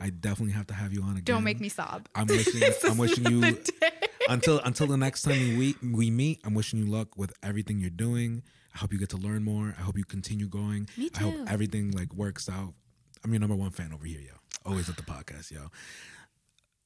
I 0.00 0.10
definitely 0.10 0.52
have 0.54 0.66
to 0.68 0.74
have 0.74 0.92
you 0.92 1.02
on 1.02 1.12
again. 1.12 1.24
Don't 1.24 1.44
make 1.44 1.60
me 1.60 1.68
sob. 1.68 2.08
I'm 2.14 2.26
wishing 2.28 2.62
I'm 2.84 2.98
wishing 2.98 3.24
you 3.30 3.56
until 4.28 4.58
until 4.60 4.86
the 4.88 4.96
next 4.96 5.22
time 5.22 5.56
we 5.58 5.76
we 5.82 6.10
meet. 6.10 6.40
I'm 6.44 6.54
wishing 6.54 6.80
you 6.80 6.86
luck 6.86 7.16
with 7.16 7.32
everything 7.42 7.78
you're 7.78 7.90
doing. 7.90 8.42
I 8.74 8.78
hope 8.78 8.92
you 8.92 8.98
get 8.98 9.10
to 9.10 9.16
learn 9.16 9.44
more. 9.44 9.74
I 9.78 9.82
hope 9.82 9.96
you 9.96 10.04
continue 10.04 10.48
going. 10.48 10.88
Me 10.96 11.08
too. 11.10 11.26
I 11.26 11.30
hope 11.30 11.48
everything 11.52 11.92
like 11.92 12.12
works 12.12 12.48
out. 12.48 12.74
I'm 13.22 13.30
your 13.32 13.40
number 13.40 13.54
one 13.54 13.70
fan 13.70 13.92
over 13.94 14.04
here, 14.04 14.20
yo. 14.20 14.32
Always 14.66 14.88
at 14.88 14.96
the 14.96 15.02
podcast, 15.04 15.52
yo. 15.52 15.68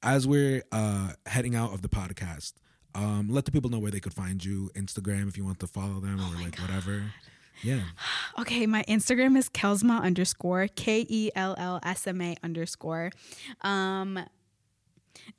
As 0.03 0.27
we're 0.27 0.63
uh, 0.71 1.13
heading 1.27 1.55
out 1.57 1.73
of 1.73 1.83
the 1.83 1.89
podcast, 1.89 2.53
Um, 2.95 3.29
let 3.31 3.45
the 3.45 3.53
people 3.53 3.71
know 3.71 3.79
where 3.79 3.91
they 3.91 4.01
could 4.01 4.15
find 4.15 4.45
you. 4.45 4.71
Instagram 4.75 5.29
if 5.29 5.37
you 5.37 5.45
want 5.45 5.61
to 5.61 5.67
follow 5.67 6.01
them 6.01 6.19
Oh 6.21 6.33
or 6.35 6.43
like 6.43 6.59
whatever. 6.59 7.13
Yeah. 7.63 7.81
Okay, 8.39 8.67
my 8.67 8.85
Instagram 8.85 9.37
is 9.37 9.49
Kellsma 9.49 10.01
underscore 10.01 10.69
K 10.69 11.05
E 11.09 11.31
L 11.35 11.57
L 11.59 11.81
S 11.83 12.07
M 12.07 12.21
A 12.21 12.37
underscore. 12.45 13.11
Um, 13.63 14.21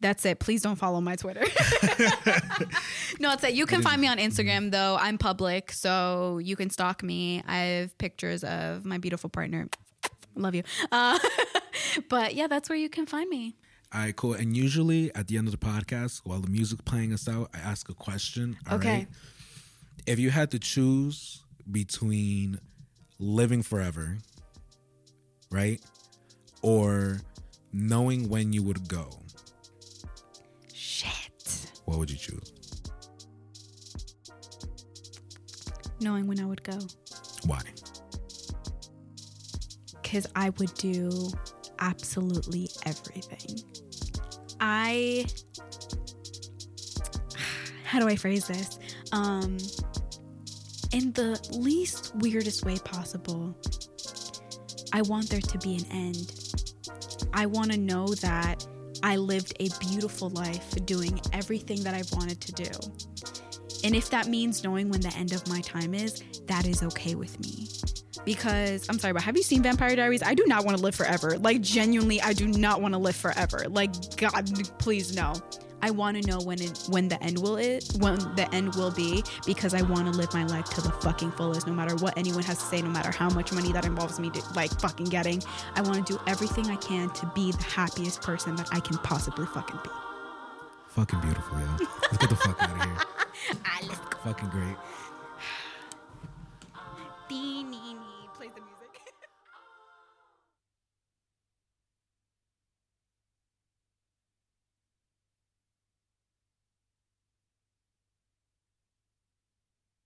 that's 0.02 0.26
it. 0.26 0.40
Please 0.40 0.62
don't 0.62 0.76
follow 0.76 1.00
my 1.00 1.16
Twitter. 1.16 1.40
no, 3.20 3.32
it's 3.32 3.44
it. 3.46 3.54
You 3.54 3.66
can 3.66 3.82
find 3.82 4.02
me 4.02 4.08
on 4.08 4.18
Instagram 4.18 4.70
though. 4.72 4.98
I'm 5.00 5.18
public, 5.18 5.72
so 5.72 6.40
you 6.40 6.58
can 6.58 6.70
stalk 6.70 7.04
me. 7.04 7.42
I 7.48 7.58
have 7.58 7.98
pictures 7.98 8.44
of 8.44 8.86
my 8.86 8.98
beautiful 8.98 9.30
partner. 9.30 9.70
Love 10.36 10.56
you. 10.56 10.64
Uh, 10.92 11.18
but 12.10 12.36
yeah, 12.36 12.48
that's 12.48 12.70
where 12.70 12.78
you 12.78 12.90
can 12.90 13.06
find 13.06 13.30
me. 13.30 13.56
All 13.94 14.02
right, 14.02 14.16
cool. 14.16 14.34
And 14.34 14.56
usually 14.56 15.14
at 15.16 15.28
the 15.28 15.38
end 15.38 15.48
of 15.48 15.52
the 15.52 15.66
podcast, 15.66 16.22
while 16.24 16.40
the 16.40 16.50
music 16.50 16.84
playing 16.86 17.14
us 17.14 17.28
out, 17.28 17.50
I 17.54 17.60
ask 17.60 17.90
a 17.90 17.94
question. 17.94 18.58
All 18.70 18.78
right. 18.78 18.86
Okay. 18.86 19.08
If 20.06 20.20
you 20.20 20.30
had 20.30 20.52
to 20.52 20.60
choose 20.60 21.44
between 21.72 22.60
living 23.20 23.62
forever, 23.64 24.18
right? 25.52 25.82
Or 26.62 27.20
knowing 27.72 28.30
when 28.30 28.54
you 28.54 28.64
would 28.64 28.88
go, 28.88 29.10
Shit. 30.74 31.72
what 31.86 31.98
would 32.00 32.10
you 32.10 32.18
choose? 32.18 32.54
Knowing 36.02 36.28
when 36.28 36.40
I 36.40 36.46
would 36.46 36.64
go. 36.64 36.80
Why? 37.46 37.62
because 40.10 40.28
I 40.36 40.50
would 40.58 40.74
do 40.74 41.30
absolutely 41.80 42.68
everything. 42.86 43.60
I 44.60 45.26
how 47.84 48.00
do 48.00 48.08
I 48.08 48.16
phrase 48.16 48.48
this? 48.48 48.80
Um 49.12 49.58
in 50.94 51.12
the 51.14 51.40
least 51.52 52.16
weirdest 52.16 52.66
way 52.66 52.78
possible. 52.78 53.56
I 54.92 55.02
want 55.04 55.30
there 55.30 55.42
to 55.42 55.58
be 55.60 55.76
an 55.76 55.86
end. 55.92 56.64
I 57.34 57.46
want 57.46 57.72
to 57.72 57.78
know 57.78 58.08
that 58.08 58.66
I 59.04 59.18
lived 59.18 59.54
a 59.60 59.70
beautiful 59.80 60.30
life 60.30 60.72
doing 60.86 61.22
everything 61.32 61.84
that 61.84 61.94
I've 61.94 62.12
wanted 62.12 62.42
to 62.42 62.52
do. 62.52 62.72
And 63.84 63.96
if 63.96 64.10
that 64.10 64.28
means 64.28 64.64
knowing 64.64 64.90
when 64.90 65.02
the 65.02 65.14
end 65.16 65.34
of 65.34 65.48
my 65.48 65.62
time 65.62 65.94
is, 65.94 66.24
that 66.48 66.66
is 66.68 66.84
okay 66.84 67.16
with 67.16 67.40
me 67.40 67.68
because 68.26 68.88
I'm 68.90 69.00
sorry, 69.00 69.14
but 69.14 69.24
have 69.24 69.36
you 69.38 69.44
seen 69.44 69.64
Vampire 69.64 69.96
Diaries? 69.96 70.22
I 70.24 70.34
do 70.34 70.46
not 70.46 70.66
want 70.66 70.78
to 70.78 70.84
live 70.84 70.96
forever. 70.96 71.38
Like 71.40 71.62
genuinely, 71.62 72.22
I 72.22 72.34
do 72.34 72.48
not 72.48 72.82
want 72.82 72.94
to 72.94 72.98
live 73.00 73.16
forever. 73.16 73.66
Like 73.70 74.18
God, 74.18 74.50
please 74.78 75.16
no. 75.16 75.34
I 75.82 75.92
want 75.92 76.22
to 76.22 76.28
know 76.28 76.40
when 76.40 76.62
it 76.62 76.78
when 76.90 77.08
the 77.08 77.22
end 77.24 77.38
will 77.40 77.58
it 77.58 77.90
when 78.00 78.18
the 78.36 78.48
end 78.54 78.76
will 78.76 78.92
be 78.92 79.24
because 79.46 79.74
I 79.74 79.82
want 79.84 80.12
to 80.12 80.18
live 80.18 80.34
my 80.34 80.46
life 80.46 80.66
to 80.72 80.82
the 80.82 80.92
fucking 80.92 81.32
fullest, 81.32 81.68
no 81.68 81.74
matter 81.74 81.96
what 81.96 82.18
anyone 82.18 82.44
has 82.44 82.58
to 82.58 82.66
say, 82.66 82.82
no 82.82 82.90
matter 82.90 83.12
how 83.12 83.30
much 83.30 83.52
money 83.52 83.72
that 83.72 83.86
involves 83.86 84.20
me 84.20 84.30
to 84.32 84.42
like 84.56 84.72
fucking 84.80 85.08
getting. 85.08 85.42
I 85.76 85.82
want 85.82 86.06
to 86.06 86.14
do 86.14 86.20
everything 86.28 86.68
I 86.70 86.76
can 86.78 87.10
to 87.12 87.32
be 87.36 87.52
the 87.52 87.64
happiest 87.64 88.22
person 88.22 88.56
that 88.58 88.68
I 88.72 88.80
can 88.80 88.98
possibly 89.00 89.46
fucking 89.46 89.80
be. 89.84 89.90
Fucking 90.90 91.22
beautiful, 91.22 91.60
yo. 91.60 91.66
Let's 92.02 92.18
get 92.18 92.30
the 92.30 92.36
fuck 92.36 92.62
out 92.62 92.72
of 92.72 92.84
here. 92.84 92.98
Ah, 93.66 93.80
I 93.82 93.88
look 93.88 94.20
fucking 94.22 94.50
great. 94.50 94.76